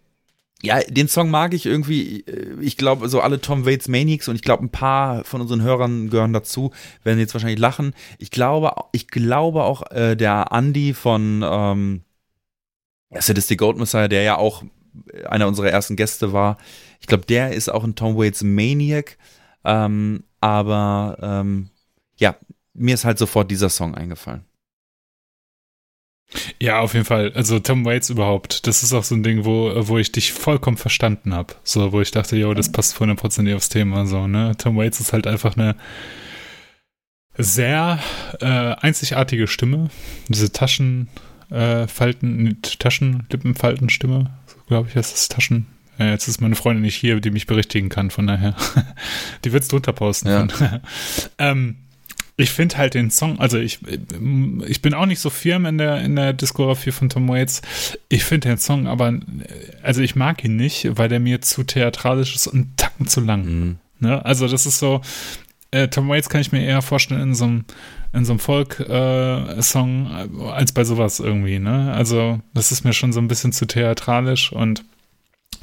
[0.62, 2.24] ja, den Song mag ich irgendwie.
[2.60, 6.08] Ich glaube, so alle Tom Waits Maniacs und ich glaube, ein paar von unseren Hörern
[6.08, 6.70] gehören dazu,
[7.02, 7.94] werden jetzt wahrscheinlich lachen.
[8.18, 12.02] Ich glaube, ich glaube auch äh, der Andy von ähm,
[13.10, 14.62] Sadistic Gold Messiah, der ja auch
[15.28, 16.58] einer unserer ersten Gäste war.
[17.00, 19.18] Ich glaube, der ist auch ein Tom Waits Maniac.
[19.64, 21.70] Ähm, aber ähm,
[22.16, 22.36] ja,
[22.72, 24.44] mir ist halt sofort dieser Song eingefallen.
[26.60, 27.32] Ja, auf jeden Fall.
[27.34, 28.66] Also Tom Waits überhaupt.
[28.66, 31.54] Das ist auch so ein Ding, wo, wo ich dich vollkommen verstanden habe.
[31.64, 34.06] So, wo ich dachte, yo, das passt 100% aufs Thema.
[34.06, 34.52] So, ne?
[34.56, 35.76] Tom Waits ist halt einfach eine
[37.36, 37.98] sehr
[38.40, 39.90] äh, einzigartige Stimme.
[40.28, 45.66] Diese Taschenfalten, äh, Taschenlippenfaltenstimme, so, glaube ich, heißt das Taschen.
[45.98, 48.56] Ja, jetzt ist meine Freundin nicht hier, die mich berichtigen kann, von daher.
[49.44, 50.28] die wird es drunter posten.
[50.28, 50.46] Ja.
[51.38, 51.76] ähm,
[52.42, 53.78] ich finde halt den Song, also ich,
[54.66, 57.62] ich bin auch nicht so firm in der, in der Diskografie von Tom Waits.
[58.08, 59.20] Ich finde den Song aber,
[59.82, 63.20] also ich mag ihn nicht, weil der mir zu theatralisch ist und einen Tacken zu
[63.20, 63.44] lang.
[63.44, 63.76] Mhm.
[64.00, 64.24] Ne?
[64.24, 65.02] Also das ist so,
[65.70, 67.64] äh, Tom Waits kann ich mir eher vorstellen in so einem
[68.14, 71.94] in so einem Folk-Song äh, als bei sowas irgendwie, ne?
[71.94, 74.84] Also, das ist mir schon so ein bisschen zu theatralisch und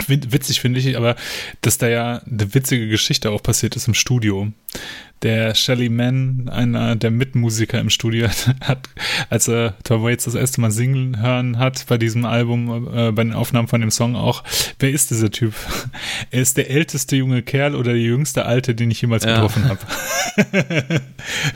[0.07, 1.15] witzig finde ich, aber
[1.61, 4.51] dass da ja eine witzige Geschichte auch passiert ist im Studio
[5.21, 8.27] der Shelly Mann, einer der Mitmusiker im Studio,
[8.61, 8.89] hat,
[9.29, 13.23] als er Tom Waits das erste Mal singen hören hat bei diesem Album, äh, bei
[13.23, 14.43] den Aufnahmen von dem Song auch,
[14.79, 15.53] wer ist dieser Typ?
[16.31, 19.33] Er ist der älteste junge Kerl oder der jüngste Alte, den ich jemals ja.
[19.33, 19.79] getroffen habe.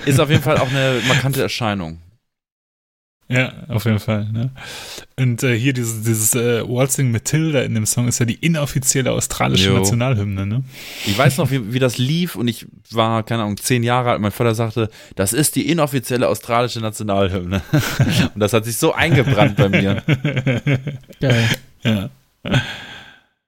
[0.05, 1.99] ist auf jeden Fall auch eine markante Erscheinung.
[3.33, 4.25] Ja, auf jeden Fall.
[4.31, 4.51] Ne?
[5.17, 9.11] Und äh, hier dieses, dieses äh, Waltzing Matilda in dem Song ist ja die inoffizielle
[9.11, 9.77] australische jo.
[9.77, 10.45] Nationalhymne.
[10.45, 10.63] Ne?
[11.05, 14.21] Ich weiß noch, wie, wie das lief und ich war, keine Ahnung, zehn Jahre alt.
[14.21, 17.61] Mein Vater sagte, das ist die inoffizielle australische Nationalhymne.
[18.33, 20.03] und das hat sich so eingebrannt bei mir.
[21.19, 21.49] Geil.
[21.83, 22.09] Ja.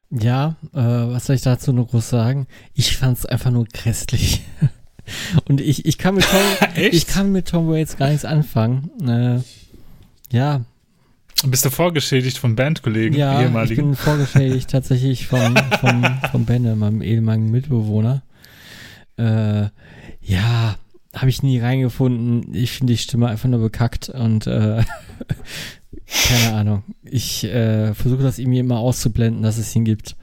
[0.09, 2.47] Ja, äh, was soll ich dazu nur groß sagen?
[2.73, 4.41] Ich fand es einfach nur grässlich.
[5.47, 6.39] Und ich, ich kann mit Tom,
[6.91, 8.89] ich kann mit Tom Waits gar nichts anfangen.
[9.07, 9.41] Äh,
[10.31, 10.61] ja.
[11.45, 13.73] Bist du vorgeschädigt von Bandkollegen, ja, ehemaligen?
[13.73, 18.23] ich bin vorgeschädigt tatsächlich vom, vom, vom Benne, meinem ehemaligen Mitbewohner.
[19.17, 19.67] Äh,
[20.21, 20.75] ja,
[21.13, 22.53] habe ich nie reingefunden.
[22.53, 24.83] Ich finde die Stimme einfach nur bekackt und äh,
[26.05, 26.83] keine Ahnung.
[27.03, 30.15] Ich äh, versuche das irgendwie immer auszublenden, dass es ihn gibt.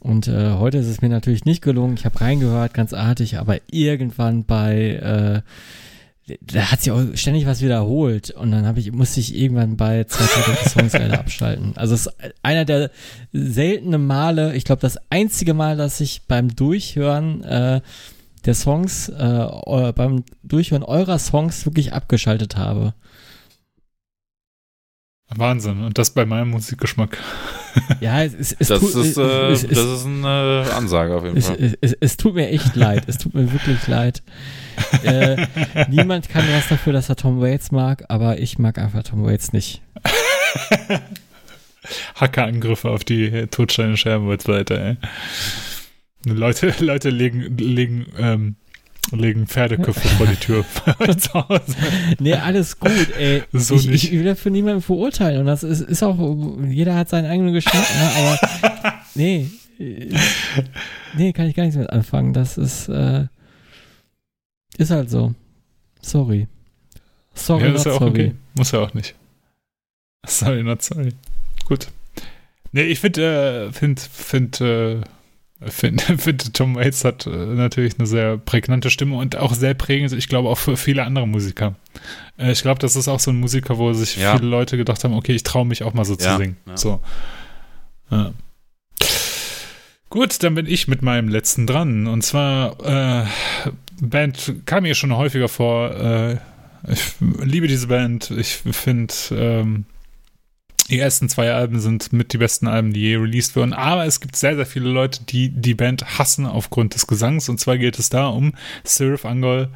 [0.00, 1.94] Und äh, heute ist es mir natürlich nicht gelungen.
[1.96, 5.50] Ich habe reingehört, ganz artig, aber irgendwann bei, äh,
[6.40, 10.04] da hat sich auch ständig was wiederholt und dann habe ich musste ich irgendwann bei
[10.04, 11.76] zwei Drittel Songs leider abschalten.
[11.76, 12.90] Also es ist einer der
[13.32, 17.80] seltenen Male, ich glaube das einzige Mal, dass ich beim Durchhören äh,
[18.46, 22.94] der Songs, äh, beim Durchhören eurer Songs wirklich abgeschaltet habe.
[25.36, 25.82] Wahnsinn.
[25.82, 27.18] Und das bei meinem Musikgeschmack.
[28.00, 31.40] Ja, es, es, es das, tut, ist, äh, es, das ist eine Ansage auf jeden
[31.40, 31.74] Fall.
[31.80, 33.04] Es, tut mir echt leid.
[33.06, 34.22] Es tut mir wirklich leid.
[35.04, 35.46] äh,
[35.88, 39.52] niemand kann was dafür, dass er Tom Waits mag, aber ich mag einfach Tom Waits
[39.52, 39.82] nicht.
[42.16, 44.96] Hackerangriffe auf die Totsteine Scherbenwald-Seite, ey.
[46.32, 48.56] Leute, Leute legen, legen ähm,
[49.12, 50.64] legen Pferdeköpfe vor die Tür
[51.18, 51.76] zu Hause.
[52.18, 53.42] Nee, alles gut, ey.
[53.52, 54.04] So ich, nicht.
[54.04, 56.16] ich will dafür niemanden verurteilen und das ist, ist auch,
[56.68, 58.10] jeder hat seinen eigenen Geschmack, ne?
[58.16, 62.32] aber nee, nee, kann ich gar nichts mit anfangen.
[62.32, 63.26] Das ist, äh,
[64.78, 65.34] ist halt so.
[66.00, 66.48] Sorry.
[67.34, 68.10] Sorry, ja, ist ja auch sorry.
[68.10, 68.34] okay.
[68.56, 69.14] Muss ja auch nicht.
[70.26, 71.12] Sorry, not sorry.
[71.64, 71.88] Gut.
[72.72, 75.08] Nee, ich finde, äh, finde, finde, äh,
[75.68, 80.12] finde, find, Tom Waits hat äh, natürlich eine sehr prägnante Stimme und auch sehr prägend,
[80.12, 81.74] ich glaube, auch für viele andere Musiker.
[82.38, 84.36] Äh, ich glaube, das ist auch so ein Musiker, wo sich ja.
[84.36, 86.32] viele Leute gedacht haben, okay, ich traue mich auch mal so ja.
[86.32, 86.56] zu singen.
[86.66, 86.76] Ja.
[86.76, 87.00] So.
[90.10, 92.06] Gut, dann bin ich mit meinem letzten dran.
[92.06, 93.26] Und zwar, äh,
[94.00, 95.90] Band kam mir schon häufiger vor.
[95.90, 96.34] Äh,
[96.88, 98.30] ich liebe diese Band.
[98.30, 99.86] Ich finde, ähm,
[100.90, 103.72] die ersten zwei Alben sind mit die besten Alben, die je released wurden.
[103.72, 107.48] Aber es gibt sehr, sehr viele Leute, die die Band hassen aufgrund des Gesangs.
[107.48, 108.52] Und zwar geht es da um
[108.84, 109.68] Sirif Angol.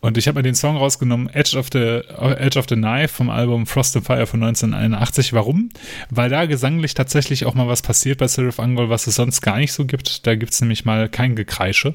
[0.00, 3.30] Und ich habe mir den Song rausgenommen, Edge of, the, Edge of the Knife vom
[3.30, 5.32] Album Frost and Fire von 1981.
[5.32, 5.70] Warum?
[6.10, 9.56] Weil da gesanglich tatsächlich auch mal was passiert bei Sirif Angol, was es sonst gar
[9.56, 10.26] nicht so gibt.
[10.26, 11.94] Da gibt es nämlich mal kein Gekreische.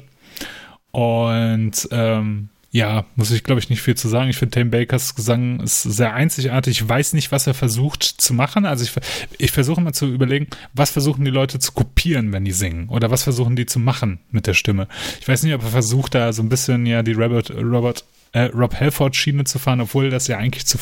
[0.90, 4.30] Und ähm, ja, muss ich, glaube ich, nicht viel zu sagen.
[4.30, 6.80] Ich finde, Tame Bakers Gesang ist sehr einzigartig.
[6.80, 8.64] Ich weiß nicht, was er versucht zu machen.
[8.64, 8.92] Also ich,
[9.38, 12.88] ich versuche mal zu überlegen, was versuchen die Leute zu kopieren, wenn die singen?
[12.88, 14.86] Oder was versuchen die zu machen mit der Stimme?
[15.20, 18.42] Ich weiß nicht, ob er versucht, da so ein bisschen ja die Robert, Robert, äh,
[18.54, 20.78] Rob Halford Schiene zu fahren, obwohl das ja eigentlich zu,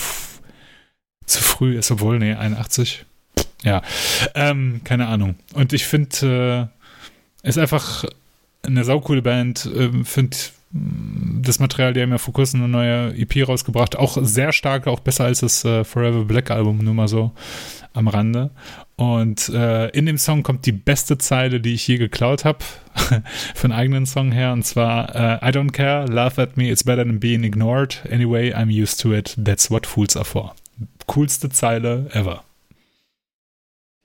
[1.25, 1.91] zu früh ist.
[1.91, 3.07] Obwohl, nee, 81.
[3.65, 3.81] Ja,
[4.35, 5.37] ähm, keine Ahnung.
[5.55, 6.69] Und ich finde,
[7.45, 8.05] äh, ist einfach
[8.63, 9.65] eine saukoole Band.
[9.65, 10.37] Äh, finde
[10.71, 15.01] das Material, die haben ja vor kurzem eine neue EP rausgebracht, auch sehr stark, auch
[15.01, 17.33] besser als das äh, Forever Black Album, nur mal so
[17.95, 18.51] am Rande.
[18.97, 22.59] Und äh, in dem Song kommt die beste Zeile, die ich je geklaut habe,
[23.55, 26.85] für einen eigenen Song her, und zwar äh, I don't care, laugh at me, it's
[26.85, 28.03] better than being ignored.
[28.11, 30.55] Anyway, I'm used to it, that's what fools are for.
[31.07, 32.43] Coolste Zeile ever.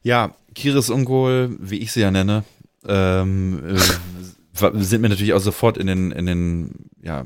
[0.03, 2.43] Ja, Kiris Ungol, wie ich sie ja nenne,
[2.88, 3.80] ähm, äh,
[4.54, 7.26] sind mir natürlich auch sofort in den, in den, ja,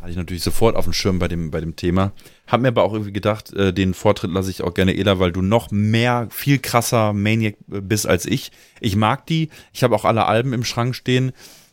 [0.00, 2.12] hatte ich natürlich sofort auf dem Schirm bei dem, bei dem Thema.
[2.48, 5.30] Hab mir aber auch irgendwie gedacht, äh, den Vortritt lasse ich auch gerne Ela, weil
[5.30, 8.50] du noch mehr, viel krasser Maniac bist als ich.
[8.80, 9.48] Ich mag die.
[9.72, 11.30] Ich habe auch alle Alben im Schrank stehen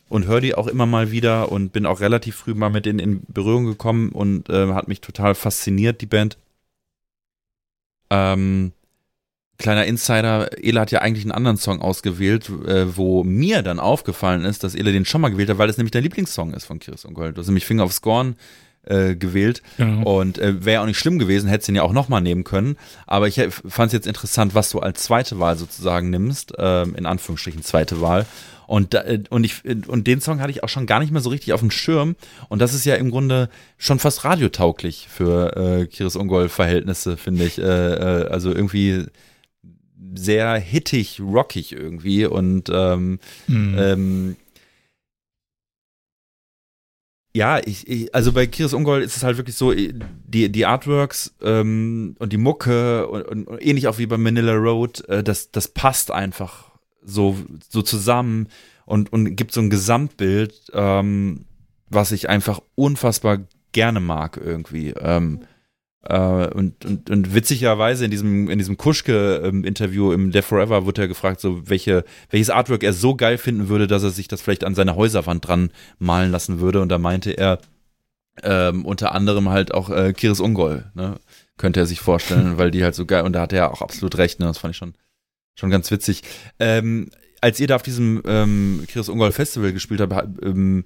[0.08, 3.00] und höre die auch immer mal wieder und bin auch relativ früh mal mit denen
[3.00, 6.38] in Berührung gekommen und äh, hat mich total fasziniert, die Band.
[8.10, 8.72] Ähm,
[9.60, 14.44] kleiner Insider, Ele hat ja eigentlich einen anderen Song ausgewählt, äh, wo mir dann aufgefallen
[14.44, 16.80] ist, dass Ele den schon mal gewählt hat, weil es nämlich der Lieblingssong ist von
[16.80, 17.36] Chris und Gold.
[17.36, 18.36] Du hast nämlich Finger of Scorn
[18.84, 20.18] äh, gewählt genau.
[20.18, 22.76] und äh, wäre auch nicht schlimm gewesen, hättest ihn ja auch nochmal nehmen können.
[23.06, 27.06] Aber ich fand es jetzt interessant, was du als zweite Wahl sozusagen nimmst, äh, in
[27.06, 28.26] Anführungsstrichen zweite Wahl.
[28.66, 31.30] Und, äh, und, ich, und den Song hatte ich auch schon gar nicht mehr so
[31.30, 32.14] richtig auf dem Schirm.
[32.48, 37.58] Und das ist ja im Grunde schon fast radiotauglich für äh, Kiris Ungol-Verhältnisse, finde ich.
[37.58, 39.06] Äh, äh, also irgendwie
[40.14, 43.76] sehr hittig, rockig irgendwie und ähm, mhm.
[43.78, 44.36] ähm,
[47.32, 51.32] Ja, ich, ich, also bei Kiris Ungol ist es halt wirklich so, die, die Artworks
[51.40, 55.52] ähm, und die Mucke und, und, und, ähnlich auch wie bei Manila Road, äh, das,
[55.52, 56.70] das passt einfach
[57.04, 57.36] so,
[57.68, 58.48] so zusammen
[58.84, 61.44] und, und gibt so ein Gesamtbild, ähm,
[61.88, 63.38] was ich einfach unfassbar
[63.70, 64.90] gerne mag irgendwie.
[64.90, 65.42] Ähm,
[66.02, 71.08] äh, und, und, und witzigerweise in diesem, in diesem Kuschke-Interview im Death Forever wurde er
[71.08, 74.64] gefragt, so welche, welches Artwork er so geil finden würde, dass er sich das vielleicht
[74.64, 76.80] an seine Häuserwand dran malen lassen würde.
[76.80, 77.58] Und da meinte er
[78.42, 81.16] ähm, unter anderem halt auch äh, Kiris Ungol, ne?
[81.58, 84.16] Könnte er sich vorstellen, weil die halt so geil, und da hat er auch absolut
[84.16, 84.46] recht, ne?
[84.46, 84.94] Das fand ich schon,
[85.54, 86.22] schon ganz witzig.
[86.58, 87.10] Ähm,
[87.42, 90.84] als ihr da auf diesem ähm, Kiris Ungol Festival gespielt habt, ähm,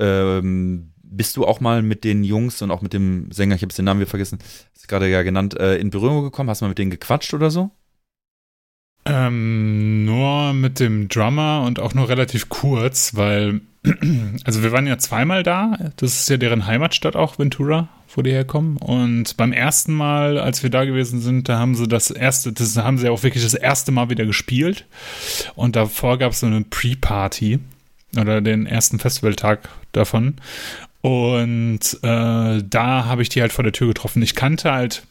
[0.00, 3.72] ähm, bist du auch mal mit den Jungs und auch mit dem Sänger, ich habe
[3.72, 4.38] den Namen wieder vergessen,
[4.74, 6.50] ist gerade ja genannt, äh, in Berührung gekommen?
[6.50, 7.70] Hast du mal mit denen gequatscht oder so?
[9.04, 13.60] Ähm, nur mit dem Drummer und auch nur relativ kurz, weil,
[14.44, 15.76] also wir waren ja zweimal da.
[15.96, 18.76] Das ist ja deren Heimatstadt auch, Ventura, wo die herkommen.
[18.76, 22.76] Und beim ersten Mal, als wir da gewesen sind, da haben sie das erste, das
[22.76, 24.86] haben sie auch wirklich das erste Mal wieder gespielt.
[25.56, 27.58] Und davor gab es so eine Pre-Party
[28.16, 30.36] oder den ersten Festivaltag davon.
[31.02, 34.22] Und äh, da habe ich die halt vor der Tür getroffen.
[34.22, 35.02] Ich kannte halt,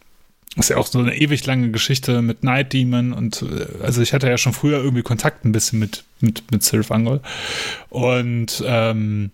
[0.55, 4.13] ist ja auch so eine ewig lange Geschichte mit Night Demon und äh, also ich
[4.13, 7.21] hatte ja schon früher irgendwie Kontakt ein bisschen mit, mit, mit Sylph Angol.
[7.89, 9.31] Und ähm,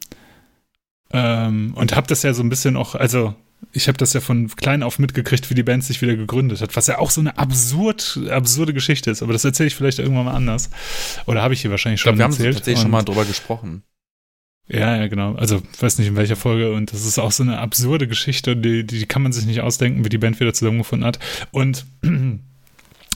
[1.11, 3.33] ähm, und habe das ja so ein bisschen auch, also
[3.71, 6.75] ich habe das ja von klein auf mitgekriegt, wie die Band sich wieder gegründet hat,
[6.75, 9.21] was ja auch so eine absurd, absurde Geschichte ist.
[9.21, 10.69] Aber das erzähle ich vielleicht irgendwann mal anders.
[11.25, 12.39] Oder habe ich hier wahrscheinlich schon ich glaub, wir erzählt.
[12.39, 13.83] Wir haben tatsächlich schon mal drüber gesprochen.
[14.69, 15.33] Ja, ja, genau.
[15.35, 16.73] Also, weiß nicht in welcher Folge.
[16.73, 20.03] Und das ist auch so eine absurde Geschichte, die, die kann man sich nicht ausdenken,
[20.03, 21.19] wie die Band wieder zusammengefunden hat.
[21.51, 21.85] Und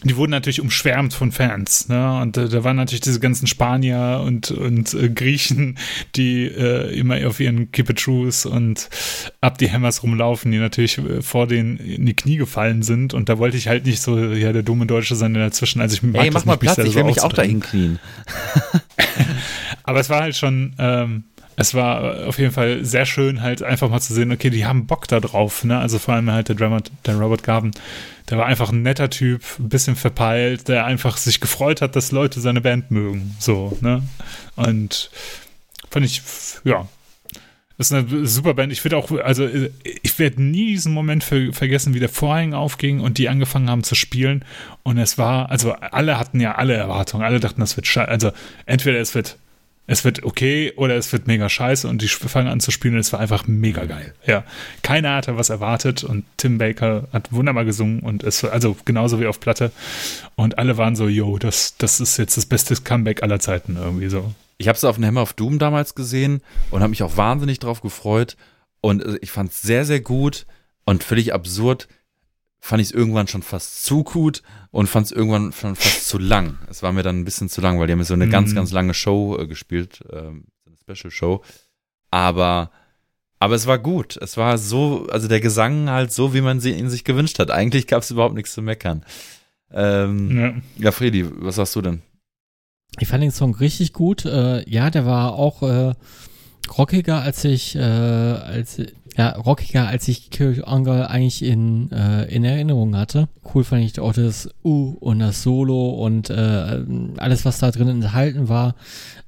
[0.04, 1.90] die wurden natürlich umschwärmt von Fans.
[1.90, 2.22] Ne?
[2.22, 5.78] Und äh, da waren natürlich diese ganzen Spanier und, und äh, Griechen,
[6.16, 8.90] die äh, immer auf ihren Keep it Trues und
[9.42, 13.14] ab die Hammers rumlaufen, die natürlich äh, vor denen in die Knie gefallen sind.
[13.14, 15.82] Und da wollte ich halt nicht so ja, der dumme Deutsche sein der dazwischen.
[15.82, 18.00] Also ich mag hey, mach mal Platz, ich will mich auch dahin knien.
[19.84, 21.26] Aber es war halt schon, ähm,
[21.62, 24.88] es war auf jeden Fall sehr schön, halt einfach mal zu sehen, okay, die haben
[24.88, 25.80] Bock da drauf, ne?
[25.80, 27.72] Also vor allem halt der Drummer, der Robert Garvin,
[28.30, 32.12] der war einfach ein netter Typ, ein bisschen verpeilt, der einfach sich gefreut hat, dass
[32.12, 34.04] Leute seine Band mögen, so, ne?
[34.56, 35.10] Und
[35.90, 36.22] fand ich,
[36.64, 36.88] ja,
[37.78, 38.72] das ist eine super Band.
[38.72, 39.50] Ich würde auch, also
[40.04, 43.84] ich werde nie diesen Moment ver vergessen, wie der Vorhang aufging und die angefangen haben
[43.84, 44.46] zu spielen.
[44.84, 47.24] Und es war, also alle hatten ja alle Erwartungen.
[47.24, 48.08] Alle dachten, das wird scheiße.
[48.08, 48.32] Also
[48.68, 49.38] entweder es wird
[49.88, 53.00] es wird okay oder es wird mega scheiße und die fangen an zu spielen und
[53.00, 54.14] es war einfach mega geil.
[54.26, 54.44] Ja,
[54.84, 59.20] keiner hatte was erwartet und Tim Baker hat wunderbar gesungen und es war also genauso
[59.20, 59.72] wie auf Platte
[60.36, 64.10] und alle waren so, yo, das, das ist jetzt das beste Comeback aller Zeiten irgendwie
[64.10, 64.34] so.
[64.58, 67.60] Ich habe es auf dem Hammer of Doom damals gesehen und habe mich auch wahnsinnig
[67.60, 68.38] drauf gefreut
[68.82, 70.46] und äh, ich fand es sehr, sehr gut
[70.86, 71.88] und völlig absurd
[72.62, 76.20] fand ich es irgendwann schon fast zu gut und fand es irgendwann schon fast zu
[76.20, 76.60] lang.
[76.70, 78.32] Es war mir dann ein bisschen zu lang, weil die haben so eine mhm.
[78.32, 81.42] ganz, ganz lange Show äh, gespielt, ähm, eine Special Show.
[82.12, 82.70] Aber,
[83.40, 84.16] aber es war gut.
[84.18, 87.50] Es war so, also der Gesang halt so, wie man sie in sich gewünscht hat.
[87.50, 89.04] Eigentlich gab es überhaupt nichts zu meckern.
[89.74, 90.54] Ähm, ja.
[90.78, 92.02] ja, Fredi, was sagst du denn?
[93.00, 94.26] Ich fand den Song richtig gut.
[94.26, 95.94] Äh, ja, der war auch äh,
[96.78, 98.80] rockiger, als ich, äh, als
[99.22, 103.30] ja, rockiger, als ich Kirk Angle eigentlich in, äh, in Erinnerung hatte.
[103.54, 106.84] Cool fand ich auch das U und das Solo und äh,
[107.18, 108.74] alles, was da drin enthalten war.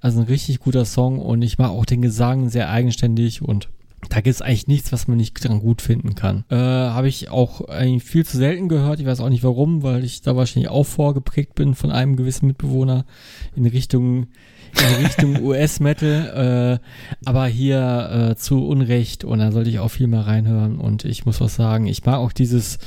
[0.02, 3.70] Also ein richtig guter Song und ich mag auch den Gesang sehr eigenständig und
[4.14, 6.46] da gibt es eigentlich nichts, was man nicht dran gut finden kann.
[6.50, 9.00] Äh, Habe ich auch eigentlich viel zu selten gehört.
[9.00, 12.46] Ich weiß auch nicht warum, weil ich da wahrscheinlich auch vorgeprägt bin von einem gewissen
[12.46, 13.06] Mitbewohner
[13.56, 14.28] in Richtung
[14.76, 20.08] in Richtung US-Metal, äh, aber hier äh, zu Unrecht und da sollte ich auch viel
[20.08, 22.80] mal reinhören und ich muss was sagen, ich mag auch dieses,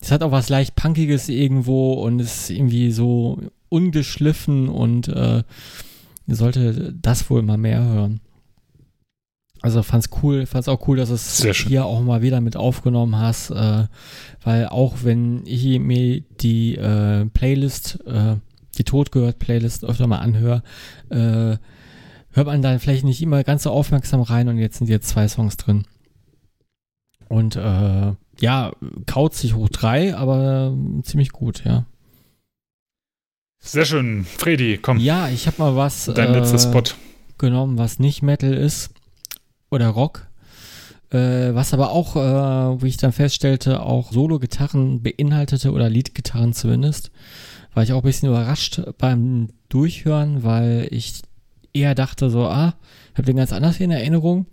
[0.00, 3.38] es hat auch was leicht Punkiges irgendwo und ist irgendwie so
[3.68, 5.42] ungeschliffen und äh,
[6.26, 8.20] ihr sollte das wohl mal mehr hören.
[9.66, 13.50] Also fand's cool, fand's auch cool, dass es hier auch mal wieder mit aufgenommen hast,
[13.50, 13.88] äh,
[14.44, 18.36] weil auch wenn ich mir die äh, Playlist äh,
[18.78, 20.62] die Tod gehört Playlist öfter mal anhöre,
[21.08, 21.56] äh,
[22.30, 25.26] hört man da vielleicht nicht immer ganz so aufmerksam rein und jetzt sind jetzt zwei
[25.26, 25.82] Songs drin.
[27.28, 28.72] Und äh, ja,
[29.06, 31.86] kaut sich hoch drei, aber ziemlich gut, ja.
[33.58, 34.24] Sehr schön.
[34.26, 34.98] Freddy, komm.
[34.98, 36.84] Ja, ich habe mal was Dein äh, letzter Spot.
[37.36, 38.92] genommen, was nicht Metal ist
[39.70, 40.26] oder Rock.
[41.10, 47.10] Äh, was aber auch, äh, wie ich dann feststellte, auch Solo-Gitarren beinhaltete oder Lead-Gitarren zumindest
[47.76, 51.20] war ich auch ein bisschen überrascht beim Durchhören, weil ich
[51.74, 52.74] eher dachte so, ah,
[53.12, 54.46] ich habe den ganz anders in Erinnerung.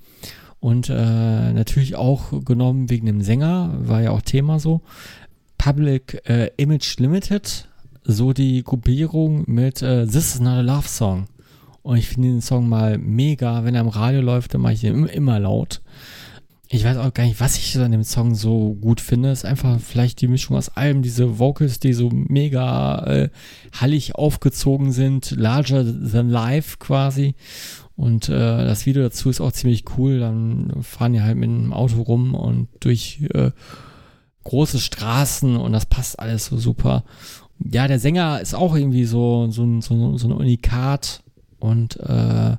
[0.59, 4.82] Und äh, natürlich auch genommen wegen dem Sänger, war ja auch Thema so.
[5.58, 7.69] Public äh, Image Limited,
[8.03, 11.27] so die Gruppierung mit äh, This is not a love song.
[11.84, 13.64] Und ich finde den Song mal mega.
[13.64, 15.82] Wenn er im Radio läuft, dann mache ich den immer, laut.
[16.70, 19.32] Ich weiß auch gar nicht, was ich an dem Song so gut finde.
[19.32, 23.30] Ist einfach vielleicht die Mischung aus allem, diese Vocals, die so mega äh,
[23.80, 27.36] hallig aufgezogen sind, larger than life quasi.
[27.95, 30.20] Und äh, das Video dazu ist auch ziemlich cool.
[30.20, 33.52] Dann fahren die halt mit dem Auto rum und durch äh,
[34.45, 37.03] große Straßen und das passt alles so super.
[37.60, 41.23] Ja, der Sänger ist auch irgendwie so, so, so, so ein Unikat
[41.64, 42.58] und äh,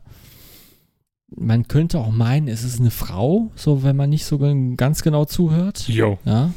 [1.37, 4.39] man könnte auch meinen, es ist eine Frau, so wenn man nicht so
[4.77, 5.87] ganz genau zuhört.
[5.89, 6.19] Jo.
[6.25, 6.55] Ja.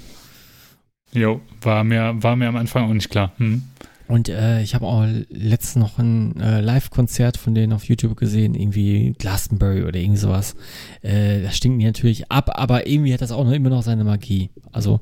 [1.11, 3.33] Jo, war mir, war mir am Anfang auch nicht klar.
[3.37, 3.63] Hm.
[4.07, 8.55] Und äh, ich habe auch letztens noch ein äh, Live-Konzert von denen auf YouTube gesehen,
[8.55, 10.55] irgendwie Glastonbury oder irgendwie sowas.
[11.01, 14.05] Äh, das stinkt mir natürlich ab, aber irgendwie hat das auch noch immer noch seine
[14.05, 14.51] Magie.
[14.71, 15.01] Also,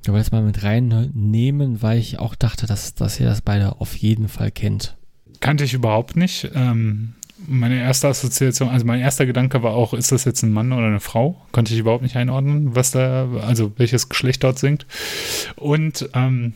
[0.00, 3.80] ich wollte das mal mit reinnehmen, weil ich auch dachte, dass, dass ihr das beide
[3.80, 4.96] auf jeden Fall kennt.
[5.40, 6.50] Kannte ich überhaupt nicht.
[6.54, 7.14] Ähm,
[7.46, 10.86] meine erste Assoziation, also mein erster Gedanke war auch, ist das jetzt ein Mann oder
[10.86, 11.40] eine Frau?
[11.52, 14.86] Konnte ich überhaupt nicht einordnen, was da, also welches Geschlecht dort singt.
[15.56, 16.54] Und ähm,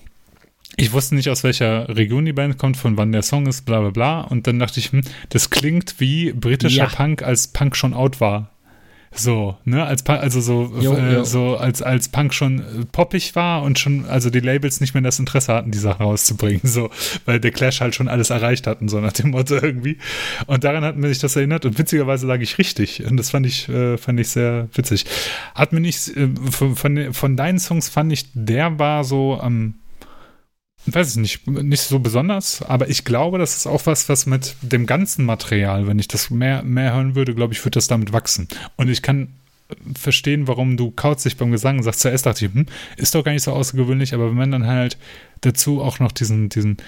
[0.77, 3.81] ich wusste nicht, aus welcher Region die Band kommt, von wann der Song ist, bla
[3.81, 4.21] bla bla.
[4.23, 6.87] Und dann dachte ich, hm, das klingt wie britischer ja.
[6.87, 8.51] Punk, als Punk schon out war.
[9.13, 11.25] So, ne, als also so, jo, äh, jo.
[11.25, 15.03] so als, als Punk schon äh, poppig war und schon, also die Labels nicht mehr
[15.03, 16.91] das Interesse hatten, die Sachen rauszubringen, so,
[17.25, 19.99] weil der Clash halt schon alles erreicht hatten, so nach dem Motto irgendwie.
[20.47, 23.05] Und daran hat mir sich das erinnert und witzigerweise lag ich richtig.
[23.05, 25.05] Und das fand ich, äh, fand ich sehr witzig.
[25.57, 29.53] Hat mir nicht, äh, von, von, von deinen Songs fand ich, der war so am,
[29.53, 29.75] ähm,
[30.87, 34.57] weiß ich nicht, nicht so besonders, aber ich glaube, das ist auch was, was mit
[34.63, 38.13] dem ganzen Material, wenn ich das mehr, mehr hören würde, glaube ich, würde das damit
[38.13, 38.49] wachsen.
[38.77, 39.29] Und ich kann
[39.97, 42.01] verstehen, warum du kauzig beim Gesang sagst.
[42.01, 44.99] Zuerst dachte ich, hm, ist doch gar nicht so außergewöhnlich, aber wenn man dann halt
[45.43, 46.79] dazu auch noch diesen, diesen,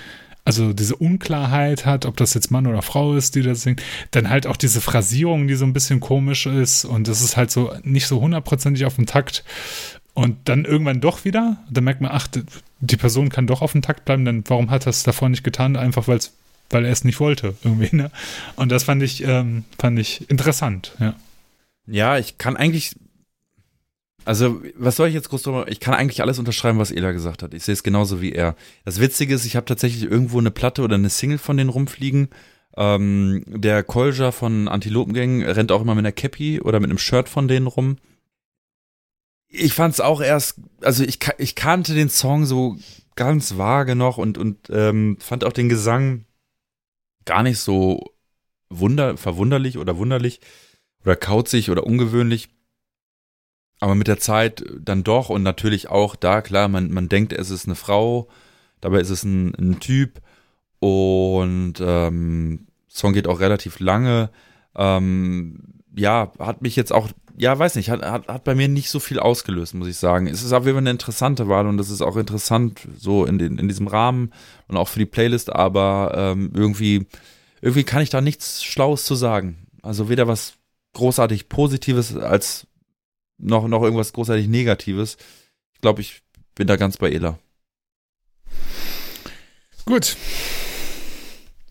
[0.44, 4.28] also diese Unklarheit hat, ob das jetzt Mann oder Frau ist, die das singt, dann
[4.28, 7.72] halt auch diese Phrasierung, die so ein bisschen komisch ist und das ist halt so
[7.82, 9.44] nicht so hundertprozentig auf dem Takt
[10.14, 12.28] und dann irgendwann doch wieder, dann merkt man, ach,
[12.80, 15.44] die Person kann doch auf dem Takt bleiben, dann warum hat er es davor nicht
[15.44, 15.76] getan?
[15.76, 18.10] Einfach weil er es nicht wollte, irgendwie, ne?
[18.56, 21.14] Und das fand ich, ähm, fand ich interessant, ja.
[21.86, 22.94] Ja, ich kann eigentlich,
[24.24, 25.66] also, was soll ich jetzt groß drüber?
[25.68, 27.54] Ich kann eigentlich alles unterschreiben, was Ela gesagt hat.
[27.54, 28.54] Ich sehe es genauso wie er.
[28.84, 32.28] Das Witzige ist, ich habe tatsächlich irgendwo eine Platte oder eine Single von denen rumfliegen.
[32.76, 37.28] Ähm, der Kolja von Antilopengang rennt auch immer mit einer Cappy oder mit einem Shirt
[37.28, 37.96] von denen rum
[39.52, 42.76] ich fand es auch erst, also ich, ich kannte den Song so
[43.14, 46.24] ganz vage noch und, und ähm, fand auch den Gesang
[47.26, 48.02] gar nicht so
[48.70, 50.40] wunder, verwunderlich oder wunderlich
[51.04, 52.48] oder kauzig oder ungewöhnlich.
[53.78, 57.50] Aber mit der Zeit dann doch und natürlich auch da, klar, man, man denkt, es
[57.50, 58.28] ist eine Frau,
[58.80, 60.22] dabei ist es ein, ein Typ
[60.78, 64.30] und ähm, Song geht auch relativ lange.
[64.74, 68.90] Ähm, ja, hat mich jetzt auch ja, weiß nicht, hat, hat, hat bei mir nicht
[68.90, 70.26] so viel ausgelöst, muss ich sagen.
[70.26, 73.38] Es ist auf jeden Fall eine interessante Wahl und das ist auch interessant so in,
[73.38, 74.32] den, in diesem Rahmen
[74.68, 77.06] und auch für die Playlist, aber ähm, irgendwie,
[77.60, 79.66] irgendwie kann ich da nichts Schlaues zu sagen.
[79.82, 80.54] Also weder was
[80.94, 82.66] großartig Positives als
[83.38, 85.16] noch, noch irgendwas großartig Negatives.
[85.74, 86.22] Ich glaube, ich
[86.54, 87.38] bin da ganz bei Ela.
[89.84, 90.16] Gut.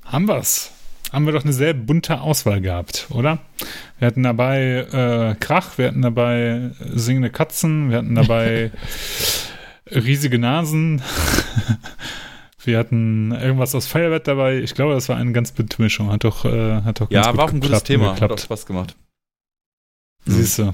[0.03, 0.71] Haben wir's
[1.11, 3.39] haben wir doch eine sehr bunte Auswahl gehabt, oder?
[3.99, 8.71] Wir hatten dabei äh, Krach, wir hatten dabei singende Katzen, wir hatten dabei
[9.91, 11.01] riesige Nasen.
[12.63, 14.59] wir hatten irgendwas aus Feuerwehr dabei.
[14.59, 16.11] Ich glaube, das war eine ganz bunte Mischung.
[16.11, 18.13] Hat doch, äh, hat doch Ja, war auch ein gutes Thema.
[18.13, 18.31] Geklappt.
[18.31, 18.95] Hat auch Spaß gemacht.
[20.25, 20.73] Siehst du.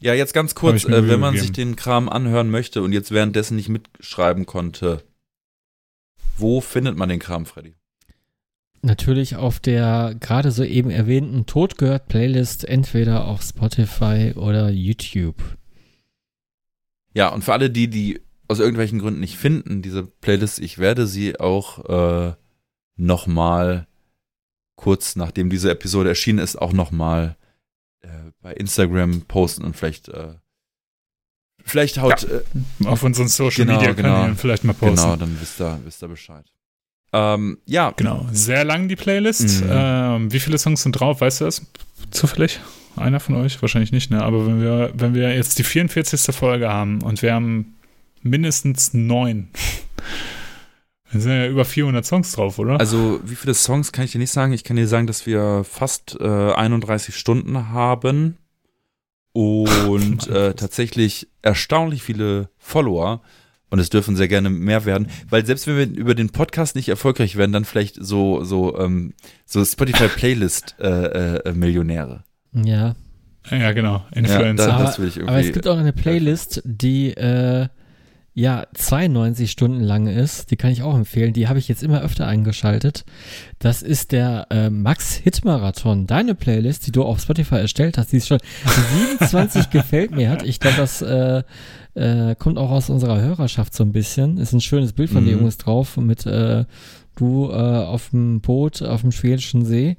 [0.00, 1.38] Ja, jetzt ganz kurz, äh, wenn man gegeben.
[1.38, 5.02] sich den Kram anhören möchte und jetzt währenddessen nicht mitschreiben konnte,
[6.36, 7.74] wo findet man den Kram, Freddy?
[8.84, 15.42] Natürlich auf der gerade so eben erwähnten Tod gehört Playlist entweder auf Spotify oder YouTube.
[17.14, 21.06] Ja, und für alle die, die aus irgendwelchen Gründen nicht finden, diese Playlist, ich werde
[21.06, 22.34] sie auch äh,
[22.96, 23.86] nochmal
[24.76, 27.36] kurz nachdem diese Episode erschienen ist, auch nochmal
[28.00, 28.08] äh,
[28.42, 30.34] bei Instagram posten und vielleicht äh,
[31.64, 34.96] vielleicht haut ja, äh, auf unseren Social genau, Media Kanälen genau, vielleicht mal posten.
[34.96, 36.53] Genau, dann wisst ihr, wisst ihr Bescheid.
[37.14, 37.92] Ähm, ja.
[37.96, 39.64] Genau, sehr lang die Playlist.
[39.64, 39.70] Mhm.
[39.70, 41.20] Ähm, wie viele Songs sind drauf?
[41.20, 41.62] Weißt du das
[42.10, 42.60] zufällig?
[42.96, 43.62] Einer von euch?
[43.62, 44.22] Wahrscheinlich nicht, ne?
[44.22, 46.34] Aber wenn wir, wenn wir jetzt die 44.
[46.34, 47.76] Folge haben und wir haben
[48.22, 49.48] mindestens neun,
[51.12, 52.80] dann sind ja über 400 Songs drauf, oder?
[52.80, 54.52] Also, wie viele Songs kann ich dir nicht sagen?
[54.52, 58.38] Ich kann dir sagen, dass wir fast äh, 31 Stunden haben.
[59.32, 63.22] und äh, tatsächlich erstaunlich viele Follower.
[63.74, 66.88] Und es dürfen sehr gerne mehr werden, weil selbst wenn wir über den Podcast nicht
[66.88, 69.14] erfolgreich werden, dann vielleicht so so ähm,
[69.46, 72.22] so Spotify Playlist äh, äh, Millionäre.
[72.52, 72.94] Ja.
[73.50, 74.04] Ja, genau.
[74.14, 74.68] Influencer.
[74.68, 77.66] Ja, da, aber, aber, es gibt auch eine Playlist, die äh,
[78.34, 80.50] ja 92 Stunden lang ist.
[80.50, 81.32] Die kann ich auch empfehlen.
[81.32, 83.04] Die habe ich jetzt immer öfter eingeschaltet.
[83.60, 86.06] Das ist der äh, Max Hit Marathon.
[86.06, 88.40] Deine Playlist, die du auf Spotify erstellt hast, die ist schon
[89.18, 90.42] 27 gefällt mir hat.
[90.42, 91.42] Ich glaube, das äh,
[91.94, 94.38] äh, kommt auch aus unserer Hörerschaft so ein bisschen.
[94.38, 95.28] Ist ein schönes Bild von mhm.
[95.28, 96.64] den Jungs drauf mit äh,
[97.16, 99.96] du äh, auf dem Boot auf dem Schwedischen See.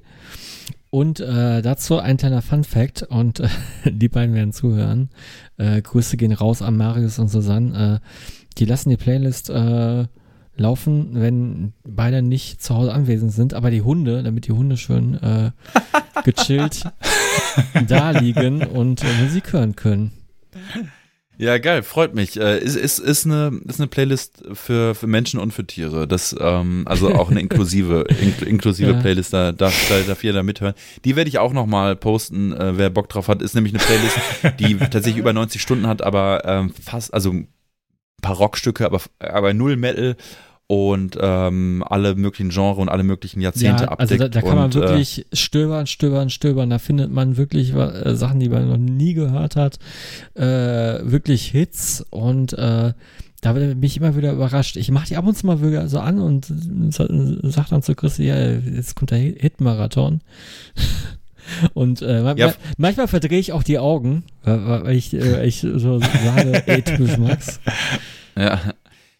[0.95, 3.49] Und äh, dazu ein kleiner Fun Fact und äh,
[3.91, 5.09] die beiden werden zuhören.
[5.57, 7.99] Äh, Grüße gehen raus an Marius und Susanne.
[8.01, 8.07] Äh,
[8.57, 10.05] die lassen die Playlist äh,
[10.55, 15.21] laufen, wenn beide nicht zu Hause anwesend sind, aber die Hunde, damit die Hunde schön
[15.21, 15.51] äh,
[16.23, 16.85] gechillt
[17.89, 20.13] da liegen und Musik hören können.
[21.37, 22.39] Ja, geil, freut mich.
[22.39, 26.07] Äh, ist, ist, ist, eine, ist eine Playlist für, für Menschen und für Tiere.
[26.07, 28.99] Das, ähm, also auch eine inklusive, ink, inklusive ja.
[28.99, 30.75] Playlist, da darf, da darf jeder mithören.
[31.03, 33.41] Die werde ich auch nochmal posten, äh, wer Bock drauf hat.
[33.41, 34.17] Ist nämlich eine Playlist,
[34.59, 37.47] die tatsächlich über 90 Stunden hat, aber ähm, fast, also ein
[38.21, 40.15] paar Rockstücke, aber, aber null Metal
[40.67, 44.11] und ähm, alle möglichen Genres und alle möglichen Jahrzehnte ja, abdeckt.
[44.11, 46.69] Also da, da kann man und, äh, wirklich stöbern, stöbern, stöbern.
[46.71, 49.77] Da findet man wirklich äh, Sachen, die man noch nie gehört hat.
[50.33, 52.93] Äh, wirklich Hits und äh,
[53.41, 54.75] da bin ich immer wieder überrascht.
[54.75, 56.47] Ich mache die ab und zu mal wieder so an und
[56.89, 60.21] sag dann zu Christi, ja, jetzt kommt der Hit-Marathon.
[61.75, 62.53] Und äh, manchmal, ja.
[62.77, 67.59] manchmal verdrehe ich auch die Augen, weil ich, äh, ich so sage, ey, typisch Max.
[68.37, 68.59] Ja,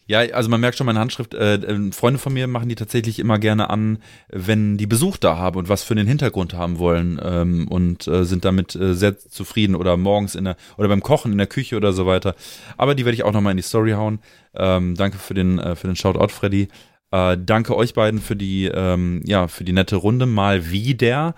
[0.08, 1.34] ja, also man merkt schon meine Handschrift.
[1.34, 3.98] Äh, äh, Freunde von mir machen die tatsächlich immer gerne an,
[4.30, 8.24] wenn die Besuch da haben und was für den Hintergrund haben wollen ähm, und äh,
[8.24, 11.76] sind damit äh, sehr zufrieden oder morgens in der oder beim Kochen in der Küche
[11.76, 12.36] oder so weiter.
[12.78, 14.20] Aber die werde ich auch nochmal in die Story hauen.
[14.54, 16.68] Ähm, danke für den äh, für den Shoutout, Freddy.
[17.12, 21.34] Äh, danke euch beiden für die ähm, ja für die nette Runde mal wieder.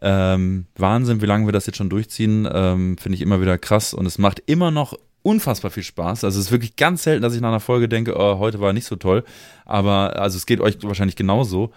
[0.00, 3.94] Ähm, Wahnsinn, wie lange wir das jetzt schon durchziehen, ähm, finde ich immer wieder krass
[3.94, 6.24] und es macht immer noch unfassbar viel Spaß.
[6.24, 8.72] Also es ist wirklich ganz selten, dass ich nach einer Folge denke, oh, heute war
[8.72, 9.24] nicht so toll.
[9.64, 11.72] Aber also es geht euch wahrscheinlich genauso.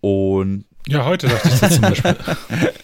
[0.00, 2.16] Und ja, heute dachte ich das zum Beispiel.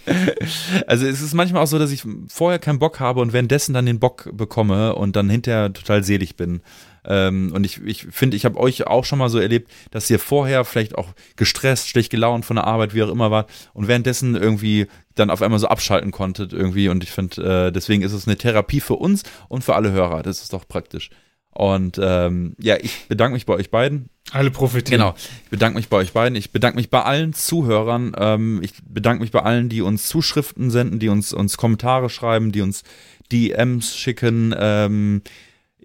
[0.86, 3.86] also es ist manchmal auch so, dass ich vorher keinen Bock habe und währenddessen dann
[3.86, 6.60] den Bock bekomme und dann hinterher total selig bin.
[7.06, 10.08] Ähm, und ich finde, ich, find, ich habe euch auch schon mal so erlebt, dass
[10.10, 13.88] ihr vorher vielleicht auch gestresst, schlecht gelaunt von der Arbeit, wie auch immer wart und
[13.88, 16.88] währenddessen irgendwie dann auf einmal so abschalten konntet irgendwie.
[16.88, 20.22] Und ich finde, äh, deswegen ist es eine Therapie für uns und für alle Hörer.
[20.22, 21.10] Das ist doch praktisch.
[21.54, 24.10] Und ähm, ja, ich bedanke mich bei euch beiden.
[24.32, 25.00] Alle profitieren.
[25.00, 25.14] Genau.
[25.44, 26.34] Ich bedanke mich bei euch beiden.
[26.34, 28.12] Ich bedanke mich bei allen Zuhörern.
[28.18, 32.50] Ähm, ich bedanke mich bei allen, die uns Zuschriften senden, die uns, uns Kommentare schreiben,
[32.50, 32.82] die uns
[33.30, 34.52] DMs schicken.
[34.58, 35.22] Ähm,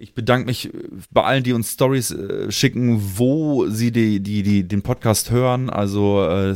[0.00, 0.70] ich bedanke mich
[1.10, 5.68] bei allen, die uns Stories äh, schicken, wo sie die, die, die, den Podcast hören.
[5.68, 6.54] Also äh,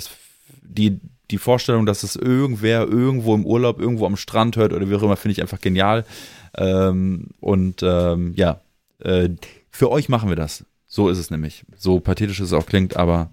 [0.62, 0.98] die,
[1.31, 5.02] die Vorstellung, dass es irgendwer irgendwo im Urlaub, irgendwo am Strand hört oder wie auch
[5.02, 6.06] immer, finde ich einfach genial.
[6.56, 8.62] Ähm, und ähm, ja,
[9.00, 9.28] äh,
[9.70, 10.64] für euch machen wir das.
[10.86, 11.64] So ist es nämlich.
[11.76, 13.31] So pathetisch es auch klingt, aber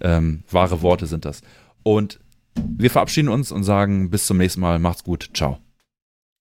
[0.00, 1.42] ähm, wahre Worte sind das.
[1.84, 2.18] Und
[2.56, 4.80] wir verabschieden uns und sagen bis zum nächsten Mal.
[4.80, 5.30] Macht's gut.
[5.32, 5.58] Ciao.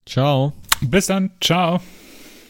[0.07, 0.53] Ciao.
[0.81, 1.29] Bis dann.
[1.41, 1.79] Ciao.